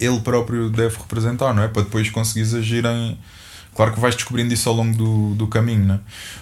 ele 0.00 0.20
próprio 0.22 0.68
deve 0.68 0.96
representar, 0.96 1.54
não 1.54 1.62
é? 1.62 1.68
Para 1.68 1.82
depois 1.82 2.10
conseguires 2.10 2.52
agir 2.52 2.84
em. 2.84 3.16
Claro 3.76 3.92
que 3.92 4.00
vais 4.00 4.16
descobrindo 4.16 4.52
isso 4.52 4.68
ao 4.68 4.74
longo 4.74 4.96
do, 4.96 5.36
do 5.36 5.46
caminho, 5.46 5.84
né? 5.84 6.00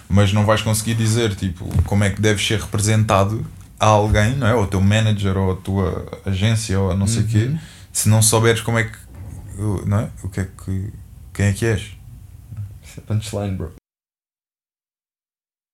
mas 0.09 0.33
não 0.33 0.43
vais 0.43 0.63
conseguir 0.63 0.95
dizer 0.95 1.35
tipo, 1.35 1.65
como 1.83 2.03
é 2.03 2.09
que 2.09 2.19
deves 2.19 2.43
ser 2.45 2.59
representado 2.59 3.45
a 3.79 3.85
alguém, 3.85 4.35
não 4.35 4.47
é? 4.47 4.55
Ou 4.55 4.63
o 4.63 4.67
teu 4.67 4.81
manager, 4.81 5.37
ou 5.37 5.51
a 5.51 5.55
tua 5.55 6.19
agência, 6.25 6.79
ou 6.79 6.89
a 6.89 6.95
não 6.95 7.05
sei 7.05 7.21
o 7.21 7.27
quê, 7.27 7.43
Uhum. 7.45 7.59
se 7.91 8.09
não 8.09 8.23
souberes 8.23 8.61
como 8.61 8.79
é 8.79 8.85
que. 8.85 8.97
Não 9.85 9.99
é? 9.99 10.09
O 10.23 10.29
que 10.29 10.39
é 10.39 10.45
que. 10.65 10.93
Quem 11.31 11.45
é 11.45 11.53
que 11.53 11.65
és? 11.67 11.81
Isso 12.83 12.99
é 12.99 13.01
punchline, 13.01 13.55
bro. 13.55 13.82